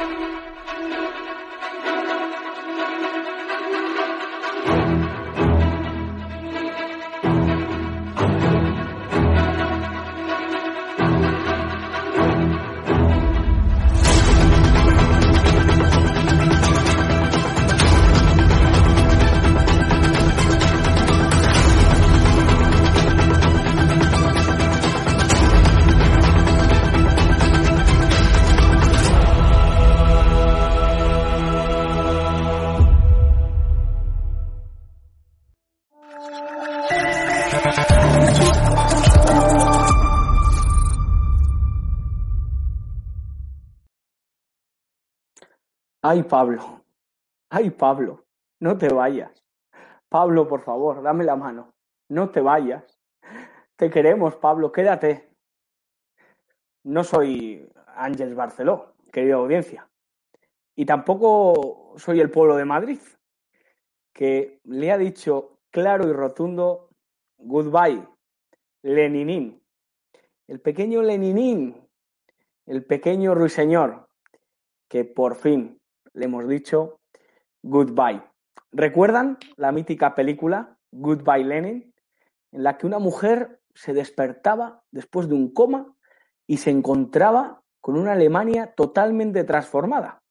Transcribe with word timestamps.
thank 0.00 0.18
you 0.18 0.39
Ay, 46.12 46.24
Pablo. 46.24 46.82
Ay, 47.50 47.70
Pablo. 47.70 48.24
No 48.58 48.76
te 48.76 48.88
vayas. 48.88 49.30
Pablo, 50.08 50.48
por 50.48 50.60
favor, 50.60 51.04
dame 51.04 51.22
la 51.22 51.36
mano. 51.36 51.72
No 52.08 52.30
te 52.30 52.40
vayas. 52.40 52.98
Te 53.76 53.90
queremos, 53.90 54.34
Pablo. 54.34 54.72
Quédate. 54.72 55.30
No 56.82 57.04
soy 57.04 57.64
Ángeles 57.94 58.34
Barceló, 58.34 58.96
querida 59.12 59.36
audiencia. 59.36 59.88
Y 60.74 60.84
tampoco 60.84 61.94
soy 61.96 62.18
el 62.18 62.28
pueblo 62.28 62.56
de 62.56 62.64
Madrid, 62.64 62.98
que 64.12 64.58
le 64.64 64.90
ha 64.90 64.98
dicho 64.98 65.60
claro 65.70 66.08
y 66.08 66.12
rotundo 66.12 66.88
goodbye, 67.38 68.04
Leninín. 68.82 69.62
El 70.48 70.60
pequeño 70.60 71.02
Leninín, 71.02 71.88
el 72.66 72.84
pequeño 72.84 73.32
ruiseñor, 73.36 74.08
que 74.88 75.04
por 75.04 75.36
fin 75.36 75.79
le 76.14 76.24
hemos 76.24 76.48
dicho 76.48 77.00
goodbye. 77.62 78.22
¿Recuerdan 78.72 79.38
la 79.56 79.72
mítica 79.72 80.14
película 80.14 80.78
Goodbye 80.92 81.44
Lenin? 81.44 81.94
En 82.52 82.62
la 82.62 82.78
que 82.78 82.86
una 82.86 82.98
mujer 82.98 83.60
se 83.74 83.92
despertaba 83.92 84.82
después 84.90 85.28
de 85.28 85.34
un 85.34 85.52
coma 85.52 85.94
y 86.46 86.58
se 86.58 86.70
encontraba 86.70 87.62
con 87.80 87.96
una 87.96 88.12
Alemania 88.12 88.74
totalmente 88.74 89.44
transformada. 89.44 90.22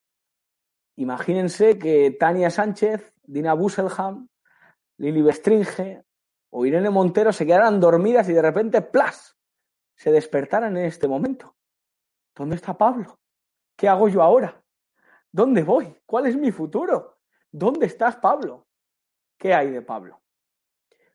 Imagínense 0.97 1.79
que 1.79 2.11
Tania 2.11 2.49
Sánchez, 2.49 3.13
Dina 3.23 3.53
Busselham, 3.53 4.27
Lili 4.97 5.21
Bestringe 5.21 6.03
o 6.51 6.65
Irene 6.65 6.89
Montero 6.89 7.31
se 7.31 7.45
quedaran 7.45 7.79
dormidas 7.79 8.27
y 8.29 8.33
de 8.33 8.41
repente 8.41 8.81
¡plas! 8.81 9.37
se 9.95 10.11
despertaran 10.11 10.77
en 10.77 10.85
este 10.85 11.07
momento. 11.07 11.55
¿Dónde 12.35 12.55
está 12.55 12.77
Pablo? 12.77 13.19
¿Qué 13.77 13.87
hago 13.87 14.07
yo 14.07 14.21
ahora? 14.21 14.61
¿Dónde 15.31 15.63
voy? 15.63 15.95
¿Cuál 16.05 16.25
es 16.25 16.35
mi 16.35 16.51
futuro? 16.51 17.19
¿Dónde 17.51 17.85
estás, 17.85 18.15
Pablo? 18.15 18.67
¿Qué 19.37 19.53
hay 19.53 19.69
de 19.69 19.83
Pablo? 19.83 20.19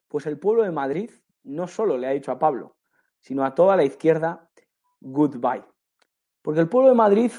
Pues 0.07 0.27
el 0.27 0.39
pueblo 0.39 0.63
de 0.63 0.71
Madrid 0.71 1.11
no 1.43 1.67
solo 1.67 1.99
le 1.99 2.07
ha 2.07 2.13
dicho 2.13 2.31
a 2.31 2.39
Pablo, 2.39 2.77
sino 3.19 3.45
a 3.45 3.55
toda 3.55 3.77
la 3.77 3.83
izquierda, 3.83 4.49
goodbye. 5.01 5.65
Porque 6.43 6.61
el 6.61 6.69
pueblo 6.69 6.91
de 6.91 6.95
Madrid 6.95 7.33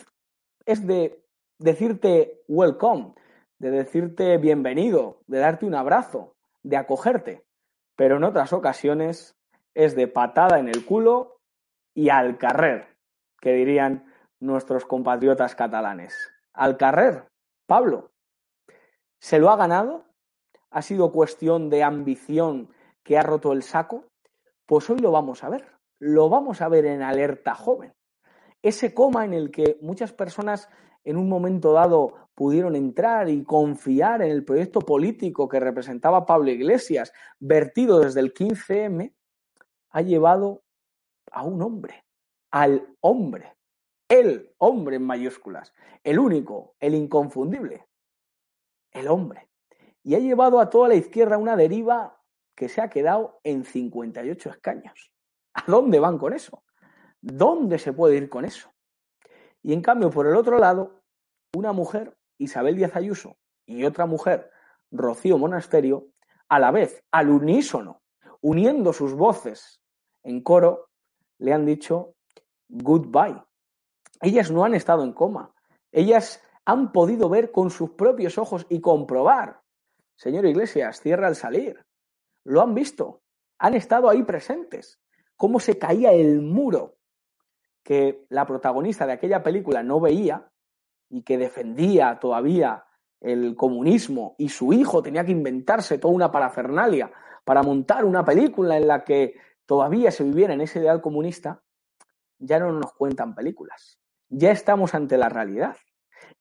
es 0.66 0.86
de 0.86 1.24
decirte 1.60 2.42
welcome, 2.50 3.16
de 3.58 3.72
decirte 3.72 4.38
bienvenido, 4.38 5.22
de 5.28 5.40
darte 5.40 5.66
un 5.66 5.76
abrazo, 5.76 6.36
de 6.62 6.76
acogerte. 6.76 7.46
Pero 7.96 8.18
en 8.18 8.26
otras 8.26 8.52
ocasiones 8.52 9.38
es 9.74 9.96
de 9.96 10.10
patada 10.10 10.60
en 10.60 10.68
el 10.68 10.86
culo 10.86 11.40
y 11.94 12.10
al 12.10 12.38
carrer, 12.38 12.98
que 13.40 13.54
dirían 13.54 14.12
nuestros 14.42 14.84
compatriotas 14.86 15.56
catalanes. 15.56 16.35
Al 16.56 16.78
carrer, 16.78 17.28
Pablo. 17.68 18.12
¿Se 19.20 19.40
lo 19.40 19.50
ha 19.50 19.58
ganado? 19.58 20.06
¿Ha 20.72 20.82
sido 20.82 21.12
cuestión 21.12 21.70
de 21.70 21.84
ambición 21.84 22.70
que 23.04 23.18
ha 23.18 23.24
roto 23.24 23.52
el 23.52 23.62
saco? 23.62 24.06
Pues 24.66 24.90
hoy 24.90 25.00
lo 25.00 25.12
vamos 25.12 25.44
a 25.44 25.50
ver. 25.50 25.66
Lo 26.00 26.30
vamos 26.30 26.62
a 26.62 26.70
ver 26.70 26.86
en 26.86 27.02
alerta 27.02 27.56
joven. 27.56 27.94
Ese 28.62 28.94
coma 28.94 29.26
en 29.26 29.34
el 29.34 29.52
que 29.52 29.78
muchas 29.82 30.14
personas 30.14 30.70
en 31.04 31.18
un 31.18 31.28
momento 31.28 31.74
dado 31.74 32.30
pudieron 32.34 32.76
entrar 32.76 33.30
y 33.30 33.44
confiar 33.44 34.22
en 34.22 34.32
el 34.32 34.46
proyecto 34.46 34.80
político 34.80 35.48
que 35.50 35.60
representaba 35.60 36.26
Pablo 36.26 36.52
Iglesias, 36.52 37.12
vertido 37.40 38.00
desde 38.00 38.22
el 38.22 38.34
15M, 38.34 39.14
ha 39.92 40.02
llevado 40.02 40.64
a 41.32 41.44
un 41.44 41.62
hombre, 41.62 42.06
al 42.52 42.96
hombre, 43.02 43.56
el 44.08 44.54
hombre 44.58 44.98
en 44.98 45.04
mayúsculas, 45.04 45.74
el 46.04 46.20
único, 46.20 46.76
el 46.80 46.94
inconfundible, 46.94 47.88
el 48.92 49.08
hombre. 49.08 49.50
Y 50.04 50.16
ha 50.16 50.20
llevado 50.20 50.60
a 50.60 50.70
toda 50.70 50.90
la 50.90 50.96
izquierda 50.96 51.38
una 51.38 51.56
deriva 51.56 52.22
que 52.56 52.70
se 52.70 52.82
ha 52.82 52.90
quedado 52.90 53.40
en 53.44 53.66
58 53.66 54.50
escaños. 54.50 55.12
¿A 55.54 55.64
dónde 55.68 56.00
van 56.00 56.18
con 56.18 56.34
eso? 56.34 56.64
¿Dónde 57.22 57.80
se 57.80 57.94
puede 57.94 58.18
ir 58.18 58.30
con 58.30 58.46
eso? 58.46 58.72
Y 59.64 59.74
en 59.74 59.82
cambio, 59.82 60.12
por 60.12 60.28
el 60.28 60.36
otro 60.36 60.60
lado, 60.60 61.02
una 61.56 61.72
mujer, 61.72 62.16
Isabel 62.38 62.76
Díaz 62.76 62.96
Ayuso, 62.96 63.38
y 63.66 63.84
otra 63.84 64.06
mujer, 64.06 64.52
Rocío 64.92 65.38
Monasterio, 65.38 66.10
a 66.48 66.60
la 66.60 66.70
vez, 66.70 67.04
al 67.12 67.30
unísono, 67.30 68.04
uniendo 68.42 68.94
sus 68.94 69.14
voces 69.16 69.82
en 70.24 70.42
coro, 70.42 70.90
le 71.40 71.54
han 71.54 71.66
dicho 71.66 72.16
goodbye. 72.68 73.42
Ellas 74.22 74.52
no 74.52 74.64
han 74.64 74.74
estado 74.74 75.04
en 75.04 75.14
coma. 75.14 75.54
Ellas 75.92 76.42
han 76.66 76.92
podido 76.92 77.30
ver 77.30 77.52
con 77.52 77.70
sus 77.70 77.92
propios 77.92 78.38
ojos 78.38 78.66
y 78.70 78.82
comprobar. 78.82 79.62
Señor 80.16 80.46
Iglesias, 80.46 81.02
cierra 81.02 81.28
al 81.28 81.36
salir. 81.36 81.86
Lo 82.44 82.62
han 82.62 82.74
visto. 82.74 83.22
Han 83.60 83.76
estado 83.76 84.10
ahí 84.10 84.24
presentes. 84.24 85.00
Cómo 85.36 85.60
se 85.60 85.78
caía 85.78 86.12
el 86.12 86.42
muro 86.42 86.98
que 87.84 88.26
la 88.30 88.46
protagonista 88.46 89.06
de 89.06 89.14
aquella 89.14 89.44
película 89.44 89.84
no 89.84 90.00
veía 90.00 90.50
y 91.10 91.22
que 91.22 91.38
defendía 91.38 92.18
todavía 92.20 92.86
el 93.22 93.56
comunismo 93.56 94.36
y 94.38 94.50
su 94.50 94.74
hijo 94.74 95.02
tenía 95.02 95.24
que 95.24 95.32
inventarse 95.32 95.98
toda 95.98 96.14
una 96.14 96.32
parafernalia 96.32 97.12
para 97.44 97.64
montar 97.64 98.06
una 98.06 98.26
película 98.26 98.78
en 98.78 98.88
la 98.88 99.04
que 99.04 99.36
todavía 99.66 100.12
se 100.12 100.24
viviera 100.24 100.54
en 100.54 100.62
ese 100.62 100.80
ideal 100.80 101.02
comunista, 101.02 101.62
ya 102.40 102.60
no 102.60 102.72
nos 102.72 102.94
cuentan 102.94 103.36
películas. 103.36 104.00
Ya 104.30 104.52
estamos 104.52 104.94
ante 104.96 105.18
la 105.18 105.30
realidad. 105.30 105.78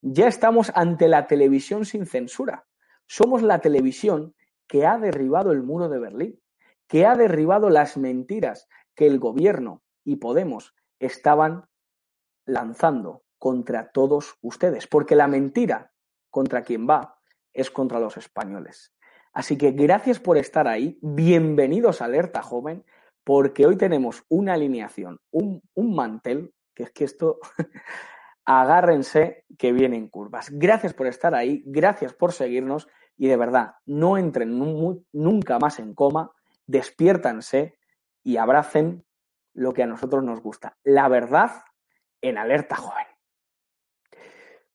Ya 0.01 0.27
estamos 0.27 0.71
ante 0.75 1.07
la 1.07 1.27
televisión 1.27 1.85
sin 1.85 2.05
censura. 2.05 2.65
Somos 3.07 3.43
la 3.43 3.59
televisión 3.59 4.35
que 4.67 4.85
ha 4.85 4.97
derribado 4.97 5.51
el 5.51 5.63
muro 5.63 5.89
de 5.89 5.99
Berlín, 5.99 6.41
que 6.87 7.05
ha 7.05 7.15
derribado 7.15 7.69
las 7.69 7.97
mentiras 7.97 8.67
que 8.95 9.07
el 9.07 9.19
gobierno 9.19 9.83
y 10.03 10.17
Podemos 10.17 10.73
estaban 10.99 11.65
lanzando 12.45 13.23
contra 13.37 13.91
todos 13.91 14.37
ustedes, 14.41 14.87
porque 14.87 15.15
la 15.15 15.27
mentira 15.27 15.91
contra 16.29 16.63
quien 16.63 16.87
va 16.89 17.19
es 17.53 17.69
contra 17.69 17.99
los 17.99 18.17
españoles. 18.17 18.93
Así 19.33 19.57
que 19.57 19.71
gracias 19.71 20.19
por 20.19 20.37
estar 20.37 20.67
ahí, 20.67 20.97
bienvenidos 21.01 22.01
a 22.01 22.05
Alerta 22.05 22.41
Joven, 22.41 22.85
porque 23.23 23.65
hoy 23.65 23.75
tenemos 23.75 24.23
una 24.29 24.53
alineación, 24.53 25.19
un, 25.31 25.61
un 25.73 25.95
mantel, 25.95 26.54
que 26.75 26.83
es 26.83 26.91
que 26.91 27.05
esto, 27.05 27.39
agárrense 28.45 29.45
que 29.57 29.71
vienen 29.71 30.09
curvas. 30.09 30.49
Gracias 30.51 30.93
por 30.93 31.07
estar 31.07 31.33
ahí, 31.33 31.63
gracias 31.65 32.13
por 32.13 32.33
seguirnos 32.33 32.87
y 33.17 33.27
de 33.27 33.37
verdad, 33.37 33.75
no 33.85 34.17
entren 34.17 34.59
nunca 35.13 35.57
más 35.57 35.79
en 35.79 35.95
coma, 35.95 36.31
despiértanse 36.67 37.77
y 38.23 38.37
abracen 38.37 39.05
lo 39.53 39.73
que 39.73 39.83
a 39.83 39.87
nosotros 39.87 40.23
nos 40.23 40.41
gusta, 40.41 40.77
la 40.83 41.07
verdad 41.07 41.63
en 42.21 42.37
alerta 42.37 42.75
joven. 42.75 43.05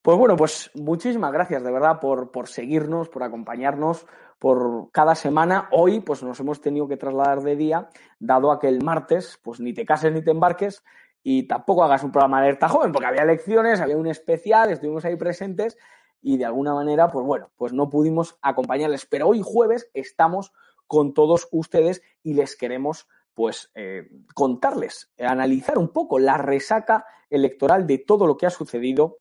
Pues 0.02 0.16
bueno, 0.16 0.34
pues 0.34 0.70
muchísimas 0.74 1.30
gracias 1.30 1.62
de 1.62 1.70
verdad 1.70 2.00
por, 2.00 2.30
por 2.30 2.48
seguirnos, 2.48 3.10
por 3.10 3.22
acompañarnos, 3.22 4.06
por 4.38 4.90
cada 4.92 5.14
semana. 5.14 5.68
Hoy 5.72 6.00
pues 6.00 6.22
nos 6.22 6.40
hemos 6.40 6.62
tenido 6.62 6.88
que 6.88 6.96
trasladar 6.96 7.42
de 7.42 7.54
día, 7.54 7.90
dado 8.18 8.50
a 8.50 8.58
que 8.58 8.68
el 8.68 8.82
martes 8.82 9.38
pues 9.42 9.60
ni 9.60 9.74
te 9.74 9.84
cases 9.84 10.10
ni 10.12 10.22
te 10.22 10.30
embarques 10.30 10.82
y 11.22 11.44
tampoco 11.44 11.84
hagas 11.84 12.02
un 12.02 12.12
programa 12.12 12.40
de 12.40 12.48
alerta 12.48 12.68
joven, 12.68 12.92
porque 12.92 13.06
había 13.06 13.22
elecciones, 13.22 13.80
había 13.80 13.96
un 13.96 14.06
especial, 14.06 14.70
estuvimos 14.70 15.04
ahí 15.04 15.16
presentes 15.16 15.76
y 16.22 16.36
de 16.36 16.44
alguna 16.44 16.74
manera, 16.74 17.10
pues 17.10 17.24
bueno, 17.24 17.50
pues 17.56 17.72
no 17.72 17.88
pudimos 17.88 18.38
acompañarles. 18.42 19.06
Pero 19.06 19.28
hoy 19.28 19.42
jueves 19.42 19.90
estamos 19.94 20.52
con 20.86 21.14
todos 21.14 21.48
ustedes 21.50 22.02
y 22.22 22.34
les 22.34 22.56
queremos 22.56 23.08
pues 23.34 23.70
eh, 23.74 24.10
contarles, 24.34 25.12
analizar 25.18 25.78
un 25.78 25.88
poco 25.88 26.18
la 26.18 26.36
resaca 26.36 27.06
electoral 27.30 27.86
de 27.86 27.98
todo 27.98 28.26
lo 28.26 28.36
que 28.36 28.46
ha 28.46 28.50
sucedido 28.50 29.18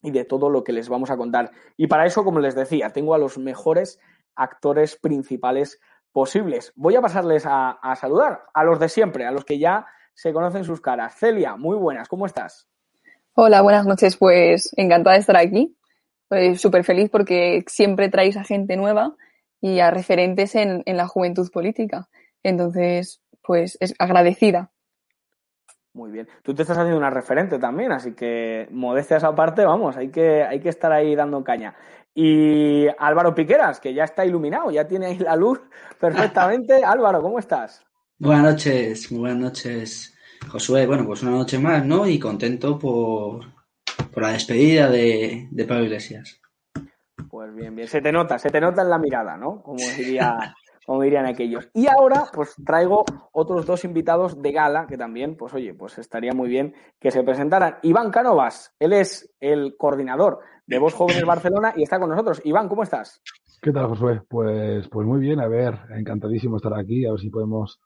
y 0.00 0.10
de 0.10 0.24
todo 0.24 0.50
lo 0.50 0.64
que 0.64 0.72
les 0.72 0.88
vamos 0.88 1.10
a 1.10 1.16
contar. 1.16 1.52
Y 1.76 1.86
para 1.86 2.06
eso, 2.06 2.24
como 2.24 2.40
les 2.40 2.54
decía, 2.54 2.90
tengo 2.90 3.14
a 3.14 3.18
los 3.18 3.38
mejores 3.38 4.00
actores 4.34 4.96
principales 4.96 5.80
posibles. 6.12 6.72
Voy 6.76 6.96
a 6.96 7.02
pasarles 7.02 7.46
a, 7.46 7.70
a 7.70 7.94
saludar 7.94 8.46
a 8.52 8.64
los 8.64 8.80
de 8.80 8.88
siempre, 8.88 9.26
a 9.26 9.30
los 9.30 9.44
que 9.44 9.58
ya 9.58 9.86
se 10.14 10.32
conocen 10.32 10.64
sus 10.64 10.80
caras. 10.80 11.14
Celia, 11.16 11.56
muy 11.56 11.76
buenas, 11.76 12.08
¿cómo 12.08 12.26
estás? 12.26 12.68
Hola, 13.34 13.62
buenas 13.62 13.86
noches. 13.86 14.16
Pues 14.16 14.72
encantada 14.76 15.14
de 15.14 15.20
estar 15.20 15.36
aquí 15.36 15.76
pues 16.32 16.62
súper 16.62 16.82
feliz 16.82 17.10
porque 17.10 17.62
siempre 17.66 18.08
traéis 18.08 18.38
a 18.38 18.42
gente 18.42 18.74
nueva 18.74 19.14
y 19.60 19.80
a 19.80 19.90
referentes 19.90 20.54
en, 20.54 20.82
en 20.86 20.96
la 20.96 21.06
juventud 21.06 21.50
política. 21.52 22.08
Entonces, 22.42 23.20
pues 23.42 23.76
es 23.80 23.94
agradecida. 23.98 24.70
Muy 25.92 26.10
bien. 26.10 26.26
Tú 26.42 26.54
te 26.54 26.62
estás 26.62 26.78
haciendo 26.78 26.96
una 26.96 27.10
referente 27.10 27.58
también, 27.58 27.92
así 27.92 28.14
que 28.14 28.66
modestia 28.70 29.18
esa 29.18 29.34
parte, 29.34 29.62
vamos, 29.66 29.98
hay 29.98 30.08
que, 30.08 30.42
hay 30.42 30.58
que 30.60 30.70
estar 30.70 30.90
ahí 30.90 31.14
dando 31.14 31.44
caña. 31.44 31.74
Y 32.14 32.86
Álvaro 32.98 33.34
Piqueras, 33.34 33.78
que 33.78 33.92
ya 33.92 34.04
está 34.04 34.24
iluminado, 34.24 34.70
ya 34.70 34.88
tiene 34.88 35.08
ahí 35.08 35.18
la 35.18 35.36
luz 35.36 35.60
perfectamente. 36.00 36.82
Álvaro, 36.82 37.20
¿cómo 37.20 37.38
estás? 37.38 37.84
Buenas 38.22 38.52
noches, 38.52 39.10
muy 39.10 39.22
buenas 39.22 39.38
noches, 39.40 40.16
Josué. 40.48 40.86
Bueno, 40.86 41.04
pues 41.04 41.24
una 41.24 41.32
noche 41.32 41.58
más, 41.58 41.84
¿no? 41.84 42.06
Y 42.06 42.20
contento 42.20 42.78
por, 42.78 43.40
por 44.14 44.22
la 44.22 44.28
despedida 44.28 44.88
de, 44.88 45.48
de 45.50 45.64
Pablo 45.64 45.86
Iglesias. 45.86 46.40
Pues 47.28 47.52
bien, 47.52 47.74
bien. 47.74 47.88
Se 47.88 48.00
te 48.00 48.12
nota, 48.12 48.38
se 48.38 48.50
te 48.50 48.60
nota 48.60 48.82
en 48.82 48.90
la 48.90 48.98
mirada, 49.00 49.36
¿no? 49.36 49.60
Como 49.60 49.80
diría, 49.98 50.54
como 50.86 51.02
dirían 51.02 51.26
aquellos. 51.26 51.68
Y 51.74 51.88
ahora, 51.88 52.26
pues 52.32 52.54
traigo 52.64 53.04
otros 53.32 53.66
dos 53.66 53.84
invitados 53.84 54.40
de 54.40 54.52
gala 54.52 54.86
que 54.86 54.96
también, 54.96 55.36
pues 55.36 55.52
oye, 55.54 55.74
pues 55.74 55.98
estaría 55.98 56.32
muy 56.32 56.48
bien 56.48 56.76
que 57.00 57.10
se 57.10 57.24
presentaran. 57.24 57.78
Iván 57.82 58.12
Cánovas, 58.12 58.72
él 58.78 58.92
es 58.92 59.34
el 59.40 59.74
coordinador 59.76 60.38
de 60.64 60.78
Voz 60.78 60.94
Jóvenes 60.94 61.24
Barcelona 61.24 61.72
y 61.74 61.82
está 61.82 61.98
con 61.98 62.10
nosotros. 62.10 62.40
Iván, 62.44 62.68
¿cómo 62.68 62.84
estás? 62.84 63.20
¿Qué 63.60 63.72
tal, 63.72 63.88
Josué? 63.88 64.22
Pues, 64.28 64.86
pues 64.86 65.08
muy 65.08 65.18
bien, 65.18 65.40
a 65.40 65.48
ver, 65.48 65.76
encantadísimo 65.90 66.58
estar 66.58 66.78
aquí, 66.78 67.04
a 67.04 67.10
ver 67.10 67.20
si 67.20 67.28
podemos 67.28 67.80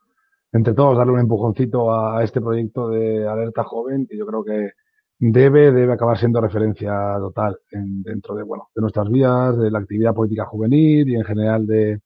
entre 0.57 0.75
todos 0.75 0.97
darle 0.97 1.13
un 1.13 1.21
empujoncito 1.21 1.93
a 1.93 2.23
este 2.25 2.41
proyecto 2.41 2.89
de 2.89 3.29
Alerta 3.29 3.65
Joven, 3.65 4.07
que 4.07 4.17
yo 4.17 4.27
creo 4.27 4.43
que 4.43 4.73
debe, 5.19 5.73
debe 5.73 5.93
acabar 5.93 6.19
siendo 6.19 6.41
referencia 6.41 7.17
total 7.19 7.59
en, 7.71 8.03
dentro 8.03 8.35
de, 8.35 8.43
bueno, 8.43 8.69
de 8.75 8.81
nuestras 8.81 9.09
vidas, 9.11 9.59
de 9.59 9.71
la 9.71 9.79
actividad 9.81 10.15
política 10.15 10.47
juvenil 10.47 11.09
y 11.09 11.15
en 11.15 11.25
general 11.25 11.67
de, 11.67 12.01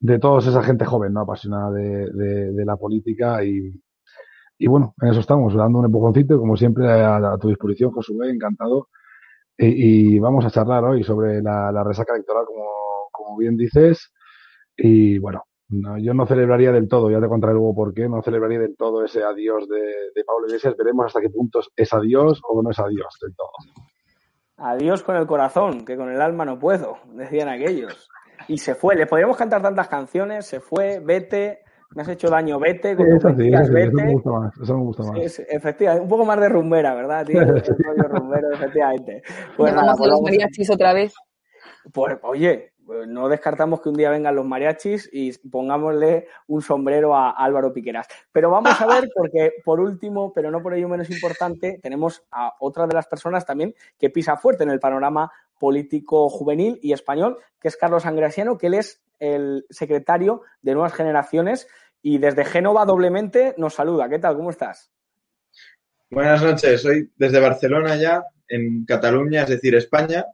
de 0.00 0.18
toda 0.18 0.40
esa 0.40 0.62
gente 0.62 0.84
joven, 0.84 1.12
¿no? 1.12 1.20
Apasionada 1.20 1.70
de, 1.72 2.10
de, 2.52 2.64
la 2.64 2.76
política 2.76 3.42
y, 3.44 3.72
y 4.58 4.66
bueno, 4.66 4.94
en 5.00 5.08
eso 5.08 5.20
estamos, 5.20 5.54
dando 5.54 5.78
un 5.78 5.86
empujoncito 5.86 6.38
como 6.38 6.56
siempre 6.56 6.88
a, 6.92 7.36
tu 7.40 7.48
disposición, 7.48 7.90
Josué, 7.90 8.30
encantado. 8.30 8.88
Y, 9.56 10.16
y, 10.16 10.18
vamos 10.20 10.44
a 10.44 10.50
charlar 10.50 10.84
hoy 10.84 11.02
sobre 11.02 11.42
la, 11.42 11.72
la 11.72 11.82
resaca 11.82 12.14
electoral, 12.14 12.44
como, 12.46 12.66
como 13.10 13.36
bien 13.38 13.56
dices. 13.56 14.12
Y 14.76 15.18
bueno, 15.18 15.42
no, 15.70 15.98
yo 15.98 16.14
no 16.14 16.26
celebraría 16.26 16.72
del 16.72 16.88
todo, 16.88 17.10
ya 17.10 17.20
te 17.20 17.28
contaré 17.28 17.52
luego 17.52 17.74
por 17.74 17.92
qué, 17.92 18.08
no 18.08 18.22
celebraría 18.22 18.60
del 18.60 18.74
todo 18.76 19.04
ese 19.04 19.22
adiós 19.22 19.68
de, 19.68 19.80
de 20.14 20.24
Pablo 20.24 20.46
Iglesias. 20.46 20.74
Veremos 20.76 21.06
hasta 21.06 21.20
qué 21.20 21.28
punto 21.28 21.60
es 21.76 21.92
adiós 21.92 22.40
o 22.48 22.62
no 22.62 22.70
es 22.70 22.78
adiós 22.78 23.18
del 23.20 23.34
todo. 23.36 23.50
Adiós 24.56 25.02
con 25.02 25.16
el 25.16 25.26
corazón, 25.26 25.84
que 25.84 25.96
con 25.96 26.10
el 26.10 26.20
alma 26.20 26.44
no 26.44 26.58
puedo, 26.58 26.98
decían 27.12 27.48
aquellos. 27.48 28.08
Y 28.48 28.58
se 28.58 28.74
fue, 28.74 28.96
le 28.96 29.06
podríamos 29.06 29.36
cantar 29.36 29.60
tantas 29.60 29.88
canciones, 29.88 30.46
se 30.46 30.60
fue, 30.60 31.00
vete, 31.00 31.60
me 31.94 32.02
has 32.02 32.08
hecho 32.08 32.28
daño, 32.28 32.58
vete, 32.58 32.96
con 32.96 33.06
eso, 33.12 33.28
sí, 33.36 33.48
eso, 33.48 33.72
vete. 33.72 33.88
eso 33.88 33.96
me 33.96 34.12
gusta 34.12 34.30
más, 34.30 34.54
eso 34.60 34.74
me 34.74 34.84
gusta 34.84 35.02
más. 35.04 35.32
Sí, 35.32 35.42
efectivamente, 35.50 36.02
un 36.02 36.08
poco 36.08 36.24
más 36.24 36.40
de 36.40 36.48
rumbera, 36.48 36.94
¿verdad, 36.94 37.26
tío? 37.26 37.40
rumbero, 38.08 38.52
efectivamente. 38.52 39.22
Pues 39.56 39.74
nada, 39.74 39.94
pues 39.96 40.10
los 40.10 40.22
mariachis 40.22 40.70
otra 40.70 40.94
vez. 40.94 41.14
Pues, 41.92 42.18
oye, 42.22 42.72
no 43.06 43.28
descartamos 43.28 43.80
que 43.80 43.88
un 43.88 43.96
día 43.96 44.10
vengan 44.10 44.34
los 44.34 44.46
mariachis 44.46 45.08
y 45.12 45.32
pongámosle 45.48 46.28
un 46.46 46.62
sombrero 46.62 47.14
a 47.14 47.30
Álvaro 47.30 47.72
Piqueras. 47.72 48.06
Pero 48.32 48.50
vamos 48.50 48.80
a 48.80 48.86
ver, 48.86 49.08
porque 49.14 49.52
por 49.64 49.80
último, 49.80 50.32
pero 50.32 50.50
no 50.50 50.62
por 50.62 50.74
ello 50.74 50.88
menos 50.88 51.10
importante, 51.10 51.78
tenemos 51.82 52.22
a 52.30 52.54
otra 52.60 52.86
de 52.86 52.94
las 52.94 53.06
personas 53.06 53.44
también 53.44 53.74
que 53.98 54.10
pisa 54.10 54.36
fuerte 54.36 54.64
en 54.64 54.70
el 54.70 54.80
panorama 54.80 55.30
político 55.58 56.28
juvenil 56.28 56.78
y 56.82 56.92
español, 56.92 57.38
que 57.60 57.68
es 57.68 57.76
Carlos 57.76 58.06
Angrasiano, 58.06 58.56
que 58.56 58.68
él 58.68 58.74
es 58.74 59.02
el 59.18 59.66
secretario 59.70 60.42
de 60.62 60.74
Nuevas 60.74 60.94
Generaciones 60.94 61.68
y 62.00 62.18
desde 62.18 62.44
Génova 62.44 62.84
doblemente 62.84 63.54
nos 63.58 63.74
saluda. 63.74 64.08
¿Qué 64.08 64.18
tal? 64.18 64.36
¿Cómo 64.36 64.50
estás? 64.50 64.90
Buenas 66.10 66.42
noches, 66.42 66.80
soy 66.80 67.10
desde 67.16 67.40
Barcelona 67.40 67.96
ya, 67.96 68.22
en 68.48 68.84
Cataluña, 68.86 69.42
es 69.42 69.50
decir, 69.50 69.74
España. 69.74 70.24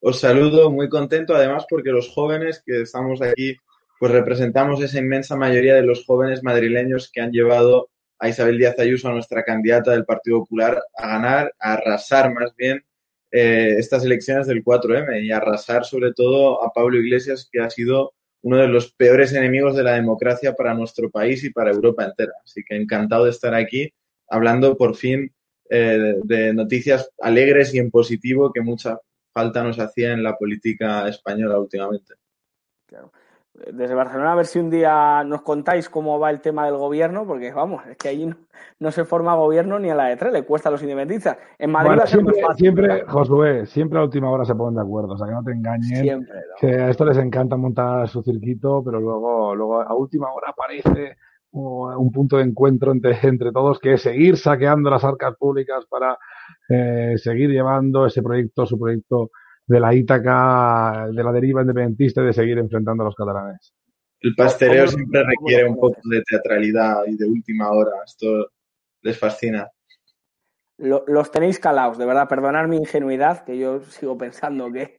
Os 0.00 0.20
saludo 0.20 0.70
muy 0.70 0.88
contento, 0.88 1.34
además, 1.34 1.66
porque 1.68 1.90
los 1.90 2.08
jóvenes 2.08 2.62
que 2.64 2.82
estamos 2.82 3.22
aquí, 3.22 3.56
pues 3.98 4.12
representamos 4.12 4.82
esa 4.82 4.98
inmensa 4.98 5.36
mayoría 5.36 5.74
de 5.74 5.82
los 5.82 6.04
jóvenes 6.04 6.42
madrileños 6.42 7.10
que 7.10 7.20
han 7.20 7.32
llevado 7.32 7.88
a 8.18 8.28
Isabel 8.28 8.58
Díaz 8.58 8.78
Ayuso, 8.78 9.08
a 9.08 9.12
nuestra 9.12 9.42
candidata 9.42 9.92
del 9.92 10.04
Partido 10.04 10.40
Popular, 10.40 10.82
a 10.96 11.08
ganar, 11.08 11.54
a 11.58 11.74
arrasar 11.74 12.32
más 12.32 12.54
bien 12.56 12.84
eh, 13.32 13.74
estas 13.78 14.04
elecciones 14.04 14.46
del 14.46 14.64
4M 14.64 15.22
y 15.24 15.32
arrasar 15.32 15.84
sobre 15.84 16.12
todo 16.12 16.62
a 16.64 16.72
Pablo 16.72 16.98
Iglesias, 16.98 17.48
que 17.50 17.60
ha 17.60 17.70
sido 17.70 18.14
uno 18.42 18.58
de 18.58 18.68
los 18.68 18.92
peores 18.92 19.32
enemigos 19.32 19.74
de 19.76 19.82
la 19.82 19.94
democracia 19.94 20.54
para 20.54 20.74
nuestro 20.74 21.10
país 21.10 21.42
y 21.42 21.50
para 21.50 21.72
Europa 21.72 22.04
entera. 22.04 22.32
Así 22.44 22.62
que 22.66 22.76
encantado 22.76 23.24
de 23.24 23.30
estar 23.30 23.54
aquí 23.54 23.92
hablando 24.28 24.76
por 24.76 24.94
fin 24.94 25.32
eh, 25.68 26.14
de 26.22 26.54
noticias 26.54 27.10
alegres 27.18 27.74
y 27.74 27.78
en 27.78 27.90
positivo 27.90 28.52
que 28.52 28.60
mucha 28.60 28.98
falta 29.36 29.62
nos 29.62 29.78
hacía 29.78 30.12
en 30.12 30.22
la 30.22 30.34
política 30.36 31.06
española 31.08 31.58
últimamente. 31.58 32.14
Claro 32.86 33.12
desde 33.72 33.94
Barcelona 33.94 34.32
a 34.32 34.36
ver 34.36 34.46
si 34.46 34.58
un 34.58 34.70
día 34.70 35.24
nos 35.24 35.42
contáis 35.42 35.88
cómo 35.88 36.18
va 36.18 36.30
el 36.30 36.40
tema 36.40 36.66
del 36.66 36.76
gobierno, 36.76 37.26
porque 37.26 37.52
vamos, 37.52 37.86
es 37.86 37.96
que 37.96 38.08
allí 38.08 38.30
no, 38.78 38.90
se 38.90 39.04
forma 39.04 39.34
gobierno 39.34 39.78
ni 39.78 39.90
a 39.90 39.94
la 39.94 40.06
de 40.06 40.16
tres, 40.16 40.32
le 40.32 40.44
cuesta 40.44 40.68
a 40.68 40.72
los 40.72 40.82
independentistas. 40.82 41.38
En 41.58 41.70
Madrid 41.70 41.90
bueno, 41.90 42.06
siempre, 42.06 42.34
siempre, 42.56 43.04
Josué, 43.06 43.66
siempre 43.66 43.98
a 43.98 44.02
última 44.02 44.30
hora 44.30 44.44
se 44.44 44.54
ponen 44.54 44.76
de 44.76 44.82
acuerdo, 44.82 45.14
o 45.14 45.18
sea 45.18 45.26
que 45.26 45.32
no 45.32 45.42
te 45.42 45.52
engañen. 45.52 46.02
Siempre, 46.02 46.36
¿no? 46.36 46.54
Que 46.60 46.82
a 46.82 46.90
esto 46.90 47.04
les 47.04 47.18
encanta 47.18 47.56
montar 47.56 48.08
su 48.08 48.22
circuito, 48.22 48.82
pero 48.84 49.00
luego, 49.00 49.54
luego 49.54 49.80
a 49.80 49.94
última 49.94 50.32
hora 50.32 50.50
aparece 50.50 51.16
un 51.56 52.10
punto 52.12 52.36
de 52.36 52.44
encuentro 52.44 52.92
entre, 52.92 53.16
entre 53.22 53.52
todos 53.52 53.78
que 53.78 53.94
es 53.94 54.02
seguir 54.02 54.36
saqueando 54.36 54.90
las 54.90 55.04
arcas 55.04 55.34
públicas 55.36 55.84
para 55.88 56.18
eh, 56.68 57.14
seguir 57.16 57.50
llevando 57.50 58.06
ese 58.06 58.22
proyecto, 58.22 58.66
su 58.66 58.78
proyecto 58.78 59.30
de 59.66 59.80
la 59.80 59.94
Ítaca, 59.94 61.08
de 61.12 61.24
la 61.24 61.32
deriva 61.32 61.62
independentista 61.62 62.22
y 62.22 62.26
de 62.26 62.32
seguir 62.32 62.58
enfrentando 62.58 63.02
a 63.02 63.06
los 63.06 63.14
catalanes. 63.14 63.74
El 64.20 64.34
pasteleo 64.34 64.86
siempre 64.86 65.24
requiere 65.24 65.68
un 65.68 65.76
poco 65.76 66.00
de 66.04 66.22
teatralidad 66.22 67.04
y 67.06 67.16
de 67.16 67.26
última 67.26 67.70
hora. 67.70 67.90
Esto 68.04 68.48
les 69.02 69.18
fascina. 69.18 69.68
Lo- 70.78 71.04
los 71.06 71.30
tenéis 71.30 71.58
calados, 71.58 71.96
de 71.98 72.06
verdad, 72.06 72.28
perdonar 72.28 72.68
mi 72.68 72.76
ingenuidad, 72.76 73.44
que 73.44 73.58
yo 73.58 73.80
sigo 73.80 74.16
pensando 74.18 74.70
que, 74.70 74.98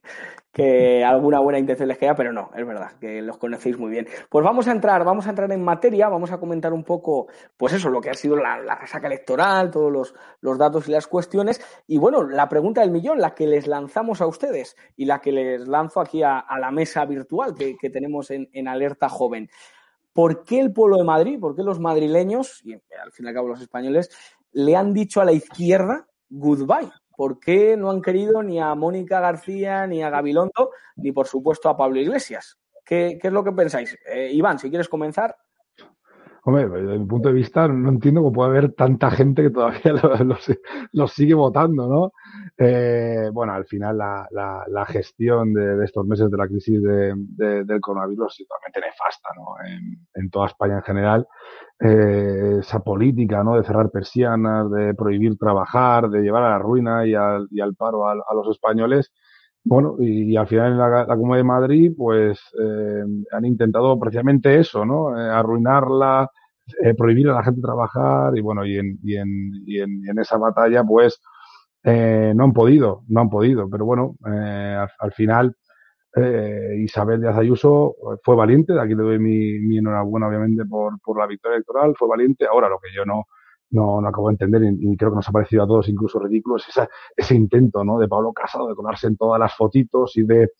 que 0.58 1.04
alguna 1.04 1.38
buena 1.38 1.60
intención 1.60 1.86
les 1.86 1.98
queda, 1.98 2.16
pero 2.16 2.32
no, 2.32 2.50
es 2.56 2.66
verdad, 2.66 2.90
que 3.00 3.22
los 3.22 3.38
conocéis 3.38 3.78
muy 3.78 3.92
bien. 3.92 4.08
Pues 4.28 4.44
vamos 4.44 4.66
a 4.66 4.72
entrar, 4.72 5.04
vamos 5.04 5.28
a 5.28 5.30
entrar 5.30 5.52
en 5.52 5.62
materia, 5.62 6.08
vamos 6.08 6.32
a 6.32 6.38
comentar 6.38 6.72
un 6.72 6.82
poco, 6.82 7.28
pues 7.56 7.74
eso, 7.74 7.90
lo 7.90 8.00
que 8.00 8.10
ha 8.10 8.14
sido 8.14 8.34
la, 8.34 8.58
la 8.58 8.74
resaca 8.74 9.06
electoral, 9.06 9.70
todos 9.70 9.92
los, 9.92 10.14
los 10.40 10.58
datos 10.58 10.88
y 10.88 10.90
las 10.90 11.06
cuestiones. 11.06 11.60
Y 11.86 11.98
bueno, 11.98 12.24
la 12.24 12.48
pregunta 12.48 12.80
del 12.80 12.90
millón, 12.90 13.20
la 13.20 13.36
que 13.36 13.46
les 13.46 13.68
lanzamos 13.68 14.20
a 14.20 14.26
ustedes 14.26 14.76
y 14.96 15.04
la 15.04 15.20
que 15.20 15.30
les 15.30 15.68
lanzo 15.68 16.00
aquí 16.00 16.24
a, 16.24 16.44
la 16.58 16.72
mesa 16.72 17.04
virtual 17.04 17.54
que, 17.54 17.76
que 17.76 17.88
tenemos 17.88 18.32
en, 18.32 18.48
en 18.52 18.66
Alerta 18.66 19.08
Joven. 19.08 19.48
¿Por 20.12 20.42
qué 20.42 20.58
el 20.58 20.72
pueblo 20.72 20.96
de 20.96 21.04
Madrid, 21.04 21.38
por 21.38 21.54
qué 21.54 21.62
los 21.62 21.78
madrileños, 21.78 22.62
y 22.64 22.72
al 22.72 23.12
fin 23.12 23.26
y 23.26 23.28
al 23.28 23.34
cabo 23.34 23.46
los 23.46 23.60
españoles, 23.60 24.10
le 24.50 24.74
han 24.74 24.92
dicho 24.92 25.20
a 25.20 25.24
la 25.24 25.30
izquierda 25.30 26.08
goodbye? 26.28 26.90
¿Por 27.18 27.40
qué 27.40 27.76
no 27.76 27.90
han 27.90 28.00
querido 28.00 28.44
ni 28.44 28.60
a 28.60 28.76
Mónica 28.76 29.18
García, 29.18 29.88
ni 29.88 30.04
a 30.04 30.08
Gabilondo, 30.08 30.70
ni 30.94 31.10
por 31.10 31.26
supuesto 31.26 31.68
a 31.68 31.76
Pablo 31.76 31.98
Iglesias? 31.98 32.60
¿Qué, 32.84 33.18
es 33.20 33.32
lo 33.32 33.42
que 33.42 33.50
pensáis? 33.50 33.98
Eh, 34.06 34.30
Iván, 34.32 34.60
si 34.60 34.68
quieres 34.70 34.88
comenzar. 34.88 35.36
Hombre, 36.48 36.66
desde 36.66 36.98
mi 36.98 37.04
punto 37.04 37.28
de 37.28 37.34
vista, 37.34 37.68
no 37.68 37.90
entiendo 37.90 38.22
cómo 38.22 38.32
puede 38.32 38.48
haber 38.48 38.72
tanta 38.72 39.10
gente 39.10 39.42
que 39.42 39.50
todavía 39.50 39.92
los 40.24 40.48
lo, 40.48 40.54
lo 40.92 41.06
sigue 41.06 41.34
votando, 41.34 41.86
¿no? 41.86 42.12
Eh, 42.56 43.28
bueno, 43.34 43.52
al 43.52 43.66
final 43.66 43.98
la, 43.98 44.26
la, 44.30 44.64
la 44.66 44.86
gestión 44.86 45.52
de, 45.52 45.76
de, 45.76 45.84
estos 45.84 46.06
meses 46.06 46.30
de 46.30 46.38
la 46.38 46.48
crisis 46.48 46.82
de, 46.82 47.12
de, 47.14 47.64
del 47.64 47.80
coronavirus 47.82 48.40
es 48.40 48.48
totalmente 48.48 48.80
nefasta, 48.80 49.28
¿no? 49.36 49.56
En, 49.62 50.06
en 50.14 50.30
toda 50.30 50.46
España 50.46 50.76
en 50.76 50.82
general. 50.84 51.28
Eh, 51.80 52.56
esa 52.60 52.80
política, 52.80 53.44
¿no? 53.44 53.56
De 53.56 53.64
cerrar 53.64 53.90
persianas, 53.90 54.70
de 54.70 54.94
prohibir 54.94 55.36
trabajar, 55.36 56.08
de 56.08 56.22
llevar 56.22 56.44
a 56.44 56.50
la 56.52 56.58
ruina 56.58 57.06
y 57.06 57.14
al, 57.14 57.46
y 57.50 57.60
al 57.60 57.74
paro 57.74 58.08
a, 58.08 58.12
a 58.12 58.34
los 58.34 58.48
españoles. 58.48 59.12
Bueno, 59.64 59.96
y, 59.98 60.32
y, 60.32 60.36
al 60.38 60.46
final 60.46 60.72
en 60.72 60.78
la, 60.78 60.88
la 61.04 61.14
Comunidad 61.14 61.40
de 61.40 61.44
Madrid, 61.44 61.92
pues 61.94 62.40
eh, 62.58 63.04
han 63.32 63.44
intentado 63.44 63.98
precisamente 64.00 64.58
eso, 64.58 64.86
¿no? 64.86 65.14
Eh, 65.14 65.28
arruinarla, 65.30 66.30
eh, 66.82 66.94
prohibir 66.94 67.28
a 67.28 67.34
la 67.34 67.42
gente 67.42 67.60
trabajar 67.60 68.36
y 68.36 68.40
bueno, 68.40 68.64
y 68.64 68.78
en, 68.78 68.98
y 69.02 69.16
en, 69.16 69.28
y 69.66 69.80
en, 69.80 70.04
y 70.04 70.08
en 70.10 70.18
esa 70.18 70.36
batalla, 70.38 70.84
pues 70.84 71.20
eh, 71.84 72.32
no 72.34 72.44
han 72.44 72.52
podido, 72.52 73.02
no 73.08 73.20
han 73.20 73.30
podido, 73.30 73.68
pero 73.70 73.84
bueno, 73.84 74.16
eh, 74.26 74.76
al, 74.80 74.90
al, 74.98 75.12
final 75.12 75.56
eh, 76.16 76.76
Isabel 76.84 77.20
Díaz 77.20 77.36
Ayuso 77.36 77.94
fue 78.22 78.34
valiente, 78.36 78.72
de 78.72 78.80
aquí 78.80 78.94
le 78.94 79.02
doy 79.02 79.18
mi, 79.18 79.58
mi 79.60 79.78
enhorabuena 79.78 80.28
obviamente 80.28 80.64
por, 80.64 81.00
por 81.00 81.18
la 81.18 81.26
victoria 81.26 81.56
electoral, 81.56 81.94
fue 81.96 82.08
valiente, 82.08 82.46
ahora 82.46 82.68
lo 82.68 82.78
que 82.78 82.88
yo 82.94 83.04
no, 83.04 83.24
no, 83.70 84.00
no 84.00 84.08
acabo 84.08 84.28
de 84.28 84.34
entender 84.34 84.62
y, 84.64 84.96
creo 84.96 85.10
que 85.10 85.16
nos 85.16 85.28
ha 85.28 85.32
parecido 85.32 85.62
a 85.62 85.66
todos 85.66 85.88
incluso 85.88 86.18
ridículo 86.18 86.56
es 86.56 86.66
ese 87.16 87.34
intento 87.34 87.84
¿no? 87.84 87.98
de 87.98 88.08
Pablo 88.08 88.32
Casado 88.32 88.68
de 88.68 88.74
colarse 88.74 89.06
en 89.06 89.16
todas 89.16 89.38
las 89.38 89.54
fotitos 89.54 90.16
y 90.16 90.22
de 90.22 90.50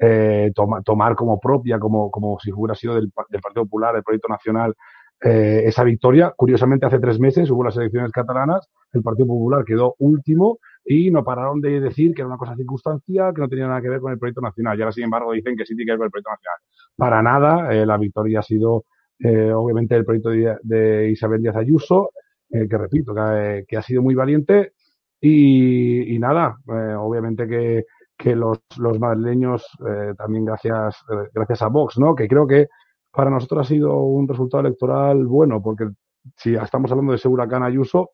eh, 0.00 0.52
toma, 0.54 0.82
tomar 0.82 1.16
como 1.16 1.40
propia, 1.40 1.78
como, 1.78 2.10
como 2.10 2.38
si 2.38 2.52
hubiera 2.52 2.74
sido 2.74 2.94
del, 2.94 3.12
del 3.30 3.40
Partido 3.40 3.64
Popular, 3.64 3.94
del 3.94 4.04
Proyecto 4.04 4.28
Nacional, 4.28 4.74
eh, 5.20 5.62
esa 5.66 5.84
victoria. 5.84 6.32
Curiosamente, 6.36 6.86
hace 6.86 6.98
tres 6.98 7.18
meses 7.18 7.50
hubo 7.50 7.64
las 7.64 7.76
elecciones 7.76 8.12
catalanas, 8.12 8.68
el 8.92 9.02
Partido 9.02 9.26
Popular 9.26 9.64
quedó 9.64 9.94
último 9.98 10.58
y 10.84 11.10
no 11.10 11.24
pararon 11.24 11.60
de 11.60 11.80
decir 11.80 12.14
que 12.14 12.22
era 12.22 12.28
una 12.28 12.38
cosa 12.38 12.56
circunstancial, 12.56 13.34
que 13.34 13.40
no 13.40 13.48
tenía 13.48 13.66
nada 13.66 13.82
que 13.82 13.90
ver 13.90 14.00
con 14.00 14.12
el 14.12 14.18
proyecto 14.18 14.40
nacional. 14.40 14.78
Y 14.78 14.82
ahora, 14.82 14.92
sin 14.92 15.04
embargo, 15.04 15.32
dicen 15.32 15.56
que 15.56 15.66
sí 15.66 15.74
tiene 15.76 15.88
que 15.88 15.92
ver 15.92 15.98
con 15.98 16.06
el 16.06 16.10
proyecto 16.10 16.30
nacional. 16.30 16.58
Para 16.96 17.22
nada, 17.22 17.74
eh, 17.74 17.84
la 17.84 17.98
victoria 17.98 18.40
ha 18.40 18.42
sido, 18.42 18.84
eh, 19.18 19.52
obviamente, 19.52 19.96
el 19.96 20.04
proyecto 20.04 20.30
de, 20.30 20.56
de 20.62 21.10
Isabel 21.10 21.42
Díaz 21.42 21.56
Ayuso, 21.56 22.10
eh, 22.50 22.66
que 22.68 22.78
repito, 22.78 23.14
que, 23.14 23.64
que, 23.68 23.76
ha 23.76 23.82
sido 23.82 24.02
muy 24.02 24.14
valiente. 24.14 24.72
Y, 25.20 26.14
y 26.14 26.18
nada, 26.18 26.56
eh, 26.68 26.94
obviamente 26.94 27.46
que, 27.46 27.84
que 28.16 28.34
los, 28.34 28.58
los 28.78 28.98
madrileños, 28.98 29.66
eh, 29.86 30.14
también 30.16 30.44
gracias, 30.44 30.96
gracias 31.34 31.62
a 31.62 31.68
Vox, 31.68 31.98
¿no? 31.98 32.14
Que 32.14 32.28
creo 32.28 32.46
que 32.46 32.68
para 33.10 33.30
nosotros 33.30 33.66
ha 33.66 33.68
sido 33.68 34.00
un 34.02 34.28
resultado 34.28 34.66
electoral 34.66 35.26
bueno, 35.26 35.62
porque 35.62 35.88
si 36.36 36.54
estamos 36.54 36.90
hablando 36.90 37.12
de 37.12 37.16
ese 37.16 37.28
huracán 37.28 37.62
Ayuso, 37.62 38.10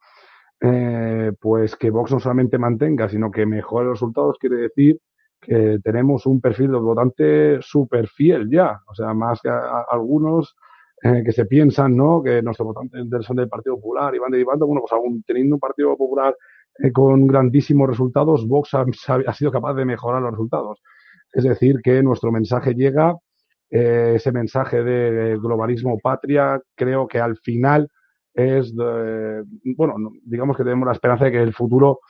eh, 0.61 1.33
pues 1.41 1.77
que 1.77 1.91
Vox 1.91 2.13
no 2.13 2.21
solamente 2.21 2.59
mantenga, 2.59 3.09
sino 3.09 3.31
que 3.31 3.47
mejore 3.47 3.87
los 3.87 3.95
resultados, 3.95 4.39
quiere 4.39 4.57
decir 4.57 5.01
que 5.41 5.79
tenemos 5.83 6.27
un 6.27 6.41
perfil 6.41 6.73
de 6.73 6.79
votante 6.79 7.59
súper 7.61 8.09
fiel 8.09 8.49
ya, 8.51 8.81
o 8.87 8.95
sea, 8.95 9.13
más 9.13 9.41
que 9.43 9.51
algunos 9.51 10.57
eh, 11.03 11.23
que 11.23 11.33
se 11.33 11.45
piensan, 11.45 11.95
¿no? 11.95 12.23
Que 12.23 12.41
nuestros 12.41 12.67
votantes 12.67 13.27
son 13.27 13.37
del 13.37 13.49
Partido 13.49 13.77
Popular 13.77 14.15
y 14.15 14.19
van 14.19 14.31
derivando, 14.31 14.67
bueno, 14.67 14.81
pues 14.81 14.93
aún 14.93 15.23
teniendo 15.27 15.57
un 15.57 15.61
Partido 15.61 15.95
Popular 15.99 16.35
eh, 16.79 16.93
con 16.93 17.27
grandísimos 17.27 17.89
resultados, 17.89 18.49
Vox 18.49 18.71
ha, 18.73 19.33
sido 19.35 19.53
capaz 19.53 19.75
de 19.75 19.85
mejorar 19.85 20.23
los 20.23 20.31
resultados. 20.31 20.81
Es 21.33 21.45
decir, 21.45 21.81
que 21.83 22.03
nuestro 22.03 22.33
mensaje 22.33 22.75
llega, 22.75 23.15
eh, 23.71 24.13
ese 24.17 24.33
mensaje 24.33 24.83
de 24.83 25.37
globalismo 25.39 25.99
patria, 25.99 26.61
creo 26.75 27.07
que 27.07 27.21
al 27.21 27.37
final 27.39 27.89
es, 28.33 28.75
bueno, 28.75 29.95
digamos 30.25 30.57
que 30.57 30.65
tenemos 30.65 30.87
la 30.87 30.93
esperanza 30.93 31.27
de 31.27 31.33
que 31.33 31.43
el 31.43 31.55
futuro 31.55 32.01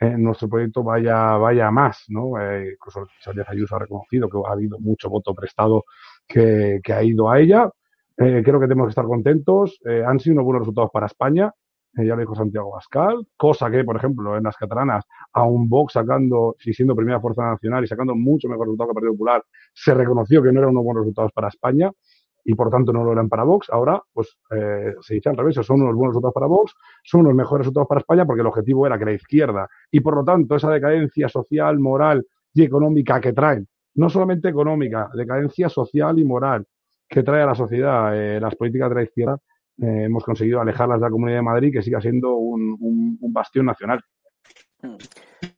en 0.00 0.22
nuestro 0.22 0.48
proyecto 0.48 0.82
vaya, 0.82 1.36
vaya 1.36 1.70
más, 1.70 2.04
¿no? 2.08 2.40
Eh, 2.40 2.72
incluso 2.74 3.06
Sánchez 3.20 3.46
Ayuso 3.48 3.76
ha 3.76 3.80
reconocido 3.80 4.28
que 4.28 4.38
ha 4.46 4.52
habido 4.52 4.78
mucho 4.78 5.08
voto 5.08 5.34
prestado 5.34 5.84
que, 6.26 6.80
que 6.82 6.92
ha 6.92 7.02
ido 7.02 7.30
a 7.30 7.40
ella. 7.40 7.70
Eh, 8.16 8.42
creo 8.44 8.60
que 8.60 8.66
tenemos 8.66 8.86
que 8.86 8.90
estar 8.90 9.06
contentos. 9.06 9.78
Eh, 9.84 10.02
han 10.06 10.20
sido 10.20 10.34
unos 10.34 10.44
buenos 10.44 10.62
resultados 10.62 10.90
para 10.92 11.06
España. 11.06 11.52
Ya 11.96 12.14
lo 12.14 12.20
dijo 12.20 12.34
Santiago 12.34 12.72
Pascal. 12.72 13.26
Cosa 13.36 13.70
que, 13.70 13.84
por 13.84 13.96
ejemplo, 13.96 14.36
en 14.36 14.42
las 14.42 14.56
catalanas, 14.56 15.04
a 15.32 15.44
un 15.44 15.68
Vox 15.68 15.92
sacando, 15.92 16.56
si 16.58 16.72
siendo 16.72 16.96
primera 16.96 17.20
fuerza 17.20 17.42
nacional 17.44 17.84
y 17.84 17.86
sacando 17.86 18.14
mucho 18.14 18.48
mejor 18.48 18.66
resultado 18.66 18.88
que 18.88 18.90
el 18.90 18.94
Partido 18.94 19.12
Popular, 19.12 19.44
se 19.72 19.94
reconoció 19.94 20.42
que 20.42 20.52
no 20.52 20.60
eran 20.60 20.70
unos 20.70 20.84
buenos 20.84 21.02
resultados 21.02 21.32
para 21.32 21.48
España 21.48 21.90
y 22.44 22.54
por 22.54 22.70
tanto 22.70 22.92
no 22.92 23.04
lo 23.04 23.12
eran 23.12 23.28
para 23.28 23.44
Vox. 23.44 23.70
Ahora, 23.70 24.02
pues 24.12 24.36
eh, 24.50 24.94
se 25.00 25.14
dice 25.14 25.30
al 25.30 25.36
revés, 25.36 25.54
son 25.54 25.80
unos 25.82 25.94
buenos 25.94 26.12
resultados 26.12 26.34
para 26.34 26.46
Vox, 26.46 26.74
son 27.02 27.22
unos 27.22 27.34
mejores 27.34 27.64
resultados 27.64 27.88
para 27.88 28.00
España 28.00 28.26
porque 28.26 28.42
el 28.42 28.46
objetivo 28.46 28.86
era 28.86 28.98
que 28.98 29.04
la 29.06 29.12
izquierda 29.12 29.68
y 29.90 30.00
por 30.00 30.16
lo 30.16 30.24
tanto 30.24 30.56
esa 30.56 30.70
decadencia 30.70 31.28
social, 31.28 31.78
moral 31.78 32.26
y 32.52 32.62
económica 32.62 33.20
que 33.20 33.32
traen, 33.32 33.66
no 33.94 34.10
solamente 34.10 34.48
económica, 34.48 35.08
decadencia 35.14 35.68
social 35.68 36.18
y 36.18 36.24
moral 36.24 36.66
que 37.08 37.22
trae 37.22 37.42
a 37.42 37.46
la 37.46 37.54
sociedad 37.54 38.16
eh, 38.16 38.40
las 38.40 38.54
políticas 38.56 38.90
de 38.90 38.94
la 38.94 39.02
izquierda, 39.02 39.38
eh, 39.80 40.04
hemos 40.04 40.24
conseguido 40.24 40.60
alejarlas 40.60 41.00
de 41.00 41.06
la 41.06 41.10
Comunidad 41.10 41.38
de 41.38 41.42
Madrid, 41.42 41.72
que 41.72 41.82
siga 41.82 42.00
siendo 42.00 42.36
un, 42.36 42.76
un, 42.80 43.18
un 43.20 43.32
bastión 43.32 43.66
nacional. 43.66 44.00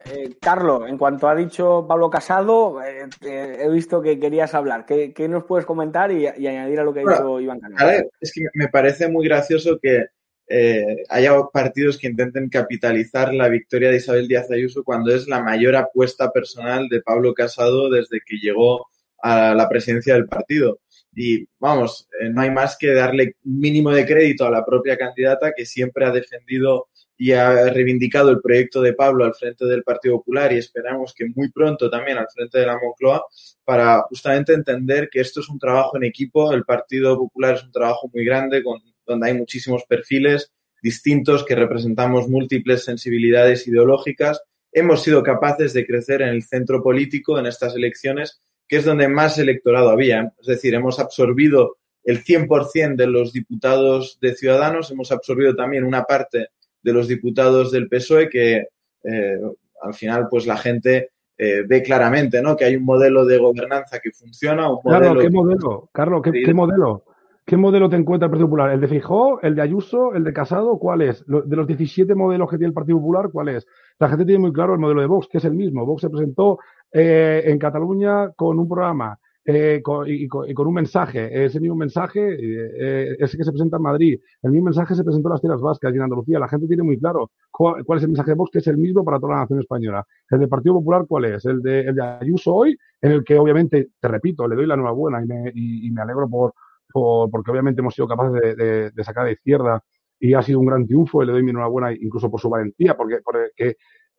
Eh, 0.05 0.37
Carlos, 0.41 0.89
en 0.89 0.99
cuanto 0.99 1.29
ha 1.29 1.35
dicho 1.35 1.85
Pablo 1.89 2.09
Casado, 2.11 2.83
eh, 2.83 3.09
eh, 3.23 3.59
he 3.61 3.71
visto 3.71 4.01
que 4.01 4.19
querías 4.19 4.55
hablar. 4.55 4.87
¿Qué, 4.87 5.13
qué 5.13 5.29
nos 5.29 5.45
puedes 5.45 5.67
comentar 5.67 6.13
y, 6.13 6.25
y, 6.25 6.47
añadir 6.47 6.81
a 6.81 6.85
lo 6.85 6.93
que 6.93 7.01
ha 7.01 7.03
dicho 7.03 7.29
bueno, 7.29 7.41
Iván 7.41 7.61
Canales? 7.61 7.83
A 7.83 7.87
ver, 7.87 8.11
es 8.21 8.33
que 8.33 8.43
me 8.55 8.69
parece 8.69 9.09
muy 9.09 9.27
gracioso 9.27 9.79
que 9.81 10.07
eh, 10.49 11.03
haya 11.09 11.33
partidos 11.53 11.99
que 11.99 12.07
intenten 12.07 12.49
capitalizar 12.49 13.35
la 13.35 13.49
victoria 13.49 13.91
de 13.91 13.97
Isabel 13.97 14.29
Díaz 14.29 14.51
Ayuso 14.51 14.85
cuando 14.85 15.13
es 15.13 15.27
la 15.27 15.43
mayor 15.43 15.75
apuesta 15.75 16.31
personal 16.31 16.89
de 16.89 17.03
Pablo 17.03 17.35
Casado 17.35 17.91
desde 17.91 18.21
que 18.25 18.37
llegó 18.37 18.87
a 19.19 19.55
la 19.55 19.69
presidencia 19.69 20.15
del 20.15 20.27
partido. 20.29 20.79
Y 21.19 21.49
vamos, 21.59 22.07
eh, 22.21 22.29
no 22.29 22.43
hay 22.43 22.51
más 22.51 22.77
que 22.79 22.93
darle 22.93 23.37
mínimo 23.43 23.91
de 23.91 24.05
crédito 24.05 24.45
a 24.45 24.51
la 24.51 24.67
propia 24.67 24.99
candidata 24.99 25.55
que 25.57 25.65
siempre 25.65 26.05
ha 26.05 26.11
defendido 26.11 26.89
y 27.17 27.33
ha 27.33 27.71
reivindicado 27.71 28.29
el 28.29 28.43
proyecto 28.43 28.83
de 28.83 28.93
Pablo 28.93 29.25
al 29.25 29.35
frente 29.35 29.65
del 29.65 29.83
Partido 29.83 30.19
Popular 30.19 30.53
y 30.53 30.59
esperamos 30.59 31.15
que 31.17 31.27
muy 31.35 31.51
pronto 31.51 31.89
también 31.89 32.19
al 32.19 32.29
frente 32.29 32.59
de 32.59 32.67
la 32.67 32.79
Moncloa 32.79 33.25
para 33.65 34.03
justamente 34.03 34.53
entender 34.53 35.09
que 35.11 35.21
esto 35.21 35.41
es 35.41 35.49
un 35.49 35.59
trabajo 35.59 35.97
en 35.97 36.05
equipo. 36.05 36.53
El 36.53 36.65
Partido 36.65 37.17
Popular 37.17 37.55
es 37.55 37.65
un 37.65 37.73
trabajo 37.73 38.11
muy 38.13 38.23
grande 38.23 38.63
con, 38.63 38.83
donde 39.07 39.29
hay 39.29 39.35
muchísimos 39.35 39.85
perfiles 39.89 40.53
distintos 40.83 41.47
que 41.47 41.55
representamos 41.55 42.29
múltiples 42.29 42.85
sensibilidades 42.85 43.67
ideológicas. 43.67 44.43
Hemos 44.71 45.03
sido 45.03 45.23
capaces 45.23 45.73
de 45.73 45.87
crecer 45.87 46.21
en 46.21 46.29
el 46.29 46.43
centro 46.43 46.83
político 46.83 47.39
en 47.39 47.47
estas 47.47 47.75
elecciones, 47.75 48.43
que 48.69 48.77
es 48.77 48.85
donde 48.85 49.09
más 49.09 49.39
electorado 49.39 49.91
había. 49.91 50.33
Es 50.41 50.47
decir, 50.47 50.75
hemos 50.75 50.99
absorbido 50.99 51.77
el 52.05 52.23
100% 52.23 52.97
de 52.97 53.07
los 53.07 53.33
diputados 53.33 54.19
de 54.21 54.35
Ciudadanos, 54.35 54.91
hemos 54.91 55.11
absorbido 55.11 55.55
también 55.55 55.85
una 55.85 56.05
parte 56.05 56.49
de 56.83 56.93
los 56.93 57.09
diputados 57.09 57.73
del 57.73 57.89
PSOE 57.89 58.29
que 58.29 58.69
eh, 59.03 59.41
al 59.83 59.95
final 59.95 60.29
pues 60.31 60.47
la 60.47 60.57
gente 60.57 61.11
eh, 61.37 61.65
ve 61.67 61.83
claramente 61.83 62.41
¿no? 62.41 62.57
que 62.57 62.65
hay 62.65 62.77
un 62.77 62.85
modelo 62.85 63.25
de 63.27 63.39
gobernanza 63.39 63.99
que 63.99 64.13
funciona. 64.13 64.71
Un 64.71 64.81
modelo 64.85 65.05
Carlos, 65.07 65.25
¿qué 65.25 65.31
modelo? 65.31 65.91
Carlos, 65.93 66.23
¿qué, 66.23 66.43
¿qué, 66.45 66.55
modelo? 66.55 67.05
¿Qué 67.45 67.57
modelo 67.57 67.89
te 67.89 67.97
encuentra 67.97 68.27
el 68.27 68.31
Partido 68.31 68.49
Popular? 68.49 68.71
¿El 68.71 68.81
de 68.81 68.89
Fijó, 68.89 69.41
el 69.43 69.55
de 69.55 69.63
Ayuso, 69.63 70.15
el 70.15 70.25
de 70.25 70.33
Casado? 70.33 70.79
¿Cuál 70.79 71.03
es? 71.03 71.25
De 71.27 71.57
los 71.57 71.67
17 71.67 72.15
modelos 72.15 72.49
que 72.49 72.57
tiene 72.57 72.69
el 72.69 72.75
Partido 72.75 72.99
Popular, 72.99 73.31
¿cuál 73.33 73.49
es? 73.49 73.67
La 73.99 74.09
gente 74.09 74.25
tiene 74.25 74.41
muy 74.41 74.53
claro 74.53 74.75
el 74.75 74.81
modelo 74.81 75.01
de 75.01 75.07
Vox, 75.07 75.29
que 75.29 75.39
es 75.39 75.45
el 75.45 75.55
mismo. 75.55 75.85
Vox 75.85 76.03
se 76.03 76.11
presentó 76.11 76.59
eh, 76.93 77.43
en 77.47 77.59
Cataluña 77.59 78.31
con 78.33 78.59
un 78.59 78.69
programa 78.69 79.19
eh, 79.49 79.81
con, 79.81 80.09
y, 80.09 80.26
con, 80.26 80.66
un 80.66 80.75
mensaje. 80.75 81.45
Ese 81.45 81.61
mismo 81.61 81.76
mensaje, 81.76 82.21
eh, 82.21 83.16
ese 83.21 83.37
que 83.37 83.45
se 83.45 83.52
presenta 83.52 83.76
en 83.76 83.83
Madrid, 83.85 84.21
el 84.43 84.50
mismo 84.50 84.64
mensaje 84.64 84.97
se 84.97 85.05
presentó 85.05 85.28
en 85.28 85.33
las 85.35 85.40
tierras 85.40 85.61
vascas 85.61 85.93
y 85.93 85.97
en 85.97 86.02
Andalucía. 86.02 86.40
La 86.40 86.49
gente 86.49 86.66
tiene 86.66 86.83
muy 86.83 86.99
claro 86.99 87.31
cuál, 87.52 87.85
cuál, 87.85 87.99
es 87.99 88.02
el 88.02 88.09
mensaje 88.09 88.33
de 88.33 88.35
Vox, 88.35 88.50
que 88.50 88.59
es 88.59 88.66
el 88.66 88.76
mismo 88.76 89.05
para 89.05 89.21
toda 89.21 89.35
la 89.35 89.40
nación 89.43 89.61
española. 89.61 90.05
El 90.31 90.40
del 90.40 90.49
Partido 90.49 90.75
Popular, 90.75 91.05
¿cuál 91.07 91.26
es? 91.26 91.45
El 91.45 91.62
de, 91.62 91.83
el 91.83 91.95
de 91.95 92.02
Ayuso 92.02 92.55
hoy, 92.55 92.76
en 93.00 93.12
el 93.12 93.23
que 93.23 93.38
obviamente, 93.38 93.90
te 94.00 94.09
repito, 94.09 94.49
le 94.49 94.57
doy 94.57 94.66
la 94.66 94.75
enhorabuena 94.75 95.23
y 95.23 95.26
me, 95.26 95.52
y, 95.55 95.90
me 95.93 96.02
alegro 96.02 96.28
por, 96.28 96.55
por, 96.93 97.31
porque 97.31 97.52
obviamente 97.52 97.83
hemos 97.83 97.95
sido 97.95 98.09
capaces 98.09 98.33
de, 98.40 98.57
de, 98.57 98.90
de, 98.90 99.05
sacar 99.05 99.26
de 99.26 99.33
izquierda 99.33 99.81
y 100.19 100.35
ha 100.35 100.43
sido 100.43 100.59
un 100.59 100.66
gran 100.66 100.85
triunfo 100.87 101.23
y 101.23 101.26
le 101.26 101.33
doy 101.33 101.45
mi 101.45 101.50
enhorabuena 101.50 101.93
incluso 101.93 102.28
por 102.28 102.40
su 102.40 102.50
valentía, 102.50 102.97
porque, 102.97 103.19
porque 103.25 103.76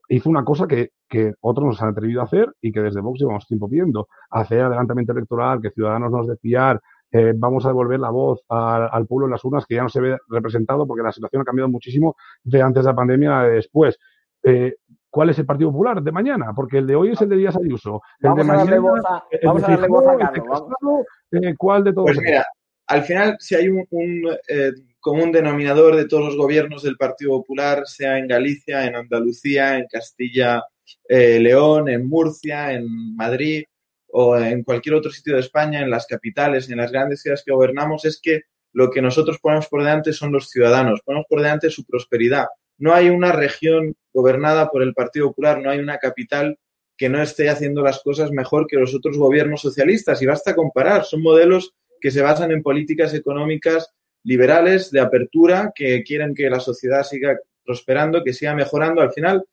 hizo 0.08 0.30
una 0.30 0.44
cosa 0.44 0.68
que, 0.68 0.92
que, 1.08 1.34
otros 1.42 1.68
nos 1.68 1.82
han 1.82 1.90
atrevido 1.90 2.22
a 2.22 2.26
hacer 2.26 2.54
y 2.62 2.72
que 2.72 2.82
desde 2.82 3.02
Vox 3.02 3.20
llevamos 3.20 3.48
tiempo 3.48 3.68
viendo, 3.68 4.08
hacer 4.30 4.62
adelantamiento 4.62 5.14
electoral, 5.14 5.62
que 5.62 5.72
Ciudadanos 5.72 6.12
nos 6.12 6.28
de 6.28 6.38
fiar, 6.38 6.82
eh, 7.12 7.34
vamos 7.36 7.66
a 7.66 7.70
devolver 7.70 8.00
la 8.00 8.10
voz 8.10 8.42
al, 8.50 8.90
al, 8.92 9.08
pueblo 9.08 9.28
en 9.28 9.32
las 9.32 9.44
urnas, 9.46 9.66
que 9.66 9.76
ya 9.76 9.84
no 9.84 9.90
se 9.90 10.02
ve 10.02 10.18
representado 10.28 10.86
porque 10.86 11.04
la 11.04 11.12
situación 11.12 11.42
ha 11.42 11.46
cambiado 11.46 11.70
muchísimo 11.70 12.16
de 12.44 12.62
antes 12.62 12.84
de 12.84 12.90
la 12.92 12.96
pandemia 12.96 13.40
a 13.40 13.48
después. 13.48 13.98
Eh, 14.44 14.76
¿Cuál 15.10 15.30
es 15.30 15.40
el 15.40 15.46
Partido 15.46 15.72
Popular 15.72 16.02
de 16.02 16.12
mañana? 16.12 16.54
Porque 16.54 16.80
el 16.80 16.88
de 16.88 16.96
hoy 16.96 17.12
es 17.12 17.22
el 17.22 17.30
de 17.30 17.38
Díaz 17.38 17.58
Ayuso. 17.58 18.02
El 18.20 18.30
vamos 18.30 18.46
de 18.46 18.52
a 18.52 18.56
darle 18.56 18.80
mañana, 18.80 18.82
voz 18.82 19.06
a, 19.06 19.24
vamos 19.44 19.64
a 19.64 19.72
darle 19.72 19.88
voz 19.88 20.08
a 20.08 20.18
Carlos. 20.18 20.62
Casado, 20.62 21.06
eh, 21.32 21.56
¿Cuál 21.58 21.84
de 21.86 21.94
todos? 21.94 22.06
Pues 22.06 22.20
mira, 22.22 22.46
al 22.88 23.04
final, 23.04 23.36
si 23.40 23.56
hay 23.56 23.70
un, 23.70 23.86
un 23.90 24.30
eh, 24.50 24.72
común 25.08 25.32
denominador 25.32 25.96
de 25.96 26.06
todos 26.06 26.26
los 26.26 26.36
gobiernos 26.36 26.84
del 26.84 26.98
Partido 26.98 27.32
Popular, 27.32 27.84
sea 27.86 28.18
en 28.18 28.28
Galicia, 28.28 28.86
en 28.86 28.98
Andalucía, 28.98 29.78
en 29.78 29.88
Castilla, 29.90 30.62
eh, 31.08 31.40
en 31.40 32.10
Murcia, 32.10 32.74
en 32.74 33.16
Madrid 33.16 33.64
o 34.08 34.36
en 34.38 34.64
cualquier 34.64 34.96
otro 34.96 35.10
sitio 35.10 35.36
de 35.36 35.40
España, 35.40 35.80
en 35.80 35.90
las 35.90 36.08
capitales, 36.08 36.70
en 36.70 36.80
las 36.80 36.92
grandes 36.92 37.22
ciudades 37.22 37.42
que 37.46 37.54
gobernamos, 37.54 38.04
es 38.04 38.20
que 38.22 38.42
lo 38.74 38.92
que 38.92 39.02
nosotros 39.02 39.40
ponemos 39.40 39.70
por 39.70 39.82
delante 39.82 40.12
son 40.12 40.34
los 40.34 40.50
ciudadanos, 40.50 41.00
ponemos 41.06 41.26
por 41.30 41.42
delante 41.42 41.70
su 41.70 41.86
prosperidad. 41.86 42.48
No 42.78 42.94
hay 42.94 43.08
una 43.08 43.32
región 43.32 43.96
gobernada 44.14 44.70
por 44.70 44.84
el 44.84 44.94
Partido 44.94 45.28
Popular, 45.30 45.62
no 45.62 45.70
hay 45.70 45.80
una 45.80 46.00
capital 46.00 46.60
que 46.98 47.08
no 47.08 47.22
esté 47.22 47.50
haciendo 47.50 47.82
las 47.82 48.02
cosas 48.04 48.30
mejor 48.32 48.68
que 48.68 48.76
los 48.76 48.94
otros 48.94 49.18
gobiernos 49.18 49.62
socialistas. 49.62 50.22
Y 50.22 50.26
basta 50.26 50.54
comparar, 50.54 51.06
son 51.06 51.22
modelos 51.22 51.74
que 52.02 52.12
se 52.12 52.22
basan 52.22 52.52
en 52.52 52.62
políticas 52.62 53.14
económicas 53.14 53.94
liberales 54.24 54.92
de 54.92 55.00
apertura 55.00 55.72
que 55.74 56.04
quieren 56.04 56.34
que 56.34 56.50
la 56.50 56.60
sociedad 56.60 57.04
siga 57.04 57.38
prosperando, 57.66 58.24
que 58.24 58.34
siga 58.34 58.56
mejorando. 58.56 59.02
Al 59.02 59.12
final, 59.12 59.44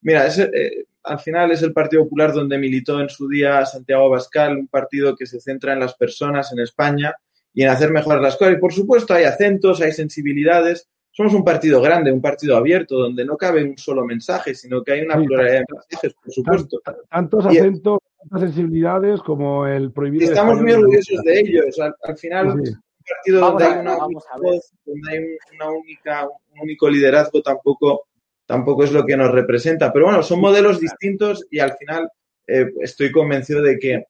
mira, 0.00 0.26
es, 0.26 0.38
eh, 0.38 0.86
al 1.04 1.18
final 1.20 1.52
es 1.52 1.62
el 1.62 1.72
Partido 1.72 2.04
Popular 2.04 2.32
donde 2.32 2.58
militó 2.58 3.00
en 3.00 3.08
su 3.08 3.28
día 3.28 3.64
Santiago 3.64 4.06
Abascal, 4.06 4.56
un 4.56 4.68
partido 4.68 5.16
que 5.16 5.26
se 5.26 5.40
centra 5.40 5.72
en 5.72 5.80
las 5.80 5.94
personas 5.94 6.52
en 6.52 6.60
España 6.60 7.14
y 7.54 7.62
en 7.62 7.70
hacer 7.70 7.90
mejorar 7.90 8.20
las 8.20 8.36
cosas. 8.36 8.54
Y 8.54 8.60
por 8.60 8.72
supuesto 8.72 9.14
hay 9.14 9.24
acentos, 9.24 9.80
hay 9.80 9.92
sensibilidades. 9.92 10.88
Somos 11.10 11.34
un 11.34 11.44
partido 11.44 11.80
grande, 11.80 12.12
un 12.12 12.20
partido 12.20 12.56
abierto, 12.56 12.96
donde 12.96 13.24
no 13.24 13.36
cabe 13.36 13.64
un 13.64 13.76
solo 13.76 14.04
mensaje, 14.04 14.54
sino 14.54 14.82
que 14.82 14.92
hay 14.92 15.00
una 15.00 15.18
sí, 15.18 15.26
pluralidad 15.26 15.60
de 15.60 15.64
mensajes, 15.72 16.14
por 16.14 16.32
supuesto. 16.32 16.80
Tantos 17.10 17.46
acentos, 17.46 17.98
tantas 18.20 18.40
sensibilidades 18.50 19.20
como 19.22 19.66
el 19.66 19.90
prohibido. 19.90 20.24
Y 20.24 20.28
estamos 20.28 20.60
muy 20.60 20.72
orgullosos 20.72 21.22
de 21.24 21.40
ellos. 21.40 21.80
Al, 21.80 21.94
al 22.04 22.16
final, 22.16 22.54
sí, 22.64 22.72
partido 23.08 23.40
donde 23.40 23.64
hay 23.64 23.78
una 23.78 23.96
donde 23.96 25.10
hay 25.10 25.18
una 25.54 25.70
única, 25.70 26.26
un 26.26 26.60
único 26.60 26.88
liderazgo 26.88 27.42
tampoco, 27.42 28.08
tampoco 28.46 28.84
es 28.84 28.92
lo 28.92 29.04
que 29.04 29.16
nos 29.16 29.32
representa. 29.32 29.92
Pero 29.92 30.06
bueno, 30.06 30.22
son 30.22 30.40
modelos 30.40 30.80
distintos 30.80 31.46
y 31.50 31.58
al 31.58 31.76
final 31.76 32.08
eh, 32.46 32.66
estoy 32.80 33.10
convencido 33.12 33.62
de 33.62 33.78
que 33.78 34.04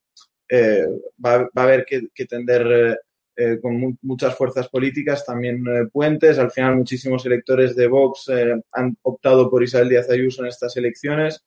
eh, 0.51 0.87
va, 1.25 1.39
va, 1.39 1.49
a 1.55 1.63
haber 1.63 1.85
que, 1.85 2.09
que 2.15 2.27
tender 2.27 2.99
eh, 3.41 3.61
con 3.63 3.79
mu 3.79 3.95
muchas 4.03 4.35
fuerzas 4.35 4.69
políticas, 4.69 5.25
también 5.25 5.65
eh, 5.69 5.87
puentes. 5.93 6.41
Al 6.41 6.51
final 6.51 6.75
muchísimos 6.75 7.25
electores 7.25 7.77
de 7.77 7.87
Vox 7.87 8.29
eh, 8.31 8.61
han 8.73 8.97
optado 9.03 9.49
por 9.49 9.63
Isabel 9.63 9.91
Díaz 9.91 10.11
Ayuso 10.11 10.43
en 10.43 10.49
estas 10.49 10.77
elecciones. 10.77 11.45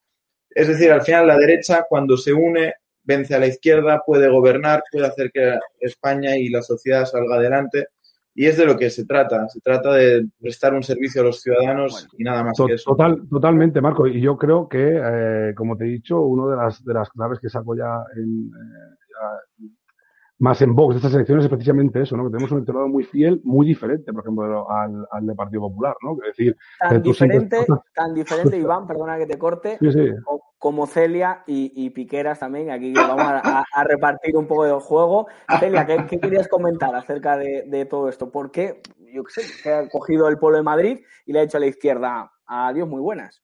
Es 0.49 0.69
decir, 0.69 0.89
al 0.89 1.01
final 1.01 1.27
la 1.27 1.37
derecha 1.37 1.85
cuando 1.89 2.15
se 2.15 2.31
une 2.31 2.75
vence 3.03 3.35
a 3.35 3.39
la 3.39 3.47
izquierda, 3.47 4.03
puede 4.05 4.29
gobernar, 4.29 4.83
puede 4.91 5.07
hacer 5.07 5.31
que 5.31 5.59
España 5.79 6.37
y 6.37 6.49
la 6.49 6.61
sociedad 6.61 7.05
salga 7.05 7.35
adelante. 7.35 7.87
Y 8.33 8.45
es 8.45 8.57
de 8.57 8.65
lo 8.65 8.77
que 8.77 8.89
se 8.89 9.05
trata. 9.05 9.49
Se 9.49 9.59
trata 9.59 9.93
de 9.93 10.25
prestar 10.39 10.73
un 10.73 10.83
servicio 10.83 11.21
a 11.21 11.25
los 11.25 11.41
ciudadanos 11.41 11.91
bueno, 11.91 12.07
y 12.17 12.23
nada 12.23 12.43
más 12.43 12.55
to 12.55 12.65
que 12.65 12.75
eso. 12.75 12.91
Total, 12.91 13.27
totalmente, 13.29 13.81
Marco. 13.81 14.07
Y 14.07 14.21
yo 14.21 14.37
creo 14.37 14.69
que, 14.69 15.01
eh, 15.03 15.53
como 15.53 15.75
te 15.75 15.83
he 15.83 15.89
dicho, 15.89 16.21
una 16.21 16.51
de 16.51 16.63
las, 16.63 16.83
de 16.83 16.93
las 16.93 17.09
claves 17.09 17.39
que 17.39 17.49
saco 17.49 17.75
ya 17.75 18.05
en, 18.15 18.47
eh, 18.47 18.95
ya 19.09 19.67
más 20.41 20.59
en 20.63 20.73
Vox 20.73 20.95
de 20.95 20.97
estas 20.97 21.13
elecciones 21.13 21.45
es 21.45 21.51
precisamente 21.51 22.01
eso, 22.01 22.17
¿no? 22.17 22.23
Que 22.23 22.31
tenemos 22.31 22.51
un 22.51 22.57
electorado 22.57 22.87
muy 22.87 23.03
fiel, 23.03 23.39
muy 23.43 23.67
diferente, 23.67 24.11
por 24.11 24.23
ejemplo, 24.23 24.71
al, 24.71 25.05
al 25.11 25.25
del 25.27 25.35
Partido 25.35 25.61
Popular, 25.61 25.95
¿no? 26.01 26.13
Es 26.23 26.35
decir, 26.35 26.57
tan 26.79 27.01
diferente, 27.03 27.57
tan 27.95 28.13
diferente, 28.15 28.57
Iván, 28.57 28.87
perdona 28.87 29.19
que 29.19 29.27
te 29.27 29.37
corte, 29.37 29.77
sí, 29.79 29.91
sí. 29.91 30.09
Como 30.61 30.85
Celia 30.85 31.41
y, 31.47 31.89
Piqueras 31.89 32.37
también, 32.37 32.69
aquí 32.69 32.93
vamos 32.93 33.25
a, 33.25 33.83
repartir 33.83 34.37
un 34.37 34.45
poco 34.45 34.65
del 34.65 34.79
juego. 34.79 35.25
Celia, 35.59 35.87
¿qué, 35.87 36.05
qué 36.07 36.19
querías 36.19 36.47
comentar 36.47 36.93
acerca 36.93 37.35
de, 37.35 37.63
de, 37.65 37.85
todo 37.85 38.07
esto? 38.07 38.29
¿Por 38.29 38.51
qué, 38.51 38.79
yo 39.11 39.23
qué 39.23 39.41
sé, 39.41 39.63
que 39.63 39.73
ha 39.73 39.89
cogido 39.89 40.27
el 40.27 40.37
pueblo 40.37 40.59
de 40.59 40.63
Madrid 40.63 40.99
y 41.25 41.33
le 41.33 41.39
ha 41.39 41.43
hecho 41.43 41.57
a 41.57 41.61
la 41.61 41.65
izquierda 41.65 42.31
adiós 42.45 42.87
muy 42.87 43.01
buenas? 43.01 43.41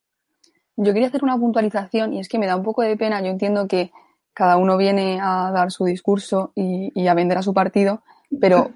Yo 0.75 0.93
quería 0.93 1.07
hacer 1.07 1.23
una 1.23 1.39
puntualización 1.39 2.13
y 2.13 2.19
es 2.19 2.29
que 2.29 2.37
me 2.37 2.45
da 2.45 2.55
un 2.55 2.61
poco 2.61 2.83
de 2.83 2.95
pena, 2.95 3.19
yo 3.19 3.29
entiendo 3.29 3.67
que 3.67 3.91
cada 4.35 4.57
uno 4.57 4.77
viene 4.77 5.19
a 5.19 5.49
dar 5.51 5.71
su 5.71 5.85
discurso 5.85 6.51
y, 6.53 6.91
y, 6.93 7.07
a 7.07 7.15
vender 7.15 7.39
a 7.39 7.41
su 7.41 7.51
partido, 7.51 8.03
pero 8.39 8.69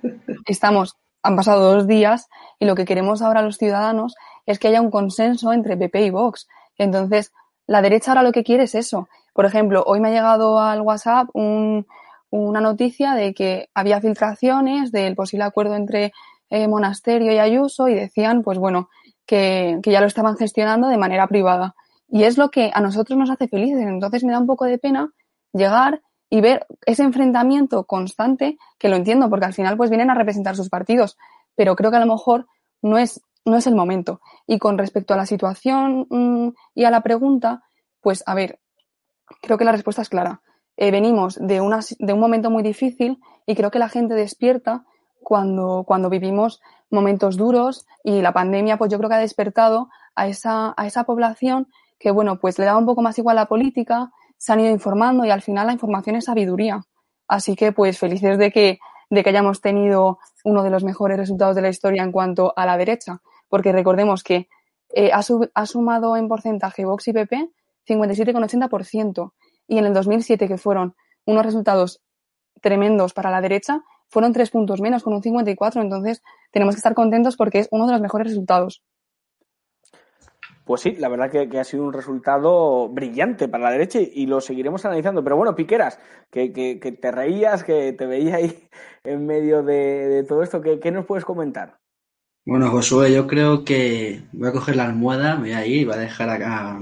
estamos, 0.48 0.98
han 1.22 1.36
pasado 1.36 1.74
dos 1.74 1.86
días 1.86 2.28
y 2.58 2.66
lo 2.66 2.74
que 2.74 2.86
queremos 2.86 3.22
ahora 3.22 3.44
los 3.44 3.58
ciudadanos 3.58 4.16
es 4.48 4.58
que 4.58 4.70
haya 4.70 4.82
un 4.82 4.90
consenso 4.90 5.54
entre 5.54 5.78
PP 5.78 6.06
y 6.06 6.10
Vox. 6.10 6.48
Entonces, 6.80 7.32
la 7.68 7.82
derecha 7.82 8.12
ahora 8.12 8.24
lo 8.24 8.32
que 8.32 8.44
quiere 8.44 8.64
es 8.64 8.76
eso. 8.76 9.08
Por 9.34 9.46
ejemplo, 9.46 9.84
hoy 9.86 10.00
me 10.00 10.10
ha 10.10 10.12
llegado 10.12 10.60
al 10.60 10.82
WhatsApp 10.82 11.30
un, 11.34 11.86
una 12.30 12.62
noticia 12.62 13.14
de 13.14 13.34
que 13.34 13.70
había 13.74 14.02
filtraciones 14.02 14.92
del 14.92 15.16
posible 15.16 15.46
acuerdo 15.46 15.76
entre 15.76 16.12
eh, 16.50 16.68
Monasterio 16.68 17.32
y 17.32 17.40
Ayuso 17.40 17.88
y 17.88 17.96
decían, 17.96 18.42
pues 18.42 18.58
bueno, 18.58 18.90
que, 19.26 19.80
que 19.82 19.92
ya 19.92 20.02
lo 20.02 20.08
estaban 20.08 20.38
gestionando 20.38 20.88
de 20.88 20.98
manera 20.98 21.28
privada. 21.28 21.76
Y 22.08 22.24
es 22.24 22.38
lo 22.38 22.50
que 22.50 22.72
a 22.74 22.82
nosotros 22.82 23.18
nos 23.18 23.30
hace 23.30 23.48
felices. 23.48 23.82
Entonces 23.82 24.24
me 24.24 24.34
da 24.34 24.40
un 24.40 24.48
poco 24.48 24.66
de 24.66 24.78
pena 24.78 25.14
llegar 25.54 26.02
y 26.30 26.40
ver 26.42 26.66
ese 26.86 27.04
enfrentamiento 27.04 27.84
constante, 27.84 28.58
que 28.80 28.88
lo 28.88 28.96
entiendo, 28.96 29.30
porque 29.30 29.46
al 29.46 29.54
final 29.54 29.76
pues 29.76 29.90
vienen 29.90 30.10
a 30.10 30.16
representar 30.16 30.56
sus 30.56 30.70
partidos, 30.70 31.18
pero 31.56 31.76
creo 31.76 31.92
que 31.92 31.98
a 31.98 32.06
lo 32.06 32.12
mejor 32.12 32.48
no 32.82 32.98
es, 32.98 33.22
no 33.46 33.58
es 33.58 33.68
el 33.68 33.76
momento. 33.76 34.22
Y 34.48 34.60
con 34.60 34.78
respecto 34.78 35.14
a 35.14 35.18
la 35.18 35.26
situación 35.26 36.08
mmm, 36.10 36.50
y 36.76 36.84
a 36.86 36.92
la 36.92 37.02
pregunta, 37.02 37.64
pues 38.02 38.24
a 38.26 38.34
ver, 38.34 38.60
creo 39.42 39.58
que 39.58 39.66
la 39.66 39.72
respuesta 39.72 40.02
es 40.02 40.10
clara. 40.10 40.42
Eh, 40.78 40.92
venimos 40.92 41.38
de, 41.40 41.62
una, 41.62 41.80
de 42.00 42.14
un 42.14 42.20
momento 42.20 42.50
muy 42.50 42.64
difícil 42.64 43.20
y 43.46 43.56
creo 43.56 43.72
que 43.72 43.80
la 43.80 43.90
gente 43.90 44.14
despierta 44.14 44.86
cuando, 45.22 45.84
cuando 45.86 46.10
vivimos 46.10 46.62
momentos 46.90 47.38
duros 47.38 47.86
y 48.04 48.22
la 48.22 48.34
pandemia 48.34 48.78
pues 48.78 48.92
yo 48.92 48.98
creo 48.98 49.10
que 49.10 49.16
ha 49.16 49.20
despertado 49.20 49.90
a 50.16 50.28
esa, 50.28 50.74
a 50.76 50.88
esa 50.88 51.04
población 51.04 51.68
que 52.00 52.12
bueno 52.12 52.40
pues 52.40 52.58
le 52.58 52.66
da 52.66 52.78
un 52.78 52.86
poco 52.86 53.02
más 53.02 53.18
igual 53.20 53.36
la 53.36 53.46
política, 53.46 54.12
se 54.38 54.52
han 54.52 54.60
ido 54.60 54.72
informando 54.72 55.24
y 55.24 55.30
al 55.30 55.42
final 55.42 55.68
la 55.68 55.74
información 55.74 56.16
es 56.16 56.26
sabiduría. 56.26 56.84
Así 57.28 57.56
que 57.56 57.72
pues 57.72 58.00
felices 58.00 58.38
de 58.38 58.52
que 58.52 58.80
de 59.12 59.24
que 59.24 59.30
hayamos 59.30 59.62
tenido 59.62 60.20
uno 60.44 60.64
de 60.64 60.70
los 60.70 60.84
mejores 60.84 61.18
resultados 61.18 61.56
de 61.56 61.62
la 61.62 61.70
historia 61.70 62.02
en 62.02 62.12
cuanto 62.12 62.54
a 62.56 62.66
la 62.66 62.78
derecha, 62.78 63.22
porque 63.52 63.74
recordemos 63.74 64.24
que 64.24 64.48
eh, 64.94 65.12
ha, 65.14 65.66
sumado 65.66 66.16
en 66.16 66.30
porcentaje 66.30 66.86
Vox 66.86 67.10
y 67.10 67.14
PP 67.14 67.50
57,80% 67.86 69.34
y 69.68 69.78
en 69.78 69.86
el 69.86 69.94
2007, 69.94 70.48
que 70.48 70.58
fueron 70.58 70.96
unos 71.26 71.46
resultados 71.46 72.02
tremendos 72.62 73.14
para 73.14 73.30
la 73.30 73.42
derecha, 73.42 73.84
fueron 74.08 74.32
tres 74.32 74.52
puntos 74.52 74.80
menos, 74.80 75.04
con 75.04 75.14
un 75.14 75.22
54, 75.22 75.82
entonces 75.82 76.24
tenemos 76.52 76.76
que 76.76 76.80
estar 76.80 76.94
contentos 76.94 77.36
porque 77.36 77.60
es 77.60 77.68
uno 77.72 77.88
de 77.88 77.92
los 77.92 78.02
mejores 78.02 78.28
resultados. 78.28 78.84
Pues 80.64 80.80
sí, 80.80 80.92
la 80.94 81.10
verdad 81.10 81.30
que, 81.30 81.60
ha 81.60 81.64
sido 81.66 81.84
un 81.84 81.92
resultado 81.92 82.88
brillante 82.88 83.50
para 83.50 83.66
la 83.66 83.72
derecha 83.72 84.00
y, 84.00 84.28
lo 84.28 84.40
seguiremos 84.40 84.86
analizando. 84.86 85.24
Pero 85.24 85.36
bueno, 85.36 85.56
Piqueras, 85.56 86.00
que, 86.30 86.54
que- 86.54 86.80
que 86.80 86.94
te 86.94 87.12
reías, 87.12 87.66
que 87.66 87.92
te 87.92 88.06
veía 88.06 88.36
ahí 88.36 88.70
en 89.04 89.26
medio 89.26 89.62
de, 89.64 90.08
de 90.08 90.24
todo 90.24 90.42
esto, 90.42 90.62
¿qué, 90.62 90.80
qué 90.80 90.92
nos 90.92 91.06
puedes 91.06 91.26
comentar? 91.26 91.81
Bueno, 92.46 92.72
Josué, 92.72 93.14
yo 93.14 93.28
creo 93.28 93.64
que 93.64 94.24
voy 94.32 94.50
a 94.50 94.52
coger 94.52 94.76
la 94.76 94.86
almohada, 94.86 95.36
me 95.36 95.42
voy 95.50 95.52
a 95.54 95.66
ir 95.66 95.82
y 95.82 95.86
voy 95.86 95.94
a 95.94 95.98
dejar 96.00 96.30
acá 96.30 96.80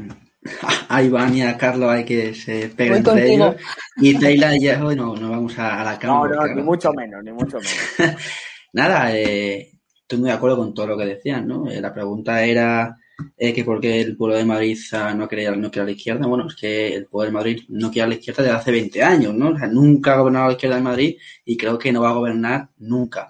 a 0.88 1.04
Iván 1.04 1.36
y 1.36 1.42
a 1.42 1.58
Carlos 1.58 1.90
hay 1.90 2.06
que 2.06 2.34
se 2.34 2.70
peguen 2.70 2.98
entre 2.98 3.12
contigo. 3.14 3.46
ellos. 3.48 3.62
Y 3.98 4.18
Teila 4.18 4.56
y 4.56 4.64
yo 4.64 4.96
no, 4.96 5.16
no 5.16 5.30
vamos 5.30 5.60
a, 5.60 5.82
a 5.82 5.84
la 5.84 6.00
cama. 6.00 6.28
No, 6.30 6.36
no, 6.36 6.56
ni 6.56 6.62
mucho 6.62 6.94
menos, 6.94 7.24
ni 7.24 7.32
mucho 7.34 7.58
menos. 7.58 8.16
Nada, 8.74 9.16
eh, 9.16 9.72
estoy 10.02 10.20
muy 10.20 10.30
de 10.30 10.36
acuerdo 10.36 10.58
con 10.58 10.74
todo 10.74 10.88
lo 10.88 10.98
que 10.98 11.06
decían, 11.06 11.46
¿no? 11.48 11.70
Eh, 11.70 11.82
la 11.82 11.94
pregunta 11.94 12.42
era 12.44 12.96
eh, 13.36 13.54
que 13.54 13.66
por 13.66 13.82
qué 13.82 14.00
el 14.00 14.16
pueblo 14.16 14.38
de 14.38 14.46
Madrid 14.46 14.78
ah, 14.94 15.14
no 15.14 15.28
quería, 15.28 15.52
no 15.52 15.70
quiere 15.70 15.84
a 15.84 15.86
la 15.88 15.92
izquierda. 15.92 16.26
Bueno, 16.26 16.48
es 16.48 16.56
que 16.56 16.96
el 16.96 17.06
pueblo 17.08 17.32
de 17.32 17.34
Madrid 17.38 17.62
no 17.68 17.92
quiere 17.92 18.06
a 18.06 18.08
la 18.08 18.16
izquierda 18.16 18.44
desde 18.44 18.56
hace 18.56 18.72
20 18.72 19.04
años, 19.04 19.34
¿no? 19.34 19.50
O 19.50 19.58
sea, 19.58 19.68
nunca 19.68 20.14
ha 20.14 20.20
gobernado 20.20 20.48
la 20.48 20.54
izquierda 20.54 20.78
de 20.78 20.84
Madrid 20.84 21.18
y 21.44 21.58
creo 21.58 21.78
que 21.78 21.92
no 21.92 22.02
va 22.02 22.12
a 22.12 22.14
gobernar 22.14 22.70
nunca. 22.78 23.30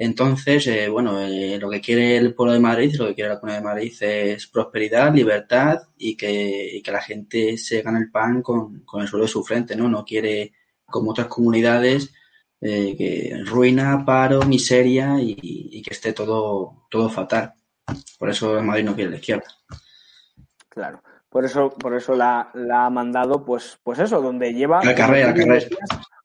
Entonces, 0.00 0.64
eh, 0.68 0.88
bueno, 0.88 1.20
eh, 1.20 1.58
lo 1.58 1.68
que 1.68 1.80
quiere 1.80 2.16
el 2.16 2.32
pueblo 2.32 2.52
de 2.52 2.60
Madrid, 2.60 2.94
lo 2.96 3.08
que 3.08 3.16
quiere 3.16 3.30
la 3.30 3.40
Comunidad 3.40 3.58
de 3.58 3.64
Madrid 3.64 3.92
es 4.00 4.46
prosperidad, 4.46 5.12
libertad 5.12 5.76
y 5.96 6.16
que, 6.16 6.76
y 6.76 6.82
que 6.82 6.92
la 6.92 7.00
gente 7.00 7.58
se 7.58 7.82
gane 7.82 7.98
el 7.98 8.10
pan 8.10 8.40
con, 8.40 8.84
con 8.84 9.02
el 9.02 9.08
suelo 9.08 9.24
de 9.24 9.32
su 9.32 9.42
frente, 9.42 9.74
¿no? 9.74 9.88
No 9.88 10.04
quiere, 10.04 10.52
como 10.86 11.10
otras 11.10 11.26
comunidades, 11.26 12.14
eh, 12.60 12.94
que 12.96 13.42
ruina, 13.44 14.04
paro, 14.06 14.42
miseria 14.42 15.20
y, 15.20 15.36
y 15.42 15.82
que 15.82 15.92
esté 15.92 16.12
todo, 16.12 16.86
todo 16.88 17.10
fatal. 17.10 17.54
Por 18.20 18.30
eso 18.30 18.62
Madrid 18.62 18.84
no 18.84 18.94
quiere 18.94 19.10
la 19.10 19.16
izquierda. 19.16 19.48
Claro. 20.68 21.02
Por 21.28 21.44
eso, 21.44 21.70
por 21.70 21.94
eso 21.96 22.14
la, 22.14 22.50
la 22.54 22.86
ha 22.86 22.90
mandado, 22.90 23.44
pues, 23.44 23.78
pues 23.82 23.98
eso, 23.98 24.22
donde 24.22 24.54
lleva 24.54 24.78
Al 24.78 24.94
carrer, 24.94 25.26
al 25.26 25.34
carrer. 25.34 25.68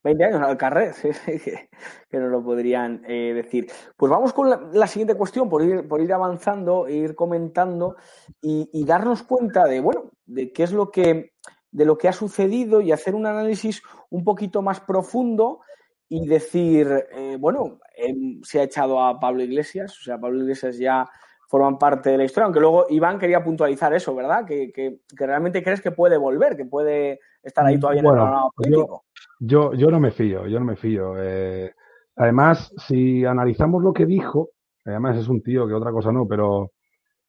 20 0.03 0.23
años 0.25 0.41
al 0.41 0.57
carrer, 0.57 0.93
sí, 0.93 1.13
sí, 1.13 1.39
que, 1.39 1.69
que 2.09 2.17
nos 2.19 2.29
lo 2.29 2.43
podrían 2.43 3.03
eh, 3.07 3.33
decir. 3.33 3.67
Pues 3.95 4.09
vamos 4.09 4.33
con 4.33 4.49
la, 4.49 4.69
la 4.73 4.87
siguiente 4.87 5.15
cuestión, 5.15 5.49
por 5.49 5.63
ir, 5.63 5.87
por 5.87 6.01
ir 6.01 6.11
avanzando, 6.13 6.87
e 6.87 6.93
ir 6.93 7.15
comentando 7.15 7.95
y, 8.41 8.69
y 8.73 8.85
darnos 8.85 9.23
cuenta 9.23 9.63
de, 9.65 9.79
bueno, 9.79 10.11
de 10.25 10.51
qué 10.51 10.63
es 10.63 10.71
lo 10.71 10.91
que, 10.91 11.33
de 11.71 11.85
lo 11.85 11.97
que 11.97 12.07
ha 12.07 12.13
sucedido 12.13 12.81
y 12.81 12.91
hacer 12.91 13.15
un 13.15 13.25
análisis 13.25 13.81
un 14.09 14.23
poquito 14.23 14.61
más 14.61 14.79
profundo 14.81 15.61
y 16.09 16.27
decir, 16.27 16.87
eh, 17.11 17.37
bueno, 17.39 17.79
em, 17.95 18.41
se 18.43 18.59
ha 18.59 18.63
echado 18.63 19.01
a 19.01 19.19
Pablo 19.19 19.41
Iglesias, 19.41 19.97
o 19.99 20.03
sea, 20.03 20.19
Pablo 20.19 20.41
Iglesias 20.41 20.77
ya 20.77 21.09
forman 21.47 21.77
parte 21.77 22.09
de 22.11 22.17
la 22.17 22.23
historia, 22.25 22.45
aunque 22.45 22.59
luego 22.59 22.85
Iván 22.89 23.17
quería 23.19 23.43
puntualizar 23.43 23.93
eso, 23.93 24.13
¿verdad? 24.13 24.45
Que, 24.45 24.71
que, 24.71 24.99
que 25.15 25.25
realmente 25.27 25.63
crees 25.63 25.81
que 25.81 25.91
puede 25.91 26.17
volver, 26.17 26.55
que 26.57 26.65
puede 26.65 27.19
estar 27.41 27.65
ahí 27.65 27.79
todavía 27.79 28.01
en 28.01 28.05
el 28.07 28.11
panorama 28.11 28.43
yo- 28.43 28.51
político. 28.55 28.87
Yo, 28.87 29.12
yo 29.39 29.73
no 29.73 29.99
me 29.99 30.11
fío, 30.11 30.47
yo 30.47 30.59
no 30.59 30.65
me 30.65 30.75
fío. 30.75 31.15
Eh, 31.17 31.73
además, 32.15 32.73
si 32.77 33.25
analizamos 33.25 33.83
lo 33.83 33.93
que 33.93 34.05
dijo, 34.05 34.51
además 34.85 35.17
es 35.17 35.27
un 35.27 35.41
tío 35.41 35.67
que 35.67 35.73
otra 35.73 35.91
cosa 35.91 36.11
no, 36.11 36.27
pero 36.27 36.71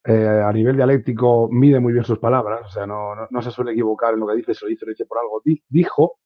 eh, 0.04 0.42
a 0.44 0.52
nivel 0.52 0.76
dialéctico 0.76 1.48
mide 1.50 1.80
muy 1.80 1.92
bien 1.92 2.04
sus 2.04 2.18
palabras, 2.18 2.62
o 2.66 2.70
sea, 2.70 2.86
no, 2.86 3.14
no, 3.28 3.42
se 3.42 3.50
suele 3.50 3.72
equivocar 3.72 4.14
en 4.14 4.20
lo 4.20 4.26
que 4.26 4.36
dice, 4.36 4.54
se 4.54 4.64
lo 4.66 4.70
dice, 4.70 4.86
lo 4.86 4.90
dice 4.90 5.06
por 5.06 5.18
algo. 5.18 5.40
Di- 5.44 5.62
dijo 5.68 6.18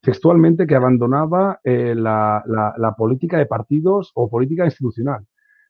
textualmente 0.00 0.66
que 0.66 0.74
abandonaba 0.76 1.60
eh, 1.64 1.94
la, 1.94 2.42
la, 2.46 2.92
política 2.94 3.38
de 3.38 3.46
partidos 3.46 4.12
o 4.14 4.28
política 4.28 4.64
institucional. 4.64 5.26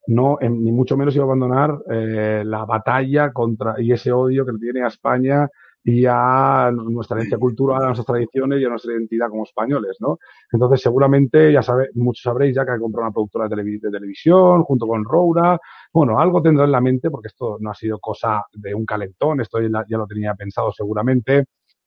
No, 0.09 0.39
ni 0.41 0.71
mucho 0.71 0.97
menos 0.97 1.17
iba 1.17 1.25
a 1.25 1.27
abandonar 1.27 1.81
la 1.89 2.65
batalla 2.65 3.33
contra 3.33 3.81
y 3.81 3.91
ese 3.91 4.13
odio 4.13 4.47
que 4.47 4.53
tiene 4.53 4.85
a 4.85 4.89
España 4.89 5.49
y 5.88 6.05
a 6.05 6.72
nuestra 6.75 7.16
herencia 7.16 7.38
cultural, 7.38 7.81
a 7.81 7.87
nuestras 7.87 8.07
tradiciones 8.07 8.61
y 8.61 8.64
a 8.64 8.68
nuestra 8.68 8.92
identidad 8.92 9.29
como 9.29 9.44
españoles, 9.44 9.96
¿no? 10.01 10.18
Entonces, 10.51 10.81
seguramente, 10.83 11.53
ya 11.53 11.62
sabe, 11.62 11.90
muchos 11.94 12.22
sabréis 12.25 12.57
ya 12.57 12.64
que 12.64 12.72
ha 12.72 12.79
comprado 12.79 13.07
una 13.07 13.12
productora 13.12 13.49
de, 13.49 13.55
televi- 13.55 13.81
de 13.81 13.90
televisión 13.92 14.64
junto 14.64 14.85
con 14.88 15.05
Roura. 15.05 15.61
Bueno, 15.92 16.18
algo 16.18 16.42
tendrá 16.42 16.64
en 16.64 16.72
la 16.72 16.81
mente, 16.81 17.09
porque 17.09 17.29
esto 17.29 17.59
no 17.61 17.70
ha 17.70 17.75
sido 17.75 18.01
cosa 18.01 18.44
de 18.53 18.75
un 18.75 18.85
calentón, 18.85 19.40
esto 19.40 19.61
ya 19.61 19.96
lo 19.96 20.07
tenía 20.09 20.35
pensado 20.35 20.72
seguramente. 20.72 21.44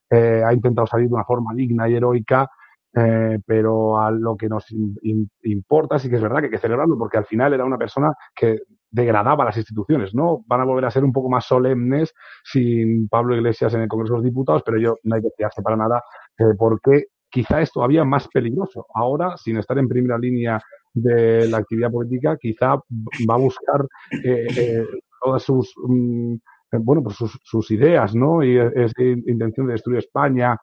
Eh, 0.10 0.42
ha 0.46 0.54
intentado 0.54 0.88
salir 0.88 1.10
de 1.10 1.16
una 1.16 1.26
forma 1.26 1.54
digna 1.54 1.90
y 1.90 1.96
heroica, 1.96 2.50
eh, 2.96 3.40
pero 3.46 4.00
a 4.00 4.12
lo 4.12 4.36
que 4.36 4.50
nos 4.50 4.72
im- 4.72 4.96
im- 5.04 5.30
importa 5.44 6.00
sí 6.00 6.10
que 6.10 6.16
es 6.16 6.22
verdad 6.22 6.40
que 6.40 6.46
hay 6.46 6.52
que 6.52 6.58
celebrarlo, 6.58 6.98
porque 6.98 7.18
al 7.18 7.26
final 7.26 7.54
era 7.54 7.66
una 7.66 7.78
persona 7.78 8.12
que 8.36 8.60
degradaba 8.92 9.46
las 9.46 9.58
instituciones, 9.58 10.16
¿no? 10.16 10.44
Van 10.48 10.62
a 10.62 10.66
volver 10.66 10.86
a 10.86 10.92
ser 10.92 11.04
un 11.04 11.14
poco 11.14 11.30
más 11.30 11.46
solemnes 11.46 12.14
sin 12.44 13.08
Pablo 13.08 13.36
Iglesias 13.36 13.74
en 13.76 13.82
el 13.82 13.88
Congreso 13.88 14.14
de 14.14 14.18
los 14.20 14.26
Diputados, 14.26 14.64
pero 14.66 14.80
yo 14.80 14.96
no 15.04 15.16
hay 15.16 15.22
que 15.22 15.30
fiarse 15.38 15.62
para 15.62 15.78
nada, 15.78 16.02
eh, 16.40 16.44
porque 16.58 17.06
quizá 17.30 17.62
es 17.62 17.72
todavía 17.72 18.04
más 18.04 18.28
peligroso. 18.28 18.88
Ahora, 18.96 19.38
sin 19.38 19.58
estar 19.58 19.78
en 19.78 19.88
primera 19.88 20.18
línea 20.18 20.60
de 20.94 21.48
la 21.48 21.58
actividad 21.60 21.92
política, 21.92 22.36
quizá 22.38 22.76
va 22.76 23.36
a 23.36 23.38
buscar 23.38 23.86
eh, 24.24 24.48
eh, 24.56 24.86
todas 25.22 25.44
sus 25.44 25.72
mm, 25.88 26.34
eh, 26.72 26.78
bueno, 26.80 27.04
pues 27.04 27.16
sus, 27.16 27.38
sus 27.44 27.70
ideas, 27.72 28.16
¿no? 28.16 28.44
Y 28.44 28.58
esa 28.58 29.02
intención 29.04 29.68
de 29.68 29.74
destruir 29.74 30.00
España 30.00 30.58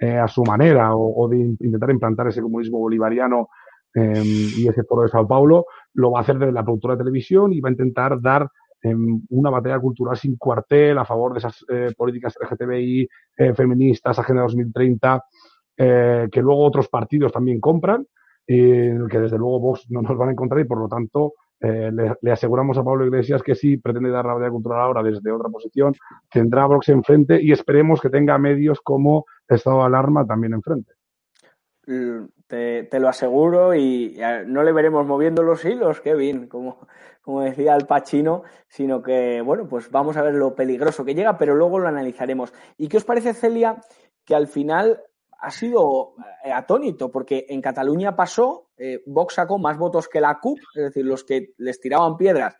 eh, 0.00 0.16
a 0.16 0.26
su 0.28 0.42
manera 0.42 0.96
o, 0.96 1.28
de 1.28 1.36
in- 1.38 1.56
intentar 1.60 1.90
implantar 1.90 2.26
ese 2.28 2.42
comunismo 2.42 2.78
bolivariano 2.78 3.48
eh, 3.94 4.22
y 4.24 4.66
ese 4.68 4.82
foro 4.84 5.02
de 5.02 5.08
Sao 5.08 5.26
Paulo, 5.28 5.66
lo 5.94 6.10
va 6.12 6.18
a 6.20 6.22
hacer 6.22 6.38
desde 6.38 6.52
la 6.52 6.64
productora 6.64 6.94
de 6.94 6.98
televisión 7.04 7.52
y 7.52 7.60
va 7.60 7.68
a 7.68 7.72
intentar 7.72 8.20
dar 8.20 8.48
eh, 8.82 8.94
una 9.28 9.50
batalla 9.50 9.78
cultural 9.78 10.16
sin 10.16 10.36
cuartel 10.36 10.96
a 10.98 11.04
favor 11.04 11.32
de 11.34 11.38
esas 11.40 11.64
eh, 11.68 11.92
políticas 11.96 12.34
LGTBI, 12.40 13.08
eh, 13.36 13.54
feministas, 13.54 14.18
Agenda 14.18 14.42
2030, 14.42 15.24
eh, 15.76 16.28
que 16.32 16.40
luego 16.40 16.64
otros 16.64 16.88
partidos 16.88 17.32
también 17.32 17.60
compran, 17.60 18.06
que 18.46 19.18
desde 19.20 19.38
luego 19.38 19.60
Vox 19.60 19.88
no 19.90 20.02
nos 20.02 20.16
van 20.18 20.30
a 20.30 20.32
encontrar 20.32 20.60
y 20.60 20.64
por 20.64 20.78
lo 20.78 20.88
tanto 20.88 21.34
eh, 21.60 21.90
le, 21.92 22.32
aseguramos 22.32 22.78
a 22.78 22.84
Pablo 22.84 23.04
Iglesias 23.04 23.42
que 23.42 23.54
si 23.54 23.76
pretende 23.76 24.10
dar 24.10 24.24
la 24.24 24.34
batalla 24.34 24.50
cultural 24.50 24.80
ahora 24.80 25.02
desde 25.02 25.30
otra 25.30 25.50
posición, 25.50 25.94
tendrá 26.30 26.64
a 26.64 26.66
Vox 26.66 26.88
enfrente 26.88 27.40
y 27.40 27.52
esperemos 27.52 28.00
que 28.00 28.08
tenga 28.08 28.38
medios 28.38 28.80
como 28.80 29.26
Estado 29.46 29.78
de 29.78 29.84
Alarma 29.84 30.26
también 30.26 30.54
enfrente. 30.54 30.92
Mm, 31.86 32.24
Te, 32.46 32.88
lo 32.98 33.08
aseguro 33.08 33.74
y 33.74 34.18
no 34.46 34.62
le 34.62 34.72
veremos 34.72 35.06
moviendo 35.06 35.42
los 35.42 35.64
hilos, 35.64 36.00
Kevin, 36.00 36.46
como, 36.46 36.78
como 37.20 37.42
decía 37.42 37.74
el 37.74 37.86
Pachino, 37.86 38.42
sino 38.66 39.02
que, 39.02 39.40
bueno, 39.40 39.68
pues 39.68 39.90
vamos 39.90 40.16
a 40.16 40.22
ver 40.22 40.34
lo 40.34 40.54
peligroso 40.54 41.04
que 41.04 41.14
llega, 41.14 41.36
pero 41.36 41.54
luego 41.54 41.78
lo 41.78 41.88
analizaremos. 41.88 42.52
¿Y 42.76 42.88
qué 42.88 42.96
os 42.96 43.04
parece, 43.04 43.34
Celia, 43.34 43.76
que 44.24 44.34
al 44.34 44.46
final 44.46 45.02
ha 45.40 45.50
sido 45.50 46.14
eh, 46.44 46.52
atónito? 46.52 47.10
Porque 47.10 47.46
en 47.48 47.60
Cataluña 47.60 48.14
pasó, 48.14 48.68
eh, 48.76 49.02
Vox 49.06 49.34
sacó 49.34 49.58
más 49.58 49.78
votos 49.78 50.08
que 50.08 50.20
la 50.20 50.38
CUP, 50.40 50.58
es 50.74 50.84
decir, 50.84 51.04
los 51.04 51.24
que 51.24 51.54
les 51.58 51.80
tiraban 51.80 52.16
piedras 52.16 52.56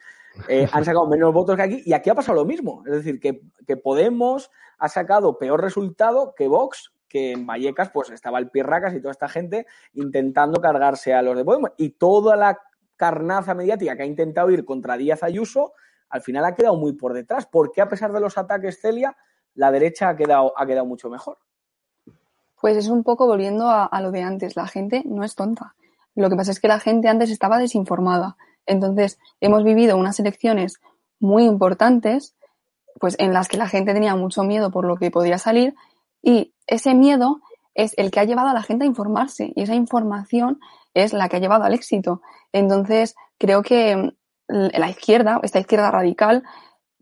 eh, 0.49 0.69
han 0.73 0.85
sacado 0.85 1.07
menos 1.07 1.33
votos 1.33 1.57
que 1.57 1.63
aquí, 1.63 1.83
y 1.85 1.93
aquí 1.93 2.11
ha 2.11 2.15
pasado 2.15 2.37
lo 2.37 2.45
mismo, 2.45 2.83
es 2.87 2.93
decir, 2.93 3.21
que, 3.21 3.43
que 3.67 3.77
Podemos 3.77 4.51
ha 4.79 4.89
sacado 4.89 5.39
peor 5.39 5.61
resultado 5.61 6.35
que 6.35 6.49
Vox, 6.49 6.93
que 7.09 7.33
en 7.33 7.47
Vallecas 7.47 7.91
pues 7.91 8.11
estaba 8.11 8.39
el 8.39 8.51
Pirracas 8.51 8.95
y 8.95 9.01
toda 9.01 9.13
esta 9.13 9.29
gente 9.29 9.67
intentando 9.95 10.61
cargarse 10.61 11.13
a 11.13 11.23
los 11.23 11.37
de 11.37 11.45
Podemos. 11.45 11.73
Y 11.77 11.91
toda 11.91 12.37
la 12.37 12.59
carnaza 12.97 13.55
mediática 13.55 13.97
que 13.97 14.05
ha 14.05 14.07
intentado 14.07 14.51
ir 14.51 14.65
contra 14.65 14.97
Díaz 14.97 15.23
Ayuso, 15.23 15.73
al 16.09 16.23
final 16.23 16.45
ha 16.45 16.55
quedado 16.55 16.77
muy 16.77 16.93
por 16.93 17.13
detrás. 17.13 17.47
porque 17.47 17.81
a 17.81 17.89
pesar 17.89 18.13
de 18.13 18.21
los 18.21 18.39
ataques, 18.39 18.81
Celia, 18.81 19.17
la 19.55 19.73
derecha 19.73 20.11
ha 20.11 20.17
quedado, 20.17 20.53
ha 20.57 20.67
quedado 20.67 20.87
mucho 20.87 21.11
mejor? 21.11 21.39
Pues 22.61 22.77
es 22.77 22.89
un 22.89 23.03
poco 23.03 23.27
volviendo 23.27 23.69
a, 23.71 24.01
lo 24.01 24.11
de 24.11 24.23
antes. 24.23 24.57
La 24.57 24.67
gente 24.67 25.03
no 25.07 25.25
es 25.25 25.35
tonta. 25.35 25.75
Lo 26.15 26.29
que 26.29 26.37
pasa 26.37 26.51
es 26.51 26.61
que 26.61 26.69
la 26.69 26.81
gente 26.81 27.09
antes 27.09 27.31
estaba 27.31 27.59
desinformada. 27.59 28.37
Entonces, 28.67 29.19
hemos 29.41 29.65
vivido 29.65 29.97
unas 29.97 30.21
elecciones 30.21 30.81
muy 31.19 31.45
importantes, 31.45 32.37
pues 32.99 33.17
en 33.19 33.33
las 33.33 33.49
que 33.49 33.57
la 33.57 33.69
gente 33.69 33.95
tenía 33.95 34.15
mucho 34.17 34.43
miedo 34.43 34.71
por 34.71 34.85
lo 34.85 34.97
que 34.97 35.11
podía 35.11 35.39
salir, 35.39 35.75
y 36.23 36.53
ese 36.67 36.95
miedo 36.95 37.41
es 37.75 37.95
el 37.97 38.11
que 38.11 38.21
ha 38.21 38.25
llevado 38.25 38.49
a 38.49 38.55
la 38.55 38.63
gente 38.63 38.85
a 38.85 38.89
informarse, 38.89 39.53
y 39.55 39.63
esa 39.63 39.75
información 39.75 40.61
es 40.93 41.13
la 41.13 41.29
que 41.29 41.37
ha 41.37 41.41
llevado 41.41 41.65
al 41.65 41.73
éxito. 41.73 42.21
Entonces, 42.53 43.15
creo 43.39 43.63
que 43.63 43.97
mm, 44.49 44.67
la 44.79 44.91
izquierda, 44.91 45.41
esta 45.43 45.61
izquierda 45.61 45.91
radical, 45.91 46.43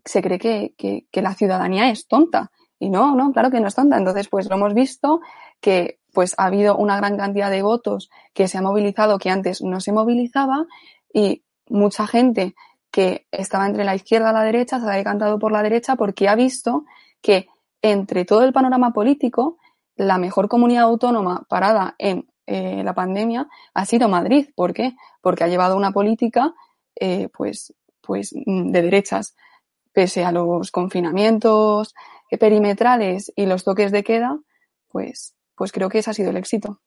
se 0.05 0.21
cree 0.21 0.39
que, 0.39 0.73
que- 0.77 1.07
que 1.11 1.21
la 1.21 1.33
ciudadanía 1.33 1.89
es 1.89 2.07
tonta. 2.07 2.51
Y 2.79 2.89
no, 2.89 3.13
no, 3.15 3.33
claro 3.33 3.51
que 3.51 3.59
no 3.59 3.67
es 3.67 3.75
tonta. 3.75 3.97
Entonces, 3.97 4.29
pues 4.29 4.47
lo 4.49 4.55
hemos 4.55 4.73
visto 4.73 5.19
que 5.59 5.99
pues 6.13 6.35
ha 6.37 6.45
habido 6.45 6.75
una 6.75 6.97
gran 6.97 7.17
cantidad 7.17 7.51
de 7.51 7.61
votos 7.61 8.09
que 8.33 8.47
se 8.47 8.57
ha 8.57 8.61
movilizado 8.61 9.19
que 9.19 9.29
antes 9.29 9.61
no 9.61 9.79
se 9.79 9.91
movilizaba 9.91 10.65
y 11.13 11.43
mucha 11.67 12.07
gente 12.07 12.55
que 12.91 13.27
estaba 13.31 13.67
entre 13.67 13.83
la 13.83 13.95
izquierda 13.95 14.31
y 14.31 14.33
la 14.33 14.43
derecha 14.43 14.79
se 14.79 14.87
ha 14.87 14.95
decantado 14.95 15.37
por 15.37 15.51
la 15.51 15.61
derecha 15.61 15.95
porque 15.95 16.27
ha 16.27 16.35
visto 16.35 16.85
que 17.21 17.47
entre 17.81 18.25
todo 18.25 18.43
el 18.43 18.53
panorama 18.53 18.91
político, 18.91 19.57
la 19.95 20.17
mejor 20.17 20.47
comunidad 20.47 20.83
autónoma 20.83 21.45
parada 21.47 21.95
en 21.97 22.27
eh, 22.47 22.83
la 22.83 22.93
pandemia 22.93 23.47
ha 23.73 23.85
sido 23.85 24.09
Madrid. 24.09 24.49
¿Por 24.55 24.73
qué? 24.73 24.95
Porque 25.21 25.43
ha 25.43 25.47
llevado 25.47 25.77
una 25.77 25.91
política 25.91 26.53
eh, 26.95 27.29
pues, 27.29 27.73
pues 28.01 28.31
de 28.33 28.81
derechas, 28.81 29.35
pese 29.93 30.25
a 30.25 30.31
los 30.31 30.71
confinamientos 30.71 31.93
perimetrales 32.39 33.31
y 33.35 33.45
los 33.45 33.63
toques 33.63 33.91
de 33.91 34.03
queda, 34.03 34.39
pues, 34.89 35.35
pues 35.59 35.73
creo 35.73 35.89
que 35.89 35.97
ese 35.97 36.09
ha 36.09 36.13
sido 36.13 36.29
el 36.29 36.37
éxito. 36.37 36.81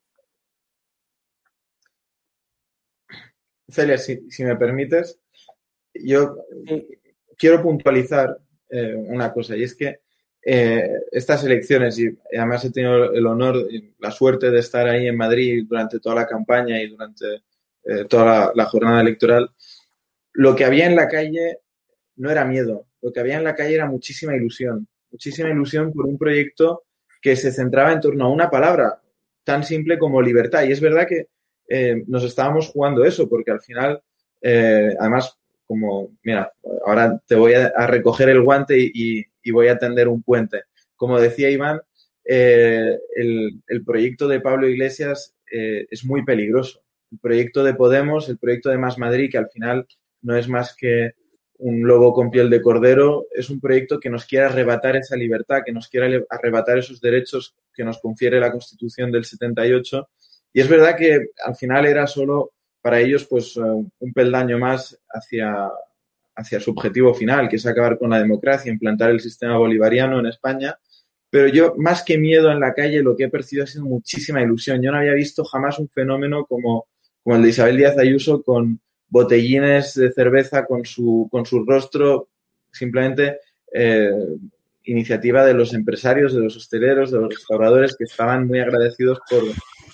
Celia, 3.68 3.98
si, 3.98 4.30
si 4.30 4.44
me 4.44 4.56
permites, 4.56 5.20
yo 5.92 6.38
quiero 7.36 7.62
puntualizar 7.62 8.38
eh, 8.70 8.94
una 8.94 9.30
cosa, 9.30 9.58
y 9.58 9.64
es 9.64 9.74
que 9.74 10.00
eh, 10.42 10.88
estas 11.10 11.44
elecciones, 11.44 11.98
y 11.98 12.18
además 12.34 12.64
he 12.64 12.72
tenido 12.72 13.12
el 13.12 13.26
honor 13.26 13.58
y 13.70 13.94
la 13.98 14.10
suerte 14.10 14.50
de 14.50 14.60
estar 14.60 14.88
ahí 14.88 15.06
en 15.06 15.18
Madrid 15.18 15.66
durante 15.68 16.00
toda 16.00 16.14
la 16.14 16.26
campaña 16.26 16.80
y 16.80 16.88
durante 16.88 17.42
eh, 17.84 18.06
toda 18.08 18.24
la, 18.24 18.52
la, 18.54 18.64
jornada 18.64 19.02
electoral, 19.02 19.50
lo 20.32 20.56
que 20.56 20.64
había 20.64 20.86
en 20.86 20.96
la 20.96 21.08
calle 21.08 21.58
no 22.16 22.30
era 22.30 22.46
miedo, 22.46 22.86
lo 23.02 23.12
que 23.12 23.20
había 23.20 23.36
en 23.36 23.44
la 23.44 23.54
calle 23.54 23.74
era 23.74 23.84
muchísima 23.84 24.34
ilusión, 24.34 24.88
muchísima 25.10 25.50
ilusión 25.50 25.92
por 25.92 26.06
un 26.06 26.16
proyecto 26.16 26.84
que 27.22 27.36
se 27.36 27.52
centraba 27.52 27.92
en 27.92 28.00
torno 28.00 28.26
a 28.26 28.30
una 28.30 28.50
palabra 28.50 29.00
tan 29.44 29.64
simple 29.64 29.98
como 29.98 30.20
libertad. 30.20 30.64
Y 30.64 30.72
es 30.72 30.80
verdad 30.80 31.06
que 31.08 31.28
eh, 31.68 32.02
nos 32.06 32.24
estábamos 32.24 32.68
jugando 32.68 33.04
eso, 33.04 33.28
porque 33.28 33.52
al 33.52 33.60
final, 33.60 34.02
eh, 34.42 34.94
además, 34.98 35.38
como, 35.66 36.10
mira, 36.22 36.52
ahora 36.84 37.18
te 37.26 37.34
voy 37.34 37.54
a, 37.54 37.86
recoger 37.86 38.28
el 38.28 38.42
guante 38.42 38.76
y, 38.78 39.24
voy 39.50 39.68
a 39.68 39.78
tender 39.78 40.08
un 40.08 40.22
puente. 40.22 40.64
Como 40.96 41.18
decía 41.18 41.48
Iván, 41.48 41.80
eh, 42.24 42.98
el, 43.16 43.62
el, 43.66 43.84
proyecto 43.84 44.28
de 44.28 44.40
Pablo 44.40 44.68
Iglesias 44.68 45.34
eh, 45.50 45.86
es 45.90 46.04
muy 46.04 46.24
peligroso. 46.24 46.82
El 47.10 47.18
proyecto 47.18 47.62
de 47.62 47.74
Podemos, 47.74 48.28
el 48.28 48.38
proyecto 48.38 48.70
de 48.70 48.78
Más 48.78 48.98
Madrid, 48.98 49.30
que 49.30 49.38
al 49.38 49.50
final 49.50 49.86
no 50.22 50.36
es 50.36 50.48
más 50.48 50.74
que 50.76 51.12
un 51.62 51.86
lobo 51.86 52.12
con 52.12 52.30
piel 52.30 52.50
de 52.50 52.60
cordero, 52.60 53.26
es 53.30 53.48
un 53.48 53.60
proyecto 53.60 54.00
que 54.00 54.10
nos 54.10 54.26
quiere 54.26 54.46
arrebatar 54.46 54.96
esa 54.96 55.16
libertad, 55.16 55.60
que 55.64 55.72
nos 55.72 55.88
quiere 55.88 56.24
arrebatar 56.28 56.78
esos 56.78 57.00
derechos 57.00 57.54
que 57.72 57.84
nos 57.84 58.00
confiere 58.00 58.40
la 58.40 58.50
Constitución 58.50 59.12
del 59.12 59.24
78. 59.24 60.08
Y 60.54 60.60
es 60.60 60.68
verdad 60.68 60.96
que 60.96 61.28
al 61.44 61.54
final 61.54 61.86
era 61.86 62.06
solo 62.08 62.52
para 62.80 63.00
ellos 63.00 63.26
pues 63.26 63.56
un 63.56 64.12
peldaño 64.12 64.58
más 64.58 64.98
hacia, 65.08 65.70
hacia 66.34 66.58
su 66.58 66.72
objetivo 66.72 67.14
final, 67.14 67.48
que 67.48 67.56
es 67.56 67.66
acabar 67.66 67.96
con 67.96 68.10
la 68.10 68.18
democracia, 68.18 68.72
implantar 68.72 69.10
el 69.10 69.20
sistema 69.20 69.56
bolivariano 69.56 70.18
en 70.18 70.26
España. 70.26 70.76
Pero 71.30 71.46
yo, 71.46 71.74
más 71.78 72.02
que 72.02 72.18
miedo 72.18 72.50
en 72.50 72.58
la 72.58 72.74
calle, 72.74 73.02
lo 73.02 73.16
que 73.16 73.24
he 73.24 73.30
percibido 73.30 73.64
ha 73.64 73.68
sido 73.68 73.84
muchísima 73.84 74.42
ilusión. 74.42 74.82
Yo 74.82 74.90
no 74.90 74.98
había 74.98 75.14
visto 75.14 75.44
jamás 75.44 75.78
un 75.78 75.88
fenómeno 75.88 76.44
como, 76.44 76.86
como 77.22 77.36
el 77.36 77.42
de 77.42 77.48
Isabel 77.50 77.76
Díaz 77.76 77.96
Ayuso 77.96 78.42
con 78.42 78.80
botellines 79.12 79.92
de 79.94 80.10
cerveza 80.10 80.64
con 80.64 80.86
su, 80.86 81.28
con 81.30 81.44
su 81.44 81.64
rostro, 81.66 82.30
simplemente 82.72 83.40
eh, 83.70 84.10
iniciativa 84.84 85.44
de 85.44 85.52
los 85.52 85.74
empresarios, 85.74 86.34
de 86.34 86.40
los 86.40 86.56
hosteleros, 86.56 87.10
de 87.10 87.18
los 87.18 87.28
restauradores 87.28 87.94
que 87.94 88.04
estaban 88.04 88.46
muy 88.46 88.60
agradecidos 88.60 89.20
por, 89.28 89.44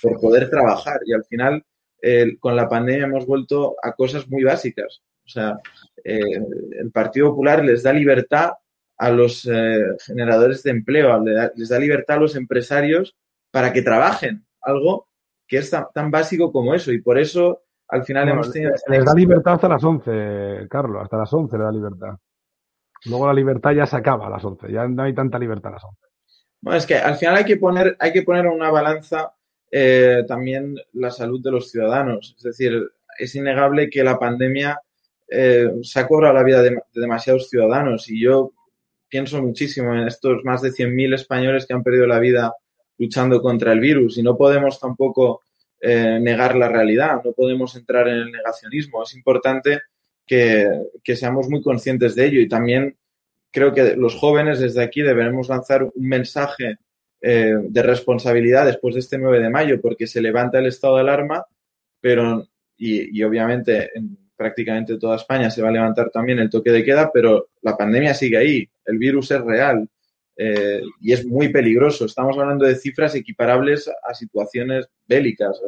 por 0.01 0.21
poder 0.21 0.49
trabajar. 0.49 1.01
Y 1.05 1.11
al 1.11 1.25
final, 1.25 1.61
eh, 2.01 2.37
con 2.39 2.55
la 2.55 2.69
pandemia 2.69 3.07
hemos 3.07 3.25
vuelto 3.25 3.75
a 3.83 3.91
cosas 3.91 4.25
muy 4.29 4.43
básicas. 4.43 5.01
O 5.25 5.29
sea, 5.29 5.59
eh, 6.05 6.39
el 6.79 6.89
Partido 6.91 7.31
Popular 7.31 7.63
les 7.63 7.83
da 7.83 7.91
libertad 7.91 8.53
a 8.97 9.11
los 9.11 9.47
generadores 10.05 10.63
de 10.63 10.71
empleo, 10.71 11.23
les 11.55 11.69
da 11.69 11.79
libertad 11.79 12.17
a 12.17 12.19
los 12.19 12.35
empresarios 12.35 13.15
para 13.49 13.71
que 13.71 13.81
trabajen, 13.81 14.45
algo 14.61 15.07
que 15.47 15.57
es 15.57 15.69
tan, 15.69 15.85
tan 15.93 16.11
básico 16.11 16.51
como 16.51 16.73
eso. 16.73 16.91
Y 16.91 17.01
por 17.01 17.17
eso 17.17 17.63
al 17.89 18.03
final 18.03 18.25
bueno, 18.25 18.33
hemos 18.41 18.51
tenido... 18.53 18.71
Les 18.87 19.05
da 19.05 19.13
libertad 19.13 19.53
hasta 19.53 19.67
las 19.67 19.83
11, 19.83 20.67
Carlos, 20.69 21.01
hasta 21.03 21.17
las 21.17 21.33
11 21.33 21.57
le 21.57 21.63
da 21.63 21.71
libertad. 21.71 22.15
Luego 23.05 23.27
la 23.27 23.33
libertad 23.33 23.71
ya 23.71 23.85
se 23.85 23.95
acaba 23.95 24.27
a 24.27 24.29
las 24.29 24.43
11, 24.43 24.71
ya 24.71 24.87
no 24.87 25.03
hay 25.03 25.13
tanta 25.13 25.39
libertad 25.39 25.71
a 25.71 25.75
las 25.75 25.83
11. 25.83 25.97
Bueno, 26.61 26.77
es 26.77 26.85
que 26.85 26.97
al 26.97 27.15
final 27.15 27.35
hay 27.37 27.45
que 27.45 27.57
poner, 27.57 27.95
hay 27.99 28.11
que 28.11 28.23
poner 28.23 28.45
en 28.45 28.51
una 28.51 28.69
balanza 28.69 29.33
eh, 29.71 30.23
también 30.27 30.75
la 30.93 31.09
salud 31.09 31.41
de 31.41 31.51
los 31.51 31.71
ciudadanos. 31.71 32.35
Es 32.37 32.43
decir, 32.43 32.91
es 33.17 33.35
innegable 33.35 33.89
que 33.89 34.03
la 34.03 34.19
pandemia 34.19 34.79
eh, 35.27 35.71
se 35.81 35.99
ha 35.99 36.07
cobrado 36.07 36.33
la 36.33 36.43
vida 36.43 36.61
de, 36.61 36.71
de, 36.71 36.81
demasiados 36.93 37.49
ciudadanos 37.49 38.09
y 38.09 38.21
yo 38.21 38.51
pienso 39.07 39.41
muchísimo 39.41 39.93
en 39.93 40.07
estos 40.07 40.43
más 40.43 40.61
de 40.61 40.69
100.000 40.69 41.15
españoles 41.15 41.65
que 41.65 41.73
han 41.73 41.83
perdido 41.83 42.05
la 42.05 42.19
vida 42.19 42.53
luchando 42.97 43.41
contra 43.41 43.71
el 43.71 43.79
virus 43.79 44.17
y 44.17 44.23
no 44.23 44.37
podemos 44.37 44.79
tampoco 44.79 45.41
eh, 45.81 46.19
negar 46.21 46.55
la 46.55 46.67
realidad, 46.67 47.21
no 47.23 47.31
podemos 47.33 47.75
entrar 47.75 48.07
en 48.07 48.15
el 48.15 48.31
negacionismo. 48.31 49.03
Es 49.03 49.15
importante 49.15 49.81
que, 50.25 50.69
que, 51.03 51.15
seamos 51.15 51.49
muy 51.49 51.61
conscientes 51.61 52.15
de 52.15 52.25
ello. 52.25 52.41
Y 52.41 52.47
también 52.47 52.97
creo 53.51 53.73
que 53.73 53.95
los 53.95 54.15
jóvenes 54.15 54.59
desde 54.59 54.83
aquí 54.83 55.01
deberemos 55.01 55.49
lanzar 55.49 55.83
un 55.83 55.91
mensaje 55.95 56.77
eh, 57.21 57.55
de 57.61 57.83
responsabilidad 57.83 58.65
después 58.65 58.93
de 58.95 59.01
este 59.01 59.17
9 59.17 59.39
de 59.41 59.49
mayo 59.49 59.81
porque 59.81 60.07
se 60.07 60.21
levanta 60.21 60.59
el 60.59 60.67
estado 60.67 60.95
de 60.95 61.01
alarma, 61.01 61.45
pero 61.99 62.47
y, 62.77 63.17
y 63.17 63.23
obviamente 63.23 63.89
en 63.93 64.17
prácticamente 64.39 64.97
toda 64.97 65.17
España 65.17 65.51
se 65.51 65.61
va 65.61 65.67
a 65.67 65.73
levantar 65.73 66.11
también 66.11 66.39
el 66.39 66.49
toque 66.49 66.71
de 66.71 66.85
queda, 66.85 67.11
pero 67.13 67.49
la 67.61 67.75
pandemia 67.75 68.13
sigue 68.13 68.37
ahí, 68.37 68.69
el 68.85 68.97
virus 68.97 69.31
es 69.31 69.41
real, 69.41 69.85
eh, 70.41 70.81
y 71.01 71.11
es 71.11 71.25
muy 71.25 71.49
peligroso. 71.49 72.05
Estamos 72.05 72.37
hablando 72.37 72.65
de 72.65 72.75
cifras 72.75 73.13
equiparables 73.13 73.89
a 73.89 74.13
situaciones 74.13 74.89
bélicas, 75.05 75.61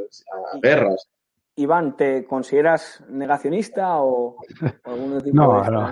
a 0.54 0.60
guerras. 0.60 1.10
Iván, 1.58 1.98
¿te 1.98 2.24
consideras 2.24 3.04
negacionista 3.10 3.98
o, 3.98 4.38
o 4.38 4.46
algún 4.86 5.22
tipo 5.22 5.36
no, 5.36 5.62
de 5.62 5.72
no. 5.72 5.92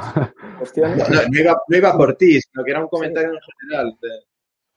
cuestiones? 0.57 0.97
No, 0.97 1.03
no, 1.09 1.21
no, 1.29 1.39
iba, 1.39 1.61
no, 1.67 1.77
iba, 1.77 1.97
por 1.97 2.15
ti, 2.15 2.39
sino 2.39 2.63
que 2.63 2.71
era 2.71 2.79
un 2.79 2.87
comentario 2.87 3.31
en 3.33 3.39
general 3.59 3.97
de, 4.01 4.09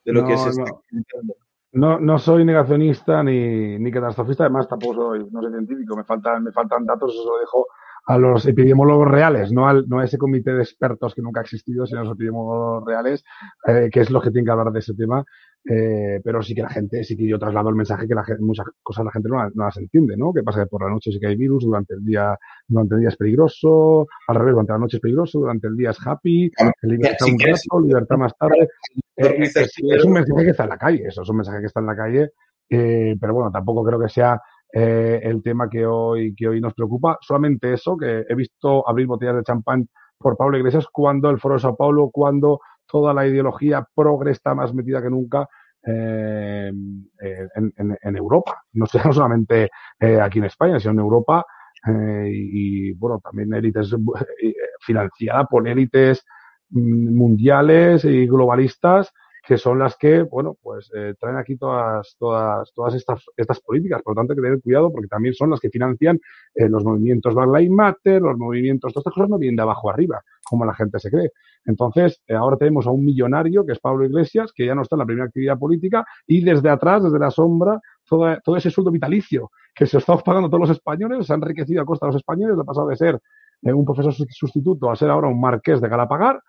de 0.05 0.12
lo 0.12 0.27
que 0.27 0.37
se 0.37 0.49
está 0.49 0.65
comentando. 0.65 1.37
No, 1.75 2.01
no 2.01 2.19
soy 2.19 2.45
negacionista 2.45 3.23
ni, 3.23 3.79
ni 3.79 3.93
catastrofista, 3.93 4.43
además 4.45 4.69
tampoco 4.69 4.95
soy, 4.95 5.31
no 5.31 5.43
soy 5.43 5.53
científico, 5.53 5.97
me 5.97 6.03
faltan, 6.03 6.43
me 6.43 6.51
faltan 6.51 6.85
datos, 6.85 7.15
eso 7.15 7.25
lo 7.25 7.38
dejo 7.38 7.69
a 8.07 8.19
los 8.19 8.47
epidemiólogos 8.47 9.09
reales, 9.09 9.53
no, 9.53 9.69
al, 9.69 9.88
no 9.88 10.01
a 10.01 10.05
ese 10.05 10.19
comité 10.19 10.53
de 10.53 10.62
expertos 10.62 11.15
que 11.15 11.23
nunca 11.23 11.41
ha 11.41 11.45
existido, 11.45 11.87
sino 11.87 12.01
a 12.01 12.05
los 12.05 12.15
epidemiólogos 12.15 12.85
reales, 12.85 13.25
eh, 13.67 13.88
que 13.93 14.01
es 14.01 14.11
los 14.11 14.23
que 14.23 14.31
tienen 14.31 14.47
que 14.47 14.51
hablar 14.51 14.73
de 14.73 14.81
ese 14.81 14.95
tema. 14.95 15.25
Eh, 15.65 16.21
pero 16.25 16.43
sí 16.43 16.57
que 16.57 16.62
la 16.62 16.71
gente, 16.71 17.05
sí 17.05 17.17
que 17.17 17.25
yo 17.25 17.38
traslado 17.38 17.69
el 17.69 17.77
mensaje 17.77 18.09
que 18.09 18.17
la 18.17 18.25
gente, 18.25 18.43
muchas 18.43 18.67
cosas 18.83 19.05
la 19.05 19.12
gente 19.12 19.29
no, 19.29 19.37
no, 19.55 19.65
las 19.65 19.77
entiende, 19.77 20.17
¿no? 20.17 20.33
Que 20.33 20.43
pasa 20.43 20.65
que 20.65 20.67
por 20.67 20.83
la 20.83 20.91
noche 20.91 21.12
sí 21.12 21.21
que 21.21 21.29
hay 21.29 21.37
virus, 21.37 21.65
durante 21.65 21.95
el 21.95 22.05
día, 22.05 22.37
durante 22.67 22.97
el 22.97 23.01
día 23.03 23.11
es 23.11 23.17
peligroso, 23.17 24.09
al 24.27 24.37
revés, 24.37 24.55
durante 24.55 24.73
la 24.73 24.79
noche 24.79 24.97
es 24.97 25.01
peligroso, 25.01 25.38
durante 25.38 25.69
el 25.69 25.77
día 25.77 25.91
es 25.91 26.05
happy, 26.05 26.51
el 26.83 26.91
libertad 26.91 27.27
sí, 27.27 27.33
un 27.33 27.38
rato, 27.38 27.81
libertad 27.81 28.17
más 28.17 28.37
tarde. 28.37 28.69
Eh, 29.17 29.37
es, 29.38 29.57
es, 29.57 30.05
un 30.05 30.12
mensaje 30.12 30.45
que 30.45 30.51
está 30.51 30.65
en 30.65 30.71
la 30.71 30.79
calle, 30.79 31.05
eso 31.07 31.23
es 31.23 31.29
un 31.29 31.37
mensaje 31.37 31.61
que 31.61 31.67
está 31.67 31.79
en 31.79 31.87
la 31.87 31.97
calle, 31.97 32.31
eh, 32.69 33.17
pero 33.21 33.35
bueno, 33.35 33.53
tampoco 33.53 33.85
creo 33.85 34.01
que 34.01 34.09
sea 34.09 34.41
eh, 34.73 35.21
el 35.23 35.43
tema 35.43 35.69
que 35.69 35.87
hoy, 35.87 36.35
que 36.35 36.49
hoy 36.49 36.61
nos 36.61 36.75
preocupa. 36.75 37.19
Solamente 37.21 37.73
eso, 37.75 37.97
que 37.97 38.25
he 38.29 38.35
visto 38.35 38.89
abrir 38.89 39.07
botellas 39.07 39.37
de 39.37 39.43
champán 39.45 39.89
por 40.19 40.37
Pablo 40.37 40.57
Iglesias 40.57 40.87
cuando 40.91 41.29
el 41.31 41.39
Foro 41.39 41.55
de 41.55 41.61
Sao 41.61 41.77
Paulo, 41.77 42.11
cuando 42.13 42.61
toda 42.87 43.13
la 43.13 43.27
ideología 43.27 43.87
progre 43.95 44.31
está 44.33 44.55
más 44.55 44.73
metida 44.73 45.03
que 45.03 45.11
nunca 45.11 45.49
eh, 45.85 46.69
en, 46.69 47.73
en, 47.77 47.99
en, 48.01 48.17
Europa. 48.17 48.63
No, 48.73 48.87
no 49.05 49.13
solamente 49.13 49.71
eh, 49.99 50.21
aquí 50.21 50.39
en 50.39 50.45
España, 50.45 50.79
sino 50.79 50.93
en 50.93 51.01
Europa. 51.01 51.45
Eh, 51.87 52.31
y, 52.33 52.89
y, 52.89 52.93
bueno, 52.93 53.21
también 53.23 53.53
élites 53.55 53.93
eh, 53.93 54.55
financiada 54.81 55.45
por 55.47 55.67
élites 55.67 56.25
mm, 56.71 57.17
mundiales 57.17 58.05
y 58.05 58.27
globalistas 58.27 59.13
que 59.45 59.59
son 59.59 59.79
las 59.79 59.97
que, 59.97 60.23
bueno, 60.23 60.57
pues 60.63 60.91
eh, 60.95 61.15
traen 61.19 61.37
aquí 61.37 61.57
todas, 61.57 62.15
todas, 62.19 62.73
todas 62.75 62.95
estas, 62.95 63.25
estas 63.37 63.61
políticas. 63.61 64.01
Por 64.03 64.15
lo 64.15 64.21
tanto, 64.21 64.33
hay 64.33 64.37
que 64.37 64.43
tener 64.43 64.61
cuidado 64.61 64.93
porque 64.93 65.09
también 65.09 65.35
son 65.35 65.51
las 65.51 65.59
que 65.59 65.69
financian 65.69 66.21
eh, 66.55 66.69
los 66.69 66.85
movimientos 66.85 67.35
Black 67.35 67.49
Lives 67.49 67.71
Matter, 67.71 68.23
los 68.23 68.39
movimientos, 68.39 68.93
todas 68.93 69.03
estas 69.03 69.15
cosas 69.15 69.31
no 69.31 69.39
vienen 69.39 69.57
de 69.57 69.63
abajo 69.63 69.91
arriba, 69.91 70.23
como 70.45 70.65
la 70.65 70.75
gente 70.75 71.01
se 71.01 71.11
cree. 71.11 71.31
Entonces, 71.65 72.23
eh, 72.29 72.35
ahora 72.35 72.57
tenemos 72.57 72.87
a 72.87 72.91
un 72.91 73.05
millonario, 73.05 73.67
que 73.67 73.73
es 73.73 73.81
Pablo 73.81 74.05
Iglesias, 74.05 74.53
que 74.55 74.65
ya 74.65 74.77
no 74.77 74.83
está 74.83 74.95
en 74.95 75.01
la 75.01 75.07
primera 75.07 75.27
actividad 75.27 75.59
política, 75.59 76.05
y 76.27 76.45
desde 76.45 76.71
atrás, 76.71 77.03
desde 77.03 77.19
la 77.19 77.31
sombra, 77.31 77.81
todo, 78.09 78.37
todo 78.45 78.57
ese 78.57 78.71
sueldo 78.71 78.93
vitalicio 78.93 79.51
que 79.75 79.87
se 79.87 79.99
está 79.99 80.17
pagando 80.19 80.49
todos 80.49 80.69
los 80.69 80.71
españoles, 80.71 81.27
se 81.27 81.33
han 81.33 81.43
enriquecido 81.43 81.83
a 81.83 81.85
costa 81.85 82.07
de 82.07 82.13
los 82.13 82.17
españoles, 82.17 82.57
ha 82.61 82.65
pasado 82.65 82.89
de 82.89 82.97
ser 82.97 83.19
un 83.63 83.85
profesor 83.85 84.13
sustituto 84.13 84.91
a 84.91 84.97
ser 84.97 85.11
ahora 85.11 85.29
un 85.29 85.41
marqués 85.41 85.81
de 85.81 85.89
Galapagar, 85.89 86.41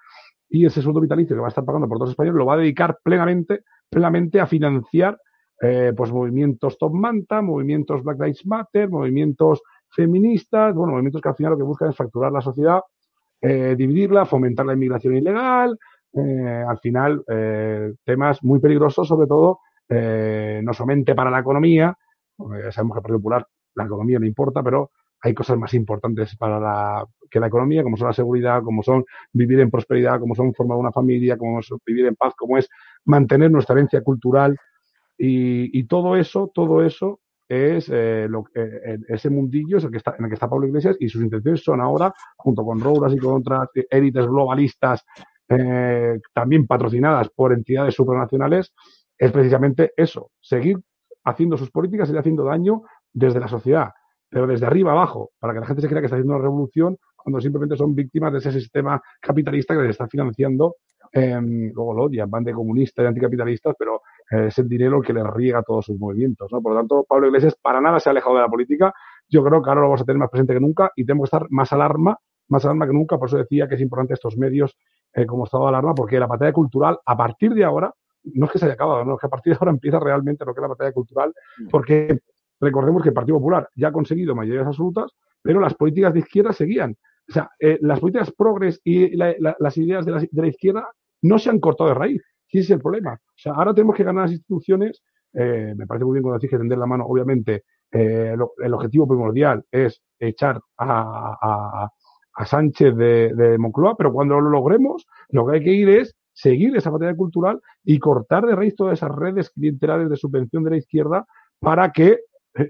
y 0.54 0.68
ese 0.68 0.84
sueldo 0.84 1.02
vitalicio 1.02 1.36
que 1.36 1.40
va 1.40 1.48
a 1.48 1.50
estar 1.50 1.66
pagando 1.66 1.88
por 1.88 1.98
todos 1.98 2.10
los 2.10 2.14
españoles 2.14 2.38
lo 2.38 2.46
va 2.46 2.54
a 2.54 2.58
dedicar 2.58 3.00
plenamente, 3.04 3.64
plenamente 3.90 4.40
a 4.40 4.46
financiar 4.46 5.20
eh, 5.60 5.94
pues 5.98 6.12
movimientos 6.12 6.78
Top 6.78 6.94
Manta, 6.94 7.42
movimientos 7.42 8.04
Black 8.04 8.20
Lives 8.20 8.46
Matter, 8.46 8.88
movimientos 8.88 9.64
feministas, 9.90 10.76
bueno, 10.76 10.92
movimientos 10.92 11.24
que 11.24 11.30
al 11.30 11.36
final 11.36 11.54
lo 11.54 11.58
que 11.58 11.64
buscan 11.64 11.90
es 11.90 11.96
fracturar 11.96 12.32
la 12.32 12.42
sociedad, 12.42 12.82
eh, 13.42 13.74
dividirla, 13.76 14.26
fomentar 14.26 14.68
la 14.68 14.74
inmigración 14.74 15.16
ilegal, 15.16 15.76
eh, 16.14 16.64
al 16.68 16.78
final 16.78 17.24
temas 18.06 18.44
muy 18.44 18.60
peligrosos, 18.60 19.08
sobre 19.08 19.26
todo, 19.26 19.60
no 19.90 20.74
solamente 20.74 21.16
para 21.16 21.32
la 21.32 21.40
economía, 21.40 21.98
sabemos 22.70 22.94
que 22.94 23.00
al 23.00 23.04
Partido 23.04 23.18
Popular 23.18 23.48
la 23.74 23.86
economía 23.86 24.20
no 24.20 24.28
importa, 24.28 24.62
pero 24.62 24.92
hay 25.24 25.34
cosas 25.34 25.58
más 25.58 25.74
importantes 25.74 26.36
para 26.36 26.60
la, 26.60 27.08
que 27.32 27.40
la 27.40 27.48
economía, 27.48 27.82
como 27.82 27.96
son 27.96 28.08
la 28.08 28.14
seguridad, 28.14 28.62
como 28.62 28.84
son 28.84 29.06
vivir 29.32 29.62
en 29.62 29.72
prosperidad, 29.72 30.20
como 30.20 30.36
son 30.36 30.54
formar 30.54 30.78
una 30.78 30.92
familia, 30.92 31.38
como 31.38 31.62
es 31.62 31.70
vivir 31.86 32.08
en 32.08 32.16
paz, 32.16 32.34
como 32.38 32.58
es 32.58 32.70
mantener 33.06 33.50
nuestra 33.50 33.74
herencia 33.74 34.02
cultural. 34.02 34.58
Y, 35.18 35.84
todo 35.86 36.18
eso, 36.18 36.52
todo 36.54 36.84
eso 36.84 37.22
es 37.48 37.90
eh, 37.90 38.28
lo, 38.30 38.46
eh, 38.54 38.98
ese 39.08 39.30
mundillo 39.30 39.78
es 39.78 39.86
el 39.86 39.92
que 39.92 39.98
está, 39.98 40.16
en 40.18 40.26
el 40.26 40.30
que 40.30 40.34
está 40.34 40.50
Pablo 40.50 40.68
Iglesias 40.68 40.98
y 41.00 41.08
sus 41.08 41.22
intenciones 41.22 41.64
son 41.64 41.80
ahora, 41.80 42.14
junto 42.36 42.66
con 42.66 42.82
Rouras 42.82 43.14
y 43.14 43.18
con 43.18 43.36
otras 43.36 43.70
élites 43.90 44.26
globalistas 44.26 45.06
eh, 45.48 46.20
también 46.34 46.68
patrocinadas 46.68 47.30
por 47.30 47.54
entidades 47.54 47.96
supranacionales, 47.96 48.74
es 49.18 49.32
precisamente 49.32 49.94
eso, 49.96 50.32
seguir 50.42 50.80
haciendo 51.24 51.56
sus 51.56 51.72
políticas 51.72 52.10
y 52.10 52.18
haciendo 52.18 52.44
daño 52.44 52.82
desde 53.14 53.40
la 53.40 53.48
sociedad, 53.48 53.92
pero 54.34 54.48
desde 54.48 54.66
arriba 54.66 54.92
abajo, 54.92 55.32
para 55.40 55.54
que 55.54 55.60
la 55.60 55.68
gente 55.68 55.82
se 55.82 55.88
crea 55.88 56.02
que 56.02 56.08
está 56.08 56.16
haciendo 56.16 56.34
una 56.34 56.44
revolución 56.44 56.98
cuando 57.16 57.40
simplemente 57.40 57.78
son 57.78 57.94
víctimas 57.94 58.34
de 58.34 58.40
ese 58.40 58.52
sistema 58.52 59.02
capitalista 59.22 59.76
que 59.76 59.82
les 59.84 59.92
está 59.92 60.08
financiando. 60.08 60.78
Eh, 61.12 61.40
luego 61.40 61.94
lo 61.94 62.04
odian, 62.06 62.30
van 62.30 62.44
de 62.44 62.54
comunistas 62.54 63.04
y 63.04 63.08
anticapitalistas, 63.08 63.76
pero 63.78 64.02
eh, 64.32 64.48
es 64.48 64.58
el 64.58 64.68
dinero 64.68 64.98
el 64.98 65.04
que 65.04 65.14
les 65.14 65.24
riega 65.26 65.62
todos 65.62 65.86
sus 65.86 66.00
movimientos. 66.00 66.52
¿no? 66.52 66.62
Por 66.62 66.74
lo 66.74 66.80
tanto, 66.80 67.06
Pablo 67.08 67.28
Iglesias 67.28 67.56
para 67.62 67.80
nada 67.80 68.00
se 68.00 68.10
ha 68.10 68.12
alejado 68.12 68.36
de 68.36 68.42
la 68.42 68.50
política. 68.50 68.92
Yo 69.30 69.44
creo 69.44 69.62
que 69.62 69.70
ahora 69.70 69.82
lo 69.82 69.88
vamos 69.88 70.02
a 70.02 70.06
tener 70.06 70.18
más 70.18 70.32
presente 70.32 70.56
que 70.56 70.60
nunca 70.60 70.92
y 70.96 71.06
tenemos 71.06 71.30
que 71.30 71.38
estar 71.38 71.48
más 71.52 71.72
alarma, 71.72 72.18
más 72.48 72.66
alarma 72.66 72.88
que 72.88 72.94
nunca. 72.94 73.20
Por 73.20 73.28
eso 73.28 73.38
decía 73.38 73.68
que 73.68 73.76
es 73.76 73.82
importante 73.82 74.16
estos 74.16 74.36
medios 74.36 74.76
eh, 75.14 75.28
como 75.28 75.46
estado 75.46 75.66
de 75.66 75.70
alarma, 75.70 75.94
porque 75.94 76.20
la 76.20 76.28
batalla 76.28 76.52
cultural, 76.52 76.98
a 77.06 77.16
partir 77.16 77.54
de 77.54 77.64
ahora, 77.64 77.94
no 78.24 78.46
es 78.48 78.52
que 78.52 78.58
se 78.58 78.66
haya 78.66 78.74
acabado, 78.74 79.06
no, 79.06 79.14
es 79.14 79.20
que 79.20 79.28
a 79.28 79.30
partir 79.30 79.54
de 79.54 79.58
ahora 79.60 79.72
empieza 79.72 80.00
realmente 80.00 80.44
lo 80.44 80.54
que 80.54 80.60
es 80.60 80.64
la 80.64 80.70
batalla 80.70 80.92
cultural, 80.92 81.34
porque 81.70 82.20
recordemos 82.60 83.02
que 83.02 83.10
el 83.10 83.16
Partido 83.16 83.38
Popular 83.38 83.70
ya 83.76 83.90
ha 83.90 83.92
conseguido 83.92 84.36
mayorías 84.36 84.68
absolutas, 84.68 85.12
pero 85.42 85.60
las 85.60 85.74
políticas 85.74 86.14
de 86.14 86.20
izquierda 86.20 86.54
seguían. 86.54 86.96
O 87.30 87.32
sea, 87.32 87.50
eh, 87.60 87.78
las 87.82 88.00
políticas 88.00 88.32
progres 88.32 88.82
y 88.84 89.16
la, 89.16 89.34
la, 89.40 89.56
las 89.60 89.78
ideas 89.78 90.06
de 90.06 90.12
la, 90.12 90.20
de 90.20 90.42
la, 90.42 90.48
izquierda 90.48 90.88
no 91.22 91.40
se 91.40 91.50
han 91.50 91.60
cortado 91.60 91.90
de 91.90 91.96
raíz. 91.96 92.22
ese 92.50 92.60
es 92.60 92.70
el 92.72 92.82
problema. 92.82 93.14
O 93.14 93.38
sea, 93.38 93.54
ahora 93.54 93.74
tenemos 93.74 93.96
que 93.96 94.04
ganar 94.04 94.24
las 94.24 94.32
instituciones. 94.32 95.02
Eh, 95.34 95.74
me 95.76 95.88
parece 95.88 96.06
muy 96.06 96.16
bien 96.16 96.24
cuando 96.24 96.38
decís 96.38 96.50
que 96.50 96.58
tender 96.58 96.78
la 96.78 96.86
mano. 96.86 97.06
Obviamente, 97.06 97.64
eh, 97.92 98.36
el 98.58 98.74
objetivo 98.74 99.08
primordial 99.08 99.64
es 99.72 100.02
echar 100.20 100.60
a, 100.78 101.38
a, 101.42 101.90
a 102.36 102.46
Sánchez 102.46 102.96
de, 102.96 103.34
de, 103.34 103.58
Moncloa, 103.58 103.96
pero 103.96 104.12
cuando 104.12 104.40
lo 104.40 104.50
logremos, 104.50 105.06
lo 105.30 105.46
que 105.46 105.58
hay 105.58 105.64
que 105.64 105.74
ir 105.74 105.90
es 105.90 106.16
seguir 106.34 106.76
esa 106.76 106.90
batalla 106.90 107.16
cultural 107.16 107.62
y 107.84 108.00
cortar 108.00 108.46
de 108.46 108.56
raíz 108.56 108.76
todas 108.76 108.94
esas 108.98 109.12
redes 109.16 109.52
clientelares 109.52 110.10
de 110.10 110.18
subvención 110.18 110.64
de 110.64 110.72
la 110.72 110.78
izquierda 110.78 111.26
para 111.60 111.92
que 111.92 112.20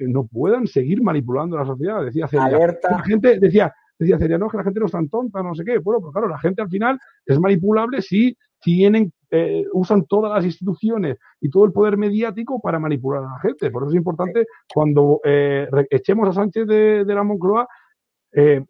no 0.08 0.26
puedan 0.26 0.67
seguir 0.67 1.02
manipulando 1.02 1.58
la 1.58 1.65
sociedad. 1.65 2.04
Decía 2.04 2.28
Celia. 2.28 2.46
Alerta. 2.46 2.91
La 2.91 3.04
gente 3.04 3.39
decía, 3.39 3.74
decía 3.98 4.17
Celia, 4.17 4.38
no, 4.38 4.50
que 4.50 4.58
la 4.58 4.63
gente 4.63 4.80
no 4.80 4.86
es 4.86 4.91
tan 4.91 5.10
tonta, 5.10 5.43
no 5.43 5.56
sé 5.56 5.63
qué. 5.63 5.80
Bueno, 5.80 6.02
pues 6.02 6.13
claro, 6.13 6.28
la 6.28 6.39
gente 6.39 6.62
al 6.62 6.69
final 6.69 7.00
es 7.26 7.39
manipulable 7.39 8.02
si 8.02 8.38
tienen, 8.62 9.12
eh, 9.30 9.65
usan 9.74 10.06
todas 10.06 10.32
las 10.32 10.46
instituciones 10.46 11.17
y 11.41 11.50
todo 11.50 11.65
el 11.65 11.74
poder 11.74 11.98
mediático 11.98 12.62
para 12.62 12.80
manipular 12.80 13.24
a 13.24 13.34
la 13.34 13.39
gente. 13.39 13.69
Por 13.72 13.84
eso 13.84 13.89
es 13.89 13.98
importante 13.98 14.46
cuando 14.74 15.19
eh, 15.24 15.67
echemos 15.89 16.30
a 16.30 16.34
Sánchez 16.34 16.65
de, 16.65 17.04
de 17.04 17.15
la 17.15 17.24
Moncloa, 17.24 17.67
eh, 18.36 18.65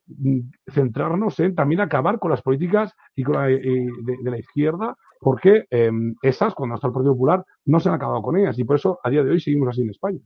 centrarnos 0.73 1.39
en 1.39 1.55
también 1.55 1.79
acabar 1.79 2.19
con 2.19 2.31
las 2.31 2.41
políticas 2.41 2.93
y 3.15 3.23
con 3.23 3.35
la, 3.35 3.49
eh, 3.49 3.59
de, 3.61 4.17
de, 4.21 4.31
la 4.31 4.37
izquierda, 4.37 4.97
porque 5.21 5.65
eh, 5.71 5.89
esas, 6.21 6.53
cuando 6.53 6.75
está 6.75 6.87
el 6.87 6.93
Partido 6.93 7.13
Popular, 7.13 7.45
no 7.65 7.79
se 7.79 7.87
han 7.87 7.95
acabado 7.95 8.21
con 8.21 8.35
ellas 8.35 8.59
y 8.59 8.65
por 8.65 8.75
eso 8.75 8.99
a 9.01 9.09
día 9.09 9.23
de 9.23 9.31
hoy 9.31 9.39
seguimos 9.39 9.69
así 9.69 9.81
en 9.81 9.91
España. 9.91 10.19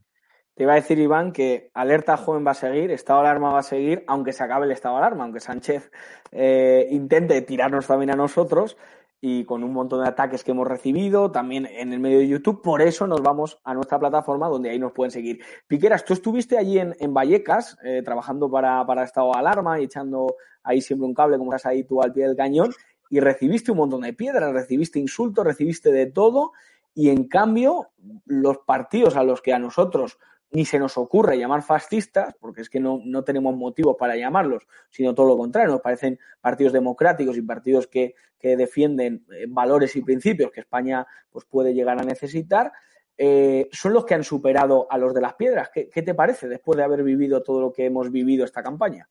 Te 0.58 0.64
iba 0.64 0.72
a 0.72 0.74
decir, 0.74 0.98
Iván, 0.98 1.30
que 1.30 1.70
alerta 1.72 2.16
joven 2.16 2.44
va 2.44 2.50
a 2.50 2.54
seguir, 2.54 2.90
estado 2.90 3.20
de 3.20 3.28
alarma 3.28 3.52
va 3.52 3.60
a 3.60 3.62
seguir, 3.62 4.02
aunque 4.08 4.32
se 4.32 4.42
acabe 4.42 4.66
el 4.66 4.72
estado 4.72 4.96
de 4.96 5.02
alarma, 5.02 5.22
aunque 5.22 5.38
Sánchez 5.38 5.88
eh, 6.32 6.88
intente 6.90 7.40
tirarnos 7.42 7.86
también 7.86 8.10
a 8.10 8.16
nosotros 8.16 8.76
y 9.20 9.44
con 9.44 9.62
un 9.62 9.72
montón 9.72 10.02
de 10.02 10.08
ataques 10.08 10.42
que 10.42 10.50
hemos 10.50 10.66
recibido 10.66 11.30
también 11.30 11.64
en 11.64 11.92
el 11.92 12.00
medio 12.00 12.18
de 12.18 12.26
YouTube. 12.26 12.60
Por 12.60 12.82
eso 12.82 13.06
nos 13.06 13.22
vamos 13.22 13.60
a 13.62 13.72
nuestra 13.72 14.00
plataforma 14.00 14.48
donde 14.48 14.70
ahí 14.70 14.80
nos 14.80 14.90
pueden 14.90 15.12
seguir. 15.12 15.40
Piqueras, 15.68 16.04
tú 16.04 16.12
estuviste 16.12 16.58
allí 16.58 16.80
en, 16.80 16.92
en 16.98 17.14
Vallecas 17.14 17.78
eh, 17.84 18.02
trabajando 18.04 18.50
para, 18.50 18.84
para 18.84 19.04
estado 19.04 19.30
de 19.30 19.38
alarma 19.38 19.78
y 19.78 19.84
echando 19.84 20.34
ahí 20.64 20.80
siempre 20.80 21.06
un 21.06 21.14
cable, 21.14 21.38
como 21.38 21.54
estás 21.54 21.70
ahí 21.70 21.84
tú 21.84 22.02
al 22.02 22.12
pie 22.12 22.26
del 22.26 22.36
cañón, 22.36 22.72
y 23.10 23.20
recibiste 23.20 23.70
un 23.70 23.78
montón 23.78 24.00
de 24.00 24.12
piedras, 24.12 24.52
recibiste 24.52 24.98
insultos, 24.98 25.46
recibiste 25.46 25.92
de 25.92 26.06
todo. 26.06 26.50
Y 26.96 27.10
en 27.10 27.28
cambio, 27.28 27.90
los 28.26 28.58
partidos 28.66 29.14
a 29.14 29.22
los 29.22 29.40
que 29.40 29.52
a 29.52 29.60
nosotros 29.60 30.18
ni 30.50 30.64
se 30.64 30.78
nos 30.78 30.96
ocurre 30.96 31.38
llamar 31.38 31.62
fascistas, 31.62 32.34
porque 32.40 32.62
es 32.62 32.70
que 32.70 32.80
no, 32.80 33.00
no 33.04 33.22
tenemos 33.22 33.54
motivos 33.56 33.96
para 33.98 34.16
llamarlos, 34.16 34.66
sino 34.90 35.14
todo 35.14 35.26
lo 35.26 35.36
contrario, 35.36 35.70
nos 35.70 35.80
parecen 35.80 36.18
partidos 36.40 36.72
democráticos 36.72 37.36
y 37.36 37.42
partidos 37.42 37.86
que, 37.86 38.14
que 38.38 38.56
defienden 38.56 39.26
eh, 39.32 39.44
valores 39.48 39.94
y 39.96 40.02
principios 40.02 40.50
que 40.50 40.60
España 40.60 41.06
pues, 41.30 41.44
puede 41.44 41.74
llegar 41.74 41.98
a 41.98 42.04
necesitar, 42.04 42.72
eh, 43.16 43.68
son 43.72 43.92
los 43.92 44.04
que 44.04 44.14
han 44.14 44.24
superado 44.24 44.86
a 44.90 44.96
los 44.96 45.12
de 45.12 45.20
las 45.20 45.34
piedras. 45.34 45.70
¿Qué, 45.74 45.88
¿Qué, 45.88 46.02
te 46.02 46.14
parece 46.14 46.48
después 46.48 46.76
de 46.76 46.84
haber 46.84 47.02
vivido 47.02 47.42
todo 47.42 47.60
lo 47.60 47.72
que 47.72 47.86
hemos 47.86 48.10
vivido 48.10 48.44
esta 48.44 48.62
campaña? 48.62 49.08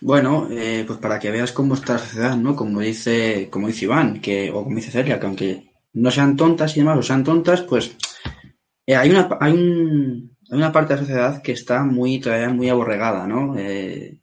Bueno, 0.00 0.48
eh, 0.50 0.84
pues 0.86 0.98
para 0.98 1.18
que 1.18 1.30
veas 1.30 1.52
cómo 1.52 1.74
está 1.74 1.94
la 1.94 1.98
sociedad, 2.00 2.36
¿no? 2.36 2.54
Como 2.54 2.80
dice, 2.80 3.48
como 3.50 3.68
dice 3.68 3.86
Iván, 3.86 4.20
que, 4.20 4.50
o 4.50 4.62
como 4.62 4.76
dice 4.76 4.90
Celia, 4.90 5.18
que 5.18 5.26
aunque 5.26 5.72
no 5.94 6.10
sean 6.10 6.36
tontas 6.36 6.76
y 6.76 6.80
demás, 6.80 6.98
o 6.98 7.02
sean 7.02 7.24
tontas, 7.24 7.62
pues 7.62 7.96
eh, 8.88 8.96
hay, 8.96 9.10
una, 9.10 9.28
hay, 9.38 9.52
un, 9.52 10.34
hay, 10.50 10.56
una 10.56 10.72
parte 10.72 10.94
de 10.94 11.00
la 11.00 11.06
sociedad 11.06 11.42
que 11.42 11.52
está 11.52 11.84
muy, 11.84 12.20
todavía 12.20 12.48
muy 12.48 12.70
aborregada, 12.70 13.26
¿no? 13.26 13.54
Eh, 13.58 14.18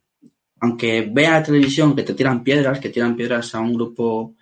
aunque 0.58 1.08
vea 1.08 1.38
la 1.38 1.42
televisión 1.44 1.94
que 1.94 2.02
te 2.02 2.14
tiran 2.14 2.42
piedras, 2.42 2.80
que 2.80 2.88
tiran 2.88 3.14
piedras 3.14 3.54
a 3.54 3.60
un 3.60 3.74
grupo, 3.74 4.34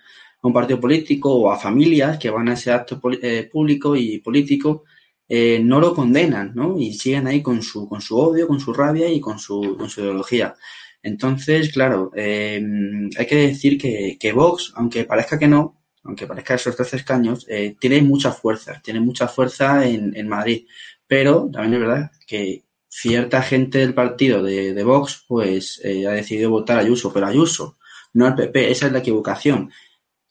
a 0.43 0.47
un 0.47 0.55
partido 0.55 0.81
político 0.81 1.31
o 1.31 1.51
a 1.51 1.59
familias 1.59 2.17
que 2.19 2.31
van 2.31 2.49
a 2.49 2.55
ese 2.55 2.73
acto 2.73 2.99
eh, 3.21 3.51
público 3.53 3.95
y 3.97 4.19
político, 4.21 4.85
no 5.29 5.81
lo 5.81 5.95
condenan, 5.95 6.53
¿no? 6.55 6.79
Y 6.79 6.95
siguen 6.95 7.27
ahí 7.27 7.43
con 7.43 7.61
su, 7.63 7.87
con 7.87 8.01
su 8.01 8.17
odio, 8.17 8.47
con 8.47 8.61
su 8.61 8.73
rabia 8.73 9.09
y 9.11 9.21
con 9.21 9.39
su, 9.39 9.77
con 9.77 9.91
su 9.91 10.01
ideología. 10.01 10.55
Entonces, 11.03 11.71
claro, 11.73 12.11
hay 12.15 13.27
que 13.29 13.37
decir 13.37 13.77
que, 13.77 14.17
que 14.19 14.33
Vox, 14.33 14.73
aunque 14.77 15.05
parezca 15.05 15.39
que 15.39 15.49
no, 15.49 15.84
aunque 16.05 16.27
parezca 16.27 16.55
esos 16.55 16.77
13 16.77 16.97
escaños, 16.97 17.47
eh, 17.49 17.77
tiene 17.81 18.03
mucha 18.03 18.31
fuerza, 18.31 18.81
tiene 18.83 19.01
mucha 19.01 19.27
fuerza 19.27 19.87
en, 19.87 20.15
en, 20.17 20.29
Madrid. 20.29 20.67
Pero 21.07 21.49
también 21.51 21.75
es 21.75 21.81
verdad 21.81 22.11
que 22.27 22.65
cierta 22.89 23.43
gente 23.43 23.79
del 23.79 23.95
partido 23.95 24.43
de, 24.43 24.75
de 24.75 24.85
Vox, 24.85 25.25
pues, 25.27 25.81
eh, 25.83 26.07
ha 26.07 26.13
decidido 26.13 26.51
votar 26.51 26.79
a 26.79 26.81
Ayuso, 26.81 27.13
pero 27.13 27.27
Ayuso, 27.27 27.79
no 28.13 28.27
al 28.27 28.35
PP, 28.35 28.71
esa 28.71 28.87
es 28.87 28.93
la 28.93 29.01
equivocación. 29.01 29.71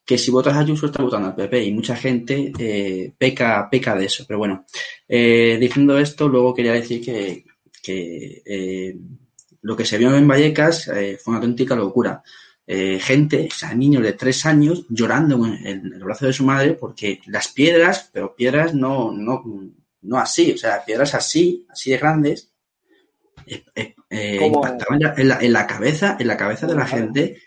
Que 0.06 0.18
si 0.18 0.32
votas 0.32 0.56
a 0.56 0.60
Ayuso 0.60 0.86
está 0.86 1.02
votando 1.02 1.30
al 1.30 1.36
PP 1.36 1.64
y 1.64 1.72
mucha 1.72 1.96
gente 1.96 2.52
eh, 2.58 3.14
peca, 3.18 3.68
peca 3.70 3.96
de 3.96 4.06
eso. 4.06 4.26
Pero 4.28 4.40
bueno, 4.40 4.66
eh, 5.08 5.58
diciendo 5.60 5.98
esto, 5.98 6.28
luego 6.28 6.54
quería 6.54 6.74
decir 6.74 7.04
que, 7.04 7.46
que 7.82 8.96
lo 9.62 9.76
que 9.76 9.86
se 9.86 9.98
vio 9.98 10.16
en 10.16 10.28
Vallecas 10.28 10.86
fue 10.86 11.32
una 11.32 11.38
auténtica 11.38 11.76
locura 11.76 12.22
eh, 12.66 13.00
gente, 13.00 13.50
o 13.52 13.56
sea, 13.56 13.74
niños 13.74 14.04
de 14.04 14.14
tres 14.14 14.46
años 14.46 14.86
llorando 14.90 15.46
en, 15.46 15.68
en, 15.68 15.94
el 15.94 16.04
brazo 16.04 16.26
de 16.26 16.34
su 16.34 16.46
madre 16.46 16.74
porque 16.74 17.20
las 17.28 17.50
piedras, 17.50 18.10
pero 18.14 18.36
piedras 18.36 18.74
no, 18.74 19.12
no, 19.12 19.44
no 20.02 20.18
así, 20.18 20.54
o 20.54 20.58
sea, 20.58 20.84
piedras 20.86 21.14
así, 21.14 21.66
así 21.70 21.92
de 21.92 21.98
grandes, 21.98 22.54
eh, 23.46 23.64
eh, 24.10 24.40
impactaban 24.42 25.00
en 25.18 25.28
la, 25.28 25.40
en 25.40 25.54
la, 25.54 25.68
cabeza, 25.68 26.16
en 26.20 26.28
la 26.28 26.38
cabeza 26.38 26.68
de 26.68 26.76
la 26.76 26.86
gente 26.86 27.42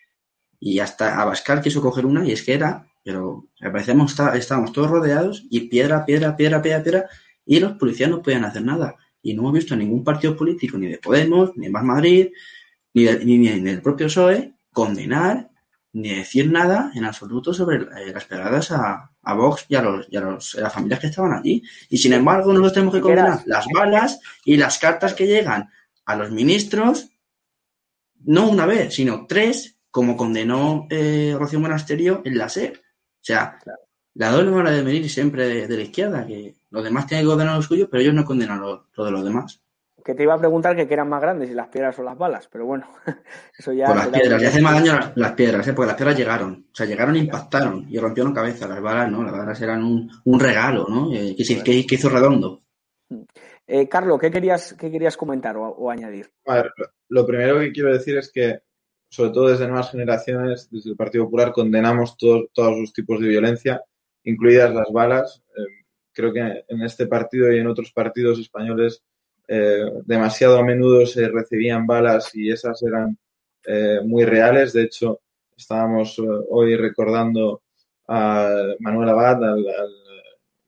y 0.60 0.80
hasta 0.80 1.20
Abascal 1.20 1.62
quiso 1.62 1.80
coger 1.80 2.04
una 2.04 2.26
y 2.26 2.32
es 2.32 2.42
que 2.42 2.52
era, 2.54 2.86
pero 3.02 3.48
parecíamos, 3.58 4.14
estábamos 4.34 4.72
todos 4.72 4.90
rodeados 4.90 5.46
y 5.48 5.60
piedra, 5.68 6.04
piedra, 6.04 6.36
piedra, 6.36 6.60
piedra, 6.60 6.82
piedra 6.82 7.06
y 7.46 7.60
los 7.60 7.72
policías 7.72 8.10
no 8.10 8.20
podían 8.20 8.44
hacer 8.44 8.62
nada. 8.62 8.96
Y 9.22 9.34
no 9.34 9.42
hemos 9.42 9.54
visto 9.54 9.74
ningún 9.74 10.04
partido 10.04 10.36
político, 10.36 10.76
ni 10.76 10.88
de 10.88 10.98
Podemos, 10.98 11.56
ni 11.56 11.66
en 11.66 11.72
Más 11.72 11.84
Madrid, 11.84 12.28
ni, 12.94 13.04
de, 13.04 13.24
ni, 13.24 13.38
ni 13.38 13.48
en 13.48 13.66
el 13.66 13.82
propio 13.82 14.06
PSOE, 14.06 14.55
condenar 14.76 15.48
ni 15.94 16.10
decir 16.10 16.52
nada 16.52 16.92
en 16.94 17.06
absoluto 17.06 17.54
sobre 17.54 17.76
eh, 17.76 18.12
las 18.12 18.26
pegadas 18.26 18.70
a, 18.72 19.10
a 19.22 19.34
Vox 19.34 19.64
y 19.70 19.74
a, 19.74 19.80
los, 19.80 20.06
y 20.10 20.18
a, 20.18 20.20
los, 20.20 20.54
a 20.54 20.60
las 20.60 20.74
familias 20.74 21.00
que 21.00 21.06
estaban 21.06 21.32
allí. 21.32 21.62
Y 21.88 21.96
sin 21.96 22.12
embargo, 22.12 22.52
nosotros 22.52 22.74
tenemos 22.74 22.94
que 22.94 23.00
condenar 23.00 23.42
las 23.46 23.64
balas 23.74 24.20
y 24.44 24.58
las 24.58 24.78
cartas 24.78 25.14
que 25.14 25.26
llegan 25.26 25.70
a 26.04 26.16
los 26.16 26.30
ministros, 26.30 27.08
no 28.26 28.50
una 28.50 28.66
vez, 28.66 28.94
sino 28.94 29.24
tres, 29.26 29.78
como 29.90 30.14
condenó 30.14 30.86
eh, 30.90 31.34
Rocío 31.38 31.58
Monasterio 31.58 32.20
en 32.26 32.36
la 32.36 32.50
SER. 32.50 32.74
O 32.76 33.22
sea, 33.22 33.58
la 34.12 34.30
doble 34.30 34.50
hora 34.50 34.72
de 34.72 34.82
venir 34.82 35.08
siempre 35.08 35.48
de, 35.48 35.66
de 35.68 35.76
la 35.78 35.84
izquierda, 35.84 36.26
que 36.26 36.54
los 36.68 36.84
demás 36.84 37.06
tienen 37.06 37.24
que 37.24 37.30
condenar 37.30 37.56
lo 37.56 37.62
suyo, 37.62 37.88
pero 37.88 38.02
ellos 38.02 38.14
no 38.14 38.26
condenan 38.26 38.60
lo, 38.60 38.88
lo 38.94 39.04
de 39.06 39.10
los 39.10 39.24
demás. 39.24 39.62
Que 40.06 40.14
te 40.14 40.22
iba 40.22 40.34
a 40.34 40.38
preguntar 40.38 40.76
que 40.76 40.86
qué 40.86 40.94
eran 40.94 41.08
más 41.08 41.20
grandes, 41.20 41.48
si 41.48 41.54
las 41.56 41.66
piedras 41.66 41.98
o 41.98 42.04
las 42.04 42.16
balas, 42.16 42.48
pero 42.52 42.64
bueno, 42.64 42.86
eso 43.58 43.72
ya. 43.72 43.86
Por 43.86 43.96
las 43.96 44.04
será- 44.06 44.18
piedras, 44.20 44.42
y 44.42 44.46
hace 44.46 44.62
más 44.62 44.74
daño 44.74 44.92
las, 44.94 45.16
las 45.16 45.32
piedras, 45.32 45.66
¿eh? 45.66 45.72
porque 45.72 45.88
las 45.88 45.96
piedras 45.96 46.16
llegaron. 46.16 46.66
O 46.70 46.74
sea, 46.74 46.86
llegaron 46.86 47.16
e 47.16 47.18
impactaron 47.18 47.86
y 47.90 47.98
rompieron 47.98 48.32
cabeza. 48.32 48.68
Las 48.68 48.80
balas 48.80 49.10
no, 49.10 49.24
las 49.24 49.32
balas 49.32 49.60
eran 49.60 49.82
un, 49.82 50.08
un 50.24 50.38
regalo, 50.40 50.86
¿no? 50.88 51.12
Eh, 51.12 51.34
que, 51.36 51.44
se- 51.44 51.60
que- 51.64 51.84
que 51.84 51.94
hizo 51.96 52.08
redondo. 52.08 52.62
Eh, 53.66 53.88
Carlos, 53.88 54.18
¿qué 54.20 54.30
querías, 54.30 54.74
qué 54.78 54.90
querías 54.90 55.16
comentar 55.16 55.56
o, 55.56 55.64
o 55.68 55.90
añadir? 55.90 56.30
A 56.46 56.54
ver, 56.54 56.72
lo 57.08 57.26
primero 57.26 57.58
que 57.58 57.72
quiero 57.72 57.92
decir 57.92 58.16
es 58.16 58.30
que, 58.30 58.60
sobre 59.10 59.30
todo 59.30 59.48
desde 59.48 59.66
nuevas 59.66 59.90
generaciones, 59.90 60.68
desde 60.70 60.90
el 60.90 60.96
Partido 60.96 61.24
Popular, 61.24 61.52
condenamos 61.52 62.16
todo- 62.16 62.48
todos 62.52 62.78
los 62.78 62.92
tipos 62.92 63.20
de 63.20 63.28
violencia, 63.28 63.82
incluidas 64.24 64.72
las 64.72 64.88
balas. 64.92 65.42
Eh, 65.56 65.84
creo 66.12 66.32
que 66.32 66.64
en 66.68 66.82
este 66.82 67.06
partido 67.08 67.52
y 67.52 67.58
en 67.58 67.66
otros 67.66 67.92
partidos 67.92 68.38
españoles 68.38 69.02
eh, 69.48 69.84
demasiado 70.04 70.58
a 70.58 70.64
menudo 70.64 71.06
se 71.06 71.28
recibían 71.28 71.86
balas 71.86 72.34
y 72.34 72.50
esas 72.50 72.82
eran 72.82 73.16
eh, 73.64 74.00
muy 74.04 74.24
reales. 74.24 74.72
De 74.72 74.82
hecho, 74.82 75.20
estábamos 75.56 76.18
eh, 76.18 76.22
hoy 76.50 76.76
recordando 76.76 77.62
a 78.08 78.74
Manuel 78.80 79.08
Abad, 79.08 79.44
al, 79.44 79.68
al 79.68 79.92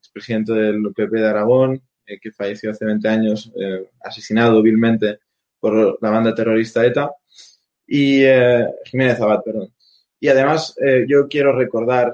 expresidente 0.00 0.52
del 0.52 0.92
PP 0.94 1.18
de 1.18 1.28
Aragón, 1.28 1.82
eh, 2.06 2.18
que 2.20 2.32
falleció 2.32 2.70
hace 2.70 2.84
20 2.84 3.08
años, 3.08 3.52
eh, 3.56 3.90
asesinado 4.00 4.62
vilmente 4.62 5.18
por 5.60 5.98
la 6.02 6.10
banda 6.10 6.34
terrorista 6.34 6.84
ETA, 6.84 7.10
y 7.86 8.22
Jiménez 8.84 9.20
Abad, 9.20 9.42
perdón. 9.42 9.72
Y 10.20 10.28
además, 10.28 10.76
yo 11.06 11.26
quiero 11.26 11.56
recordar 11.56 12.12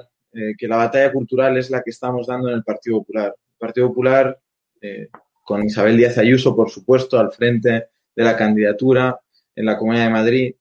que 0.57 0.67
la 0.67 0.77
batalla 0.77 1.11
cultural 1.11 1.57
es 1.57 1.69
la 1.69 1.83
que 1.83 1.89
estamos 1.89 2.27
dando 2.27 2.47
en 2.47 2.55
el 2.55 2.63
Partido 2.63 2.99
Popular. 2.99 3.35
El 3.35 3.57
Partido 3.57 3.87
Popular, 3.89 4.39
eh, 4.81 5.09
con 5.45 5.63
Isabel 5.63 5.95
Díaz 5.95 6.17
Ayuso, 6.17 6.55
por 6.55 6.69
supuesto, 6.69 7.17
al 7.19 7.31
frente 7.31 7.89
de 8.15 8.23
la 8.23 8.35
candidatura 8.35 9.17
en 9.55 9.65
la 9.65 9.77
Comunidad 9.77 10.05
de 10.05 10.11
Madrid. 10.11 10.55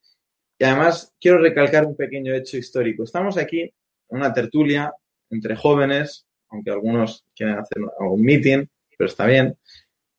Y 0.59 0.65
además, 0.65 1.13
quiero 1.19 1.39
recalcar 1.39 1.87
un 1.87 1.97
pequeño 1.97 2.35
hecho 2.35 2.59
histórico. 2.59 3.03
Estamos 3.03 3.39
aquí 3.39 3.63
en 3.63 3.73
una 4.11 4.33
tertulia 4.33 4.93
entre 5.31 5.57
jóvenes, 5.57 6.27
aunque 6.51 6.71
algunos 6.71 7.25
quieren 7.35 7.59
hacer 7.59 7.79
algún 7.99 8.23
meeting, 8.23 8.67
pero 8.97 9.09
está 9.09 9.27
bien, 9.27 9.57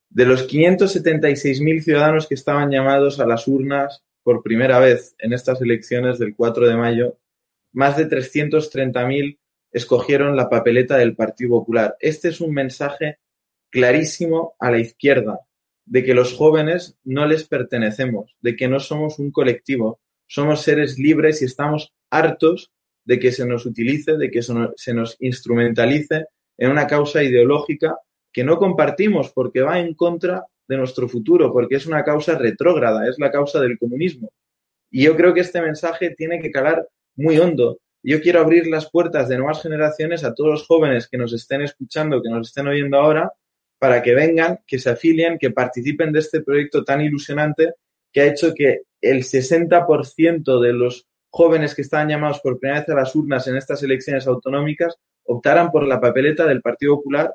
de 0.09 0.25
los 0.25 0.49
576.000 0.49 1.81
ciudadanos 1.83 2.27
que 2.27 2.35
estaban 2.35 2.71
llamados 2.71 3.19
a 3.19 3.25
las 3.25 3.47
urnas 3.47 4.03
por 4.23 4.41
primera 4.41 4.79
vez 4.79 5.15
en 5.19 5.33
estas 5.33 5.61
elecciones 5.61 6.17
del 6.17 6.35
4 6.35 6.67
de 6.67 6.75
mayo, 6.75 7.19
más 7.71 7.97
de 7.97 8.09
330.000 8.09 9.37
escogieron 9.71 10.35
la 10.35 10.49
papeleta 10.49 10.97
del 10.97 11.15
Partido 11.15 11.51
Popular. 11.51 11.95
Este 11.99 12.29
es 12.29 12.41
un 12.41 12.53
mensaje 12.53 13.19
clarísimo 13.75 14.55
a 14.57 14.71
la 14.71 14.79
izquierda 14.79 15.41
de 15.85 16.05
que 16.05 16.13
los 16.13 16.33
jóvenes 16.33 16.97
no 17.03 17.25
les 17.27 17.45
pertenecemos, 17.45 18.33
de 18.39 18.55
que 18.55 18.69
no 18.69 18.79
somos 18.79 19.19
un 19.19 19.31
colectivo, 19.31 19.99
somos 20.27 20.61
seres 20.61 20.97
libres 20.97 21.41
y 21.41 21.45
estamos 21.45 21.93
hartos 22.09 22.71
de 23.03 23.19
que 23.19 23.33
se 23.33 23.45
nos 23.45 23.65
utilice, 23.65 24.15
de 24.15 24.31
que 24.31 24.41
se 24.41 24.93
nos, 24.93 25.17
instrumentalice 25.19 26.27
en 26.57 26.71
una 26.71 26.87
causa 26.87 27.21
ideológica 27.21 27.97
que 28.31 28.45
no 28.45 28.57
compartimos 28.59 29.33
porque 29.33 29.59
va 29.59 29.77
en 29.77 29.93
contra 29.93 30.45
de 30.69 30.77
nuestro 30.77 31.09
futuro, 31.09 31.51
porque 31.51 31.75
es 31.75 31.85
una 31.85 32.05
causa 32.05 32.37
retrógrada, 32.37 33.09
es 33.09 33.19
la 33.19 33.29
causa 33.29 33.59
del 33.59 33.77
comunismo. 33.77 34.31
Y 34.89 35.03
yo 35.03 35.17
creo 35.17 35.33
que 35.33 35.41
este 35.41 35.61
mensaje 35.61 36.15
tiene 36.17 36.39
que 36.39 36.49
calar 36.49 36.87
muy 37.17 37.37
hondo. 37.39 37.79
Yo 38.01 38.21
quiero 38.21 38.39
abrir 38.39 38.67
las 38.67 38.89
puertas 38.89 39.27
de 39.27 39.37
nuevas 39.37 39.61
generaciones 39.61 40.23
a 40.23 40.33
todos 40.33 40.51
los 40.51 40.65
jóvenes 40.65 41.09
que 41.09 41.17
nos 41.17 41.33
estén 41.33 41.61
escuchando, 41.61 42.21
que 42.23 42.29
nos 42.29 42.47
estén 42.47 42.67
oyendo 42.69 42.97
ahora, 42.97 43.33
para 43.79 44.01
que 44.01 44.15
vengan, 44.15 44.59
que 44.65 44.79
se 44.79 44.89
afilien, 44.89 45.37
que 45.37 45.51
participen 45.51 46.11
de 46.11 46.19
este 46.19 46.41
proyecto 46.41 46.83
tan 46.83 47.01
ilusionante 47.01 47.73
que 48.11 48.21
ha 48.21 48.25
hecho 48.27 48.53
que 48.53 48.83
el 49.01 49.23
60% 49.23 50.61
de 50.61 50.73
los 50.73 51.07
jóvenes 51.29 51.75
que 51.75 51.81
estaban 51.81 52.07
llamados 52.07 52.39
por 52.39 52.59
primera 52.59 52.79
vez 52.79 52.89
a 52.89 52.95
las 52.95 53.15
urnas 53.15 53.47
en 53.47 53.57
estas 53.57 53.83
elecciones 53.83 54.25
autonómicas 54.25 54.95
optaran 55.25 55.69
por 55.71 55.85
la 55.85 55.99
papeleta 55.99 56.45
del 56.45 56.61
Partido 56.61 56.95
Popular 56.95 57.33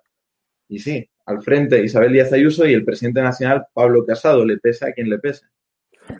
y 0.69 0.79
sí, 0.79 1.09
al 1.27 1.43
frente 1.43 1.83
Isabel 1.85 2.13
Díaz 2.13 2.33
Ayuso 2.33 2.67
y 2.67 2.73
el 2.73 2.85
presidente 2.85 3.21
nacional 3.21 3.67
Pablo 3.75 4.07
Casado, 4.07 4.45
le 4.45 4.57
pesa 4.59 4.87
a 4.87 4.93
quien 4.93 5.11
le 5.11 5.19
pese. 5.19 5.45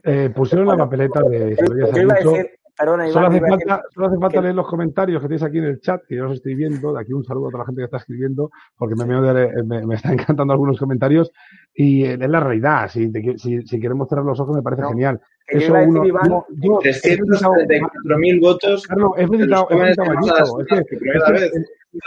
Eh, 0.05 0.31
pusieron 0.35 0.67
la 0.67 0.77
papeleta 0.77 1.23
de 1.23 1.53
Isabel 1.53 1.77
Díaz 1.79 1.91
Yo 1.95 2.03
iba 2.03 2.15
a 2.15 2.19
Ayuso. 2.19 2.37
Perdona, 2.81 3.09
Solo 3.09 3.27
Iván, 3.27 3.27
hace 3.27 3.37
a 3.37 3.41
decir 3.57 3.69
falta, 3.69 3.85
solo 3.95 4.07
hace 4.09 4.17
falta 4.19 4.39
que- 4.39 4.43
leer 4.43 4.55
los 4.55 4.67
comentarios 4.69 5.21
que 5.23 5.29
tenéis 5.29 5.43
aquí 5.43 5.59
en 5.59 5.65
el 5.65 5.81
chat, 5.81 6.01
que 6.09 6.17
yo 6.17 6.25
los 6.25 6.33
estoy 6.35 6.55
viendo. 6.55 6.93
De 6.95 7.01
aquí 7.01 7.13
un 7.13 7.25
saludo 7.25 7.49
a 7.49 7.51
toda 7.51 7.63
la 7.63 7.67
gente 7.67 7.81
que 7.81 7.85
está 7.85 7.97
escribiendo, 7.99 8.51
porque 8.77 8.95
me, 8.97 9.05
me, 9.07 9.87
me 9.87 9.95
están 9.95 10.13
encantando 10.39 10.53
algunos 10.53 10.79
comentarios. 10.79 11.31
Y 11.75 12.05
eh, 12.05 12.15
es 12.21 12.29
la 12.31 12.41
realidad. 12.41 12.89
Si, 12.91 13.13
te 13.13 13.39
si, 13.39 13.63
si 13.63 13.81
queremos 13.81 14.09
cerrar 14.09 14.25
los 14.25 14.41
ojos, 14.41 14.57
me 14.57 14.63
parece 14.63 14.83
No, 14.83 14.89
genial. 14.89 15.21
Eso 15.47 15.75
uno- 15.75 16.05
Iván, 16.07 16.29
yo- 16.31 16.47
yo 16.51 16.79
he 16.85 16.93
felicitado- 16.93 17.55
334.000 17.55 18.41
votos 18.41 18.87
Carlos, 18.87 19.11
he 19.17 19.27
felicitado, 19.27 19.67
he 19.71 19.77
felicitado 19.79 20.11
a 20.11 20.19
Ayuso. 20.19 20.61
Es 20.61 20.67
que, 20.67 20.75
es 20.79 20.87
que, 20.89 20.97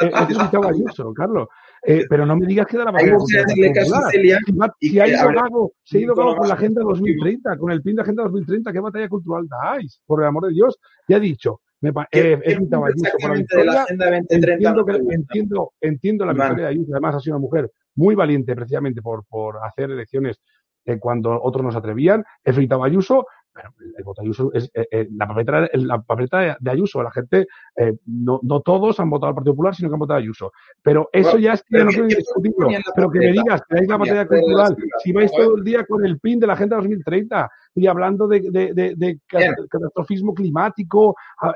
he 0.06 0.66
a 0.66 0.70
Ayuso, 0.70 1.14
Carlos. 1.14 1.48
Eh, 1.86 2.06
pero 2.10 2.26
no 2.26 2.38
me 2.38 2.46
digas 2.46 2.66
que 2.66 2.78
da 2.78 2.86
la 2.86 2.92
Hay 2.92 2.94
batalla 2.94 3.12
que 3.12 3.18
contra 3.18 3.40
el 3.40 3.46
hacerle 3.46 3.68
Partido 3.68 3.84
caso 3.84 3.96
a 3.96 3.98
Popular. 3.98 4.12
Celia 4.14 4.40
Si 4.80 5.00
ha 5.00 5.08
ido 5.08 5.42
Gago, 5.42 5.72
se 5.84 5.98
ha 5.98 6.02
ido 6.02 6.12
un 6.14 6.16
tono 6.16 6.28
Gago 6.30 6.40
con 6.40 6.48
la 6.48 6.54
Agenda 6.54 6.82
constructivo. 6.82 7.24
2030, 7.26 7.58
con 7.58 7.72
el 7.72 7.82
PIN 7.82 7.96
de 7.96 8.02
Agenda 8.02 8.24
2030, 8.24 8.72
¿qué 8.74 8.80
batalla 8.80 9.10
cultural 9.10 9.48
dais? 9.48 10.02
Por 10.06 10.22
el 10.22 10.28
amor 10.28 10.48
de 10.48 10.54
Dios, 10.54 10.80
ya 11.08 11.18
he 11.18 11.20
dicho, 11.20 11.60
me 11.82 11.92
pa- 11.92 12.08
¿Qué- 12.10 12.34
eh, 12.34 12.40
he 12.44 12.56
por 12.56 12.90
la 13.30 13.36
victoria, 13.36 13.84
Agenda 13.84 14.06
2030 14.06 14.54
entiendo, 14.54 14.86
que, 14.86 15.14
entiendo, 15.14 15.74
entiendo 15.82 16.26
la 16.26 16.34
victoria 16.34 16.66
de 16.66 16.72
Ayuso, 16.72 16.92
además 16.94 17.16
ha 17.16 17.20
sido 17.20 17.36
una 17.36 17.42
mujer 17.42 17.72
muy 17.96 18.16
valiente 18.16 18.56
precisamente 18.56 19.02
por, 19.02 19.26
por 19.26 19.58
hacer 19.64 19.92
elecciones 19.92 20.42
eh, 20.86 20.98
cuando 21.00 21.38
otros 21.42 21.64
no 21.66 21.72
se 21.72 21.78
atrevían, 21.80 22.24
he 22.44 22.54
felicitado 22.54 22.84
a 22.84 22.88
Ayuso, 22.88 23.26
pero 23.54 23.70
el, 23.98 24.04
voto 24.04 24.22
Ayuso 24.22 24.52
es 24.54 24.70
eh, 24.74 24.88
eh, 24.92 25.08
la 25.12 25.28
papeleta, 25.28 25.70
la 25.74 26.02
papeleta 26.02 26.58
de, 26.60 26.72
Ayuso, 26.72 27.04
la 27.04 27.12
gente, 27.12 27.48
eh, 27.76 27.94
no, 28.06 28.40
no 28.42 28.62
todos 28.62 29.00
han 29.00 29.10
votado 29.10 29.30
al 29.30 29.36
Partido 29.36 29.54
Popular, 29.54 29.76
sino 29.76 29.90
que 29.90 29.94
han 29.94 30.00
votado 30.00 30.18
a 30.18 30.22
Ayuso. 30.22 30.52
Pero 30.82 31.10
eso 31.12 31.32
Bueno, 31.32 31.44
ya 31.44 31.54
es 31.54 31.64
que 31.64 31.78
no 31.84 31.90
¿qué- 31.90 31.94
quiero 31.94 32.08
discutirlo, 32.08 32.68
pero 32.96 33.10
que 33.12 33.20
me 33.20 33.32
digas 33.32 33.62
que 33.70 33.80
hay 33.80 33.86
la 33.86 33.98
batalla 33.98 34.28
cultural, 34.28 34.76
si 35.04 35.12
vais 35.12 35.32
todo 35.32 35.56
el 35.58 35.64
día 35.64 35.86
con 35.86 36.06
el 36.06 36.20
PIN 36.20 36.40
de 36.40 36.48
la 36.48 36.54
Agenda 36.54 36.78
2030 36.78 37.50
y 37.76 37.88
hablando 37.88 38.28
de, 38.28 38.42
de, 38.42 39.20
catastrofismo 39.28 40.34
climático, 40.34 41.16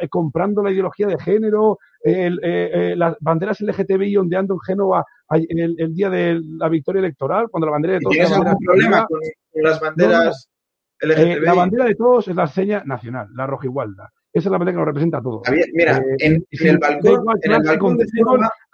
comprando 0.10 0.62
la 0.64 0.72
ideología 0.72 1.08
de 1.08 1.20
género, 1.20 1.80
el, 2.02 2.39
las 2.98 3.18
banderas 3.20 3.60
LGTBI 3.60 4.18
ondeando 4.18 4.54
en 4.54 4.60
Génova 4.60 5.04
el, 5.32 5.76
el 5.78 5.93
día 5.93 6.10
de 6.10 6.39
la 6.43 6.70
victoria 6.70 7.00
electoral, 7.00 7.48
cuando 7.50 7.66
la 7.66 7.72
bandera 7.72 7.93
de 7.95 8.00
¿Y 8.00 8.04
todos 8.04 8.16
es 8.16 8.28
¿Tienes 8.28 8.48
algún 8.48 8.66
problema 8.66 9.06
con 9.08 9.20
las 9.64 9.80
banderas 9.80 10.50
Eh, 11.00 11.39
la 11.41 11.54
bandera 11.54 11.86
de 11.86 11.95
todos 11.95 12.28
es 12.28 12.36
la 12.36 12.48
seña 12.48 12.84
nacional, 12.86 13.28
la 13.36 13.45
rojigualda. 13.45 14.12
Esa 14.34 14.50
es 14.50 14.52
la 14.52 14.58
bandera 14.58 14.74
que 14.74 14.78
nos 14.80 14.88
representa 14.88 15.18
a 15.18 15.22
todos. 15.22 15.41
Había- 15.48 15.66
mira, 15.74 15.98
Eh, 15.98 16.16
en, 16.20 16.45
el 16.52 16.78
balcón, 16.80 17.26
en 17.41 17.52
el 17.52 17.58
clase, 17.58 17.68
balcón 17.70 17.98
de 17.98 18.06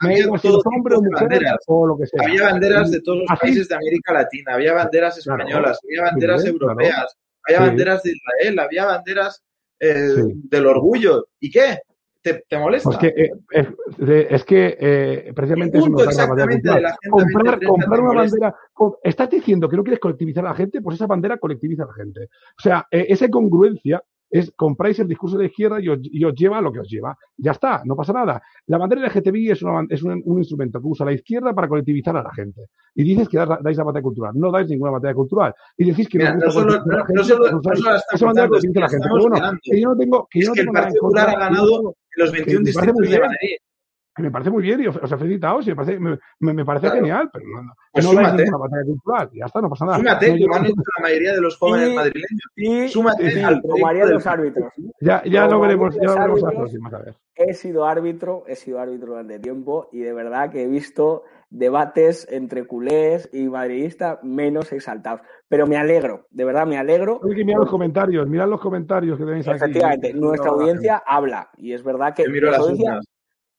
había 0.01 0.25
todo 0.41 0.61
hombre 0.65 0.95
de 0.95 1.01
mujer 1.01 1.27
banderas. 1.29 1.57
o 1.67 1.87
lo 1.87 1.97
que 1.97 2.05
sea. 2.07 2.25
Había 2.25 2.43
banderas 2.43 2.91
de 2.91 3.01
todos 3.01 3.19
los 3.19 3.27
así- 3.29 3.41
países 3.41 3.67
de 3.69 3.75
América 3.75 4.13
Latina, 4.13 4.53
había 4.55 4.73
banderas 4.73 5.19
Claro. 5.23 5.43
españolas, 5.43 5.79
había 5.83 6.01
banderas 6.03 6.41
claro. 6.43 6.53
europeas, 6.57 7.17
había 7.47 7.57
Sí. 7.59 7.65
banderas 7.67 8.03
de 8.03 8.11
Israel, 8.11 8.59
había 8.59 8.85
banderas 8.85 9.43
eh, 9.79 10.09
Sí. 10.15 10.21
del 10.49 10.65
orgullo. 10.67 11.27
¿Y 11.41 11.51
qué? 11.51 11.79
¿Te, 12.23 12.45
te 12.47 12.57
molesta? 12.57 12.89
Pues 12.89 12.99
que, 12.99 13.07
eh, 13.07 14.27
es, 14.29 14.45
que 14.45 14.77
eh, 14.79 15.33
precisamente 15.35 15.73
¿Qué 15.73 15.79
eso 15.79 15.89
nos 15.89 16.15
da 16.15 16.25
la 16.25 16.35
de 16.35 16.81
la 16.81 16.89
Agenda 16.89 16.97
Comprar, 17.09 17.59
2030 17.59 17.67
comprar 17.67 17.99
una 17.99 18.13
bandera. 18.13 18.55
¿Estás 19.03 19.29
diciendo 19.29 19.67
que 19.67 19.75
no 19.75 19.83
quieres 19.83 19.99
colectivizar 19.99 20.45
a 20.45 20.49
la 20.49 20.55
gente? 20.55 20.81
Pues 20.81 20.95
esa 20.95 21.05
bandera 21.05 21.37
colectiviza 21.37 21.83
a 21.83 21.87
la 21.87 21.93
gente. 21.93 22.29
O 22.57 22.61
sea, 22.61 22.87
eh, 22.89 23.07
esa 23.09 23.25
incongruencia 23.25 24.01
es 24.33 24.51
compráis 24.55 24.97
el 24.99 25.07
discurso 25.07 25.37
de 25.37 25.43
la 25.43 25.49
izquierda 25.49 25.79
y 25.79 25.89
os, 25.89 25.99
y 26.01 26.23
os 26.25 26.33
lleva 26.33 26.57
a 26.57 26.61
lo 26.61 26.71
que 26.73 26.79
os 26.79 26.89
lleva. 26.89 27.15
Ya 27.37 27.51
está, 27.51 27.83
no 27.85 27.95
pasa 27.95 28.13
nada. 28.13 28.41
La 28.67 28.79
bandera 28.79 29.05
LGTBI 29.07 29.51
es, 29.51 29.61
una 29.61 29.85
es 29.87 30.01
un, 30.01 30.21
un 30.25 30.37
instrumento 30.39 30.79
que 30.81 30.87
usa 30.87 31.05
la 31.05 31.13
izquierda 31.13 31.53
para 31.53 31.67
colectivizar 31.67 32.17
a 32.17 32.23
la 32.23 32.33
gente. 32.33 32.61
Y 32.95 33.03
dices 33.03 33.29
que 33.29 33.37
das- 33.37 33.59
dais 33.61 33.77
la 33.77 33.83
batalla 33.83 34.01
cultural. 34.03 34.31
No 34.35 34.51
dais 34.51 34.67
ninguna 34.67 34.91
batalla 34.91 35.13
cultural. 35.13 35.53
Y 35.77 35.85
decís 35.85 36.09
que 36.09 36.17
Mira, 36.17 36.33
no 36.33 36.45
no 36.45 36.51
solo- 36.51 36.73
a 36.73 36.77
la 36.77 36.83
no- 36.97 37.05
gente, 37.05 37.13
no 37.13 37.23
solo- 37.23 37.51
no 37.51 37.61
solo 37.61 37.95
esa 38.11 38.25
bandera 38.25 38.47
colectiviza 38.47 38.79
a 38.79 38.81
la 38.83 38.89
gente. 38.89 39.07
Pero 39.11 39.29
bueno, 39.29 39.59
que 39.61 39.81
yo 39.81 39.87
no 39.89 39.97
tengo, 39.97 40.27
que 40.31 40.39
yo 40.39 40.43
Es 40.43 40.47
no 40.49 40.53
que 40.55 40.59
el 40.61 40.65
tengo 40.65 40.77
en 40.77 40.83
Partido 40.83 41.01
Popular 41.01 41.29
ha 41.29 41.39
ganado 41.39 41.81
no- 41.83 41.89
en 41.89 41.95
los 42.23 42.31
que 42.31 42.37
21 42.37 42.61
me 42.65 42.73
parece 42.73 42.93
muy 42.93 43.01
distritos 43.03 43.11
de. 43.11 43.19
Madrid. 43.27 43.57
Me 44.21 44.29
parece 44.31 44.51
muy 44.51 44.61
bien 44.61 44.81
y 44.81 44.87
os, 44.87 44.95
os 44.97 45.11
he 45.11 45.17
felicitado, 45.17 45.61
sí, 45.61 45.69
me 45.71 45.75
parece, 45.75 45.99
me, 45.99 46.17
me- 46.39 46.65
parece 46.65 46.85
Claro. 46.87 47.01
genial, 47.01 47.29
pero 47.33 47.45
no, 47.47 47.63
no, 47.63 47.73
Pues 47.91 48.05
no 48.05 48.11
súmate. 48.11 48.37
ninguna 48.43 48.57
batalla 48.57 48.83
cultural, 48.85 49.29
y 49.33 49.39
ya 49.39 49.45
está, 49.45 49.61
no 49.61 49.69
pasa 49.69 49.85
nada. 49.85 49.97
Súmate, 49.97 50.27
No, 50.39 50.45
como 50.45 50.55
han 50.55 50.65
hecho 50.65 50.75
la 50.97 51.01
mayoría 51.03 51.33
de 51.33 51.41
los 51.41 51.57
jóvenes 51.57 51.89
Y- 51.89 51.95
madrileños. 51.95 52.51
Y, 52.55 52.87
Súmate 52.89 53.23
y 53.23 53.39
al 53.43 53.55
harían 53.55 53.61
proyecto 53.63 54.05
los 54.13 54.27
árbitros. 54.27 54.73
ya, 55.01 55.23
ya 55.25 55.47
lo 55.47 55.59
veremos, 55.59 55.95
ya 55.95 56.03
lo 56.03 56.13
veremos 56.15 56.43
a 56.43 56.47
árbitros, 56.47 56.55
próximas, 56.69 56.93
a 56.93 56.97
ver. 56.99 57.15
He 57.35 57.53
sido 57.55 57.85
árbitro, 57.85 58.43
he 58.47 58.55
sido 58.55 58.79
árbitro 58.79 59.07
durante 59.07 59.39
tiempo 59.39 59.89
y 59.91 60.01
de 60.01 60.13
verdad 60.13 60.51
que 60.51 60.61
he 60.63 60.67
visto 60.67 61.23
debates 61.49 62.27
entre 62.31 62.65
culés 62.65 63.29
y 63.33 63.47
madridistas 63.47 64.19
menos 64.23 64.71
exaltados. 64.71 65.21
Pero 65.47 65.65
me 65.65 65.77
alegro, 65.77 66.27
de 66.29 66.45
verdad 66.45 66.67
me 66.67 66.77
alegro. 66.77 67.19
Hay 67.27 67.35
que 67.35 67.43
mirar 67.45 67.61
los 67.61 67.69
comentarios, 67.71 68.27
mirad 68.27 68.47
los 68.47 68.59
comentarios 68.61 69.17
que 69.17 69.25
tenéis 69.25 69.47
aquí. 69.47 69.57
Efectivamente, 69.63 70.13
nuestra 70.13 70.51
No, 70.51 70.57
audiencia 70.57 71.01
habla 71.05 71.49
y 71.57 71.73
es 71.73 71.83
verdad 71.83 72.13
que 72.15 72.23
Yo 72.25 72.29
miro 72.29 72.47
nuestra 72.47 72.51
las 72.51 72.69
audiencia 72.71 72.99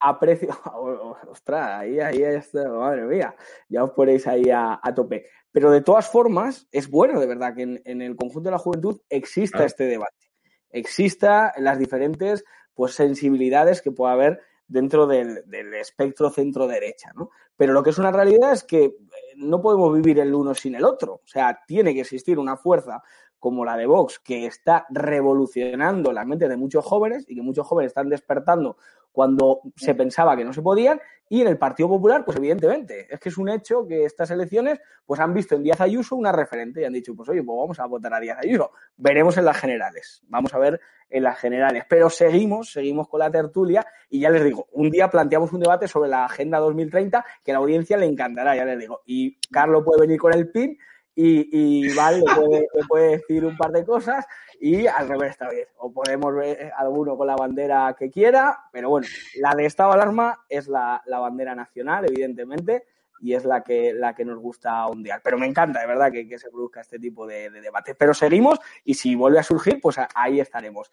aprecio. 0.01 0.49
Ostras, 1.31 1.81
ahí, 1.81 2.01
ahí 2.01 2.23
está, 2.23 2.69
madre 2.69 3.03
mía, 3.03 3.35
ya 3.69 3.85
os 3.85 3.91
ponéis 3.91 4.27
ahí 4.27 4.51
a, 4.51 4.81
a 4.83 4.95
tope. 4.95 5.27
Pero 5.53 5.71
de 5.71 5.83
todas 5.83 6.09
formas, 6.11 6.69
es 6.73 6.91
bueno 6.91 7.21
de 7.21 7.27
verdad 7.27 7.55
que 7.55 7.63
en, 7.63 7.83
en 7.85 8.03
el 8.03 8.17
conjunto 8.17 8.49
de 8.49 8.53
la 8.53 8.59
juventud 8.59 9.01
exista 9.09 9.65
este 9.65 9.85
debate, 9.85 10.31
exista 10.71 11.53
las 11.59 11.79
diferentes 11.79 12.45
pues, 12.75 12.95
sensibilidades 12.95 13.81
que 13.81 13.93
pueda 13.93 14.13
haber 14.13 14.41
dentro 14.67 15.07
del, 15.07 15.43
del 15.47 15.75
espectro 15.75 16.31
centro-derecha, 16.31 17.13
¿no? 17.15 17.31
Pero 17.57 17.73
lo 17.73 17.83
que 17.83 17.91
es 17.91 17.99
una 17.99 18.11
realidad 18.11 18.53
es 18.53 18.65
que 18.65 18.85
eh, 18.85 18.95
no 19.37 19.61
podemos 19.61 19.95
vivir 19.95 20.19
el 20.19 20.35
uno 20.35 20.55
sin 20.55 20.75
el 20.75 20.85
otro. 20.85 21.15
O 21.15 21.27
sea, 21.27 21.61
tiene 21.67 21.95
que 21.95 22.01
existir 22.01 22.39
una 22.39 22.57
fuerza 22.57 23.03
como 23.45 23.63
la 23.63 23.77
de 23.77 23.85
Vox, 23.85 24.21
que 24.21 24.47
está 24.47 24.87
revolucionando 24.89 26.15
las 26.15 26.27
mentes 26.27 26.49
de 26.49 26.57
muchos 26.57 26.83
jóvenes 26.83 27.27
y 27.29 27.35
que 27.35 27.43
muchos 27.43 27.67
jóvenes 27.67 27.91
están 27.91 28.09
despertando 28.09 28.79
cuando 29.13 29.61
se 29.77 29.95
pensaba 29.95 30.35
que 30.35 30.47
no 30.47 30.55
se 30.55 30.63
podían, 30.63 30.99
y 31.29 31.43
en 31.43 31.49
el 31.49 31.59
Partido 31.59 31.91
Popular, 31.91 32.25
pues 32.25 32.39
evidentemente, 32.39 33.07
es 33.13 33.21
que 33.21 33.29
es 33.29 33.37
un 33.37 33.51
hecho 33.51 33.87
que 33.87 34.07
estas 34.07 34.31
elecciones 34.31 34.81
pues 35.05 35.21
han 35.21 35.35
visto 35.35 35.57
en 35.57 35.63
Díaz 35.63 35.83
Ayuso 35.83 36.17
una 36.17 36.33
referente 36.33 36.81
y 36.81 36.85
han 36.85 36.95
dicho, 36.95 37.15
pues 37.15 37.29
oye, 37.29 37.43
pues 37.43 37.55
vamos 37.55 37.79
a 37.79 37.85
votar 37.85 38.15
a 38.15 38.21
Díaz 38.21 38.39
Ayuso. 38.43 38.71
Veremos 38.97 39.37
en 39.37 39.45
las 39.45 39.59
generales, 39.59 40.23
vamos 40.27 40.55
a 40.55 40.59
ver 40.59 40.81
en 41.11 41.23
las 41.23 41.39
generales, 41.39 41.85
pero 41.87 42.09
seguimos, 42.09 42.73
seguimos 42.73 43.09
con 43.09 43.21
la 43.21 43.31
tertulia 43.31 43.87
y 44.09 44.21
ya 44.21 44.31
les 44.31 44.43
digo, 44.43 44.69
un 44.73 44.91
día 44.91 45.11
planteamos 45.11 45.53
un 45.53 45.61
debate 45.61 45.87
sobre 45.87 46.09
la 46.09 46.25
Agenda 46.25 46.61
2030 46.61 47.23
que 47.45 47.51
a 47.51 47.55
la 47.55 47.59
audiencia 47.59 47.99
le 47.99 48.07
encantará, 48.07 48.57
ya 48.57 48.65
les 48.65 48.79
digo, 48.79 49.03
y 49.05 49.39
Carlos 49.51 49.85
puede 49.85 50.01
venir 50.01 50.19
con 50.19 50.33
el 50.33 50.51
PIN 50.51 50.79
y, 51.15 51.87
y 51.87 51.95
Val 51.95 52.21
le 52.21 52.85
puede, 52.89 53.09
decir 53.19 53.45
un 53.45 53.57
par 53.57 53.71
de 53.71 53.85
cosas 53.85 54.27
y 54.61 54.87
al 54.87 55.09
revés 55.09 55.33
esta 55.33 55.49
vez. 55.49 55.69
O 55.79 55.93
podemos 55.93 56.35
ver 56.35 56.73
alguno 56.77 57.17
con 57.17 57.27
la 57.27 57.37
bandera 57.37 57.95
que 57.99 58.11
quiera, 58.11 58.65
pero 58.73 58.91
bueno, 58.91 59.07
la 59.37 59.55
de 59.55 59.67
estado 59.67 59.91
de 59.91 59.97
alarma 59.97 60.45
es 60.49 60.69
la, 60.69 61.03
la 61.07 61.21
bandera 61.21 61.55
nacional, 61.55 62.05
evidentemente, 62.09 62.85
y 63.21 63.35
es 63.35 63.45
la 63.45 63.63
que, 63.63 63.93
la 63.95 64.15
que 64.15 64.25
nos 64.25 64.39
gusta 64.39 64.87
ondear. 64.87 65.21
Pero 65.23 65.39
me 65.39 65.47
encanta, 65.47 65.81
de 65.81 65.87
verdad, 65.87 66.11
que, 66.11 66.29
que 66.29 66.39
se 66.39 66.51
produzca 66.51 66.81
este 66.81 66.99
tipo 66.99 67.27
de, 67.27 67.49
de 67.51 67.61
debate. 67.61 67.95
Pero 67.95 68.13
seguimos 68.13 68.59
y 68.85 68.95
si 68.95 69.15
vuelve 69.15 69.39
a 69.39 69.45
surgir, 69.45 69.81
pues 69.81 69.97
ahí 70.15 70.41
estaremos. 70.41 70.91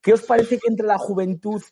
¿Qué 0.00 0.12
os 0.12 0.22
parece 0.22 0.58
que 0.58 0.68
entre 0.68 0.86
la 0.86 0.98
juventud... 0.98 1.62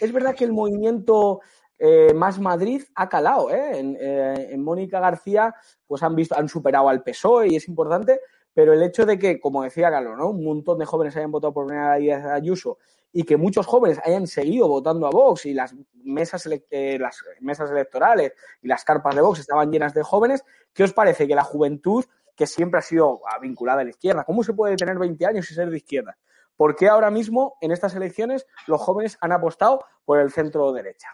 Es 0.00 0.12
verdad 0.12 0.34
que 0.34 0.44
el 0.44 0.52
movimiento 0.52 1.40
eh, 1.78 2.14
Más 2.14 2.38
Madrid 2.38 2.82
ha 2.94 3.08
calado, 3.08 3.50
¿eh? 3.50 3.78
En, 3.78 3.96
eh, 4.00 4.48
en 4.50 4.62
Mónica 4.62 5.00
García, 5.00 5.54
pues 5.86 6.02
han 6.02 6.14
visto, 6.14 6.36
han 6.36 6.48
superado 6.48 6.88
al 6.88 7.02
PSOE 7.02 7.48
y 7.48 7.56
es 7.56 7.68
importante, 7.68 8.20
pero 8.52 8.72
el 8.72 8.82
hecho 8.82 9.04
de 9.04 9.18
que, 9.18 9.40
como 9.40 9.62
decía 9.62 9.90
Carlos, 9.90 10.16
¿no? 10.16 10.30
Un 10.30 10.44
montón 10.44 10.78
de 10.78 10.86
jóvenes 10.86 11.16
hayan 11.16 11.32
votado 11.32 11.52
por 11.52 11.66
primera 11.66 11.96
vez 11.96 12.24
a 12.24 12.34
Ayuso 12.34 12.78
y 13.12 13.24
que 13.24 13.36
muchos 13.36 13.66
jóvenes 13.66 14.00
hayan 14.04 14.26
seguido 14.26 14.68
votando 14.68 15.06
a 15.06 15.10
Vox 15.10 15.46
y 15.46 15.54
las 15.54 15.74
mesas, 16.02 16.48
eh, 16.70 16.98
las 16.98 17.18
mesas 17.40 17.70
electorales 17.70 18.32
y 18.60 18.68
las 18.68 18.84
carpas 18.84 19.14
de 19.14 19.20
Vox 19.20 19.40
estaban 19.40 19.70
llenas 19.70 19.94
de 19.94 20.02
jóvenes, 20.02 20.44
¿qué 20.72 20.84
os 20.84 20.92
parece 20.92 21.28
que 21.28 21.34
la 21.34 21.44
juventud, 21.44 22.04
que 22.34 22.46
siempre 22.46 22.78
ha 22.78 22.82
sido 22.82 23.20
ah, 23.28 23.38
vinculada 23.40 23.82
a 23.82 23.84
la 23.84 23.90
izquierda, 23.90 24.24
¿cómo 24.24 24.42
se 24.42 24.52
puede 24.52 24.76
tener 24.76 24.98
20 24.98 25.26
años 25.26 25.50
y 25.50 25.54
ser 25.54 25.70
de 25.70 25.76
izquierda? 25.76 26.16
¿Por 26.56 26.74
qué 26.76 26.88
ahora 26.88 27.10
mismo, 27.10 27.56
en 27.60 27.70
estas 27.70 27.94
elecciones, 27.94 28.46
los 28.66 28.80
jóvenes 28.80 29.16
han 29.20 29.32
apostado 29.32 29.84
por 30.04 30.20
el 30.20 30.30
centro 30.30 30.72
derecha? 30.72 31.08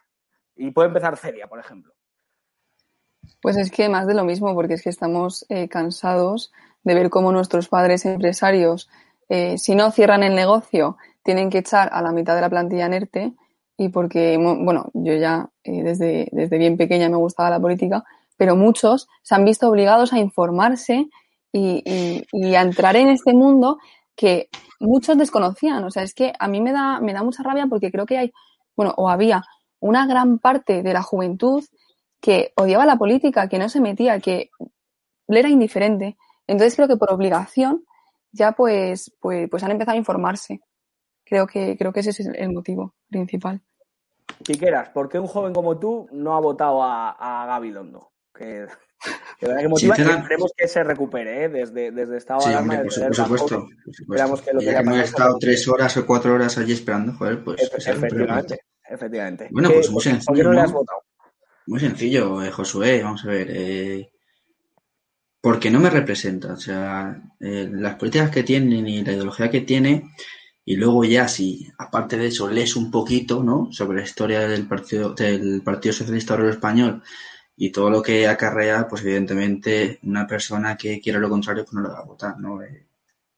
Y 0.60 0.70
puede 0.72 0.88
empezar 0.88 1.16
Celia, 1.16 1.46
por 1.48 1.58
ejemplo. 1.58 1.94
Pues 3.40 3.56
es 3.56 3.70
que 3.70 3.88
más 3.88 4.06
de 4.06 4.14
lo 4.14 4.24
mismo, 4.24 4.54
porque 4.54 4.74
es 4.74 4.82
que 4.82 4.90
estamos 4.90 5.46
eh, 5.48 5.68
cansados 5.68 6.52
de 6.84 6.94
ver 6.94 7.10
cómo 7.10 7.32
nuestros 7.32 7.68
padres 7.68 8.04
empresarios, 8.04 8.88
eh, 9.28 9.56
si 9.58 9.74
no 9.74 9.90
cierran 9.90 10.22
el 10.22 10.34
negocio, 10.34 10.96
tienen 11.22 11.48
que 11.50 11.58
echar 11.58 11.88
a 11.92 12.02
la 12.02 12.12
mitad 12.12 12.34
de 12.34 12.40
la 12.42 12.50
plantilla 12.50 12.86
en 12.86 13.36
y 13.76 13.88
porque, 13.88 14.36
bueno, 14.36 14.90
yo 14.92 15.14
ya 15.14 15.48
eh, 15.64 15.82
desde, 15.82 16.28
desde 16.32 16.58
bien 16.58 16.76
pequeña 16.76 17.08
me 17.08 17.16
gustaba 17.16 17.48
la 17.48 17.60
política, 17.60 18.04
pero 18.36 18.54
muchos 18.56 19.08
se 19.22 19.34
han 19.34 19.44
visto 19.46 19.68
obligados 19.68 20.12
a 20.12 20.18
informarse 20.18 21.08
y, 21.52 21.82
y- 21.86 22.26
y 22.32 22.54
a 22.54 22.60
entrar 22.62 22.96
en 22.96 23.08
este 23.08 23.32
mundo 23.32 23.78
que 24.14 24.50
muchos 24.80 25.16
desconocían. 25.16 25.82
O 25.84 25.90
sea, 25.90 26.02
es 26.02 26.12
que 26.14 26.32
a 26.38 26.46
mí 26.48 26.60
me 26.60 26.72
da, 26.72 27.00
me 27.00 27.14
da 27.14 27.22
mucha 27.22 27.42
rabia 27.42 27.66
porque 27.68 27.90
creo 27.90 28.04
que 28.04 28.18
hay, 28.18 28.32
bueno, 28.76 28.92
o 28.98 29.08
había 29.08 29.42
una 29.80 30.06
gran 30.06 30.38
parte 30.38 30.82
de 30.82 30.92
la 30.92 31.02
juventud 31.02 31.64
que 32.20 32.52
odiaba 32.56 32.86
la 32.86 32.96
política, 32.96 33.48
que 33.48 33.58
no 33.58 33.68
se 33.68 33.80
metía, 33.80 34.20
que 34.20 34.50
le 35.26 35.40
era 35.40 35.48
indiferente. 35.48 36.16
Entonces 36.46 36.76
creo 36.76 36.88
que 36.88 36.96
por 36.96 37.12
obligación 37.12 37.84
ya 38.32 38.52
pues, 38.52 39.12
pues, 39.20 39.48
pues 39.50 39.62
han 39.64 39.70
empezado 39.72 39.94
a 39.94 39.98
informarse. 39.98 40.60
Creo 41.24 41.46
que, 41.46 41.76
creo 41.78 41.92
que 41.92 42.00
ese 42.00 42.10
es 42.10 42.20
el 42.20 42.52
motivo 42.52 42.94
principal. 43.08 43.60
Piqueras, 44.44 44.90
¿por 44.90 45.08
qué 45.08 45.18
un 45.18 45.26
joven 45.26 45.52
como 45.52 45.78
tú 45.78 46.08
no 46.12 46.36
ha 46.36 46.40
votado 46.40 46.82
a, 46.82 47.10
a 47.10 47.46
Gabilondo? 47.46 48.12
Que, 48.34 48.66
que 49.38 49.46
verdad 49.46 49.62
que 49.62 49.68
motiva 49.68 49.94
esperemos 49.94 50.52
que 50.56 50.68
se 50.68 50.82
recupere, 50.84 51.44
¿eh? 51.44 51.48
Desde, 51.48 51.90
desde 51.90 52.16
estado 52.16 52.40
de 52.40 52.46
Sí, 52.46 52.50
alarma, 52.52 52.74
hombre, 52.74 52.90
por, 52.90 53.06
por 53.06 53.14
supuesto. 53.14 53.58
por 53.58 53.94
supuesto. 53.94 54.02
Esperamos 54.02 54.42
que 54.42 54.52
lo 54.52 54.60
que 54.60 54.66
Ya 54.66 54.72
que 54.72 54.78
hemos 54.80 54.98
estado 54.98 55.38
tres 55.38 55.68
horas 55.68 55.96
o 55.96 56.06
cuatro 56.06 56.34
horas 56.34 56.58
allí 56.58 56.72
esperando, 56.72 57.12
joder, 57.14 57.44
pues 57.44 57.70
que 57.70 57.80
se 57.80 57.92
recupere 57.92 58.60
Efectivamente. 58.90 59.48
Bueno, 59.50 59.68
¿Qué- 59.68 59.74
pues 59.76 59.90
muy 59.90 59.94
¿Por 59.94 60.02
qué 60.02 60.10
sencillo, 60.10 60.44
no 60.44 60.52
le 60.52 60.60
has 60.60 60.72
votado? 60.72 61.00
Muy 61.66 61.80
sencillo, 61.80 62.42
eh, 62.42 62.50
Josué, 62.50 63.02
vamos 63.02 63.24
a 63.24 63.28
ver. 63.28 63.46
Eh, 63.50 64.10
porque 65.40 65.70
no 65.70 65.80
me 65.80 65.90
representa. 65.90 66.52
O 66.52 66.56
sea, 66.56 67.22
eh, 67.40 67.68
las 67.72 67.94
políticas 67.94 68.30
que 68.30 68.42
tienen 68.42 68.86
y 68.86 69.02
la 69.04 69.12
ideología 69.12 69.50
que 69.50 69.60
tiene, 69.62 70.10
y 70.64 70.76
luego 70.76 71.04
ya 71.04 71.28
si 71.28 71.66
aparte 71.78 72.16
de 72.16 72.26
eso 72.26 72.50
lees 72.50 72.76
un 72.76 72.90
poquito, 72.90 73.42
¿no? 73.42 73.68
Sobre 73.72 73.98
la 73.98 74.04
historia 74.04 74.40
del 74.46 74.66
Partido, 74.66 75.14
del 75.14 75.62
Partido 75.62 75.92
Socialista 75.92 76.34
Obrero 76.34 76.50
Español 76.50 77.02
y 77.56 77.70
todo 77.70 77.90
lo 77.90 78.02
que 78.02 78.26
acarrea, 78.26 78.86
pues 78.88 79.02
evidentemente 79.02 79.98
una 80.02 80.26
persona 80.26 80.76
que 80.76 81.00
quiera 81.00 81.18
lo 81.18 81.28
contrario, 81.30 81.64
pues 81.64 81.74
no 81.74 81.80
lo 81.82 81.90
va 81.90 82.00
a 82.00 82.04
votar, 82.04 82.38
¿no? 82.38 82.62
Eh, 82.62 82.86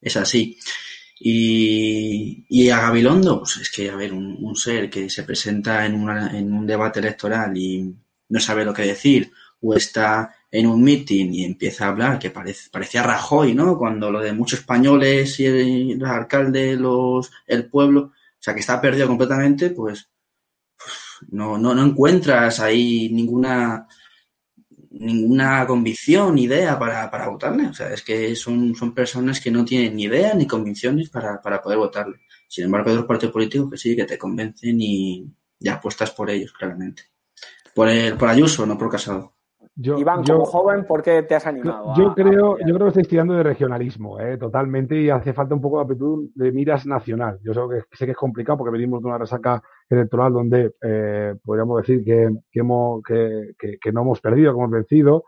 es 0.00 0.16
así. 0.16 0.58
Y, 1.24 2.44
y 2.48 2.70
a 2.70 2.80
Gabilondo, 2.80 3.38
pues 3.40 3.56
es 3.58 3.70
que, 3.70 3.88
a 3.90 3.96
ver, 3.96 4.12
un, 4.12 4.56
ser 4.56 4.90
que 4.90 5.08
se 5.08 5.22
presenta 5.22 5.86
en, 5.86 5.94
una- 5.94 6.36
en 6.36 6.52
un 6.52 6.66
debate 6.66 6.98
electoral 7.00 7.56
y 7.56 7.94
no 8.28 8.40
sabe 8.40 8.64
lo 8.64 8.74
que 8.74 8.82
decir, 8.82 9.30
o 9.60 9.74
está 9.74 10.34
en 10.50 10.66
un 10.66 10.82
meeting 10.82 11.32
y 11.32 11.44
empieza 11.44 11.86
a 11.86 11.88
hablar, 11.90 12.18
que 12.18 12.30
parece, 12.30 12.70
parecía 12.70 13.02
Rajoy, 13.04 13.54
¿no? 13.54 13.78
Cuando 13.78 14.10
lo 14.10 14.20
de 14.20 14.32
muchos 14.32 14.60
españoles 14.60 15.38
y 15.40 15.46
el, 15.46 15.98
los 15.98 16.10
alcaldes, 16.10 16.78
los, 16.78 17.30
el 17.46 17.66
pueblo, 17.70 18.00
o 18.00 18.12
sea, 18.40 18.54
que 18.54 18.60
está 18.60 18.80
perdido 18.80 19.06
completamente, 19.08 19.70
pues 19.70 20.08
no, 21.30 21.58
no, 21.58 21.74
no 21.74 21.84
encuentras 21.84 22.60
ahí 22.60 23.08
ninguna 23.12 23.86
ninguna 24.92 25.66
convicción, 25.66 26.34
ni 26.34 26.44
idea 26.44 26.78
para, 26.78 27.10
para 27.10 27.28
votarle. 27.28 27.66
O 27.68 27.74
sea, 27.74 27.92
es 27.92 28.02
que 28.02 28.34
son, 28.36 28.74
son 28.74 28.94
personas 28.94 29.40
que 29.40 29.50
no 29.50 29.64
tienen 29.64 29.96
ni 29.96 30.04
idea 30.04 30.34
ni 30.34 30.46
convicciones 30.46 31.10
para, 31.10 31.40
para 31.40 31.60
poder 31.62 31.78
votarle. 31.78 32.18
Sin 32.48 32.64
embargo, 32.66 32.88
hay 32.90 32.94
otros 32.96 33.08
partidos 33.08 33.32
políticos 33.32 33.70
que 33.70 33.76
sí, 33.78 33.96
que 33.96 34.04
te 34.04 34.18
convencen 34.18 34.76
y, 34.80 35.26
y 35.58 35.68
apuestas 35.68 36.10
por 36.10 36.28
ellos, 36.30 36.52
claramente. 36.52 37.02
Por, 37.74 37.88
el, 37.88 38.16
por 38.16 38.28
Ayuso, 38.28 38.66
no 38.66 38.76
por 38.76 38.90
Casado. 38.90 39.32
Yo, 39.74 39.98
Iván, 39.98 40.22
yo- 40.22 40.34
como 40.34 40.44
joven, 40.44 40.84
¿por 40.86 41.02
qué 41.02 41.22
te 41.22 41.34
has 41.34 41.46
animado? 41.46 41.94
Yo 41.96 42.08
a- 42.10 42.14
creo, 42.14 42.56
a- 42.56 42.58
yo 42.66 42.74
creo 42.74 42.78
que 42.80 42.88
estáis 42.88 43.08
tirando 43.08 43.32
de 43.32 43.42
regionalismo, 43.42 44.20
¿eh? 44.20 44.36
totalmente, 44.36 45.00
y 45.00 45.08
hace 45.08 45.32
falta 45.32 45.54
un 45.54 45.62
poco 45.62 45.78
de 45.78 45.84
aptitud 45.84 46.28
de 46.34 46.52
miras 46.52 46.84
nacional. 46.84 47.38
Yo 47.42 47.54
sé 47.54 47.60
que, 47.70 47.96
sé 47.96 48.04
que 48.04 48.10
es 48.10 48.16
complicado 48.18 48.58
porque 48.58 48.72
venimos 48.72 49.00
de 49.00 49.08
una 49.08 49.16
resaca 49.16 49.62
electoral 49.92 50.32
donde 50.32 50.72
eh, 50.82 51.34
podríamos 51.44 51.82
decir 51.82 52.04
que, 52.04 52.30
que, 52.52 53.92
no 53.92 54.02
hemos 54.02 54.20
perdido, 54.20 54.52
que 54.52 54.58
hemos 54.58 54.70
vencido, 54.70 55.24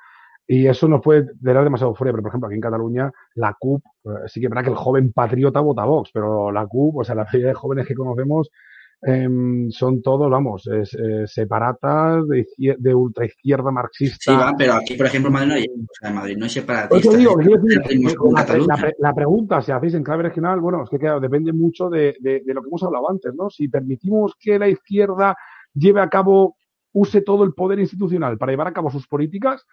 y 0.47 0.67
eso 0.67 0.89
nos 0.89 1.01
puede 1.03 1.31
dar 1.41 1.65
demasiado 1.65 1.95
fuera. 1.95 2.12
Pero, 2.12 2.23
por 2.23 2.31
ejemplo, 2.31 2.47
aquí 2.49 2.57
en 2.57 2.61
Cataluña, 2.61 3.12
la 3.35 3.57
CUP, 3.59 3.83
eh, 4.05 4.09
sí 4.27 4.41
que 4.41 4.49
verdad 4.49 4.65
que 4.65 4.71
el 4.71 4.77
joven 4.77 5.12
patriota 5.12 5.61
vota 5.61 5.85
Vox, 5.85 6.11
pero 6.12 6.51
la 6.53 6.67
CUP, 6.67 6.99
o 6.99 7.05
sea, 7.05 7.15
la 7.15 7.25
mayoría 7.25 7.49
de 7.49 7.55
jóvenes 7.55 7.87
que 7.87 7.95
conocemos 7.95 8.51
em, 9.07 9.70
son 9.70 10.00
todos, 10.02 10.30
vamos, 10.30 10.66
es, 10.66 10.94
eh, 10.94 11.26
separatas, 11.26 12.26
de, 12.28 12.46
de 12.78 12.94
ultraizquierda 12.94 13.70
marxista. 13.70 14.32
Sí, 14.32 14.36
va, 14.36 14.55
pero 14.57 14.74
aquí, 14.74 14.94
por 14.94 15.07
ejemplo, 15.07 15.30
Madrid 15.30 15.48
no 15.48 15.55
hay, 15.55 15.64
o 15.64 15.86
sea, 16.00 16.09
en 16.11 16.14
Madrid 16.16 16.36
no 16.38 16.44
hay 16.46 16.50
Por 16.50 16.98
eso 16.98 17.12
separatistas. 17.12 17.18
digo, 17.18 17.38
hay 17.38 17.46
quiero 17.46 17.62
decir, 17.62 17.82
la, 18.32 18.59
la 18.66 18.76
pre- 18.76 18.96
la 18.98 19.14
pregunta, 19.14 19.62
si 19.62 19.72
hacéis 19.72 19.94
en 19.94 20.02
clave 20.05 20.22
regional, 20.24 20.61
bueno, 20.61 20.82
es 20.84 20.90
que 20.90 20.98
claro, 20.98 21.20
depende 21.20 21.52
mucho 21.52 21.88
de, 21.88 22.16
de- 22.20 22.42
de 22.44 22.55
lo 22.55 22.62
que 22.62 22.68
hemos 22.68 22.82
hablado 22.82 23.11
antes, 23.11 23.32
¿no? 23.34 23.50
Si 23.50 23.68
permitimos 23.68 24.34
que 24.38 24.59
la 24.59 24.68
izquierda 24.68 25.36
lleve 25.74 26.00
a 26.00 26.09
cabo 26.09 26.57
use 26.92 27.22
todo 27.22 27.42
el 27.44 27.52
poder 27.55 27.80
institucional 27.80 28.38
para 28.38 28.52
llevar 28.52 28.68
a 28.68 28.72
cabo 28.72 28.90
sus 28.90 29.07
políticas, 29.09 29.64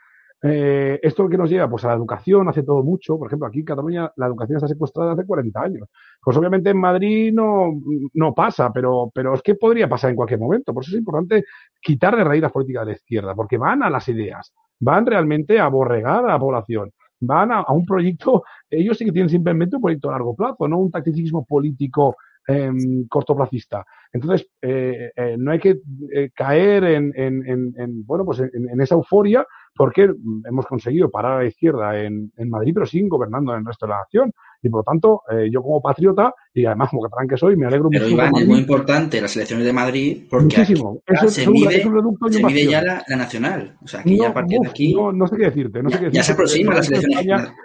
eh, 0.44 1.00
esto 1.04 1.30
que 1.30 1.38
nos 1.38 1.50
lleva 1.50 1.70
pues 1.70 1.86
a 1.86 1.90
la 1.90 1.94
educación, 1.94 2.50
hace 2.50 2.64
todo 2.64 2.84
mucho. 2.84 3.18
Por 3.18 3.28
ejemplo, 3.28 3.48
aquí 3.48 3.60
en 3.60 3.66
Cataluña 3.66 4.12
la 4.16 4.26
educación 4.26 4.58
está 4.58 4.68
secuestrada 4.68 5.14
hace 5.14 5.26
40 5.26 5.62
años. 5.62 5.90
Pues 6.22 6.36
obviamente 6.36 6.72
en 6.72 6.78
Madrid 6.78 7.32
no, 7.32 7.80
no 8.14 8.34
pasa, 8.34 8.72
pero, 8.74 9.12
pero 9.14 9.36
es 9.36 9.42
que 9.44 9.56
podría 9.56 9.88
pasar 9.88 10.10
en 10.10 10.16
cualquier 10.16 10.40
momento. 10.40 10.74
Por 10.74 10.84
eso 10.84 10.94
es 10.94 11.00
importante 11.00 11.46
quitar 11.80 12.16
de 12.16 12.24
raíz 12.24 12.42
las 12.42 12.52
políticas 12.52 12.86
de 12.86 12.92
la 12.92 12.98
izquierda, 12.98 13.36
porque 13.36 13.58
van 13.58 13.84
a 13.84 13.90
las 13.90 14.08
ideas, 14.10 14.52
van 14.80 15.06
realmente 15.06 15.60
a 15.60 15.66
aborregar 15.66 16.26
a 16.26 16.30
la 16.30 16.40
población, 16.40 16.92
van 17.20 17.52
a, 17.52 17.64
un 17.70 17.86
proyecto, 17.86 18.44
ellos 18.70 18.98
sí 18.98 19.06
que 19.06 19.12
tienen 19.12 19.30
simplemente 19.30 19.76
un 19.76 19.82
proyecto 19.84 20.10
a 20.10 20.14
largo 20.14 20.36
plazo, 20.36 20.68
no 20.68 20.80
un 20.80 20.90
tacticismo 20.90 21.46
político 21.46 22.16
em, 22.48 23.08
cortoplacista. 23.08 23.86
Entonces, 24.12 24.48
eh, 24.60 25.12
eh, 25.16 25.36
no 25.38 25.52
hay 25.52 25.60
que 25.60 25.82
caer 26.34 26.84
en, 26.86 27.14
en, 27.16 27.48
en, 27.48 27.74
en, 27.78 28.06
bueno, 28.06 28.26
pues 28.26 28.40
en 28.40 28.82
esa 28.82 28.96
euforia 28.96 29.46
porque 29.76 30.10
hemos 30.48 30.66
conseguido 30.66 31.10
parar 31.10 31.34
a 31.34 31.44
la 31.44 31.46
izquierda 31.48 31.98
en, 32.00 32.32
en 32.38 32.50
Madrid, 32.50 32.72
pero 32.74 32.86
siguen 32.86 33.10
gobernando 33.10 33.54
en 33.54 33.60
el 33.60 33.66
resto 33.66 33.86
de 33.86 33.92
la 33.92 34.00
nación. 34.00 34.32
Y 34.64 34.70
por 34.70 34.82
lo 34.82 34.84
tanto, 34.84 35.22
eh, 35.32 35.50
yo 35.52 35.64
como 35.64 35.82
patriota, 35.82 36.34
y 36.54 36.66
además 36.66 36.90
como 36.90 37.02
catalán 37.04 37.28
que 37.28 37.38
soy, 37.38 37.56
me 37.56 37.66
alegro 37.66 37.90
Pero 37.90 38.04
mucho. 38.04 38.14
Iván, 38.14 38.32
es 38.38 38.48
muy 38.48 38.60
importante 38.60 39.20
las 39.20 39.36
elecciones 39.36 39.66
de 39.66 39.74
Madrid 39.74 40.28
porque 40.30 40.46
Muchísimo. 40.58 41.02
aquí 41.08 41.16
Eso 41.26 41.30
se 41.30 41.50
mide, 41.50 41.82
se 41.82 42.66
ya 42.70 42.82
la, 42.84 43.04
la 43.08 43.16
nacional. 43.16 43.78
O 43.84 43.88
sea, 43.88 44.02
aquí 44.02 44.18
ya 44.18 44.30
a 44.30 44.34
partir 44.34 44.60
de 44.60 44.68
aquí 44.68 44.94
no, 44.94 45.12
no 45.12 45.28
sé 45.28 45.38
qué 45.38 45.44
decirte, 45.46 45.82
no 45.82 45.90
sé 45.90 45.98
qué 45.98 46.04
ya, 46.04 46.10
decirte. 46.10 46.18
ya 46.18 46.24
se 46.24 46.32
aproximan 46.34 46.76
las 46.76 46.88
En 46.90 46.96
el 46.96 47.02
resto 47.02 47.10
de 47.18 47.22
elecciones. 47.24 47.46
España- 47.48 47.56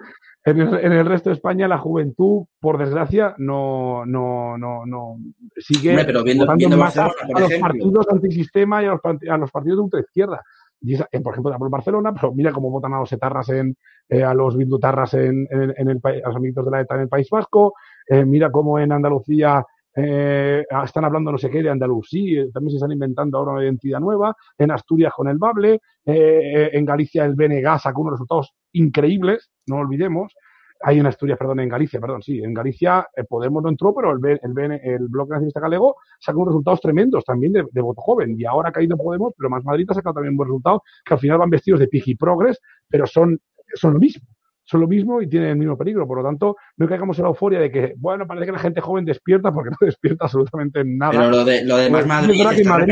en 0.49 0.61
el, 0.61 0.75
en 0.85 0.93
el 0.93 1.07
resto 1.07 1.29
de 1.31 1.35
España 1.35 1.67
la 1.67 1.77
juventud, 1.79 2.45
por 2.61 2.79
desgracia, 2.79 3.35
no, 3.39 4.07
no, 4.07 4.57
no, 4.57 4.87
no 4.87 5.17
sigue 5.57 5.91
Hombre, 5.91 6.05
pero 6.05 6.23
viendo- 6.23 6.47
por 6.47 6.55
a 6.55 7.41
los 7.41 7.55
partidos 7.61 8.07
antisistema 8.13 8.81
y 8.83 8.87
a 8.87 8.91
los, 8.91 9.01
a 9.29 9.37
los 9.39 9.51
partidos 9.51 9.79
de 9.79 9.83
ultraizquierda. 9.83 10.41
Eh, 10.83 11.21
por 11.21 11.33
ejemplo, 11.33 11.57
por 11.59 11.71
Barcelona, 11.71 12.13
pero 12.13 12.33
mira 12.33 12.53
cómo 12.53 12.71
votan 12.71 12.93
a 12.95 13.01
los 13.01 13.13
etarras 13.13 13.49
en, 13.49 13.77
eh, 14.09 14.23
a 14.23 14.35
los 14.35 14.57
bildutarras 14.57 15.15
en, 15.15 15.47
en, 15.51 15.89
el, 15.89 16.01
pa- 16.01 16.11
a 16.11 16.27
los 16.29 16.37
amiguitos 16.37 16.65
de 16.65 16.71
la 16.71 16.81
ETA 16.83 16.95
en 16.97 17.01
el 17.03 17.09
País 17.09 17.29
Vasco, 17.31 17.75
eh, 18.09 18.25
mira 18.25 18.51
cómo 18.51 18.79
en 18.79 18.93
Andalucía 18.93 19.65
eh, 19.95 20.65
están 20.85 21.05
hablando 21.07 21.33
no 21.33 21.39
sé 21.39 21.49
qué 21.51 21.63
de 21.63 21.71
Andalucía, 21.71 22.43
eh, 22.43 22.51
también 22.53 22.71
se 22.73 22.77
están 22.77 22.93
inventando 22.93 23.39
ahora 23.39 23.53
una 23.53 23.65
identidad 23.65 24.01
nueva, 24.01 24.35
en 24.59 24.71
Asturias 24.71 25.13
con 25.17 25.29
el 25.29 25.39
Bable, 25.39 25.81
en 26.05 26.85
Galicia 26.85 27.25
el 27.25 27.35
BNG 27.35 27.81
sacó 27.81 28.03
unos 28.03 28.13
resultados 28.13 28.53
increíbles, 28.73 29.51
no 29.67 29.77
olvidemos, 29.79 30.35
hay 30.83 30.99
en 30.99 31.07
Asturias, 31.07 31.39
perdón, 31.39 31.61
en 31.61 31.69
Galicia, 31.69 32.01
perdón, 32.01 32.23
sí, 32.23 32.39
en 32.43 32.53
Galicia 32.55 33.07
eh, 33.17 33.25
Podemos 33.25 33.63
no 33.63 33.69
entró, 33.69 33.95
pero 33.95 34.13
el, 34.13 34.19
B- 34.19 34.41
el, 34.43 34.53
BN 34.53 34.81
el 34.83 35.09
Bloque 35.09 35.31
Nacionalista 35.31 35.61
Galego 35.61 35.97
sacó 36.21 36.41
unos 36.41 36.53
resultados 36.53 36.81
tremendos 36.81 37.25
también 37.25 37.53
de, 37.53 37.65
de 37.71 37.81
voto 37.81 38.01
joven, 38.03 38.35
y 38.39 38.45
ahora 38.45 38.69
ha 38.69 38.73
caído 38.73 38.97
Podemos, 38.97 39.33
pero 39.37 39.49
más 39.51 39.65
Madrid 39.65 39.87
ha 39.91 39.95
sacado 39.95 40.15
también 40.15 40.37
buen 40.37 40.49
resultado, 40.49 40.83
que 41.05 41.15
al 41.15 41.21
final 41.21 41.39
van 41.39 41.51
vestidos 41.51 41.81
de 41.81 41.89
piji 41.89 42.15
progres, 42.15 42.61
pero 42.89 43.07
son, 43.07 43.41
son 43.75 43.95
lo 43.95 43.99
mismo 43.99 44.27
son 44.69 44.81
lo 44.81 44.89
mismo 44.89 45.23
y 45.23 45.29
tienen 45.29 45.51
el 45.51 45.57
mismo 45.59 45.79
peligro. 45.79 46.09
Por 46.09 46.19
lo 46.19 46.25
tanto, 46.25 46.57
no 46.77 46.89
caigamos 46.89 47.17
en 47.21 47.23
la 47.23 47.29
euforia 47.29 47.61
de 47.61 47.71
que, 47.71 47.95
bueno, 47.99 48.27
parece 48.27 48.47
que 48.47 48.51
la 48.53 48.59
gente 48.59 48.81
joven 48.81 49.05
despierta 49.05 49.53
porque 49.53 49.71
no 49.71 49.77
despierta 49.81 50.25
absolutamente 50.25 50.83
nada. 50.85 51.13
Pero 51.13 51.31
lo 51.31 51.45
de, 51.45 51.65
lo 51.65 51.77
de 51.77 51.89
más 51.89 52.01
Pues, 52.05 52.07
Madrid 52.09 52.29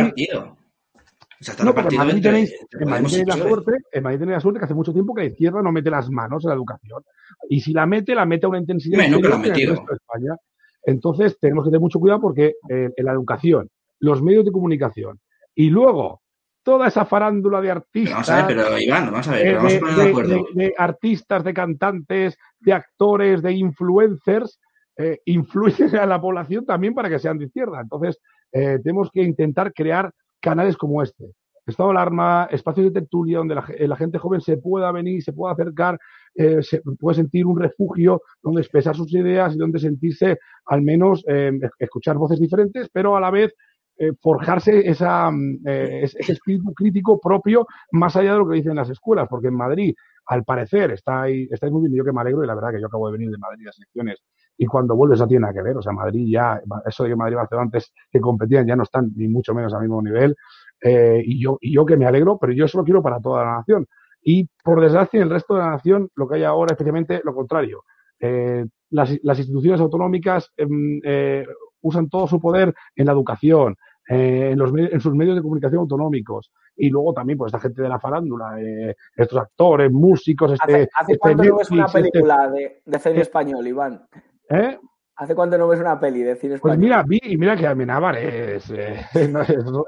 está. 0.05 0.15
O 1.45 1.47
sea, 1.47 1.53
está 1.53 1.65
No, 1.65 1.71
en 1.71 1.77
repartido 1.77 1.99
Madrid 2.05 2.17
entre, 2.17 2.31
tenéis, 2.31 2.53
entre 2.63 2.83
en 2.85 2.91
Madrid 2.91 3.07
tenéis 3.11 3.27
la 3.29 3.37
suerte, 3.49 3.73
en 3.93 4.03
Madrid 4.03 4.19
tenéis 4.19 4.37
la 4.37 4.41
suerte 4.41 4.59
que 4.61 4.65
hace 4.65 4.75
mucho 4.75 4.93
tiempo 4.95 5.15
que 5.15 5.21
la 5.23 5.29
izquierda 5.29 5.61
no 5.63 5.73
mete 5.73 5.91
las 5.91 6.11
manos 6.11 6.43
en 6.45 6.49
la 6.49 6.55
educación. 6.55 7.03
Y 7.51 7.61
si 7.61 7.73
la 7.75 7.85
mete, 7.87 8.15
la 8.15 8.25
mete 8.25 8.47
a 8.47 8.49
una 8.49 8.59
intensidad 8.59 8.99
Hombre, 9.05 9.11
nunca 9.11 9.29
la 9.49 9.55
que 9.55 9.63
en 9.63 9.73
España. 9.73 10.37
Entonces, 10.87 11.39
tenemos 11.39 11.65
que 11.65 11.69
tener 11.71 11.81
mucho 11.81 11.99
cuidado 12.01 12.21
porque 12.23 12.55
eh, 12.71 12.91
en 12.97 13.05
la 13.05 13.13
educación, 13.13 13.69
los 14.01 14.23
medios 14.23 14.45
de 14.47 14.53
comunicación 14.53 15.21
y 15.55 15.69
luego 15.71 16.23
toda 16.63 16.89
esa 16.89 17.05
farándula 17.05 17.61
de 17.61 17.71
artistas. 17.73 18.13
Vamos 18.15 18.31
a 18.31 18.47
ver, 18.47 18.57
pero 18.57 18.79
Iván, 18.79 19.07
vamos 19.11 19.29
a 19.29 19.33
ver, 19.33 19.41
eh, 19.41 19.45
pero 19.51 19.57
vamos 19.59 19.73
de, 19.73 19.77
a 19.77 19.81
poner 19.81 19.97
de 19.97 20.03
de- 20.05 20.11
acuerdo. 20.11 20.31
de- 20.55 20.65
de 20.65 20.75
artistas, 20.79 21.45
de 21.45 21.55
cantantes, 21.55 22.37
de 22.61 22.73
actores, 22.73 23.43
de 23.43 23.53
influencers, 23.53 24.59
eh, 24.97 25.19
influyen 25.27 25.95
a 25.97 26.07
la 26.07 26.19
población 26.21 26.65
también 26.65 26.95
para 26.95 27.11
que 27.11 27.19
sean 27.19 27.37
de 27.39 27.45
izquierda. 27.47 27.81
Entonces, 27.83 28.19
eh, 28.53 28.79
tenemos 28.83 29.11
que 29.13 29.23
intentar 29.23 29.73
crear 29.75 30.11
canales 30.45 30.77
como 30.77 31.03
este. 31.03 31.25
Estado 31.67 31.89
de 31.89 31.97
alarma, 31.97 32.47
espacios 32.51 32.87
de 32.87 33.01
tertulia 33.01 33.39
donde 33.39 33.55
la, 33.55 33.63
ge- 33.63 33.89
la 33.89 33.97
gente 33.97 34.19
joven 34.19 34.41
se 34.43 34.59
pueda 34.59 34.93
venir, 34.93 35.23
se 35.23 35.33
pueda 35.33 35.55
acercar, 35.55 35.99
eh, 36.35 36.63
se 36.63 36.83
puede 37.01 37.17
sentir 37.17 37.47
un 37.47 37.59
refugio 37.59 38.21
donde 38.43 38.61
expresar 38.61 38.95
sus 38.95 39.11
ideas 39.15 39.55
y 39.55 39.59
donde 39.59 39.79
sentirse 39.79 40.39
al 40.67 40.83
menos 40.83 41.25
eh, 41.27 41.53
escuchar 41.79 42.17
voces 42.19 42.39
diferentes, 42.39 42.89
pero 42.93 43.17
a 43.17 43.21
la 43.21 43.31
vez 43.31 43.55
eh, 43.97 44.11
forjarse 44.21 44.87
esa, 44.89 45.31
mm, 45.31 45.61
eh, 45.67 46.01
ese 46.03 46.33
espíritu 46.33 46.75
crítico 46.75 47.19
propio 47.19 47.67
más 47.93 48.15
allá 48.17 48.33
de 48.33 48.39
lo 48.41 48.49
que 48.49 48.57
dicen 48.57 48.77
las 48.77 48.91
escuelas, 48.91 49.27
porque 49.31 49.49
en 49.49 49.55
Madrid, 49.57 49.95
al 50.27 50.45
parecer, 50.45 50.91
está 50.91 51.23
ahí, 51.23 51.49
estáis 51.51 51.73
muy 51.73 51.83
bien, 51.83 51.95
yo 51.95 52.05
que 52.05 52.13
me 52.13 52.21
alegro, 52.21 52.45
y 52.45 52.47
la 52.47 52.55
verdad 52.57 52.73
que 52.73 52.81
yo 52.81 52.89
acabo 52.89 53.07
de 53.07 53.13
venir 53.17 53.31
de 53.31 53.39
Madrid 53.39 53.69
a 53.69 53.73
secciones, 53.73 54.19
y 54.57 54.67
cuando 54.67 54.95
vuelves 54.95 55.21
no 55.21 55.27
tiene 55.27 55.43
nada 55.43 55.55
que 55.55 55.63
ver, 55.63 55.77
o 55.77 55.83
sea, 55.83 55.93
Madrid 55.93 56.27
ya, 56.31 56.61
eso 56.87 57.03
de 57.03 57.11
que 57.11 57.17
Madrid 57.17 57.33
y 57.33 57.37
Barcelona 57.37 57.65
antes 57.65 57.93
que 58.11 58.21
competían 58.21 58.67
ya 58.67 58.77
no 58.77 58.85
están 58.85 59.11
ni 59.17 59.29
mucho 59.29 59.55
menos 59.55 59.75
al 59.75 59.83
mismo 59.83 60.01
nivel, 60.03 60.37
eh, 60.83 61.23
y, 61.25 61.43
yo, 61.43 61.59
y 61.61 61.75
yo 61.75 61.85
que 61.87 61.97
me 61.97 62.07
alegro, 62.07 62.39
pero 62.39 62.53
yo 62.53 62.67
eso 62.67 62.79
lo 62.79 62.85
quiero 62.85 63.03
para 63.03 63.21
toda 63.21 63.45
la 63.45 63.57
nación. 63.57 63.87
Y 64.23 64.49
por 64.63 64.81
desgracia, 64.81 65.19
en 65.19 65.25
el 65.25 65.31
resto 65.31 65.55
de 65.55 65.61
la 65.61 65.71
nación, 65.71 66.09
lo 66.15 66.29
que 66.29 66.37
hay 66.37 66.45
ahora, 66.45 66.73
especialmente 66.73 67.21
lo 67.25 67.35
contrario. 67.35 67.85
Eh, 68.21 68.65
las, 68.91 69.15
las 69.23 69.39
instituciones 69.39 69.81
autonómicas 69.81 70.51
em, 70.57 71.01
eh, 71.05 71.47
usan 71.83 72.09
todo 72.09 72.27
su 72.27 72.41
poder 72.41 72.75
en 72.97 73.07
la 73.07 73.13
educación, 73.13 73.77
eh, 74.09 74.51
en, 74.53 74.59
los, 74.59 74.73
en 74.77 75.01
sus 75.01 75.15
medios 75.15 75.37
de 75.37 75.43
comunicación 75.43 75.81
autonómicos. 75.81 76.53
Y 76.77 76.91
luego 76.91 77.13
también, 77.13 77.39
pues, 77.39 77.49
esta 77.49 77.61
gente 77.61 77.83
de 77.83 77.89
la 77.89 78.01
farándula, 78.01 78.61
eh, 78.61 78.95
estos 79.17 79.39
actores, 79.39 79.91
músicos, 79.91 80.53
este. 80.53 80.75
¿Hace, 80.75 80.89
hace 80.95 81.13
este 81.13 81.19
cuánto 81.19 81.45
no 81.45 81.57
ves 81.59 81.71
una 81.71 81.87
este- 81.87 82.03
película 82.03 82.51
de, 82.51 82.83
de 82.85 82.99
cine 82.99 83.21
español, 83.21 83.67
Iván? 83.67 84.07
¿Eh? 84.51 84.79
¿Hace 85.17 85.35
cuánto 85.35 85.57
no 85.59 85.69
ves 85.69 85.81
una 85.81 85.99
peli 86.01 86.23
de 86.23 86.35
cine 86.37 86.55
Pues 86.59 86.75
español? 86.75 86.79
mira, 86.79 87.03
vi, 87.07 87.21
y 87.23 87.37
mira 87.37 87.57
que 87.57 87.67
Amenábar 87.67 88.17
es, 88.19 88.69
eh, 88.71 89.01
es 89.15 89.33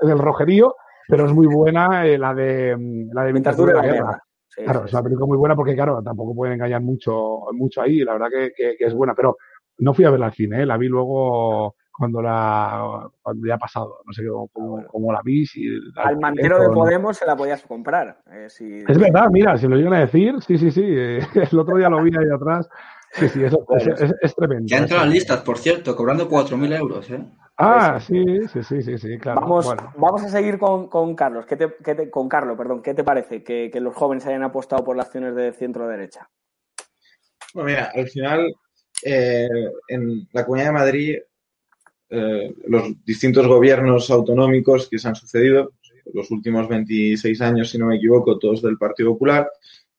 del 0.08 0.18
rojerío, 0.18 0.74
pero 1.08 1.26
es 1.26 1.32
muy 1.32 1.46
buena 1.46 2.06
eh, 2.06 2.16
la 2.18 2.32
de 2.34 2.76
mm, 2.76 3.12
la 3.12 3.24
de 3.24 3.32
Mientras 3.32 3.56
dure 3.56 3.72
la 3.72 3.80
la 3.80 3.86
guerra. 3.86 3.96
guerra. 4.06 4.22
Sí, 4.48 4.62
Claro, 4.64 4.80
sí, 4.80 4.86
es 4.86 4.92
una 4.94 5.02
película 5.02 5.26
muy 5.26 5.36
buena 5.36 5.56
porque, 5.56 5.74
claro, 5.74 6.02
tampoco 6.02 6.34
pueden 6.34 6.54
engañar 6.54 6.80
mucho, 6.80 7.40
mucho 7.52 7.82
ahí, 7.82 7.98
la 7.98 8.12
verdad 8.14 8.28
que, 8.30 8.52
que- 8.56 8.76
que 8.78 8.84
es 8.86 8.94
buena, 8.94 9.14
pero 9.14 9.36
no 9.78 9.92
fui 9.92 10.04
a 10.04 10.10
verla 10.10 10.26
al 10.26 10.32
cine, 10.32 10.62
¿eh? 10.62 10.66
la 10.66 10.76
vi 10.78 10.88
luego 10.88 11.74
cuando 11.92 12.22
la 12.22 13.08
cuando 13.22 13.46
ya 13.46 13.54
ha 13.54 13.58
pasado, 13.58 13.98
no 14.06 14.12
sé 14.12 14.26
cómo, 14.26 14.48
cómo, 14.48 14.86
cómo 14.86 15.12
la 15.12 15.20
vi. 15.24 15.44
Si 15.46 15.66
la 15.94 16.02
Al 16.04 16.18
mantero 16.18 16.58
de. 16.60 16.68
Podemos 16.68 17.16
se 17.16 17.26
la 17.26 17.34
podías 17.36 17.62
comprar. 17.62 18.18
eh, 18.30 18.48
si- 18.48 18.84
Es 18.86 18.98
verdad, 18.98 19.28
mira, 19.30 19.56
si 19.58 19.66
lo 19.66 19.76
llegan 19.76 19.94
a 19.94 20.00
decir, 20.00 20.34
sí, 20.42 20.56
sí, 20.58 20.70
sí, 20.70 20.82
el 21.52 21.58
otro 21.58 21.76
día 21.76 21.88
lo 21.88 22.02
vi 22.02 22.10
ahí 22.16 22.30
atrás, 22.34 22.68
sí, 23.12 23.28
sí, 23.28 23.44
eso, 23.44 23.64
es, 23.76 23.86
es- 23.86 24.14
es 24.20 24.34
tremendo. 24.34 24.64
Ya 24.66 24.78
entrado 24.78 25.02
en 25.02 25.08
tremendo. 25.08 25.14
listas, 25.14 25.40
por 25.42 25.58
cierto, 25.58 25.94
cobrando 25.96 26.28
4.000 26.28 26.72
euros, 26.72 27.10
¿eh? 27.10 27.20
Ah, 27.58 27.98
sí, 28.00 28.22
sí, 28.52 28.62
sí, 28.62 28.82
sí, 28.82 28.98
sí, 28.98 29.18
claro. 29.18 29.40
Vamos, 29.40 29.64
bueno. 29.64 29.92
vamos 29.96 30.22
a 30.24 30.28
seguir 30.28 30.58
con, 30.58 30.88
con 30.88 31.14
Carlos. 31.14 31.46
¿Qué 31.46 31.56
te, 31.56 31.74
qué 31.82 31.94
te- 31.94 32.10
con 32.10 32.28
Carlos, 32.28 32.56
perdón. 32.58 32.82
¿Qué 32.82 32.92
te 32.92 33.02
parece 33.02 33.42
que, 33.42 33.70
que 33.72 33.80
los 33.80 33.94
jóvenes 33.94 34.26
hayan 34.26 34.42
apostado 34.42 34.84
por 34.84 34.94
las 34.94 35.06
acciones 35.06 35.34
de 35.34 35.52
centro 35.54 35.88
derecha? 35.88 36.28
Bueno, 37.54 37.70
mira, 37.70 37.92
al 37.94 38.08
final, 38.08 38.54
eh, 39.02 39.48
en 39.88 40.28
la 40.32 40.44
Comunidad 40.44 40.66
de 40.68 40.72
Madrid, 40.72 41.16
eh, 42.10 42.54
los 42.66 43.04
distintos 43.04 43.46
gobiernos 43.46 44.10
autonómicos 44.10 44.88
que 44.90 44.98
se 44.98 45.08
han 45.08 45.16
sucedido, 45.16 45.72
los 46.12 46.30
últimos 46.30 46.68
26 46.68 47.40
años, 47.40 47.70
si 47.70 47.78
no 47.78 47.86
me 47.86 47.96
equivoco, 47.96 48.38
todos 48.38 48.60
del 48.62 48.76
Partido 48.76 49.12
Popular, 49.12 49.50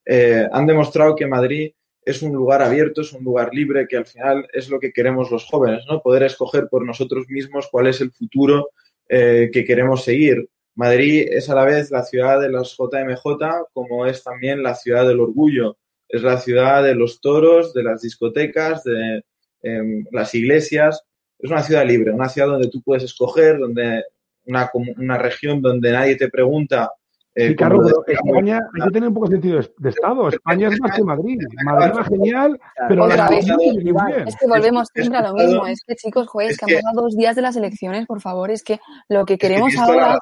eh, 0.05 0.47
han 0.51 0.67
demostrado 0.67 1.15
que 1.15 1.25
Madrid 1.25 1.71
es 2.09 2.21
un 2.21 2.33
lugar 2.33 2.61
abierto, 2.61 3.01
es 3.01 3.13
un 3.13 3.23
lugar 3.23 3.49
libre, 3.53 3.87
que 3.87 3.97
al 3.97 4.05
final 4.05 4.47
es 4.53 4.69
lo 4.69 4.79
que 4.79 4.91
queremos 4.91 5.29
los 5.31 5.45
jóvenes, 5.45 5.83
¿no? 5.89 6.01
Poder 6.01 6.23
escoger 6.23 6.67
por 6.69 6.85
nosotros 6.85 7.25
mismos 7.29 7.67
cuál 7.71 7.87
es 7.87 8.01
el 8.01 8.11
futuro 8.11 8.69
eh, 9.09 9.49
que 9.51 9.65
queremos 9.65 10.03
seguir. 10.03 10.49
Madrid 10.75 11.27
es 11.29 11.49
a 11.49 11.55
la 11.55 11.65
vez 11.65 11.91
la 11.91 12.03
ciudad 12.03 12.39
de 12.39 12.49
las 12.49 12.75
JMJ, 12.77 13.67
como 13.73 14.05
es 14.05 14.23
también 14.23 14.63
la 14.63 14.75
ciudad 14.75 15.07
del 15.07 15.19
orgullo 15.19 15.77
es 16.09 16.23
la 16.23 16.37
ciudad 16.39 16.83
de 16.83 16.95
los 16.95 17.19
toros, 17.21 17.73
de 17.73 17.83
las 17.83 18.01
discotecas, 18.01 18.83
de 18.83 19.23
em, 19.61 20.05
las 20.11 20.33
iglesias. 20.35 21.03
Es 21.39 21.51
una 21.51 21.63
ciudad 21.63 21.85
libre, 21.85 22.11
una 22.11 22.29
ciudad 22.29 22.47
donde 22.47 22.69
tú 22.69 22.81
puedes 22.81 23.03
escoger, 23.03 23.59
donde 23.59 24.03
una, 24.45 24.69
una 24.73 25.17
región 25.17 25.61
donde 25.61 25.91
nadie 25.91 26.15
te 26.15 26.29
pregunta. 26.29 26.91
Eh, 27.37 27.55
pero. 27.57 27.81
España 28.07 28.59
hay 28.73 28.87
que 28.87 28.91
tener 28.91 29.09
un 29.09 29.13
poco 29.13 29.27
de 29.27 29.35
sentido 29.35 29.61
de, 29.77 29.89
Estado. 29.89 30.29
España 30.29 30.69
es 30.69 30.79
más 30.81 30.91
que 30.95 31.03
Madrid. 31.03 31.39
Madrid 31.63 31.91
va 31.97 32.03
genial, 32.03 32.59
pero 32.89 33.05
Otra 33.05 33.15
la 33.17 33.29
vez. 33.29 33.45
bien. 33.45 34.27
Es 34.27 34.35
que 34.35 34.47
volvemos 34.47 34.87
siempre 34.93 35.19
a 35.19 35.21
lo 35.21 35.33
mismo. 35.33 35.67
Es 35.67 35.81
que, 35.85 35.95
chicos, 35.95 36.27
joder, 36.27 36.51
es 36.51 36.57
que 36.57 36.65
que- 36.65 36.77
han 36.77 36.81
pasado 36.81 37.03
dos 37.03 37.15
días 37.15 37.35
de 37.35 37.41
las 37.41 37.55
elecciones, 37.55 38.05
por 38.07 38.21
favor. 38.21 38.51
Es 38.51 38.63
que 38.63 38.79
lo 39.07 39.25
que 39.25 39.33
Es 39.35 39.39
que 39.39 39.47
queremos 39.47 39.77
ahora, 39.77 40.19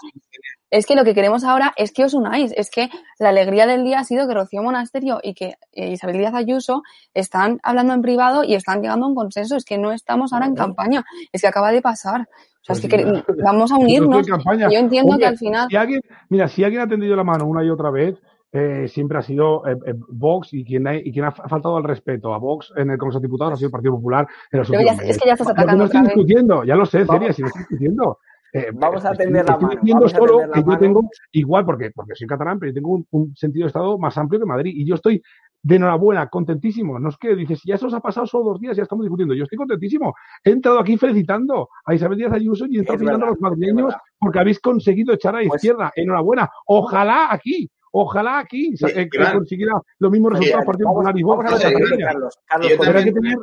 es 0.72 0.86
que 0.86 0.96
lo 0.96 1.06
que 1.06 1.14
queremos 1.14 1.44
ahora 1.46 1.74
es 1.78 1.94
que 1.94 2.04
os 2.04 2.14
unáis. 2.14 2.52
Es 2.58 2.70
que 2.70 2.90
la 3.20 3.30
alegría 3.30 3.66
del 3.66 3.84
día 3.86 4.00
ha 4.00 4.04
sido 4.04 4.28
que 4.28 4.34
Rocío 4.34 4.62
Monasterio 4.62 5.20
y 5.24 5.34
que 5.34 5.56
eh, 5.72 5.92
Isabel 5.92 6.18
Díaz 6.18 6.34
Ayuso 6.34 6.84
están 7.14 7.60
hablando 7.64 7.94
en 7.94 8.02
privado 8.02 8.44
y 8.44 8.56
están 8.56 8.82
llegando 8.82 9.06
a 9.06 9.10
un 9.10 9.16
consenso. 9.16 9.56
Es 9.56 9.64
que 9.64 9.78
no 9.78 9.92
estamos 9.94 10.34
ahora 10.34 10.48
en 10.48 10.56
campaña. 10.56 11.06
Es 11.32 11.42
que 11.42 11.48
acaba 11.48 11.72
de 11.72 11.82
pasar. 11.82 12.28
O 12.68 12.74
O 12.74 12.76
sea, 12.76 12.88
es 12.90 12.94
Pues 12.96 13.24
que 13.26 13.44
vamos 13.44 13.72
a 13.72 13.76
estoy 13.80 13.84
unirnos. 14.00 14.28
campaña. 14.28 14.70
Yo 14.72 14.80
entiendo 14.80 15.18
que 15.18 15.26
al 15.26 15.38
final... 15.38 15.68
Si 15.70 15.76
alguien, 15.76 16.02
mira, 16.30 16.48
si 16.48 16.64
alguien 16.64 16.82
ha 16.82 16.88
tendido 16.88 17.16
la 17.16 17.24
mano 17.24 17.46
una 17.46 17.64
y 17.64 17.70
otra 17.70 17.92
vez, 17.92 18.18
eh, 18.52 18.88
siempre 18.88 19.18
ha 19.18 19.22
sido 19.22 19.68
eh, 19.68 19.76
eh, 19.86 19.94
Vox 20.10 20.54
y 20.54 20.64
quien, 20.64 20.88
ha, 20.88 20.96
y 20.96 21.12
quien 21.12 21.26
ha 21.26 21.32
fa- 21.32 21.48
faltado 21.50 21.76
al 21.78 21.84
respeto 21.84 22.34
a 22.34 22.38
Vox 22.38 22.72
en 22.78 22.90
el 22.90 22.98
Congreso 22.98 23.20
de 23.20 23.28
Diputados 23.28 23.54
ha 23.54 23.58
sido 23.58 23.68
el 23.68 23.72
Partido 23.74 23.94
Popular 23.96 24.26
en 24.52 24.60
los 24.60 24.70
Pero 24.70 24.80
últimos 24.82 25.02
ya- 25.04 25.10
es 25.10 25.18
que 25.20 25.28
ya 25.28 25.34
estás 25.34 25.50
atacando 25.50 25.78
no 25.78 25.84
estoy 25.86 26.00
vez. 26.02 26.10
discutiendo, 26.10 26.64
ya 26.64 26.76
lo 26.76 26.86
sé. 26.86 27.06
Celia, 27.06 27.34
si 27.34 27.42
lo 27.42 27.48
estoy 27.50 27.62
discutiendo. 27.64 28.20
Eh, 28.54 28.68
Vamos 28.74 29.04
a 29.04 29.12
estoy- 29.12 29.26
tender 29.26 29.46
la 29.46 29.52
estoy 29.56 29.68
mano, 29.94 30.06
a 30.06 30.10
solo 30.10 30.40
que 30.54 30.60
yo 30.62 30.66
mano. 30.68 30.80
tengo 30.80 31.02
igual, 31.34 31.66
porque, 31.66 31.92
porque 31.94 32.16
soy 32.16 32.26
catalán, 32.28 32.58
pero 32.58 32.72
yo 32.72 32.76
tengo 32.76 32.92
un, 32.94 33.06
un 33.12 33.36
sentido 33.36 33.66
de 33.66 33.68
Estado 33.68 33.98
más 34.00 34.18
amplio 34.18 34.40
que 34.40 34.46
Madrid. 34.46 34.72
Y 34.74 34.86
yo 34.86 34.96
estoy 34.96 35.22
de 35.66 35.78
enhorabuena, 35.78 36.28
contentísimo. 36.30 37.00
No 37.00 37.10
es 37.10 37.18
que 37.18 37.36
dices, 37.36 37.60
ya 37.66 37.74
eso 37.74 37.88
os 37.88 37.94
ha 37.96 38.00
pasado 38.00 38.28
solo 38.28 38.52
dos 38.52 38.62
días, 38.62 38.78
ya 38.78 38.84
estamos 38.84 39.04
discutiendo. 39.04 39.34
Yo 39.34 39.46
estoy 39.46 39.58
contentísimo. 39.58 40.14
He 40.44 40.52
entrado 40.52 40.78
aquí 40.80 40.96
felicitando 40.96 41.70
a 41.84 41.96
Isabel 41.96 42.20
Díaz 42.20 42.34
Ayuso 42.34 42.68
y 42.68 42.78
he 42.78 42.82
estado 42.82 42.98
Es 42.98 43.00
felicitando 43.00 43.26
a 43.26 43.30
los 43.30 43.40
madrileños 43.42 43.96
porque 44.20 44.38
habéis 44.40 44.60
conseguido 44.60 45.16
echar 45.16 45.36
a 45.36 45.42
la 45.42 45.48
Pues- 45.48 45.64
izquierda. 45.64 45.92
Enhorabuena. 45.96 46.48
Ojalá 46.68 47.30
aquí, 47.34 47.68
ojalá 47.92 48.38
aquí 48.38 48.78
Sí, 48.78 48.86
eh, 48.96 49.10
consiguiera 49.34 49.74
los 49.98 50.12
mismos 50.12 50.34
resultados 50.34 50.66
Partido 50.68 50.90
Popular 50.90 51.18
y 51.18 51.24
Vox. 51.24 51.44
Vamos 51.46 51.66
a 51.66 51.70
ver. 51.70 52.00
Carlos. 52.00 52.38
Carlos, 52.46 52.70
Yo 52.70 52.78
también, 52.78 53.14
tener, 53.16 53.38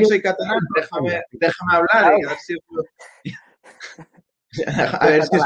yo 0.00 0.04
soy 0.08 0.20
catalán, 0.20 0.58
déjame, 0.74 1.22
déjame 1.30 1.72
hablar 1.76 2.14
y 2.20 2.24
a 2.24 2.28
ver 2.28 2.38
si, 2.38 2.56
a 4.66 5.06
ver 5.06 5.22
si 5.22 5.38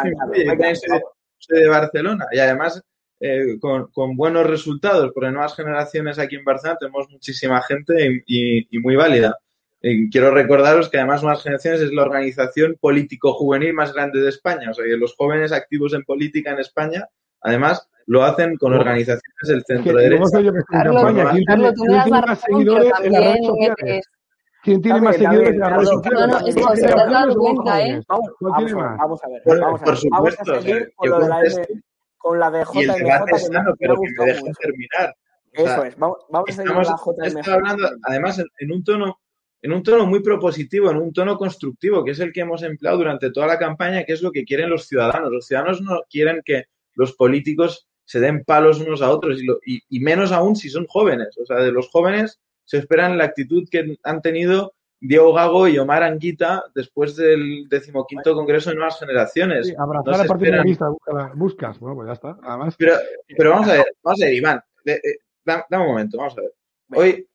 soy 1.41 1.61
de 1.61 1.69
Barcelona 1.69 2.25
y 2.33 2.39
además 2.39 2.83
eh, 3.21 3.59
con, 3.61 3.91
con 3.93 4.17
buenos 4.17 4.47
resultados, 4.47 5.11
porque 5.15 5.31
nuevas 5.31 5.55
generaciones 5.57 6.19
aquí 6.19 6.37
en 6.37 6.45
Barcelona 6.45 6.79
tenemos 6.79 7.09
muchísima 7.11 7.63
gente 7.63 8.23
y, 8.27 8.59
y- 8.61 8.67
y 8.71 8.79
muy 8.79 8.97
válida. 8.97 9.39
Y 9.81 10.11
quiero 10.11 10.31
recordaros 10.33 10.89
que 10.89 10.97
además 10.99 11.23
Nuevas 11.23 11.43
Generaciones 11.43 11.81
es 11.83 11.93
la 11.93 12.03
organización 12.03 12.77
político-juvenil 12.81 13.73
más 13.75 13.93
grande 13.93 14.21
de 14.21 14.31
España. 14.31 14.71
O 14.71 14.75
sea, 14.75 14.85
que 14.85 14.97
los 14.97 15.15
jóvenes 15.15 15.53
activos 15.53 15.93
en 15.95 16.03
política 16.03 16.51
en 16.51 16.59
España, 16.59 17.07
además, 17.43 17.89
lo 18.07 18.25
hacen 18.25 18.57
con 18.57 18.73
organizaciones 18.73 19.23
del 19.47 19.63
centro 19.65 20.01
en 20.01 20.19
Carlos. 20.19 20.31
¿Quién 20.33 21.45
Carlos, 21.45 21.73
quién 21.77 22.03
tiene 22.03 22.11
más 22.27 22.41
seguidores 22.41 22.93
en 23.03 23.13
las 23.13 23.23
redes 23.23 23.47
sociales? 23.47 24.07
¿Quién 24.63 24.83
tiene 24.83 24.99
También, 25.01 25.05
más 25.05 25.17
seguidores 25.17 25.51
en 25.51 25.59
las 25.61 25.73
redes 25.73 25.89
sociales? 25.89 26.21
No, 26.21 26.27
no, 26.27 26.47
esto 26.47 26.61
¿Nuevas 26.61 26.79
se 26.81 26.87
te 26.87 26.93
has 26.95 27.11
dado 27.11 27.37
cuenta, 27.37 27.87
¿eh? 27.87 28.01
Vamos, 28.09 28.29
¿Cuál 28.41 28.53
vamos 28.53 28.73
a 28.73 28.77
ver, 28.77 28.97
vamos 28.99 29.25
a 29.25 29.29
ver, 29.29 29.43
Por, 29.45 29.55
ver. 29.55 29.63
Vamos 29.63 29.83
a 29.83 29.97
supuesto, 29.97 30.61
seguir 30.63 30.93
con 30.97 31.11
lo 31.11 31.21
de 31.21 31.29
la 31.29 31.41
con 32.27 32.39
la 32.41 32.51
de 32.51 32.65
Y 32.75 32.79
el 32.81 32.87
JMJ, 32.89 32.99
debate 32.99 33.31
es 33.37 33.43
que 33.43 33.49
me, 33.49 33.55
sano, 33.57 33.71
me 33.71 33.77
pero 33.79 33.95
que 34.01 34.11
me 34.19 34.27
dejen 34.27 34.53
terminar. 34.55 35.15
O 35.59 35.63
sea, 35.65 35.73
Eso 35.75 35.85
es, 35.85 35.97
vamos, 35.97 36.19
vamos 36.29 36.51
a 36.51 36.53
seguir 36.53 36.71
estamos, 36.73 36.89
la 37.19 37.29
JMJ. 37.31 37.49
hablando, 37.53 37.89
además, 38.03 38.39
en, 38.39 38.47
en 38.59 38.73
un 38.73 38.85
tono, 38.85 39.19
en 39.63 39.73
un 39.73 39.83
tono 39.83 40.07
muy 40.07 40.21
propositivo, 40.23 40.91
en 40.91 40.97
un 40.99 41.13
tono 41.13 41.39
constructivo, 41.39 42.05
que 42.05 42.11
es 42.11 42.21
el 42.21 42.33
que 42.33 42.41
hemos 42.41 42.63
empleado 42.63 42.99
durante 42.99 43.31
toda 43.31 43.47
la 43.47 43.59
campaña, 43.59 44.05
que 44.05 44.13
es 44.13 44.23
lo 44.23 44.33
que 44.33 44.45
quieren 44.45 44.71
los 44.71 44.87
ciudadanos. 44.87 45.31
Los 45.33 45.47
ciudadanos 45.47 45.81
no 45.83 46.03
quieren 46.11 46.43
que 46.45 46.65
los 46.95 47.15
políticos 47.15 47.89
se 48.05 48.21
den 48.21 48.45
palos 48.45 48.81
unos 48.81 49.03
a 49.03 49.11
otros, 49.11 49.41
y, 49.41 49.47
lo- 49.47 49.59
y- 49.67 49.81
y 49.89 50.01
menos 50.01 50.31
aún 50.33 50.57
si 50.57 50.69
son 50.69 50.87
jóvenes. 50.87 51.37
O 51.41 51.45
sea, 51.47 51.57
de 51.57 51.73
los 51.73 51.89
jóvenes 51.91 52.39
se 52.65 52.79
esperan 52.79 53.17
la 53.19 53.25
actitud 53.25 53.65
que 53.71 53.97
han 54.03 54.23
tenido 54.23 54.75
Diego 55.01 55.33
Gago 55.35 55.69
y 55.69 55.79
Omar 55.79 56.03
Anguita 56.03 56.65
después 56.75 57.17
del 57.17 57.69
decimoquinto 57.69 58.35
Congreso 58.35 58.71
de 58.71 58.77
Nuevas 58.77 58.99
Generaciones. 58.99 59.69
Sí, 59.69 59.75
abrazar 59.79 60.27
Partido 60.27 60.35
esperan 60.35 60.59
Comunista, 60.61 60.89
busca- 60.89 61.33
buscas. 61.35 61.79
Bueno, 61.79 61.97
pues 61.97 62.07
ya 62.09 62.13
está. 62.15 62.39
Además, 62.43 62.75
pero, 62.79 62.95
pero 63.37 63.51
vamos 63.51 63.69
a 63.69 63.73
ver, 63.75 63.87
vamos 64.03 64.23
a 64.23 64.25
ver, 64.25 64.35
Iván, 64.35 64.61
de- 64.85 64.93
eh, 64.95 65.19
da- 65.45 65.67
dame 65.69 65.85
un 65.85 65.91
momento, 65.91 66.17
vamos 66.19 66.37
a 66.39 66.41
ver. 66.41 66.53
Hoy 66.95 67.29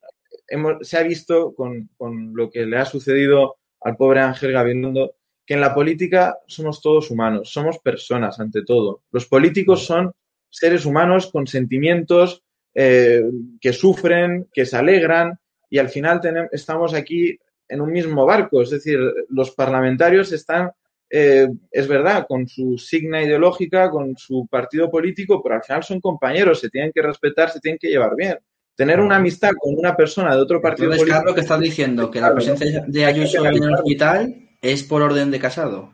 hemos- 0.48 0.86
se 0.86 0.98
ha 0.98 1.02
visto 1.02 1.54
con, 1.54 1.88
con 1.96 2.32
lo 2.34 2.50
que 2.50 2.66
le 2.66 2.78
ha 2.78 2.84
sucedido 2.84 3.56
al 3.80 3.96
pobre 3.96 4.20
Ángel 4.20 4.52
Gabilondo 4.52 5.14
que 5.44 5.54
en 5.54 5.60
la 5.60 5.74
política 5.74 6.38
somos 6.46 6.80
todos 6.80 7.10
humanos, 7.10 7.50
somos 7.52 7.78
personas 7.80 8.38
ante 8.38 8.64
todo. 8.64 9.02
Los 9.10 9.26
políticos 9.26 9.84
son 9.84 10.12
seres 10.50 10.84
humanos 10.86 11.30
con 11.32 11.46
sentimientos 11.46 12.42
eh, 12.74 13.22
que 13.60 13.72
sufren, 13.72 14.48
que 14.52 14.64
se 14.66 14.76
alegran 14.76 15.38
y 15.68 15.78
al 15.78 15.88
final 15.90 16.20
tenem- 16.20 16.48
estamos 16.52 16.94
aquí 16.94 17.38
en 17.72 17.80
un 17.80 17.90
mismo 17.90 18.26
barco. 18.26 18.62
Es 18.62 18.70
decir, 18.70 18.98
los 19.28 19.50
parlamentarios 19.52 20.32
están 20.32 20.70
eh, 21.14 21.46
es 21.70 21.86
verdad, 21.86 22.24
con 22.26 22.48
su 22.48 22.78
signa 22.78 23.22
ideológica, 23.22 23.90
con 23.90 24.16
su 24.16 24.46
partido 24.46 24.90
político, 24.90 25.42
pero 25.42 25.56
al 25.56 25.62
final 25.62 25.84
son 25.84 26.00
compañeros, 26.00 26.58
se 26.58 26.70
tienen 26.70 26.90
que 26.90 27.02
respetar, 27.02 27.50
se 27.50 27.60
tienen 27.60 27.78
que 27.78 27.88
llevar 27.88 28.16
bien. 28.16 28.38
Tener 28.74 28.98
una 28.98 29.16
amistad 29.16 29.50
con 29.60 29.74
una 29.76 29.94
persona 29.94 30.34
de 30.34 30.40
otro 30.40 30.62
partido 30.62 30.86
Entonces, 30.86 31.02
político. 31.02 31.18
Carlos, 31.18 31.34
que 31.34 31.40
estás 31.42 31.60
diciendo 31.60 32.10
que 32.10 32.20
la 32.22 32.34
presencia 32.34 32.84
de 32.88 33.04
Ayuso 33.04 33.44
en 33.44 33.62
el 33.62 33.74
hospital 33.74 34.48
es 34.62 34.82
por 34.84 35.02
orden 35.02 35.30
de 35.30 35.38
casado. 35.38 35.92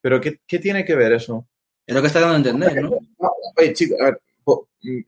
Pero 0.00 0.20
¿qué, 0.20 0.40
qué 0.48 0.58
tiene 0.58 0.84
que 0.84 0.96
ver 0.96 1.12
eso? 1.12 1.46
Es 1.86 1.94
lo 1.94 2.00
que 2.00 2.08
está 2.08 2.18
dando 2.18 2.34
a 2.34 2.38
entender, 2.38 2.82
¿no? 2.82 2.98
Oye, 3.56 3.72
chicos, 3.72 4.00
a 4.00 4.04
ver, 4.06 4.20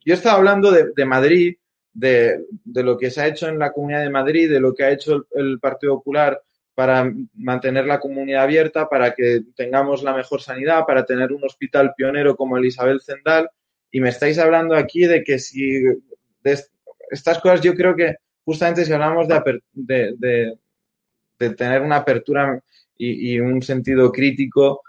yo 0.05 0.15
estaba 0.15 0.37
hablando 0.37 0.71
de, 0.71 0.93
de 0.95 1.05
Madrid, 1.05 1.57
de, 1.93 2.45
de 2.65 2.83
lo 2.83 2.97
que 2.99 3.11
se 3.11 3.21
ha 3.23 3.27
hecho 3.29 3.49
en 3.49 3.59
la 3.59 3.73
Comunidad 3.73 4.03
de 4.03 4.11
Madrid, 4.11 4.51
de 4.51 4.61
lo 4.61 4.75
que 4.75 4.85
ha 4.85 4.91
hecho 4.93 5.27
el, 5.35 5.59
Partido 5.61 5.97
Popular 5.97 6.41
para 6.75 7.13
mantener 7.35 7.87
la 7.87 8.01
comunidad 8.01 8.45
abierta, 8.45 8.89
para 8.89 9.15
que 9.15 9.43
tengamos 9.57 10.03
la 10.03 10.15
mejor 10.15 10.41
sanidad, 10.41 10.85
para 10.87 11.05
tener 11.05 11.33
un 11.33 11.45
hospital 11.45 11.93
pionero 11.97 12.37
como 12.37 12.57
el 12.57 12.65
Isabel 12.65 13.01
Zendal. 13.03 13.51
Y 13.91 14.01
me 14.01 14.09
estáis 14.11 14.39
hablando 14.39 14.75
aquí 14.77 15.05
de 15.07 15.23
que 15.25 15.39
si 15.39 15.83
estas 17.11 17.39
cosas 17.41 17.61
yo 17.61 17.75
creo 17.75 17.95
que 17.97 18.17
justamente 18.45 18.85
si 18.85 18.93
hablamos 18.93 19.29
de, 19.29 19.35
aper- 19.35 19.63
de, 19.73 20.15
de- 20.19 20.57
tener 21.57 21.83
una 21.83 21.97
apertura 21.97 22.63
y, 22.97 23.35
y 23.35 23.41
un 23.41 23.63
sentido 23.63 24.13
crítico, 24.13 24.83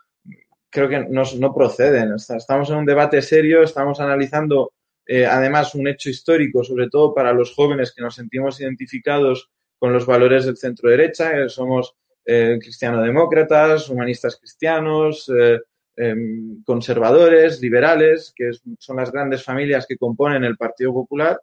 creo 0.70 0.90
que 0.90 1.00
no, 1.10 1.24
no 1.40 1.54
proceden. 1.54 2.14
Estamos 2.16 2.70
en 2.70 2.78
un 2.78 2.86
debate 2.86 3.22
serio, 3.22 3.64
estamos 3.64 4.00
analizando 4.02 4.74
eh, 5.14 5.26
además 5.26 5.76
un 5.76 5.88
hecho 5.88 6.10
histórico, 6.10 6.64
sobre 6.64 6.88
todo 6.90 7.14
para 7.14 7.34
los 7.34 7.54
jóvenes 7.56 7.94
que 7.94 8.02
nos 8.06 8.16
sentimos 8.16 8.60
identificados 8.62 9.50
con 9.80 9.92
los 9.94 10.06
valores 10.06 10.46
del 10.46 10.58
centro 10.58 10.90
derecha, 10.90 11.32
que 11.34 11.50
somos 11.50 11.96
eh, 12.26 12.58
cristiano-demócratas, 12.62 13.90
humanistas 13.90 14.38
cristianos, 14.38 15.30
eh, 15.38 15.60
em, 15.98 16.64
conservadores, 16.64 17.60
liberales, 17.62 18.32
que 18.36 18.52
son 18.80 18.96
las 18.98 19.12
grandes 19.12 19.44
familias 19.44 19.86
que 19.88 19.98
componen 19.98 20.44
el 20.44 20.56
Partido 20.58 20.94
Popular 20.94 21.40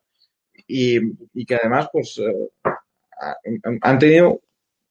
y, 0.66 0.98
y 1.34 1.44
que 1.44 1.56
además 1.56 1.88
pues 1.92 2.18
eh, 2.18 2.48
ha- 3.20 3.36
han 3.82 3.98
tenido 3.98 4.40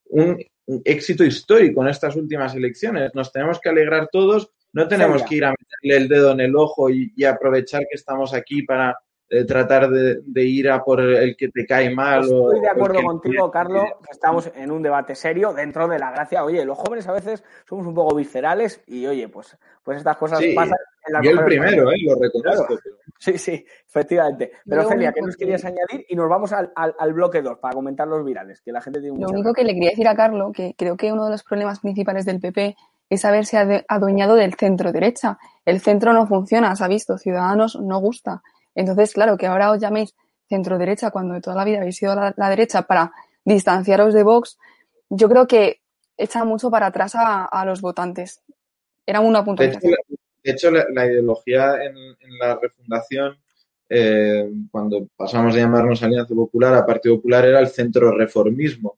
un 0.10 0.38
éxito 0.84 1.24
histórico 1.24 1.82
en 1.82 1.90
estas 1.90 2.16
últimas 2.16 2.54
elecciones. 2.56 3.14
Nos 3.16 3.32
tenemos 3.32 3.60
que 3.60 3.70
alegrar 3.70 4.10
todos, 4.12 4.50
no 4.74 4.88
tenemos 4.88 5.24
que 5.24 5.36
ir 5.36 5.46
a 5.46 5.52
meterle 5.52 6.04
el 6.04 6.08
dedo 6.10 6.32
en 6.32 6.40
el 6.42 6.56
ojo 6.56 6.90
y, 6.90 7.12
y 7.16 7.24
aprovechar 7.26 7.82
que 7.82 7.96
estamos 7.96 8.34
aquí 8.34 8.64
para 8.64 8.98
eh, 9.30 9.44
tratar 9.44 9.90
de, 9.90 10.20
de 10.26 10.44
ir 10.44 10.70
a 10.70 10.82
por 10.84 11.02
el 11.02 11.36
que 11.36 11.50
te 11.50 11.66
cae 11.66 11.94
mal. 11.94 12.20
o- 12.32 12.52
Estoy 12.54 12.62
de 12.62 12.68
o 12.68 12.72
acuerdo 12.72 13.04
contigo, 13.04 13.52
Carlos, 13.52 13.84
que 14.06 14.12
estamos 14.12 14.50
en 14.56 14.72
un 14.72 14.82
debate 14.82 15.16
serio 15.16 15.52
dentro 15.54 15.88
de 15.90 16.00
la 16.00 16.12
gracia. 16.12 16.46
Oye, 16.46 16.64
los 16.64 16.78
jóvenes 16.78 17.08
a 17.08 17.12
veces 17.14 17.44
somos 17.68 17.86
un 17.88 17.94
poco 17.94 18.16
viscerales 18.16 18.82
y, 18.88 19.06
oye, 19.06 19.28
pues, 19.28 19.58
pues 19.84 19.98
estas 19.98 20.16
cosas 20.16 20.40
Sí, 20.40 20.54
pasan 20.54 20.78
en 21.08 21.14
las 21.14 21.24
Yo 21.26 21.32
el 21.32 21.44
primero, 21.44 21.92
eh, 21.92 21.96
lo 22.06 22.16
reconozco. 22.16 22.68
Claro. 22.68 22.82
Sí, 23.20 23.38
sí, 23.38 23.66
efectivamente. 23.88 24.52
Pero 24.66 24.84
Lo 24.84 24.90
Celia, 24.90 25.12
¿qué 25.12 25.22
nos 25.22 25.36
que- 25.36 25.40
querías 25.46 25.66
añadir? 25.66 26.06
Y 26.08 26.16
nos 26.16 26.30
vamos 26.30 26.54
al, 26.54 26.72
al- 26.76 26.96
al 26.98 27.14
bloque 27.14 27.42
2 27.42 27.58
para 27.60 27.74
comentar 27.74 28.08
los 28.08 28.24
virales, 28.24 28.62
que 28.62 28.72
la 28.72 28.80
gente 28.82 29.02
tiene 29.02 29.18
Lo 29.20 29.28
único 29.30 29.54
que 29.54 29.64
le 29.64 29.74
quería 29.74 29.90
decir 29.90 30.08
a 30.08 30.16
Carlos, 30.16 30.52
que 30.54 30.74
creo 30.78 30.96
que 30.96 31.12
uno 31.12 31.26
de 31.26 31.32
los 31.32 31.44
problemas 31.44 31.80
principales 31.80 32.26
del 32.26 32.40
PP 32.40 32.76
es 33.10 33.26
haberse 33.26 33.86
adueñado 33.88 34.36
del 34.36 34.54
centro 34.56 34.92
derecha. 34.92 35.38
El 35.66 35.80
centro 35.80 36.14
no 36.14 36.28
funciona, 36.28 36.76
se 36.76 36.84
ha 36.84 36.88
visto, 36.88 37.18
Ciudadanos 37.18 37.80
no 37.82 38.00
gusta. 38.00 38.42
Entonces, 38.76 39.14
claro, 39.14 39.38
que 39.38 39.48
ahora 39.48 39.72
os 39.72 39.80
llaméis 39.80 40.14
centro 40.48 40.78
derecha 40.78 41.12
cuando 41.12 41.34
de 41.34 41.42
toda 41.42 41.56
la 41.56 41.66
vida 41.66 41.80
habéis 41.80 41.98
sido 41.98 42.16
la, 42.16 42.50
derecha 42.50 42.84
para 42.84 43.12
distanciaros 43.44 44.14
de 44.14 44.24
Vox, 44.24 44.58
yo 45.10 45.30
creo 45.30 45.48
que 45.48 45.82
echa 46.18 46.44
mucho 46.44 46.70
para 46.70 46.88
atrás 46.88 47.14
a, 47.16 47.64
los 47.66 47.82
votantes. 47.82 48.42
Era 49.06 49.20
una 49.20 49.44
puntualización. 49.44 49.94
de 50.44 50.52
hecho, 50.52 50.72
la- 50.72 51.06
ideología 51.06 51.76
en, 51.84 51.98
en 51.98 52.38
la 52.40 52.58
refundación, 52.62 53.38
eh, 53.90 54.50
cuando 54.70 55.08
pasamos 55.16 55.54
de 55.54 55.62
llamarnos 55.62 56.04
Alianza 56.04 56.36
Popular 56.36 56.74
a 56.74 56.86
Partido 56.86 57.16
Popular, 57.16 57.46
era 57.46 57.60
el 57.60 57.68
centro 57.68 58.12
reformismo. 58.12 58.98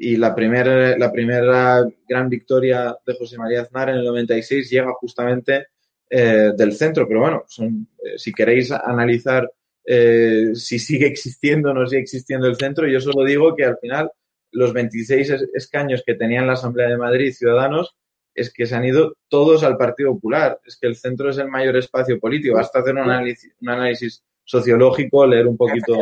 Y 0.00 0.16
la 0.16 0.34
primera, 0.34 0.96
la 0.98 1.10
primera 1.12 1.84
gran 2.08 2.28
victoria 2.28 2.96
de 3.06 3.14
José 3.14 3.38
María 3.38 3.62
Aznar 3.62 3.90
en 3.90 3.96
el 3.96 4.04
96 4.04 4.70
llega 4.70 4.92
justamente 5.00 5.66
eh, 6.10 6.52
del 6.56 6.72
centro. 6.74 7.06
Pero 7.08 7.20
bueno, 7.20 7.44
son, 7.48 7.88
eh, 8.04 8.18
si 8.18 8.32
queréis 8.32 8.70
analizar 8.72 9.50
eh, 9.88 10.50
si 10.54 10.78
sigue 10.80 11.06
existiendo 11.06 11.70
o 11.70 11.74
no 11.74 11.86
sigue 11.86 12.02
existiendo 12.02 12.46
el 12.48 12.56
centro, 12.56 12.88
yo 12.88 13.00
solo 13.00 13.24
digo 13.24 13.54
que 13.54 13.64
al 13.64 13.78
final 13.78 14.10
los 14.50 14.72
26 14.72 15.30
es- 15.30 15.48
escaños 15.54 16.02
que 16.04 16.14
tenía 16.14 16.40
en 16.40 16.46
la 16.48 16.54
Asamblea 16.54 16.88
de 16.88 16.96
Madrid 16.96 17.32
Ciudadanos 17.32 17.94
es 18.34 18.52
que 18.52 18.66
se 18.66 18.74
han 18.74 18.84
ido 18.84 19.16
todos 19.28 19.62
al 19.64 19.76
Partido 19.76 20.12
Popular. 20.14 20.58
Es 20.66 20.76
que 20.76 20.86
el 20.88 20.96
centro 20.96 21.30
es 21.30 21.38
el 21.38 21.48
mayor 21.48 21.76
espacio 21.76 22.18
político. 22.18 22.56
Basta 22.56 22.80
hacer 22.80 22.92
un 22.94 22.98
análisis, 23.00 23.52
un 23.60 23.68
análisis 23.70 24.22
sociológico, 24.44 25.26
leer 25.26 25.46
un 25.46 25.56
poquito. 25.56 25.98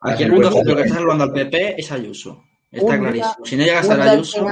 Aquí 0.00 0.22
el 0.24 0.32
único 0.32 0.52
centro 0.52 0.76
que 0.76 0.82
está 0.82 0.94
salvando 0.94 1.24
al 1.24 1.32
PP 1.32 1.74
es 1.80 1.90
Ayuso. 1.92 2.42
Está 2.70 2.92
Un 2.94 2.98
clarísimo. 3.00 3.12
día- 3.12 3.36
Si 3.44 3.56
no 3.56 3.64
llega 3.64 3.78
a 3.80 3.92
al 3.94 4.02
Ayuso, 4.08 4.46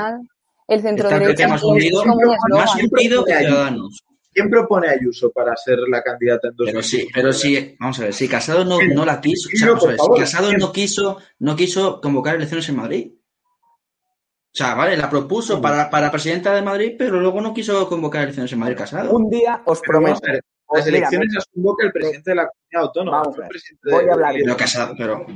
el 0.68 0.82
centro 0.82 1.08
Está 1.08 1.18
derecha 1.20 1.48
más 1.48 1.62
unido, 1.62 2.04
más 2.50 2.74
unido 2.74 3.24
que 3.24 3.34
Ciudadanos. 3.36 4.02
¿Quién 4.32 4.50
propone 4.50 4.88
a 4.88 4.90
Ayuso 4.92 5.30
para 5.32 5.56
ser 5.56 5.78
la 5.88 6.02
candidata 6.02 6.48
en 6.48 6.56
2020? 6.56 6.72
Pero 6.72 6.82
sí, 6.82 7.08
pero 7.14 7.32
sí, 7.32 7.76
vamos 7.80 7.98
a 8.00 8.02
ver, 8.04 8.12
si 8.14 8.28
Casado 8.28 8.64
no, 8.64 8.78
no 8.94 9.04
la 9.06 9.20
quiso, 9.20 9.48
o 9.48 9.56
sea, 9.56 9.68
vamos 9.68 9.84
a 9.84 9.88
ver, 9.88 9.98
si 10.00 10.20
Casado 10.20 10.52
no 10.52 10.72
quiso, 10.72 11.18
no 11.38 11.56
quiso 11.56 12.00
convocar 12.00 12.36
elecciones 12.36 12.68
en 12.68 12.76
Madrid. 12.76 13.12
O 13.12 14.58
sea, 14.58 14.74
vale, 14.74 14.96
la 14.96 15.08
propuso 15.10 15.60
para, 15.60 15.88
para 15.90 16.10
presidenta 16.10 16.54
de 16.54 16.62
Madrid, 16.62 16.94
pero 16.98 17.20
luego 17.20 17.40
no 17.42 17.52
quiso 17.54 17.86
convocar 17.88 18.22
elecciones 18.22 18.52
en 18.52 18.58
Madrid 18.58 18.76
Casado. 18.76 19.10
Un 19.14 19.28
día 19.30 19.62
os 19.66 19.80
Pero 19.80 20.00
vamos 20.00 20.20
prometo. 20.20 20.26
a 20.28 20.32
ver, 20.32 20.42
os- 20.66 20.78
Las 20.78 20.86
elecciones 20.86 21.32
las 21.34 21.46
convoca 21.46 21.86
el 21.86 21.92
presidente 21.92 22.30
de 22.30 22.34
la 22.36 22.48
comunidad 22.48 22.82
autónoma. 22.88 23.18
Vamos 23.20 23.38
el 23.38 23.48
presidente 23.48 23.90
voy 23.90 24.04
de- 24.04 24.10
a 24.10 24.14
hablar 24.14 24.34
de- 24.34 24.40
Pero 24.44 24.56
Casado, 24.56 24.94
pero 24.98 25.26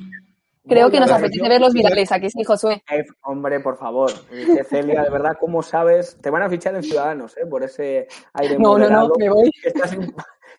Creo 0.68 0.90
que 0.90 1.00
nos 1.00 1.10
apetece 1.10 1.48
ver 1.48 1.60
los 1.60 1.72
virales, 1.72 2.12
aquí 2.12 2.28
sí, 2.30 2.44
Josué. 2.44 2.82
Hombre, 3.22 3.60
por 3.60 3.76
favor. 3.78 4.10
Eh, 4.30 4.62
Celia, 4.64 5.02
de 5.02 5.10
verdad, 5.10 5.36
¿cómo 5.40 5.62
sabes? 5.62 6.18
Te 6.20 6.30
van 6.30 6.42
a 6.42 6.50
fichar 6.50 6.74
en 6.74 6.82
Ciudadanos, 6.82 7.36
¿eh? 7.38 7.46
Por 7.46 7.62
ese 7.62 8.08
aire 8.34 8.58
No, 8.58 8.78
no, 8.78 8.90
no, 8.90 9.10
me 9.18 9.30
voy. 9.30 9.50
que 9.62 9.68
estás, 9.68 9.96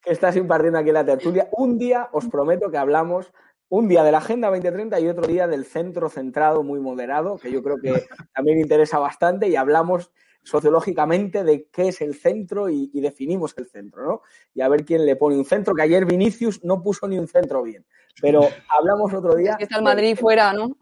que 0.03 0.11
estás 0.11 0.35
impartiendo 0.35 0.79
aquí 0.79 0.89
en 0.89 0.95
la 0.95 1.05
tertulia. 1.05 1.47
Un 1.51 1.77
día, 1.77 2.09
os 2.13 2.27
prometo 2.27 2.71
que 2.71 2.77
hablamos, 2.77 3.31
un 3.69 3.87
día 3.87 4.03
de 4.03 4.11
la 4.11 4.17
Agenda 4.17 4.49
2030 4.49 4.99
y 4.99 5.07
otro 5.07 5.27
día 5.27 5.47
del 5.47 5.65
centro 5.65 6.09
centrado 6.09 6.63
muy 6.63 6.79
moderado, 6.79 7.37
que 7.37 7.51
yo 7.51 7.61
creo 7.61 7.77
que 7.77 8.05
también 8.33 8.59
interesa 8.59 8.97
bastante, 8.97 9.47
y 9.49 9.55
hablamos 9.55 10.11
sociológicamente 10.43 11.43
de 11.43 11.67
qué 11.71 11.89
es 11.89 12.01
el 12.01 12.15
centro 12.15 12.69
y, 12.69 12.89
y 12.93 13.01
definimos 13.01 13.53
el 13.57 13.67
centro, 13.67 14.05
¿no? 14.05 14.21
Y 14.53 14.61
a 14.61 14.67
ver 14.67 14.85
quién 14.85 15.05
le 15.05 15.15
pone 15.15 15.37
un 15.37 15.45
centro, 15.45 15.73
que 15.73 15.83
ayer 15.83 16.05
Vinicius 16.05 16.63
no 16.63 16.81
puso 16.81 17.07
ni 17.07 17.17
un 17.17 17.27
centro 17.27 17.63
bien. 17.63 17.85
Pero 18.21 18.47
hablamos 18.77 19.13
otro 19.13 19.35
día. 19.35 19.51
Es 19.51 19.57
que 19.57 19.63
está 19.63 19.77
el 19.77 19.83
Madrid 19.83 20.17
fuera, 20.17 20.53
¿no? 20.53 20.77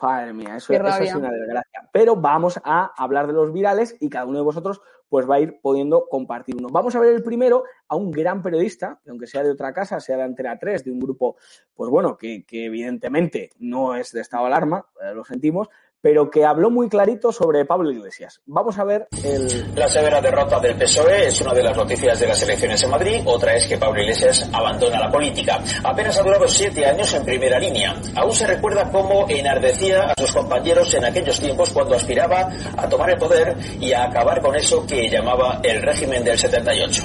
Madre 0.00 0.32
mía, 0.32 0.56
eso, 0.56 0.72
es 0.72 1.14
una 1.14 1.30
desgracia. 1.30 1.88
Pero 1.92 2.14
vamos 2.14 2.60
a 2.62 2.92
hablar 2.96 3.26
de 3.26 3.32
los 3.32 3.52
virales 3.52 3.96
y 4.00 4.08
cada 4.08 4.26
uno 4.26 4.38
de 4.38 4.44
vosotros 4.44 4.80
pues 5.08 5.28
va 5.28 5.36
a 5.36 5.40
ir 5.40 5.60
pudiendo 5.60 6.06
compartir 6.08 6.54
uno. 6.56 6.68
Vamos 6.70 6.94
a 6.94 7.00
ver 7.00 7.14
el 7.14 7.22
primero 7.22 7.64
a 7.88 7.96
un 7.96 8.10
gran 8.10 8.42
periodista, 8.42 9.00
que 9.02 9.10
aunque 9.10 9.26
sea 9.26 9.42
de 9.42 9.50
otra 9.50 9.72
casa, 9.72 10.00
sea 10.00 10.18
de 10.18 10.22
Antena 10.22 10.58
3, 10.58 10.84
de 10.84 10.90
un 10.90 11.00
grupo, 11.00 11.36
pues 11.74 11.90
bueno, 11.90 12.16
que, 12.16 12.44
que 12.44 12.66
evidentemente 12.66 13.50
no 13.58 13.96
es 13.96 14.12
de 14.12 14.20
estado 14.20 14.44
de 14.44 14.48
alarma, 14.48 14.86
eh, 15.02 15.14
lo 15.14 15.24
sentimos, 15.24 15.68
pero 16.00 16.30
que 16.30 16.44
habló 16.44 16.70
muy 16.70 16.88
clarito 16.88 17.32
sobre 17.32 17.64
Pablo 17.64 17.90
Iglesias. 17.90 18.40
Vamos 18.46 18.78
a 18.78 18.84
ver 18.84 19.08
el... 19.24 19.74
La 19.74 19.88
severa 19.88 20.20
derrota 20.20 20.60
del 20.60 20.76
PSOE 20.76 21.26
es 21.26 21.40
una 21.40 21.52
de 21.52 21.62
las 21.62 21.76
noticias 21.76 22.20
de 22.20 22.28
las 22.28 22.42
elecciones 22.42 22.82
en 22.82 22.90
Madrid. 22.90 23.22
Otra 23.24 23.54
es 23.54 23.66
que 23.66 23.78
Pablo 23.78 24.00
Iglesias 24.00 24.48
abandona 24.52 25.00
la 25.00 25.10
política. 25.10 25.58
Apenas 25.82 26.18
ha 26.18 26.22
durado 26.22 26.46
siete 26.46 26.86
años 26.86 27.12
en 27.14 27.24
primera 27.24 27.58
línea. 27.58 27.94
Aún 28.16 28.32
se 28.32 28.46
recuerda 28.46 28.90
cómo 28.90 29.26
enardecía 29.28 30.04
a 30.04 30.14
sus 30.20 30.32
compañeros 30.32 30.92
en 30.94 31.04
aquellos 31.04 31.40
tiempos 31.40 31.70
cuando 31.70 31.94
aspiraba 31.94 32.48
a 32.76 32.88
tomar 32.88 33.10
el 33.10 33.18
poder 33.18 33.56
y 33.80 33.92
a 33.92 34.04
acabar 34.04 34.40
con 34.40 34.54
eso 34.54 34.86
que 34.86 35.08
llamaba 35.08 35.60
el 35.62 35.82
régimen 35.82 36.24
del 36.24 36.38
78. 36.38 37.02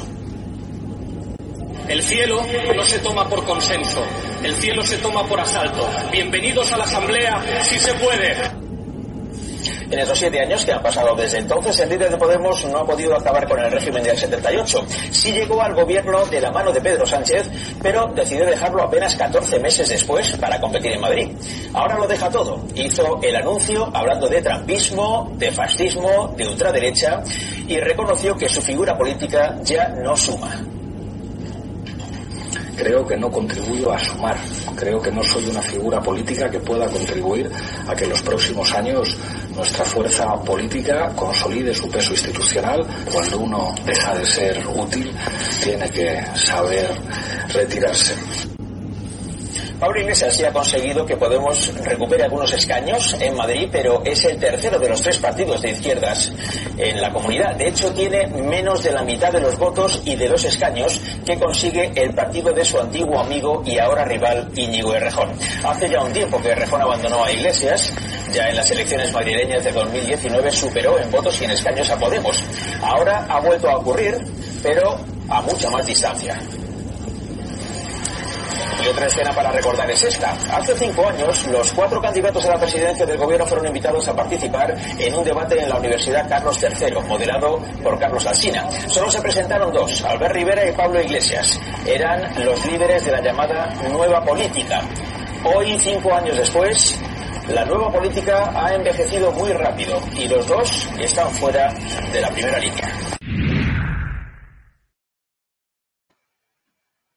El 1.88 2.02
cielo 2.02 2.42
no 2.76 2.84
se 2.84 3.00
toma 3.00 3.28
por 3.28 3.44
consenso, 3.44 4.00
el 4.42 4.56
cielo 4.56 4.84
se 4.84 4.98
toma 5.00 5.28
por 5.28 5.40
asalto. 5.40 5.86
Bienvenidos 6.12 6.72
a 6.72 6.78
la 6.78 6.86
Asamblea, 6.86 7.44
si 7.64 7.78
se 7.78 7.94
puede. 7.96 8.63
En 9.94 10.00
esos 10.00 10.18
siete 10.18 10.40
años 10.40 10.66
que 10.66 10.72
han 10.72 10.82
pasado 10.82 11.16
desde 11.16 11.38
entonces, 11.38 11.80
el 11.80 11.90
líder 11.90 12.10
de 12.10 12.18
Podemos 12.18 12.66
no 12.66 12.80
ha 12.80 12.84
podido 12.84 13.16
acabar 13.16 13.48
con 13.48 13.60
el 13.60 13.72
régimen 13.72 14.02
del 14.02 14.18
78. 14.18 14.86
Sí 15.12 15.32
llegó 15.32 15.62
al 15.62 15.76
gobierno 15.76 16.26
de 16.26 16.42
la 16.42 16.50
mano 16.50 16.72
de 16.72 16.82
Pedro 16.82 17.06
Sánchez, 17.06 17.48
pero 17.80 18.08
decidió 18.08 18.44
dejarlo 18.44 18.82
apenas 18.82 19.16
14 19.16 19.60
meses 19.60 19.88
después 19.88 20.36
para 20.38 20.60
competir 20.60 20.94
en 20.94 21.00
Madrid. 21.02 21.30
Ahora 21.76 22.00
lo 22.00 22.08
deja 22.08 22.28
todo. 22.32 22.66
Hizo 22.74 23.20
el 23.22 23.36
anuncio 23.36 23.88
hablando 23.94 24.28
de 24.28 24.42
trampismo, 24.42 25.32
de 25.36 25.52
fascismo, 25.52 26.34
de 26.36 26.48
ultraderecha 26.48 27.22
y 27.68 27.80
reconoció 27.80 28.36
que 28.36 28.50
su 28.50 28.64
figura 28.64 28.98
política 28.98 29.60
ya 29.62 29.90
no 29.90 30.18
suma. 30.18 30.60
Creo 32.76 33.06
que 33.06 33.18
no 33.18 33.32
contribuyo 33.32 33.92
a 33.92 34.00
sumar. 34.00 34.38
Creo 34.76 35.02
que 35.02 35.12
no 35.12 35.24
soy 35.24 35.46
una 35.48 35.62
figura 35.62 36.02
política 36.02 36.50
que 36.50 36.60
pueda 36.60 36.88
contribuir 36.88 37.50
a 37.88 37.96
que 37.96 38.04
en 38.06 38.10
los 38.10 38.22
próximos 38.22 38.74
años 38.74 39.16
nuestra 39.56 39.86
fuerza 39.86 40.34
política 40.44 41.12
consolide 41.16 41.74
su 41.74 41.90
peso 41.90 42.12
institucional. 42.12 42.86
Cuando 43.12 43.40
uno 43.40 43.76
deja 43.86 44.18
de 44.18 44.26
ser 44.26 44.64
útil, 44.76 45.12
tiene 45.64 45.90
que 45.90 46.26
saber 46.36 46.90
retirarse. 47.54 48.53
Pablo 49.84 50.00
Iglesias 50.00 50.34
sí 50.34 50.46
ha 50.46 50.54
conseguido 50.54 51.06
que 51.06 51.18
Podemos 51.18 51.74
recupere 51.84 52.24
algunos 52.24 52.54
escaños 52.54 53.18
en 53.20 53.36
Madrid, 53.36 53.68
pero 53.70 54.02
es 54.06 54.24
el 54.24 54.40
tercero 54.40 54.80
de 54.80 54.88
los 54.88 55.02
tres 55.02 55.18
partidos 55.18 55.62
de 55.62 55.72
izquierdas 55.72 56.32
en 56.78 57.02
la 57.02 57.12
comunidad. 57.12 57.54
De 57.58 57.68
hecho, 57.68 57.92
tiene 57.92 58.28
menos 58.28 58.82
de 58.82 58.94
la 58.94 59.02
mitad 59.04 59.34
de 59.34 59.42
los 59.42 59.58
votos 59.58 60.02
y 60.06 60.16
de 60.16 60.30
los 60.30 60.42
escaños 60.46 61.02
que 61.26 61.38
consigue 61.38 61.92
el 61.96 62.14
partido 62.14 62.54
de 62.54 62.64
su 62.64 62.80
antiguo 62.80 63.20
amigo 63.20 63.62
y 63.66 63.78
ahora 63.78 64.06
rival 64.06 64.50
Íñigo 64.56 64.96
Errejón. 64.96 65.34
Hace 65.66 65.90
ya 65.90 66.02
un 66.02 66.14
tiempo 66.14 66.42
que 66.42 66.52
Errejón 66.52 66.82
abandonó 66.82 67.26
a 67.26 67.32
Iglesias. 67.34 67.94
Ya 68.32 68.48
en 68.48 68.56
las 68.56 68.72
elecciones 68.72 69.12
madrileñas 69.12 69.66
de 69.66 69.74
2019 69.74 70.50
superó 70.50 70.98
en 70.98 71.12
votos 71.12 71.42
y 71.42 71.44
en 71.44 71.52
escaños 71.52 71.92
a 71.92 72.00
Podemos. 72.00 72.42
Ahora 72.82 73.26
ha 73.28 73.42
vuelto 73.42 73.70
a 73.70 73.80
ocurrir, 73.80 74.18
pero 74.62 74.98
a 75.28 75.42
mucha 75.42 75.70
más 75.70 75.86
distancia. 75.86 76.40
Y 78.84 78.88
otra 78.90 79.06
escena 79.06 79.32
para 79.32 79.52
recordar 79.52 79.90
es 79.90 80.04
esta. 80.04 80.32
Hace 80.52 80.76
cinco 80.78 81.08
años, 81.08 81.48
los 81.48 81.72
cuatro 81.72 82.02
candidatos 82.02 82.46
a 82.46 82.50
la 82.50 82.60
presidencia 82.60 83.06
del 83.06 83.18
gobierno 83.18 83.46
fueron 83.46 83.68
invitados 83.68 84.06
a 84.10 84.16
participar 84.16 84.76
en 85.00 85.16
un 85.16 85.24
debate 85.24 85.62
en 85.62 85.70
la 85.70 85.78
Universidad 85.78 86.28
Carlos 86.28 86.62
III, 86.62 87.00
moderado 87.08 87.60
por 87.82 87.98
Carlos 87.98 88.26
Alsina. 88.26 88.70
Solo 88.90 89.10
se 89.10 89.22
presentaron 89.22 89.72
dos, 89.72 90.04
Albert 90.04 90.34
Rivera 90.34 90.70
y 90.70 90.74
Pablo 90.74 91.02
Iglesias. 91.02 91.58
Eran 91.86 92.44
los 92.44 92.66
líderes 92.66 93.06
de 93.06 93.12
la 93.12 93.22
llamada 93.22 93.74
nueva 93.90 94.22
política. 94.22 94.82
Hoy, 95.46 95.80
cinco 95.80 96.14
años 96.14 96.36
después, 96.36 97.00
la 97.48 97.64
nueva 97.66 97.92
política 97.92 98.52
ha 98.54 98.74
envejecido 98.74 99.32
muy 99.32 99.54
rápido 99.54 100.02
y 100.18 100.28
los 100.28 100.46
dos 100.48 100.90
están 101.00 101.30
fuera 101.32 101.74
de 102.12 102.20
la 102.20 102.30
primera 102.30 102.60
línea. 102.60 102.92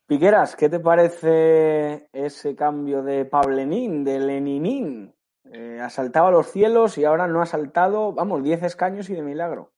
Piqueras, 0.07 0.55
¿qué 0.55 0.69
te 0.69 0.79
parece 0.79 2.09
ese 2.13 2.55
cambio 2.55 3.03
de 3.03 3.25
Pablenín, 3.25 4.05
de 4.05 4.21
Leninín? 4.21 5.13
Eh, 5.53 5.81
asaltaba 5.83 6.31
los 6.31 6.51
cielos 6.53 6.97
y 6.99 7.05
ahora 7.05 7.27
no 7.27 7.43
ha 7.43 7.47
saltado, 7.47 8.13
vamos, 8.13 8.43
10 8.45 8.63
escaños 8.63 9.11
y 9.11 9.15
de 9.15 9.23
milagro. 9.23 9.73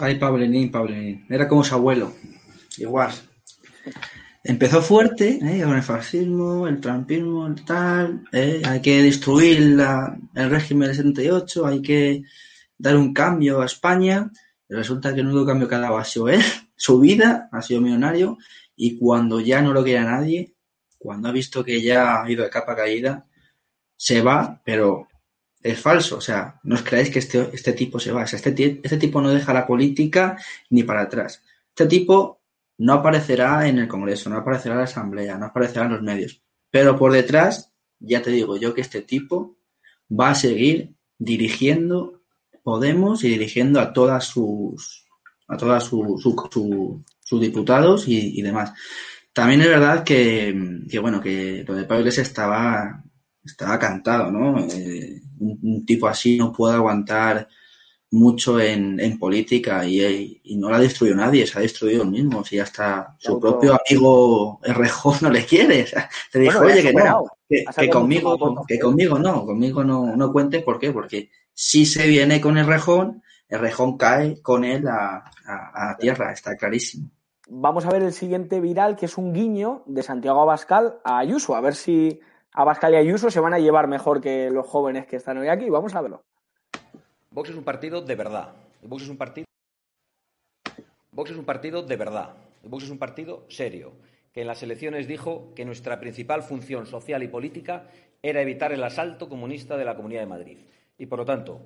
Ay, 0.00 0.18
Pablenín, 0.18 0.70
Pablenín. 0.70 1.26
Era 1.30 1.48
como 1.48 1.64
su 1.64 1.74
abuelo. 1.74 2.12
Igual. 2.76 3.12
Empezó 4.44 4.82
fuerte, 4.82 5.38
¿eh? 5.42 5.62
con 5.62 5.74
el 5.76 5.82
fascismo, 5.82 6.66
el 6.66 6.80
trampismo, 6.80 7.46
el 7.46 7.64
tal. 7.64 8.24
¿eh? 8.32 8.60
Hay 8.66 8.82
que 8.82 9.02
destruir 9.02 9.60
la- 9.76 10.18
el 10.34 10.50
régimen 10.50 10.88
del 10.88 10.96
78, 10.96 11.66
hay 11.66 11.80
que 11.80 12.22
dar 12.76 12.96
un 12.96 13.14
cambio 13.14 13.62
a 13.62 13.66
España. 13.66 14.30
Resulta 14.68 15.14
que 15.14 15.20
el 15.20 15.28
único 15.28 15.46
cambio 15.46 15.68
que 15.68 15.74
ha 15.76 15.80
dado 15.80 16.28
él, 16.28 16.40
su 16.76 16.98
vida, 17.00 17.48
ha 17.52 17.62
sido 17.62 17.80
millonario. 17.80 18.36
Y 18.84 18.98
cuando 18.98 19.40
ya 19.40 19.58
no 19.62 19.72
lo 19.72 19.84
quiere 19.84 20.00
nadie, 20.04 20.54
cuando 20.98 21.28
ha 21.28 21.32
visto 21.40 21.64
que 21.66 21.80
ya 21.88 22.22
ha 22.22 22.30
ido 22.30 22.42
de 22.44 22.50
capa 22.50 22.74
caída, 22.74 23.12
se 23.96 24.22
va, 24.22 24.60
pero 24.64 25.08
es 25.62 25.78
falso. 25.80 26.16
O 26.16 26.20
sea, 26.20 26.40
no 26.64 26.74
os 26.74 26.82
creáis 26.82 27.10
que 27.10 27.20
este, 27.20 27.38
este 27.52 27.72
tipo 27.80 27.96
se 28.00 28.12
va. 28.12 28.22
O 28.24 28.26
sea, 28.26 28.38
este, 28.38 28.80
este 28.82 28.96
tipo 28.98 29.20
no 29.20 29.30
deja 29.30 29.52
la 29.54 29.66
política 29.66 30.36
ni 30.70 30.82
para 30.82 31.02
atrás. 31.02 31.42
Este 31.68 31.86
tipo 31.86 32.40
no 32.78 32.92
aparecerá 32.94 33.68
en 33.68 33.78
el 33.78 33.88
Congreso, 33.88 34.28
no 34.30 34.38
aparecerá 34.38 34.74
en 34.74 34.78
la 34.78 34.84
Asamblea, 34.92 35.38
no 35.38 35.46
aparecerá 35.46 35.86
en 35.86 35.92
los 35.92 36.02
medios. 36.02 36.42
Pero 36.70 36.96
por 36.98 37.12
detrás, 37.12 37.72
ya 38.00 38.20
te 38.22 38.30
digo 38.30 38.56
yo 38.56 38.74
que 38.74 38.80
este 38.80 39.02
tipo 39.02 39.56
va 40.10 40.30
a 40.30 40.34
seguir 40.34 40.94
dirigiendo 41.18 42.18
Podemos 42.64 43.24
y 43.24 43.28
dirigiendo 43.28 43.80
a 43.80 43.92
todas 43.92 44.24
sus 44.24 45.04
a 45.48 45.80
su- 45.80 46.16
su- 46.22 47.04
sus 47.24 47.40
diputados 47.40 48.08
y, 48.08 48.38
y 48.38 48.42
demás. 48.42 48.72
También 49.32 49.62
es 49.62 49.68
verdad 49.68 50.04
que, 50.04 50.80
que, 50.90 50.98
bueno, 50.98 51.20
que 51.20 51.64
lo 51.66 51.74
de 51.74 51.84
Pablo 51.84 52.00
Iglesias 52.00 52.28
estaba, 52.28 53.02
estaba 53.44 53.78
cantado, 53.78 54.30
¿no? 54.30 54.58
Eh, 54.70 55.20
un, 55.38 55.58
un 55.62 55.86
tipo 55.86 56.06
así 56.06 56.36
no 56.36 56.52
puede 56.52 56.74
aguantar 56.74 57.48
mucho 58.12 58.60
en, 58.60 59.00
en 59.00 59.18
política 59.18 59.86
y, 59.86 60.40
y 60.44 60.56
no 60.56 60.70
la 60.70 60.78
destruyó 60.78 61.14
nadie, 61.14 61.46
se 61.46 61.58
ha 61.58 61.62
destruido 61.62 62.02
él 62.02 62.10
mismo. 62.10 62.44
Si 62.44 62.58
hasta 62.58 63.16
su 63.18 63.40
propio 63.40 63.78
amigo 63.88 64.60
Errejón 64.62 65.16
no 65.22 65.30
le 65.30 65.44
quiere. 65.44 65.82
O 65.84 65.86
sea, 65.86 66.10
te 66.30 66.38
dijo, 66.40 66.58
Bueno, 66.58 66.74
oye, 66.74 66.80
ha 66.80 66.92
que 66.92 66.92
no, 66.92 67.26
que, 67.48 67.64
Ha 67.66 67.90
conmigo, 67.90 68.64
que 68.68 68.78
conmigo 68.78 69.18
no, 69.18 69.46
conmigo 69.46 69.82
no, 69.82 70.14
no 70.14 70.32
cuentes. 70.32 70.62
¿Por 70.62 70.78
qué? 70.78 70.92
Porque 70.92 71.30
si 71.54 71.86
se 71.86 72.06
viene 72.06 72.40
con 72.40 72.58
Errejón, 73.52 73.90
Errejón 73.90 73.98
cae 73.98 74.42
con 74.42 74.64
él 74.64 74.86
a, 74.88 75.24
a- 75.46 75.90
a 75.90 75.96
tierra, 75.98 76.32
está 76.32 76.56
clarísimo. 76.56 77.08
Vamos 77.48 77.84
a 77.84 77.90
ver 77.90 78.02
el 78.02 78.12
siguiente 78.12 78.60
viral, 78.60 78.96
que 78.96 79.06
es 79.06 79.18
un 79.18 79.32
guiño 79.32 79.82
de 79.86 80.02
Santiago 80.02 80.40
Abascal 80.40 80.98
a 81.04 81.18
Ayuso. 81.18 81.54
A 81.54 81.60
ver 81.60 81.74
si 81.74 82.20
Abascal 82.54 82.94
y 82.94 82.96
Ayuso 82.96 83.30
se 83.30 83.40
van 83.40 83.52
a 83.52 83.58
llevar 83.58 83.88
mejor 83.88 84.20
que 84.20 84.48
los 84.50 84.66
jóvenes 84.66 85.06
que 85.06 85.16
están 85.16 85.38
hoy 85.38 85.48
aquí. 85.48 85.68
Vamos 85.68 85.94
a 85.94 86.00
verlo. 86.00 86.22
Vox 87.30 87.50
es 87.50 87.56
un 87.56 87.64
partido 87.64 88.00
de 88.00 88.14
verdad. 88.14 88.52
Vox 88.82 89.02
es 89.02 89.08
un 89.08 89.16
partido. 89.16 89.44
Vox 91.10 91.30
es 91.30 91.36
un 91.36 91.44
partido 91.44 91.82
de 91.82 91.96
verdad. 91.96 92.30
Vox 92.64 92.84
es 92.84 92.90
un 92.90 92.98
partido 92.98 93.44
serio, 93.48 93.92
que 94.32 94.42
en 94.42 94.46
las 94.46 94.62
elecciones 94.62 95.06
dijo 95.08 95.52
que 95.54 95.64
nuestra 95.64 95.98
principal 96.00 96.42
función 96.42 96.86
social 96.86 97.22
y 97.22 97.28
política 97.28 97.84
era 98.22 98.40
evitar 98.40 98.72
el 98.72 98.84
asalto 98.84 99.28
comunista 99.28 99.76
de 99.76 99.84
la 99.84 99.96
Comunidad 99.96 100.20
de 100.20 100.26
Madrid. 100.26 100.58
Y, 100.96 101.06
por 101.06 101.18
lo 101.18 101.24
tanto, 101.24 101.60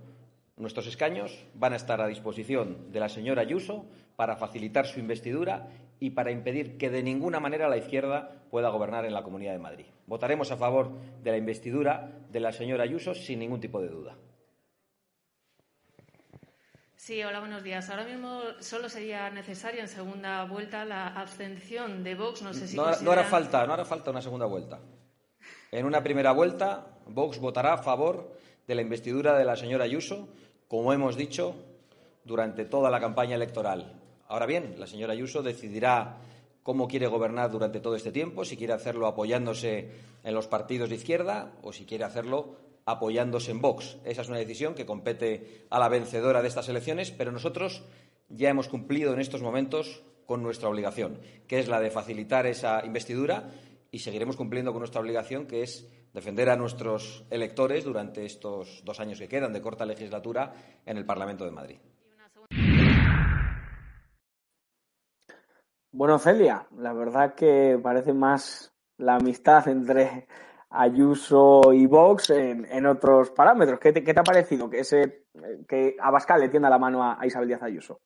nuestros 0.57 0.87
escaños 0.87 1.45
van 1.55 1.75
a 1.75 1.77
estar 1.77 2.01
a 2.01 2.07
disposición 2.07 2.91
de 2.91 3.01
la 3.01 3.09
señora 3.09 3.43
Ayuso 3.43 3.87
para 4.17 4.37
facilitar 4.37 4.87
su 4.87 5.01
investidura 5.01 5.69
y 6.01 6.11
para 6.11 6.31
impedir 6.31 6.79
que 6.79 6.91
de 6.91 7.03
ninguna 7.03 7.41
manera 7.41 7.69
la 7.69 7.77
izquierda 7.77 8.31
pueda 8.51 8.71
gobernar 8.71 9.05
en 9.05 9.15
la 9.15 9.23
Comunidad 9.23 9.53
de 9.53 9.59
Madrid. 9.59 9.87
Votaremos 10.07 10.51
a 10.51 10.57
favor 10.57 10.93
de 11.23 11.31
la 11.31 11.37
investidura 11.37 12.11
de 12.31 12.41
la 12.41 12.53
señora 12.53 12.85
Ayuso 12.85 13.15
sin 13.15 13.39
ningún 13.39 13.61
tipo 13.61 13.81
de 13.81 13.89
duda. 13.89 14.17
Sí, 17.07 17.23
hola, 17.23 17.39
buenos 17.39 17.63
días. 17.63 17.89
Ahora 17.91 18.05
mismo 18.05 18.41
solo 18.59 18.89
sería 18.89 19.31
necesaria 19.31 19.83
en 19.83 19.89
segunda 19.89 20.45
vuelta 20.45 20.85
la 20.85 21.07
abstención 21.09 22.03
de 22.03 22.15
Vox. 22.15 22.43
No 22.43 22.53
sé 22.53 22.67
si 22.67 22.77
no, 22.77 22.85
consideran... 22.85 23.05
no 23.05 23.13
hará 23.13 23.25
falta, 23.25 23.67
no 23.67 23.75
hará 23.75 23.85
falta 23.85 24.11
una 24.11 24.23
segunda 24.23 24.47
vuelta. 24.47 24.81
En 25.71 25.85
una 25.85 26.03
primera 26.03 26.33
vuelta, 26.33 26.99
Vox 27.07 27.39
votará 27.39 27.75
a 27.75 27.79
favor 27.79 28.37
de 28.67 28.75
la 28.75 28.83
investidura 28.83 29.39
de 29.39 29.45
la 29.45 29.55
señora 29.55 29.85
Ayuso, 29.85 30.29
como 30.69 30.93
hemos 30.93 31.17
dicho 31.17 31.55
durante 32.25 32.65
toda 32.65 32.91
la 32.91 33.01
campaña 33.01 33.37
electoral. 33.37 34.01
Ahora 34.29 34.47
bien, 34.47 34.75
la 34.79 34.87
señora 34.87 35.13
Ayuso 35.13 35.43
decidirá 35.43 36.19
cómo 36.63 36.89
quiere 36.89 37.07
gobernar 37.07 37.51
durante 37.51 37.81
todo 37.81 37.95
este 37.95 38.11
tiempo, 38.11 38.45
si 38.45 38.57
quiere 38.57 38.73
hacerlo 38.73 39.07
apoyándose 39.07 39.91
en 40.25 40.35
los 40.35 40.49
partidos 40.49 40.89
de 40.89 40.97
izquierda 40.97 41.53
o 41.63 41.73
si 41.73 41.85
quiere 41.85 42.05
hacerlo 42.05 42.57
apoyándose 42.85 43.53
en 43.53 43.61
Vox. 43.61 43.99
Esa 44.05 44.23
es 44.23 44.29
una 44.29 44.39
decisión 44.39 44.75
que 44.75 44.87
compete 44.87 45.67
a 45.71 45.79
la 45.79 45.89
vencedora 45.89 46.43
de 46.43 46.49
estas 46.49 46.69
elecciones, 46.69 47.13
pero 47.13 47.31
nosotros 47.31 47.85
ya 48.29 48.49
hemos 48.49 48.67
cumplido 48.67 49.13
en 49.13 49.21
estos 49.21 49.43
momentos 49.43 50.03
con 50.27 50.43
nuestra 50.43 50.69
obligación, 50.69 51.21
que 51.47 51.61
es 51.61 51.69
la 51.69 51.81
de 51.81 51.91
facilitar 51.91 52.47
esa 52.47 52.85
investidura 52.85 53.51
y 53.97 53.99
seguiremos 53.99 54.37
cumpliendo 54.37 54.73
con 54.73 54.81
nuestra 54.81 55.01
obligación, 55.01 55.47
que 55.47 55.63
es 55.63 55.89
defender 56.13 56.51
a 56.51 56.57
nuestros 56.57 57.25
electores 57.31 57.83
durante 57.83 58.27
estos 58.27 58.83
dos 58.85 59.01
años 59.01 59.19
que 59.19 59.27
quedan 59.27 59.55
de 59.55 59.63
corta 59.63 59.87
legislatura 59.87 60.53
en 60.85 60.99
el 60.99 61.07
Parlamento 61.07 61.47
de 61.47 61.51
Madrid. 61.51 61.79
Bueno, 65.93 66.19
Celia, 66.19 66.67
la 66.77 66.93
verdad 66.93 67.35
que 67.35 67.81
parece 67.83 68.13
más 68.13 68.71
la 68.99 69.15
amistad 69.15 69.67
entre 69.69 70.29
Ayuso 70.69 71.73
y 71.73 71.87
Vox 71.87 72.29
en, 72.29 72.67
en 72.67 72.85
otros 72.85 73.31
parámetros. 73.31 73.81
¿Qué 73.81 73.95
te, 73.95 74.05
¿Qué 74.05 74.13
te, 74.13 74.21
ha 74.21 74.25
parecido 74.25 74.69
que, 74.69 74.81
ese, 74.81 75.25
que 75.67 75.97
Abascal 75.99 76.43
le 76.43 76.51
tienda 76.51 76.69
la 76.69 76.79
mano 76.79 77.03
a, 77.03 77.19
a 77.19 77.25
Isabel 77.25 77.49
Díaz 77.49 77.63
Ayuso? 77.63 78.01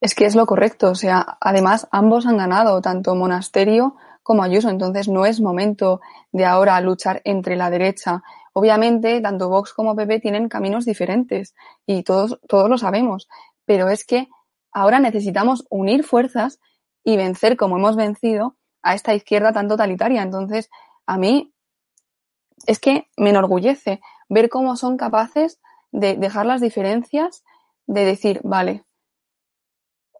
Es 0.00 0.14
que 0.14 0.26
es 0.26 0.36
lo 0.36 0.46
correcto. 0.46 0.90
O 0.90 0.94
sea, 0.94 1.38
además, 1.40 1.88
ambos 1.90 2.24
han 2.24 2.36
ganado, 2.36 2.80
tanto 2.80 3.16
Monasterio 3.16 3.96
como 4.28 4.42
Ayuso. 4.42 4.68
Entonces, 4.68 5.08
no 5.08 5.24
es 5.24 5.40
momento 5.40 6.02
de 6.32 6.44
ahora 6.44 6.78
luchar 6.82 7.22
entre 7.24 7.56
la 7.56 7.70
derecha. 7.70 8.22
Obviamente, 8.52 9.22
tanto 9.22 9.48
Vox 9.48 9.72
como 9.72 9.96
PP 9.96 10.20
tienen 10.20 10.50
caminos 10.50 10.84
diferentes 10.84 11.54
y 11.86 12.02
todos, 12.02 12.38
todos 12.46 12.68
lo 12.68 12.76
sabemos. 12.76 13.26
Pero 13.64 13.88
es 13.88 14.04
que 14.04 14.28
ahora 14.70 15.00
necesitamos 15.00 15.64
unir 15.70 16.04
fuerzas 16.04 16.60
y 17.02 17.16
vencer, 17.16 17.56
como 17.56 17.78
hemos 17.78 17.96
vencido, 17.96 18.56
a 18.82 18.94
esta 18.94 19.14
izquierda 19.14 19.54
tan 19.54 19.66
totalitaria. 19.66 20.20
Entonces, 20.20 20.68
a 21.06 21.16
mí 21.16 21.54
es 22.66 22.80
que 22.80 23.08
me 23.16 23.30
enorgullece 23.30 24.02
ver 24.28 24.50
cómo 24.50 24.76
son 24.76 24.98
capaces 24.98 25.58
de 25.90 26.16
dejar 26.16 26.44
las 26.44 26.60
diferencias, 26.60 27.44
de 27.86 28.04
decir, 28.04 28.42
vale, 28.44 28.84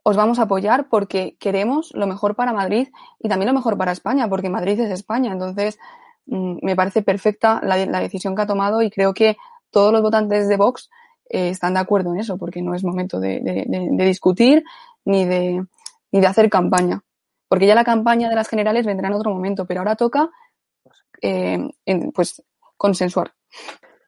os 0.09 0.17
vamos 0.17 0.39
a 0.39 0.45
apoyar 0.45 0.89
porque 0.89 1.37
queremos 1.39 1.93
lo 1.93 2.07
mejor 2.07 2.35
para 2.35 2.55
Madrid 2.55 2.89
y 3.19 3.29
también 3.29 3.49
lo 3.49 3.53
mejor 3.53 3.77
para 3.77 3.93
España, 3.93 4.27
porque 4.27 4.49
Madrid 4.49 4.81
es 4.81 4.91
España. 4.91 5.33
Entonces, 5.33 5.79
mm, 6.25 6.61
me 6.63 6.75
parece 6.75 7.03
perfecta 7.03 7.61
la, 7.63 8.01
decisión 8.01 8.35
que 8.35 8.41
ha 8.41 8.47
tomado 8.47 8.81
y 8.81 8.91
creo 8.91 9.13
que 9.13 9.37
todos 9.71 9.93
los 9.93 10.01
votantes 10.01 10.49
de 10.49 10.57
Vox 10.57 10.89
eh, 11.29 11.51
están 11.51 11.75
de 11.75 11.81
acuerdo 11.81 12.15
en 12.15 12.21
eso, 12.21 12.39
porque 12.39 12.63
no 12.63 12.75
es 12.75 12.85
momento 12.85 13.21
de, 13.21 13.67
discutir 13.99 14.65
ni 15.05 15.27
de, 15.27 15.67
hacer 16.27 16.49
campaña. 16.49 17.03
Porque 17.47 17.67
ya 17.67 17.75
la 17.75 17.85
campaña 17.85 18.31
de 18.31 18.35
las 18.35 18.49
generales 18.49 18.87
vendrá 18.87 19.09
en 19.09 19.15
otro 19.15 19.31
momento, 19.31 19.67
pero 19.67 19.81
ahora 19.81 19.95
toca 19.95 20.31
eh, 21.21 21.69
pues 22.15 22.43
consensuar. 22.79 23.35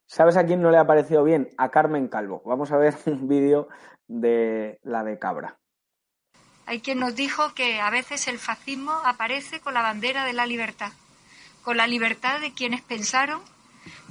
¿Sabes 0.07 0.39
a 0.39 0.47
quién 0.47 0.63
no 0.63 0.71
le 0.71 0.79
ha 0.79 0.87
parecido 0.87 1.25
bien? 1.25 1.51
A 1.59 1.69
Carmen 1.69 2.09
Calvo. 2.09 2.41
Vamos 2.47 2.73
a 2.73 2.79
ver 2.79 2.95
un 3.07 3.29
vídeo 3.29 3.69
de 4.09 4.81
la 4.83 5.05
de 5.05 5.19
Cabra. 5.19 5.60
Hay 6.71 6.79
quien 6.83 7.01
nos 7.01 7.17
dijo 7.17 7.53
que 7.53 7.81
a 7.81 7.91
veces 7.91 8.29
el 8.29 8.39
fascismo 8.39 8.93
aparece 9.05 9.59
con 9.59 9.75
la 9.75 9.83
bandera 9.83 10.25
de 10.25 10.33
la 10.33 10.47
libertad, 10.47 10.93
con 11.65 11.77
la 11.77 11.89
libertad 11.89 12.39
de 12.39 12.53
quienes 12.53 12.81
pensaron 12.81 13.43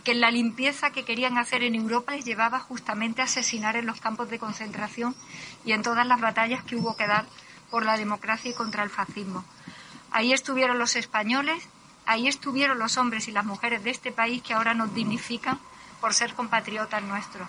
que 0.03 0.13
la 0.13 0.29
limpieza 0.29 0.91
que 0.91 1.05
querían 1.05 1.37
hacer 1.37 1.63
en 1.63 1.73
Europa 1.73 2.11
les 2.11 2.25
llevaba 2.25 2.59
justamente 2.59 3.21
a 3.21 3.25
asesinar 3.31 3.77
en 3.77 3.85
los 3.85 4.01
campos 4.01 4.29
de 4.29 4.39
concentración 4.39 5.15
y 5.63 5.71
en 5.71 5.83
todas 5.83 6.05
las 6.05 6.19
batallas 6.19 6.61
que 6.65 6.75
hubo 6.75 6.97
que 6.97 7.07
dar 7.07 7.27
por 7.71 7.85
la 7.85 7.95
democracia 7.95 8.51
y 8.51 8.53
contra 8.53 8.83
el 8.83 8.89
fascismo. 8.89 9.45
Ahí 10.11 10.33
estuvieron 10.33 10.79
los 10.79 10.97
españoles, 10.97 11.63
ahí 12.05 12.27
estuvieron 12.27 12.77
los 12.77 12.97
hombres 12.97 13.29
y 13.29 13.31
las 13.31 13.45
mujeres 13.45 13.85
de 13.85 13.91
este 13.91 14.11
país 14.11 14.43
que 14.43 14.53
ahora 14.53 14.73
nos 14.73 14.93
dignifican 14.93 15.57
por 16.01 16.13
ser 16.13 16.33
compatriotas 16.33 17.03
nuestros. 17.03 17.47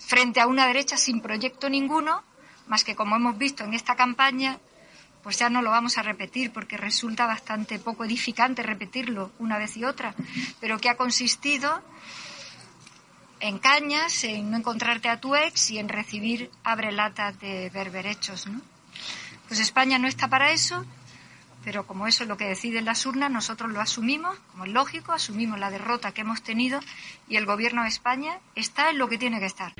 Frente 0.00 0.42
a 0.42 0.46
una 0.46 0.66
derecha 0.66 0.98
sin 0.98 1.22
proyecto 1.22 1.70
ninguno, 1.70 2.22
más 2.68 2.84
que 2.84 2.94
como 2.94 3.16
hemos 3.16 3.36
visto 3.36 3.64
en 3.64 3.74
esta 3.74 3.96
campaña, 3.96 4.58
pues 5.22 5.38
ya 5.38 5.50
no 5.50 5.62
lo 5.62 5.70
vamos 5.70 5.98
a 5.98 6.02
repetir 6.02 6.52
porque 6.52 6.76
resulta 6.76 7.26
bastante 7.26 7.78
poco 7.78 8.04
edificante 8.04 8.62
repetirlo 8.62 9.32
una 9.38 9.58
vez 9.58 9.76
y 9.76 9.84
otra, 9.84 10.14
pero 10.60 10.78
que 10.78 10.88
ha 10.88 10.96
consistido 10.96 11.82
en 13.40 13.58
cañas, 13.58 14.24
en 14.24 14.50
no 14.50 14.56
encontrarte 14.56 15.08
a 15.08 15.20
tu 15.20 15.34
ex 15.34 15.70
y 15.70 15.78
en 15.78 15.88
recibir 15.88 16.50
abrelatas 16.64 17.38
de 17.40 17.70
berberechos. 17.70 18.46
Pues 19.46 19.60
España 19.60 19.98
no 19.98 20.08
está 20.08 20.28
para 20.28 20.50
eso, 20.50 20.84
pero 21.64 21.86
como 21.86 22.06
eso 22.06 22.24
es 22.24 22.28
lo 22.28 22.36
que 22.36 22.46
deciden 22.46 22.84
las 22.84 23.04
urnas, 23.06 23.30
nosotros 23.30 23.70
lo 23.70 23.80
asumimos, 23.80 24.38
como 24.50 24.64
es 24.64 24.72
lógico, 24.72 25.12
asumimos 25.12 25.58
la 25.58 25.70
derrota 25.70 26.12
que 26.12 26.22
hemos 26.22 26.42
tenido 26.42 26.80
y 27.28 27.36
el 27.36 27.46
gobierno 27.46 27.82
de 27.82 27.88
España 27.88 28.38
está 28.54 28.90
en 28.90 28.98
lo 28.98 29.08
que 29.08 29.18
tiene 29.18 29.40
que 29.40 29.46
estar. 29.46 29.74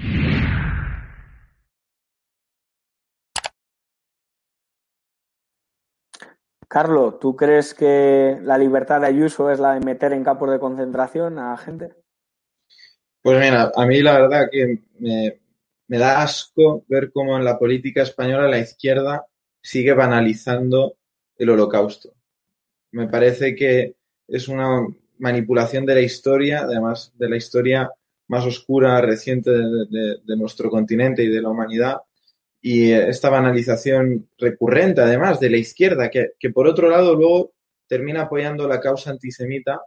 Carlos, 6.68 7.18
¿tú 7.18 7.34
crees 7.34 7.72
que 7.72 8.38
la 8.42 8.58
libertad 8.58 9.00
de 9.00 9.06
Ayuso 9.06 9.50
es 9.50 9.58
la 9.58 9.72
de 9.72 9.80
meter 9.80 10.12
en 10.12 10.22
campos 10.22 10.50
de 10.50 10.58
concentración 10.58 11.38
a 11.38 11.56
gente? 11.56 11.94
Pues 13.22 13.40
mira, 13.40 13.72
a 13.74 13.86
mí 13.86 14.02
la 14.02 14.20
verdad 14.20 14.48
que 14.52 14.78
me, 14.98 15.98
da 15.98 16.22
asco 16.22 16.84
ver 16.86 17.10
cómo 17.10 17.38
en 17.38 17.44
la 17.44 17.58
política 17.58 18.02
española 18.02 18.48
la 18.48 18.58
izquierda 18.58 19.24
sigue 19.62 19.94
banalizando 19.94 20.96
el 21.38 21.48
holocausto. 21.48 22.12
Me 22.92 23.08
parece 23.08 23.54
que 23.54 23.96
es 24.28 24.48
una 24.48 24.86
manipulación 25.18 25.86
de 25.86 25.94
la 25.94 26.00
historia, 26.02 26.60
además 26.60 27.12
de 27.16 27.30
la 27.30 27.36
historia 27.36 27.90
más 28.26 28.44
oscura, 28.44 29.00
reciente 29.00 29.50
de 29.50 30.36
nuestro 30.36 30.68
continente 30.68 31.22
y 31.22 31.28
de 31.28 31.40
la 31.40 31.48
humanidad, 31.48 31.96
y 32.70 32.92
esta 32.92 33.30
banalización 33.30 34.28
recurrente, 34.36 35.00
además, 35.00 35.40
de 35.40 35.48
la 35.48 35.56
izquierda, 35.56 36.10
que, 36.10 36.32
que 36.38 36.50
por 36.50 36.66
otro 36.66 36.90
lado 36.90 37.14
luego 37.14 37.54
termina 37.86 38.24
apoyando 38.24 38.68
la 38.68 38.78
causa 38.78 39.10
antisemita, 39.10 39.80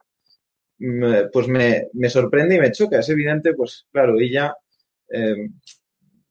pues 1.31 1.47
me, 1.47 1.89
me, 1.93 2.09
sorprende 2.09 2.55
y 2.55 2.59
me 2.59 2.71
choca. 2.71 2.97
Es 2.97 3.09
evidente, 3.09 3.53
pues 3.53 3.85
claro, 3.91 4.19
ella, 4.19 4.55
eh, 5.09 5.51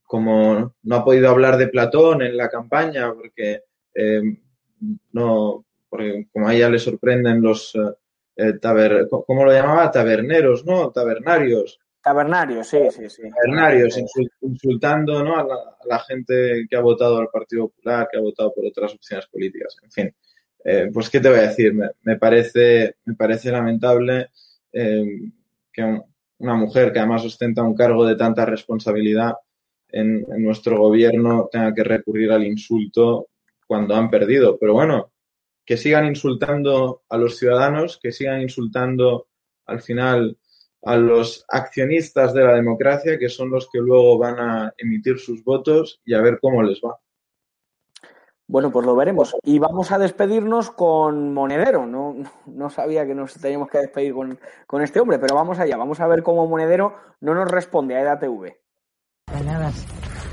como 0.03 0.75
no 0.83 0.97
ha 0.97 1.05
podido 1.05 1.31
hablar 1.31 1.57
de 1.57 1.69
Platón 1.69 2.23
en 2.23 2.37
la 2.37 2.49
campaña, 2.49 3.15
porque 3.15 3.63
eh, 3.95 4.21
no, 5.13 5.65
porque 5.89 6.27
como 6.33 6.49
a 6.49 6.55
ella 6.57 6.69
le 6.69 6.81
sorprenden 6.81 7.43
los 7.43 7.77
eh, 8.35 8.59
¿cómo 9.09 9.45
lo 9.45 9.53
llamaba? 9.53 9.93
Taberneros, 9.93 10.67
¿no? 10.67 10.91
Tabernarios. 10.91 11.79
Tabernarios, 12.03 12.67
sí, 12.67 12.79
sí, 12.91 13.11
sí. 13.11 13.23
Tabernarios, 13.31 13.99
insultando 14.41 15.23
¿no? 15.23 15.37
a, 15.39 15.45
la, 15.45 15.55
a, 15.55 15.87
la, 15.87 15.99
gente 16.01 16.67
que 16.69 16.77
ha 16.77 16.81
votado 16.81 17.19
al 17.19 17.29
Partido 17.29 17.69
Popular, 17.69 18.09
que 18.11 18.19
ha 18.19 18.23
votado 18.23 18.53
por 18.55 18.65
otras 18.65 18.95
opciones 18.95 19.27
políticas. 19.27 19.77
En 19.83 19.91
fin, 19.91 20.15
eh, 20.65 20.91
pues 20.93 21.11
qué 21.11 21.21
te 21.21 21.29
voy 21.29 21.39
a 21.39 21.49
decir, 21.49 21.75
me, 21.75 21.91
me 22.03 22.17
parece, 22.17 22.97
me 23.05 23.15
parece 23.15 23.51
lamentable 23.51 24.29
eh, 24.73 25.05
que 25.73 26.01
una 26.39 26.55
mujer 26.55 26.93
que 26.93 27.01
además 27.01 27.25
ostenta 27.25 27.63
un 27.63 27.75
cargo 27.75 28.07
de 28.07 28.17
tanta 28.17 28.47
responsabilidad 28.47 29.35
en, 29.89 30.25
en, 30.33 30.43
nuestro 30.43 30.79
gobierno 30.79 31.49
tenga 31.51 31.75
que 31.75 31.85
recurrir 31.85 32.33
al 32.33 32.45
insulto 32.45 33.29
cuando 33.67 33.95
han 33.95 34.09
perdido. 34.09 34.59
Pero 34.59 34.73
bueno, 34.73 35.13
que 35.65 35.77
sigan 35.77 36.07
insultando 36.07 37.03
a 37.09 37.19
los 37.19 37.39
ciudadanos, 37.39 37.99
que 38.03 38.13
sigan 38.13 38.41
insultando 38.41 39.29
al 39.67 39.81
final 39.81 40.39
a 40.83 40.97
los 40.97 41.45
accionistas 41.49 42.33
de 42.33 42.45
la 42.45 42.55
democracia, 42.55 43.19
que 43.19 43.29
son 43.29 43.51
los 43.51 43.69
que 43.71 43.79
luego 43.81 44.19
van 44.19 44.39
a 44.39 44.75
emitir 44.79 45.19
sus 45.19 45.45
votos 45.45 46.01
y 46.05 46.15
a 46.15 46.21
ver 46.21 46.39
cómo 46.41 46.63
les 46.63 46.81
va. 46.81 46.99
Bueno, 48.47 48.73
pues 48.73 48.85
lo 48.85 48.97
veremos. 48.97 49.37
Y 49.45 49.61
vamos 49.61 49.93
a 49.93 49.99
despedirnos 49.99 50.73
con 50.73 51.33
Monedero. 51.33 51.87
No, 51.87 52.17
no 52.47 52.69
sabía 52.69 53.07
que 53.07 53.15
nos 53.15 53.35
teníamos 53.35 53.71
que 53.71 53.79
despedir 53.79 54.13
con, 54.13 54.41
con 54.67 54.83
este 54.83 54.99
hombre, 54.99 55.21
pero 55.21 55.37
vamos 55.37 55.61
allá. 55.61 55.77
Vamos 55.77 56.01
a 56.01 56.09
ver 56.09 56.25
cómo 56.25 56.49
Monedero 56.49 56.97
no 57.21 57.35
nos 57.35 57.49
responde 57.49 57.95
a 57.95 58.01
EDATV. 58.01 58.53
Nada, 59.45 59.71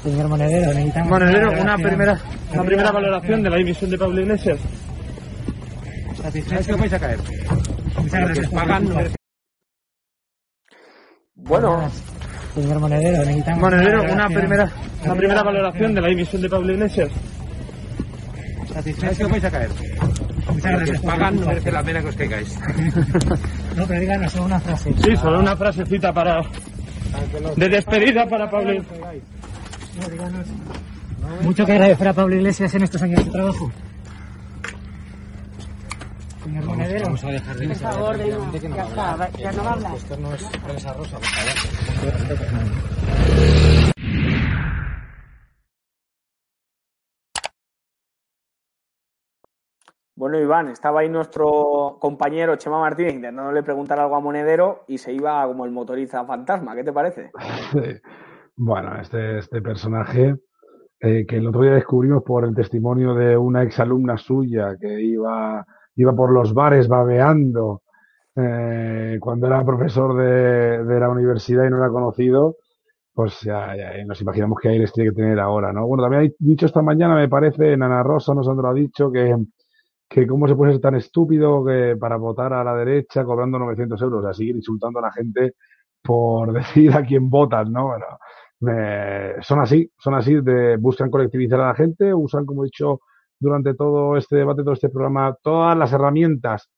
señor 0.01 0.29
Monedero, 0.29 0.73
necesitamos 0.73 1.09
Monedero, 1.11 1.61
una 1.61 1.77
primera, 1.77 2.19
una 2.51 2.63
primera 2.63 2.91
valoración 2.91 3.43
de 3.43 3.49
la 3.51 3.57
dimisión 3.57 3.91
de 3.91 3.97
Pablo 3.99 4.21
Iglesias. 4.21 4.59
¿Satisfecho? 6.15 6.75
vais 6.75 6.93
a 6.93 6.99
caer? 6.99 7.19
Muchas 8.01 8.49
gracias. 8.49 9.17
Bueno, 11.37 11.89
señor 12.55 12.79
Monedero, 12.79 13.23
necesitamos 13.23 13.61
Monedero, 13.61 14.03
una 14.11 14.27
primera, 14.27 14.71
una 15.03 15.15
primera 15.15 15.43
valoración 15.43 15.93
de 15.93 16.01
la 16.01 16.07
dimisión 16.07 16.41
de 16.41 16.49
Pablo 16.49 16.73
Iglesias. 16.73 17.09
¿Satisfecho? 18.73 19.29
vais 19.29 19.43
a 19.43 19.51
caer? 19.51 19.69
Muchas 20.51 20.71
gracias. 20.71 21.01
pagan, 21.01 21.39
no. 21.39 21.45
merece 21.47 21.71
la 21.71 21.83
pena 21.83 22.01
que 22.01 22.07
os 22.07 22.15
caigáis. 22.15 22.59
no, 23.75 23.87
pero 23.87 23.99
díganos 23.99 24.31
solo 24.31 24.45
una 24.45 24.59
frase. 24.59 24.93
Sí, 25.03 25.15
solo 25.17 25.39
una 25.39 25.55
frasecita 25.55 26.13
para 26.13 26.41
de 27.55 27.69
despedida 27.69 28.27
para 28.27 28.49
Pablo. 28.49 28.73
No, 28.73 30.09
díganos. 30.09 30.47
Mucho 31.41 31.65
que 31.65 31.71
agradecer 31.71 32.07
a 32.07 32.13
Pablo 32.13 32.35
Iglesias 32.35 32.73
en 32.75 32.83
estos 32.83 33.01
años 33.01 33.23
de 33.25 33.31
trabajo. 33.31 33.71
Señor 36.57 36.75
Monedero. 36.75 37.05
Vamos 37.05 37.23
a 37.23 37.27
dejar 37.29 37.55
de 37.57 37.67
Por 37.67 37.75
favor, 37.77 38.17
de 38.17 38.27
no. 38.31 38.51
Ya 38.75 38.83
está, 38.83 39.15
va- 39.15 39.29
ya 39.29 39.51
no 39.51 39.63
va 39.63 39.69
a 39.69 39.73
hablar. 39.73 39.95
Esto 39.95 40.17
no 40.17 40.33
es 40.33 40.43
prensa 40.65 40.93
rosa, 40.93 41.17
por 41.17 41.27
bueno, 50.15 50.39
Iván, 50.39 50.69
estaba 50.69 51.01
ahí 51.01 51.09
nuestro 51.09 51.97
compañero 51.99 52.55
Chema 52.55 52.79
Martínez 52.79 53.13
intentándole 53.13 53.61
preguntar 53.61 53.99
algo 53.99 54.15
a 54.15 54.19
Monedero 54.19 54.83
y 54.87 54.97
se 54.97 55.13
iba 55.13 55.45
como 55.45 55.65
el 55.65 55.71
motoriza 55.71 56.25
fantasma. 56.25 56.75
¿Qué 56.75 56.83
te 56.83 56.93
parece? 56.93 57.31
Bueno, 58.59 58.99
este, 58.99 59.37
este 59.37 59.61
personaje 59.61 60.33
eh, 60.99 61.27
que 61.27 61.35
el 61.37 61.45
otro 61.45 61.61
día 61.61 61.73
descubrimos 61.73 62.23
por 62.23 62.43
el 62.43 62.55
testimonio 62.55 63.13
de 63.13 63.37
una 63.37 63.61
exalumna 63.61 64.17
suya 64.17 64.75
que 64.81 64.99
iba, 64.99 65.63
iba 65.97 66.13
por 66.13 66.31
los 66.31 66.53
bares 66.53 66.87
babeando 66.87 67.81
eh, 68.35 69.17
cuando 69.19 69.47
era 69.47 69.65
profesor 69.65 70.15
de, 70.15 70.83
de 70.83 70.99
la 70.99 71.09
universidad 71.09 71.65
y 71.65 71.69
no 71.69 71.77
era 71.77 71.89
conocido, 71.89 72.57
pues 73.13 73.41
ya, 73.41 73.75
ya 73.75 74.05
nos 74.05 74.21
imaginamos 74.21 74.59
qué 74.61 74.69
aires 74.69 74.93
tiene 74.93 75.09
que 75.09 75.15
tener 75.15 75.39
ahora, 75.39 75.73
¿no? 75.73 75.87
Bueno, 75.87 76.03
también 76.03 76.31
ha 76.31 76.35
dicho 76.37 76.67
esta 76.67 76.83
mañana, 76.83 77.15
me 77.15 77.27
parece, 77.27 77.73
en 77.73 77.81
Ana 77.81 78.03
Rosa 78.03 78.35
nos 78.35 78.45
lo 78.45 78.67
ha 78.67 78.73
dicho, 78.73 79.11
que, 79.11 79.35
que 80.07 80.27
cómo 80.27 80.47
se 80.47 80.55
puede 80.55 80.73
ser 80.73 80.81
tan 80.81 80.95
estúpido 80.95 81.65
que 81.65 81.97
para 81.99 82.17
votar 82.17 82.53
a 82.53 82.63
la 82.63 82.75
derecha 82.75 83.25
cobrando 83.25 83.57
900 83.59 83.99
euros, 84.03 84.19
o 84.19 84.23
sea, 84.23 84.33
seguir 84.33 84.55
insultando 84.55 84.99
a 84.99 85.03
la 85.03 85.11
gente 85.11 85.53
por 86.03 86.53
decir 86.53 86.93
a 86.93 87.03
quién 87.03 87.29
votan, 87.29 87.71
¿no? 87.73 87.87
Bueno, 87.87 88.05
son 89.41 89.61
así, 89.61 89.91
son 89.97 90.13
así, 90.15 90.35
buscan 90.79 91.09
colectivizar 91.09 91.59
a 91.61 91.67
la 91.69 91.75
gente, 91.75 92.13
usan, 92.13 92.45
como 92.45 92.63
he 92.63 92.67
dicho 92.67 93.01
durante 93.39 93.73
todo 93.75 94.17
este 94.17 94.37
debate, 94.37 94.63
todo 94.63 94.73
este 94.73 94.89
programa, 94.89 95.35
todas 95.41 95.77
las 95.77 95.91
herramientas 95.93 96.69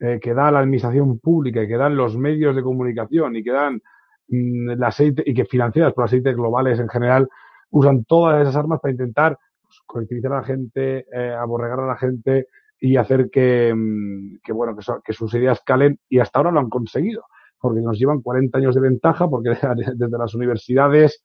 eh, 0.00 0.18
que 0.20 0.34
da 0.34 0.50
la 0.50 0.60
administración 0.60 1.18
pública 1.20 1.62
y 1.62 1.68
que 1.68 1.76
dan 1.76 1.96
los 1.96 2.16
medios 2.16 2.54
de 2.56 2.62
comunicación 2.62 3.36
y 3.36 3.42
que 3.42 3.52
dan 3.52 3.80
mm, 4.28 4.70
el 4.70 4.82
aceite 4.84 5.22
y 5.26 5.34
que 5.34 5.44
financiadas 5.44 5.92
por 5.94 6.04
aceites 6.04 6.36
globales 6.36 6.78
en 6.80 6.88
general, 6.88 7.28
usan 7.70 8.04
todas 8.04 8.42
esas 8.42 8.56
armas 8.56 8.80
para 8.80 8.92
intentar 8.92 9.38
pues, 9.62 9.80
colectivizar 9.86 10.32
a 10.32 10.36
la 10.36 10.44
gente, 10.44 11.06
eh, 11.12 11.32
aborregar 11.32 11.80
a 11.80 11.86
la 11.86 11.96
gente 11.96 12.48
y 12.80 12.96
hacer 12.96 13.30
que, 13.30 13.72
mm, 13.74 14.38
que 14.44 14.52
bueno, 14.52 14.74
que, 14.76 14.82
so- 14.82 15.00
que 15.04 15.12
sus 15.12 15.32
ideas 15.34 15.60
calen 15.64 15.98
y 16.08 16.18
hasta 16.18 16.38
ahora 16.40 16.50
lo 16.50 16.60
han 16.60 16.68
conseguido 16.68 17.24
porque 17.60 17.80
nos 17.80 17.96
llevan 17.96 18.22
40 18.22 18.58
años 18.58 18.74
de 18.74 18.80
ventaja, 18.80 19.28
porque 19.28 19.50
desde 19.94 20.18
las 20.18 20.34
universidades 20.34 21.22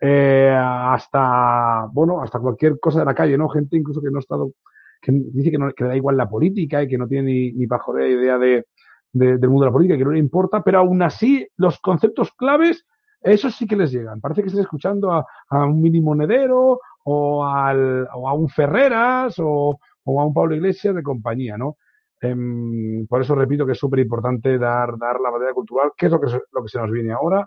eh, 0.00 0.54
hasta, 0.56 1.86
bueno, 1.92 2.22
hasta 2.22 2.38
cualquier 2.40 2.78
cosa 2.80 3.00
de 3.00 3.04
la 3.06 3.14
calle, 3.14 3.38
¿no? 3.38 3.48
Gente 3.48 3.76
incluso 3.76 4.00
que 4.02 4.10
no 4.10 4.18
ha 4.18 4.20
estado, 4.20 4.52
que 5.00 5.12
dice 5.12 5.50
que, 5.50 5.58
no, 5.58 5.72
que 5.72 5.84
le 5.84 5.90
da 5.90 5.96
igual 5.96 6.16
la 6.16 6.28
política 6.28 6.82
y 6.82 6.88
que 6.88 6.98
no 6.98 7.06
tiene 7.08 7.30
ni, 7.32 7.52
ni 7.52 7.64
idea 7.64 8.38
de, 8.38 8.66
de- 9.12 9.38
del 9.38 9.50
mundo 9.50 9.64
de 9.64 9.70
la 9.70 9.72
política, 9.72 9.98
que 9.98 10.04
no 10.04 10.10
le 10.12 10.18
importa, 10.18 10.62
pero 10.62 10.78
aún 10.78 11.02
así 11.02 11.46
los 11.56 11.78
conceptos 11.80 12.32
claves, 12.36 12.84
esos 13.22 13.54
sí 13.56 13.66
que 13.66 13.76
les 13.76 13.92
llegan. 13.92 14.20
Parece 14.20 14.42
que 14.42 14.48
están 14.48 14.62
escuchando 14.62 15.12
a, 15.12 15.26
un 15.66 15.80
mini 15.80 16.00
monedero 16.00 16.80
o, 17.04 17.46
al, 17.46 18.06
o 18.14 18.28
a 18.28 18.34
un 18.34 18.48
Ferreras 18.48 19.36
o, 19.38 19.78
o 20.04 20.20
a 20.20 20.26
un 20.26 20.34
Pablo 20.34 20.54
Iglesias 20.54 20.94
de 20.94 21.02
compañía, 21.02 21.56
¿no? 21.56 21.76
Em, 22.20 23.06
por 23.06 23.20
eso 23.20 23.34
repito 23.34 23.66
que 23.66 23.72
es 23.72 23.78
súper 23.78 24.00
importante 24.00 24.58
dar, 24.58 24.96
dar 24.98 25.20
la 25.20 25.30
batalla 25.30 25.52
cultural, 25.52 25.92
que 25.96 26.06
es 26.06 26.12
lo 26.12 26.20
que, 26.20 26.26
lo 26.52 26.62
que 26.62 26.68
se 26.68 26.78
nos 26.78 26.90
viene 26.90 27.12
ahora, 27.12 27.46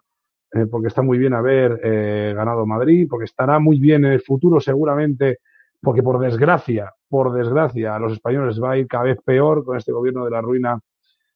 eh, 0.54 0.66
porque 0.70 0.88
está 0.88 1.02
muy 1.02 1.18
bien 1.18 1.34
haber 1.34 1.80
eh, 1.84 2.34
ganado 2.36 2.66
Madrid, 2.66 3.08
porque 3.10 3.26
estará 3.26 3.60
muy 3.60 3.80
bien 3.80 4.06
en 4.06 4.14
el 4.14 4.22
futuro 4.22 4.60
seguramente, 4.60 5.40
porque 5.82 6.04
por 6.04 6.20
desgracia, 6.20 6.94
por 7.10 7.32
desgracia, 7.34 7.96
a 7.96 8.00
los 8.00 8.14
españoles 8.14 8.62
va 8.62 8.72
a 8.72 8.78
ir 8.78 8.88
cada 8.88 9.06
vez 9.06 9.18
peor 9.24 9.64
con 9.64 9.78
este 9.78 9.92
gobierno 9.92 10.26
de 10.26 10.32
la 10.32 10.42
ruina 10.42 10.80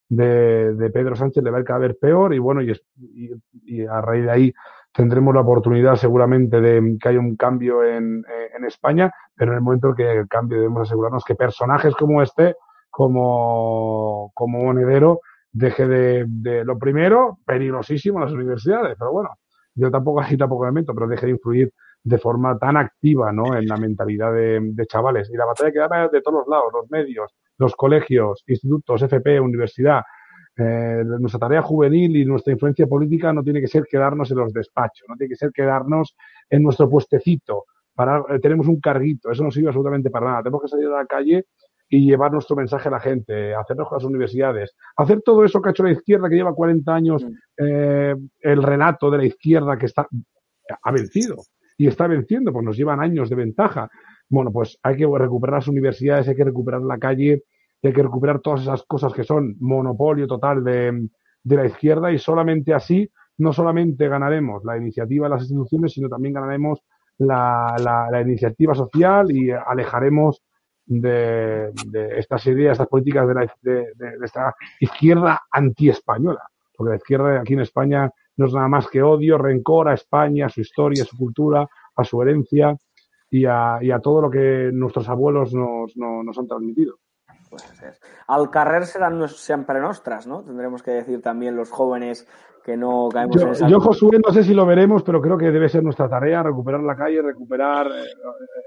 de, 0.09 0.73
de 0.75 0.89
Pedro 0.89 1.15
Sánchez, 1.15 1.43
le 1.43 1.51
va 1.51 1.57
a 1.57 1.59
ir 1.61 1.65
cada 1.65 1.79
vez 1.79 1.95
peor 1.99 2.33
y 2.33 2.39
bueno, 2.39 2.61
y, 2.61 2.71
y- 2.97 3.31
y 3.65 3.85
a 3.85 4.01
raíz 4.01 4.25
de 4.25 4.31
ahí 4.31 4.53
tendremos 4.93 5.33
la 5.33 5.41
oportunidad 5.41 5.95
seguramente 5.95 6.59
de 6.59 6.97
que 7.01 7.09
haya 7.09 7.19
un 7.19 7.37
cambio 7.37 7.83
en, 7.83 8.23
en 8.57 8.65
España, 8.65 9.11
pero 9.35 9.51
en 9.51 9.57
el 9.57 9.63
momento 9.63 9.89
en 9.89 9.95
que 9.95 10.11
el 10.11 10.27
cambio 10.27 10.57
debemos 10.57 10.81
asegurarnos 10.87 11.23
que 11.23 11.35
personajes 11.35 11.95
como 11.95 12.21
este, 12.21 12.55
como, 12.89 14.31
como 14.33 14.63
Monedero, 14.65 15.21
deje 15.51 15.87
de, 15.87 16.25
de, 16.27 16.63
lo 16.65 16.77
primero, 16.77 17.39
peligrosísimo 17.45 18.19
las 18.19 18.31
universidades, 18.31 18.95
pero 18.97 19.11
bueno, 19.11 19.29
yo 19.75 19.91
tampoco 19.91 20.21
ahí 20.21 20.37
tampoco 20.37 20.65
me 20.65 20.71
meto, 20.71 20.93
pero 20.93 21.07
deje 21.07 21.25
de 21.25 21.31
influir 21.33 21.71
de 22.03 22.17
forma 22.17 22.57
tan 22.57 22.77
activa 22.77 23.31
¿no? 23.31 23.55
en 23.55 23.67
la 23.67 23.77
mentalidad 23.77 24.33
de, 24.33 24.59
de 24.61 24.85
chavales. 24.87 25.29
Y 25.31 25.37
la 25.37 25.45
batalla 25.45 25.71
que 25.71 25.79
da 25.79 26.07
de 26.07 26.21
todos 26.21 26.39
los 26.39 26.47
lados, 26.47 26.71
los 26.73 26.89
medios, 26.89 27.31
los 27.57 27.75
colegios, 27.75 28.43
institutos, 28.47 29.01
FP, 29.03 29.39
universidad. 29.39 30.01
Eh, 30.57 31.03
nuestra 31.05 31.39
tarea 31.39 31.61
juvenil 31.61 32.17
y 32.17 32.25
nuestra 32.25 32.51
influencia 32.51 32.85
política 32.85 33.31
no 33.31 33.41
tiene 33.41 33.61
que 33.61 33.67
ser 33.67 33.85
quedarnos 33.89 34.29
en 34.31 34.37
los 34.37 34.51
despachos, 34.51 35.07
no 35.07 35.15
tiene 35.15 35.29
que 35.29 35.37
ser 35.37 35.51
quedarnos 35.53 36.15
en 36.49 36.63
nuestro 36.63 36.89
puestecito. 36.89 37.65
Para, 37.93 38.23
eh, 38.29 38.39
tenemos 38.41 38.67
un 38.67 38.79
carguito, 38.79 39.31
eso 39.31 39.43
no 39.43 39.51
sirve 39.51 39.67
absolutamente 39.67 40.09
para 40.09 40.25
nada. 40.25 40.43
Tenemos 40.43 40.61
que 40.63 40.67
salir 40.67 40.87
a 40.87 40.97
la 40.97 41.05
calle 41.05 41.45
y 41.93 42.05
llevar 42.05 42.31
nuestro 42.31 42.55
mensaje 42.55 42.87
a 42.87 42.91
la 42.91 43.01
gente, 43.01 43.53
hacernos 43.53 43.89
con 43.89 43.97
las 43.97 44.05
universidades, 44.05 44.73
hacer 44.95 45.21
todo 45.21 45.43
eso 45.43 45.61
que 45.61 45.69
ha 45.69 45.71
hecho 45.71 45.83
la 45.83 45.91
izquierda, 45.91 46.29
que 46.29 46.35
lleva 46.35 46.55
40 46.55 46.95
años, 46.95 47.25
eh, 47.57 48.15
el 48.39 48.63
relato 48.63 49.11
de 49.11 49.17
la 49.17 49.25
izquierda 49.25 49.77
que 49.77 49.87
está, 49.87 50.07
ha 50.81 50.91
vencido 50.91 51.35
y 51.77 51.87
está 51.87 52.07
venciendo, 52.07 52.53
pues 52.53 52.63
nos 52.63 52.77
llevan 52.77 53.01
años 53.01 53.29
de 53.29 53.35
ventaja. 53.35 53.89
Bueno, 54.29 54.53
pues 54.53 54.79
hay 54.81 54.95
que 54.95 55.05
recuperar 55.05 55.57
las 55.57 55.67
universidades, 55.67 56.29
hay 56.29 56.35
que 56.35 56.45
recuperar 56.45 56.81
la 56.81 56.97
calle, 56.97 57.43
hay 57.83 57.91
que 57.91 58.03
recuperar 58.03 58.39
todas 58.39 58.61
esas 58.61 58.83
cosas 58.83 59.11
que 59.11 59.25
son 59.25 59.57
monopolio 59.59 60.27
total 60.27 60.63
de, 60.63 61.09
de 61.43 61.55
la 61.57 61.65
izquierda 61.65 62.09
y 62.09 62.19
solamente 62.19 62.73
así, 62.73 63.11
no 63.37 63.51
solamente 63.51 64.07
ganaremos 64.07 64.63
la 64.63 64.77
iniciativa 64.77 65.25
de 65.25 65.31
las 65.31 65.41
instituciones, 65.41 65.91
sino 65.91 66.07
también 66.07 66.35
ganaremos 66.35 66.79
la, 67.17 67.75
la, 67.83 68.07
la 68.09 68.21
iniciativa 68.21 68.73
social 68.75 69.29
y 69.29 69.51
alejaremos 69.51 70.41
de, 70.85 71.71
estas 72.17 72.45
ideas, 72.47 72.73
estas 72.73 72.87
políticas 72.87 73.27
de, 73.27 73.33
la, 73.33 73.53
esta 74.23 74.55
izquierda 74.79 75.41
anti-española. 75.51 76.47
Porque 76.75 76.91
la 76.91 76.97
izquierda 76.97 77.41
aquí 77.41 77.53
en 77.53 77.61
España 77.61 78.09
no 78.37 78.45
es 78.45 78.53
nada 78.53 78.67
más 78.67 78.87
que 78.87 79.03
odio, 79.03 79.37
rencor 79.37 79.89
a 79.89 79.93
España, 79.93 80.47
a 80.47 80.49
su 80.49 80.61
historia, 80.61 81.03
a 81.03 81.05
su 81.05 81.17
cultura, 81.17 81.67
a 81.95 82.03
su 82.03 82.21
herencia 82.21 82.75
y 83.29 83.45
a, 83.45 83.79
todo 84.01 84.21
lo 84.21 84.29
que 84.29 84.71
nuestros 84.73 85.07
abuelos 85.07 85.53
nos, 85.53 85.95
nos, 85.95 86.37
han 86.37 86.47
transmitido. 86.47 86.97
Pues 87.49 87.63
es. 87.83 88.01
Al 88.27 88.49
carrer 88.49 88.85
serán 88.85 89.27
siempre 89.29 89.79
nuestras, 89.79 90.27
¿no? 90.27 90.43
Tendremos 90.43 90.83
que 90.83 90.91
decir 90.91 91.21
también 91.21 91.55
los 91.55 91.69
jóvenes 91.69 92.27
que 92.63 92.77
no 92.77 93.09
caemos 93.11 93.35
yo, 93.35 93.47
en 93.47 93.51
esa. 93.51 93.67
Yo, 93.67 93.79
Josué, 93.79 94.19
no 94.25 94.33
sé 94.33 94.43
si 94.43 94.53
lo 94.53 94.65
veremos, 94.65 95.03
pero 95.03 95.21
creo 95.21 95.37
que 95.37 95.51
debe 95.51 95.69
ser 95.69 95.83
nuestra 95.83 96.09
tarea 96.09 96.43
recuperar 96.43 96.81
la 96.81 96.95
calle, 96.95 97.21
recuperar, 97.21 97.87
eh, 97.87 98.09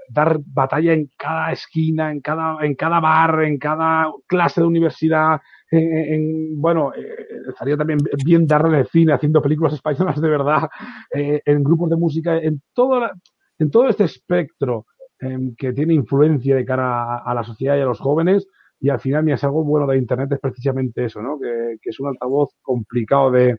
dar 0.09 0.39
batalla 0.45 0.93
en 0.93 1.09
cada 1.17 1.51
esquina, 1.51 2.11
en 2.11 2.21
cada, 2.21 2.63
en 2.65 2.75
cada 2.75 2.99
bar, 2.99 3.43
en 3.43 3.57
cada 3.57 4.11
clase 4.27 4.61
de 4.61 4.67
universidad. 4.67 5.39
En, 5.71 6.13
en, 6.13 6.61
bueno, 6.61 6.93
eh, 6.93 7.25
estaría 7.49 7.77
también 7.77 7.99
bien 8.23 8.45
darle 8.45 8.79
el 8.79 8.87
cine 8.87 9.13
haciendo 9.13 9.41
películas 9.41 9.73
españolas 9.73 10.19
de 10.21 10.29
verdad, 10.29 10.69
eh, 11.13 11.41
en 11.45 11.63
grupos 11.63 11.89
de 11.89 11.95
música, 11.95 12.37
en 12.37 12.61
todo, 12.73 12.99
la, 12.99 13.13
en 13.59 13.71
todo 13.71 13.89
este 13.89 14.03
espectro 14.03 14.85
em, 15.19 15.55
que 15.55 15.73
tiene 15.73 15.93
influencia 15.93 16.55
de 16.55 16.65
cara 16.65 17.15
a, 17.15 17.17
a 17.17 17.33
la 17.33 17.43
sociedad 17.43 17.77
y 17.77 17.81
a 17.81 17.85
los 17.85 17.99
jóvenes 17.99 18.47
y 18.79 18.89
al 18.89 18.99
final, 18.99 19.23
mira, 19.23 19.35
es 19.35 19.43
algo 19.43 19.63
bueno 19.63 19.87
de 19.87 19.97
Internet 19.97 20.31
es 20.33 20.39
precisamente 20.39 21.05
eso, 21.05 21.21
¿no? 21.21 21.39
Que, 21.39 21.77
que 21.81 21.89
es 21.89 21.99
un 21.99 22.07
altavoz 22.07 22.51
complicado 22.61 23.31
de, 23.31 23.57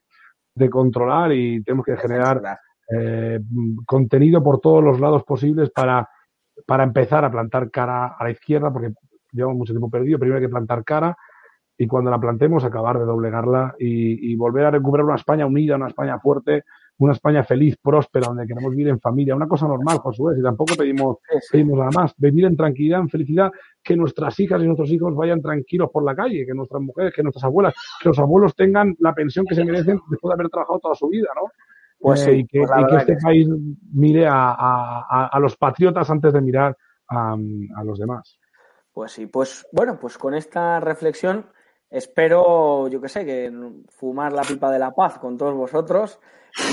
de 0.57 0.71
controlar 0.71 1.33
y 1.33 1.63
tenemos 1.63 1.85
que 1.85 1.97
generar 1.97 2.43
eh, 2.91 3.41
contenido 3.85 4.43
por 4.43 4.61
todos 4.61 4.83
los 4.83 4.99
lados 4.99 5.23
posibles 5.25 5.71
para, 5.71 6.09
para 6.67 6.83
empezar 6.83 7.25
a 7.25 7.31
plantar 7.31 7.71
cara 7.71 8.17
a 8.19 8.25
la 8.25 8.31
izquierda, 8.31 8.73
porque 8.73 8.93
llevamos 9.33 9.59
mucho 9.59 9.73
tiempo 9.73 9.91
perdido. 9.91 10.19
Primero 10.19 10.39
hay 10.39 10.47
que 10.47 10.51
plantar 10.51 10.83
cara 10.83 11.17
y 11.79 11.87
cuando 11.87 12.11
la 12.11 12.19
plantemos 12.19 12.65
acabar 12.65 12.99
de 12.99 13.05
doblegarla 13.05 13.75
y, 13.79 14.33
y 14.33 14.35
volver 14.35 14.65
a 14.65 14.71
recuperar 14.71 15.05
una 15.05 15.17
España 15.17 15.47
unida, 15.47 15.77
una 15.77 15.89
España 15.89 16.19
fuerte, 16.19 16.65
una 16.99 17.13
España 17.13 17.45
feliz, 17.45 17.77
próspera, 17.83 18.29
donde 18.29 18.47
queremos 18.47 18.71
vivir 18.71 18.89
en 18.89 19.01
familia, 19.01 19.35
una 19.37 19.47
cosa 19.47 19.67
normal, 19.69 19.99
Josué, 19.99 20.35
y 20.39 20.43
tampoco 20.43 20.75
pedimos, 20.77 21.19
pedimos 21.53 21.79
nada 21.79 21.91
más, 21.91 22.15
vivir 22.17 22.45
en 22.47 22.57
tranquilidad, 22.57 23.01
en 23.01 23.09
felicidad, 23.11 23.51
que 23.83 23.95
nuestras 23.97 24.39
hijas 24.41 24.63
y 24.63 24.67
nuestros 24.67 24.91
hijos 24.91 25.15
vayan 25.15 25.43
tranquilos 25.43 25.91
por 25.93 26.05
la 26.05 26.15
calle, 26.17 26.47
que 26.47 26.55
nuestras 26.55 26.81
mujeres, 26.83 27.13
que 27.15 27.23
nuestras 27.23 27.45
abuelas, 27.45 27.75
que 28.03 28.09
los 28.09 28.19
abuelos 28.19 28.55
tengan 28.57 28.95
la 29.01 29.15
pensión 29.15 29.45
que 29.47 29.55
se 29.55 29.65
merecen 29.65 30.01
después 30.11 30.31
de 30.31 30.35
haber 30.35 30.49
trabajado 30.49 30.79
toda 30.81 30.95
su 30.95 31.09
vida, 31.09 31.29
¿no? 31.37 31.51
Pues 31.99 32.21
Eh, 32.21 32.25
sí, 32.25 32.31
y 32.41 32.47
que, 32.47 32.59
pues 32.61 32.71
la 32.71 32.77
y 32.77 32.79
que 32.79 32.85
verdad 32.93 33.01
este 33.01 33.13
que 33.17 33.23
país 33.23 33.49
mire 33.93 34.27
a, 34.27 34.51
a- 34.53 35.07
a- 35.09 35.27
a 35.33 35.41
los 35.41 35.57
patriotas 35.57 36.09
antes 36.11 36.33
de 36.33 36.41
mirar 36.41 36.77
a, 37.09 37.33
a 37.77 37.85
los 37.85 37.99
demás. 37.99 38.39
Pues 38.93 39.13
sí, 39.13 39.27
pues 39.27 39.67
bueno, 39.73 39.99
pues 40.01 40.17
con 40.19 40.35
esta 40.35 40.81
reflexión 40.81 41.47
espero, 41.91 42.89
yo 42.89 43.01
qué 43.01 43.09
sé, 43.09 43.25
que 43.25 43.53
fumar 43.89 44.33
la 44.33 44.43
pipa 44.43 44.71
de 44.71 44.79
la 44.79 44.93
paz 44.93 45.19
con 45.19 45.37
todos 45.37 45.55
vosotros 45.55 46.19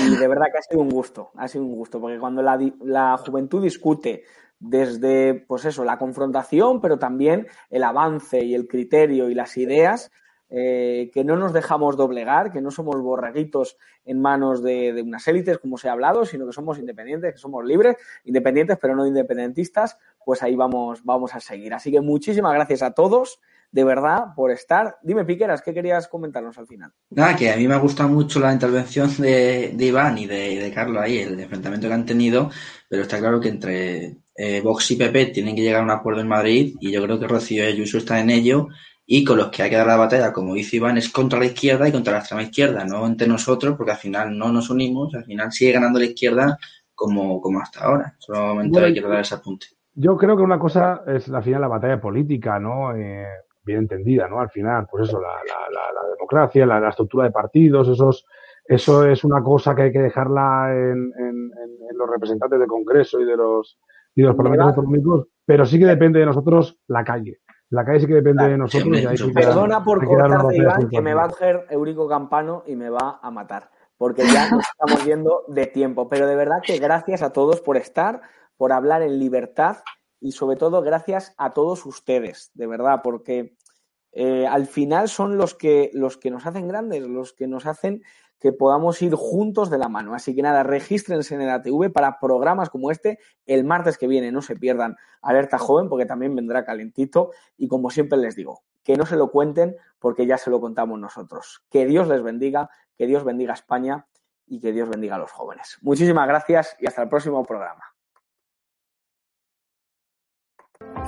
y 0.06 0.16
de 0.16 0.28
verdad 0.28 0.46
que 0.50 0.58
ha 0.58 0.62
sido 0.62 0.80
un 0.80 0.88
gusto, 0.88 1.30
ha 1.36 1.48
sido 1.48 1.64
un 1.64 1.74
gusto, 1.74 2.00
porque 2.00 2.18
cuando 2.18 2.42
la, 2.42 2.58
la 2.82 3.16
juventud 3.18 3.62
discute 3.62 4.24
desde, 4.58 5.34
pues 5.34 5.64
eso, 5.64 5.84
la 5.84 5.98
confrontación, 5.98 6.80
pero 6.80 6.98
también 6.98 7.46
el 7.70 7.84
avance 7.84 8.42
y 8.44 8.54
el 8.54 8.66
criterio 8.66 9.28
y 9.28 9.34
las 9.34 9.56
ideas, 9.56 10.10
eh, 10.50 11.10
que 11.12 11.24
no 11.24 11.36
nos 11.36 11.52
dejamos 11.52 11.96
doblegar, 11.96 12.52
que 12.52 12.60
no 12.60 12.70
somos 12.70 13.00
borreguitos 13.00 13.76
en 14.04 14.20
manos 14.20 14.62
de, 14.62 14.92
de 14.92 15.02
unas 15.02 15.26
élites, 15.26 15.58
como 15.58 15.78
se 15.78 15.88
ha 15.88 15.92
hablado, 15.92 16.24
sino 16.24 16.46
que 16.46 16.52
somos 16.52 16.78
independientes, 16.78 17.32
que 17.32 17.38
somos 17.38 17.64
libres, 17.64 17.96
independientes, 18.24 18.78
pero 18.80 18.94
no 18.94 19.06
independentistas, 19.06 19.98
pues 20.24 20.42
ahí 20.42 20.54
vamos, 20.54 21.04
vamos 21.04 21.34
a 21.34 21.40
seguir. 21.40 21.74
Así 21.74 21.90
que 21.90 22.00
muchísimas 22.00 22.54
gracias 22.54 22.82
a 22.82 22.92
todos, 22.92 23.40
de 23.74 23.82
verdad, 23.82 24.26
por 24.36 24.52
estar. 24.52 24.98
Dime, 25.02 25.24
Piqueras, 25.24 25.60
¿qué 25.60 25.74
querías 25.74 26.06
comentarnos 26.06 26.56
al 26.58 26.68
final? 26.68 26.92
Nada, 27.10 27.34
que 27.34 27.50
a 27.50 27.56
mí 27.56 27.66
me 27.66 27.74
ha 27.74 27.78
gustado 27.78 28.08
mucho 28.08 28.38
la 28.38 28.52
intervención 28.52 29.12
de, 29.18 29.72
de 29.74 29.86
Iván 29.86 30.16
y 30.16 30.26
de, 30.26 30.60
de 30.60 30.72
Carlos 30.72 31.02
ahí, 31.02 31.18
el 31.18 31.40
enfrentamiento 31.40 31.88
que 31.88 31.94
han 31.94 32.06
tenido, 32.06 32.50
pero 32.88 33.02
está 33.02 33.18
claro 33.18 33.40
que 33.40 33.48
entre 33.48 34.18
eh, 34.36 34.60
Vox 34.62 34.92
y 34.92 34.96
PP 34.96 35.26
tienen 35.26 35.56
que 35.56 35.62
llegar 35.62 35.80
a 35.80 35.84
un 35.84 35.90
acuerdo 35.90 36.20
en 36.20 36.28
Madrid 36.28 36.76
y 36.78 36.92
yo 36.92 37.02
creo 37.02 37.18
que 37.18 37.26
Rocío 37.26 37.64
y 37.64 37.66
Ayuso 37.66 37.98
está 37.98 38.20
en 38.20 38.30
ello 38.30 38.68
y 39.04 39.24
con 39.24 39.38
los 39.38 39.48
que 39.48 39.64
hay 39.64 39.70
que 39.70 39.76
dar 39.76 39.88
la 39.88 39.96
batalla, 39.96 40.32
como 40.32 40.54
dice 40.54 40.76
Iván, 40.76 40.96
es 40.96 41.08
contra 41.08 41.40
la 41.40 41.46
izquierda 41.46 41.88
y 41.88 41.92
contra 41.92 42.12
la 42.12 42.20
extrema 42.20 42.44
izquierda, 42.44 42.84
no 42.84 43.04
entre 43.04 43.26
nosotros, 43.26 43.74
porque 43.76 43.90
al 43.90 43.98
final 43.98 44.38
no 44.38 44.52
nos 44.52 44.70
unimos, 44.70 45.12
al 45.16 45.24
final 45.24 45.50
sigue 45.50 45.72
ganando 45.72 45.98
la 45.98 46.04
izquierda 46.04 46.56
como, 46.94 47.40
como 47.40 47.60
hasta 47.60 47.80
ahora. 47.80 48.14
Solamente 48.20 48.78
Bueno, 48.78 48.92
quiero 48.92 49.08
dar 49.08 49.22
ese 49.22 49.34
apunte. 49.34 49.66
Yo 49.94 50.16
creo 50.16 50.36
que 50.36 50.42
una 50.44 50.60
cosa 50.60 51.02
es 51.08 51.28
al 51.28 51.42
final 51.42 51.62
la 51.62 51.68
batalla 51.68 52.00
política, 52.00 52.60
¿no? 52.60 52.96
Eh, 52.96 53.26
bien 53.64 53.80
entendida, 53.80 54.28
¿no? 54.28 54.40
Al 54.40 54.50
final, 54.50 54.86
pues 54.90 55.08
eso, 55.08 55.20
la, 55.20 55.28
la, 55.28 55.70
la, 55.70 56.02
la 56.02 56.08
democracia, 56.14 56.66
la, 56.66 56.80
la, 56.80 56.90
estructura 56.90 57.24
de 57.24 57.30
partidos, 57.30 57.88
esos, 57.88 58.26
eso 58.64 59.06
es 59.06 59.24
una 59.24 59.42
cosa 59.42 59.74
que 59.74 59.82
hay 59.82 59.92
que 59.92 60.02
dejarla 60.02 60.72
en, 60.72 61.12
en, 61.18 61.50
en 61.90 61.98
los 61.98 62.08
representantes 62.08 62.58
del 62.58 62.68
Congreso 62.68 63.20
y 63.20 63.24
de 63.24 63.36
los, 63.36 63.78
y 64.14 64.22
de 64.22 64.28
los 64.28 64.36
parlamentos 64.36 64.68
autonómicos, 64.68 65.28
pero 65.44 65.66
sí 65.66 65.78
que 65.78 65.86
depende 65.86 66.20
de 66.20 66.26
nosotros 66.26 66.78
la 66.86 67.04
calle. 67.04 67.40
La 67.70 67.84
calle 67.84 68.00
sí 68.00 68.06
que 68.06 68.14
depende 68.14 68.48
de 68.48 68.58
nosotros. 68.58 68.98
y 69.00 69.06
hay 69.06 69.16
que 69.16 69.32
Perdona 69.32 69.82
por 69.82 70.00
hay 70.00 70.06
cortarte, 70.06 70.56
Iván, 70.56 70.88
que 70.88 71.00
me 71.00 71.14
va 71.14 71.22
a 71.22 71.26
hacer 71.26 71.66
Eurico 71.70 72.08
Campano 72.08 72.62
y 72.66 72.76
me 72.76 72.90
va 72.90 73.18
a 73.20 73.30
matar, 73.30 73.70
porque 73.96 74.22
ya 74.24 74.50
nos 74.50 74.64
estamos 74.64 75.04
yendo 75.04 75.44
de 75.48 75.66
tiempo. 75.66 76.08
Pero 76.08 76.26
de 76.26 76.36
verdad 76.36 76.58
que 76.64 76.78
gracias 76.78 77.22
a 77.22 77.32
todos 77.32 77.60
por 77.60 77.76
estar, 77.76 78.20
por 78.56 78.72
hablar 78.72 79.02
en 79.02 79.18
libertad 79.18 79.78
y 80.24 80.32
sobre 80.32 80.56
todo 80.56 80.80
gracias 80.80 81.34
a 81.36 81.52
todos 81.52 81.84
ustedes, 81.84 82.50
de 82.54 82.66
verdad, 82.66 83.00
porque 83.04 83.58
eh, 84.12 84.46
al 84.46 84.66
final 84.66 85.10
son 85.10 85.36
los 85.36 85.54
que, 85.54 85.90
los 85.92 86.16
que 86.16 86.30
nos 86.30 86.46
hacen 86.46 86.66
grandes, 86.66 87.02
los 87.02 87.34
que 87.34 87.46
nos 87.46 87.66
hacen 87.66 88.02
que 88.40 88.50
podamos 88.50 89.02
ir 89.02 89.14
juntos 89.14 89.68
de 89.68 89.76
la 89.76 89.90
mano. 89.90 90.14
Así 90.14 90.34
que 90.34 90.40
nada, 90.40 90.62
regístrense 90.62 91.34
en 91.34 91.42
el 91.42 91.50
ATV 91.50 91.92
para 91.92 92.18
programas 92.20 92.70
como 92.70 92.90
este 92.90 93.18
el 93.44 93.64
martes 93.64 93.98
que 93.98 94.06
viene. 94.06 94.32
No 94.32 94.40
se 94.40 94.56
pierdan 94.56 94.96
Alerta 95.20 95.58
Joven 95.58 95.90
porque 95.90 96.06
también 96.06 96.34
vendrá 96.34 96.64
calentito. 96.64 97.32
Y 97.58 97.68
como 97.68 97.90
siempre 97.90 98.18
les 98.18 98.34
digo, 98.34 98.62
que 98.82 98.96
no 98.96 99.04
se 99.04 99.16
lo 99.16 99.30
cuenten 99.30 99.76
porque 99.98 100.24
ya 100.24 100.38
se 100.38 100.48
lo 100.48 100.58
contamos 100.58 100.98
nosotros. 100.98 101.66
Que 101.68 101.84
Dios 101.84 102.08
les 102.08 102.22
bendiga, 102.22 102.70
que 102.96 103.06
Dios 103.06 103.24
bendiga 103.24 103.52
a 103.52 103.56
España 103.56 104.06
y 104.46 104.58
que 104.58 104.72
Dios 104.72 104.88
bendiga 104.88 105.16
a 105.16 105.18
los 105.18 105.32
jóvenes. 105.32 105.76
Muchísimas 105.82 106.26
gracias 106.26 106.76
y 106.80 106.86
hasta 106.86 107.02
el 107.02 107.10
próximo 107.10 107.44
programa. 107.44 107.93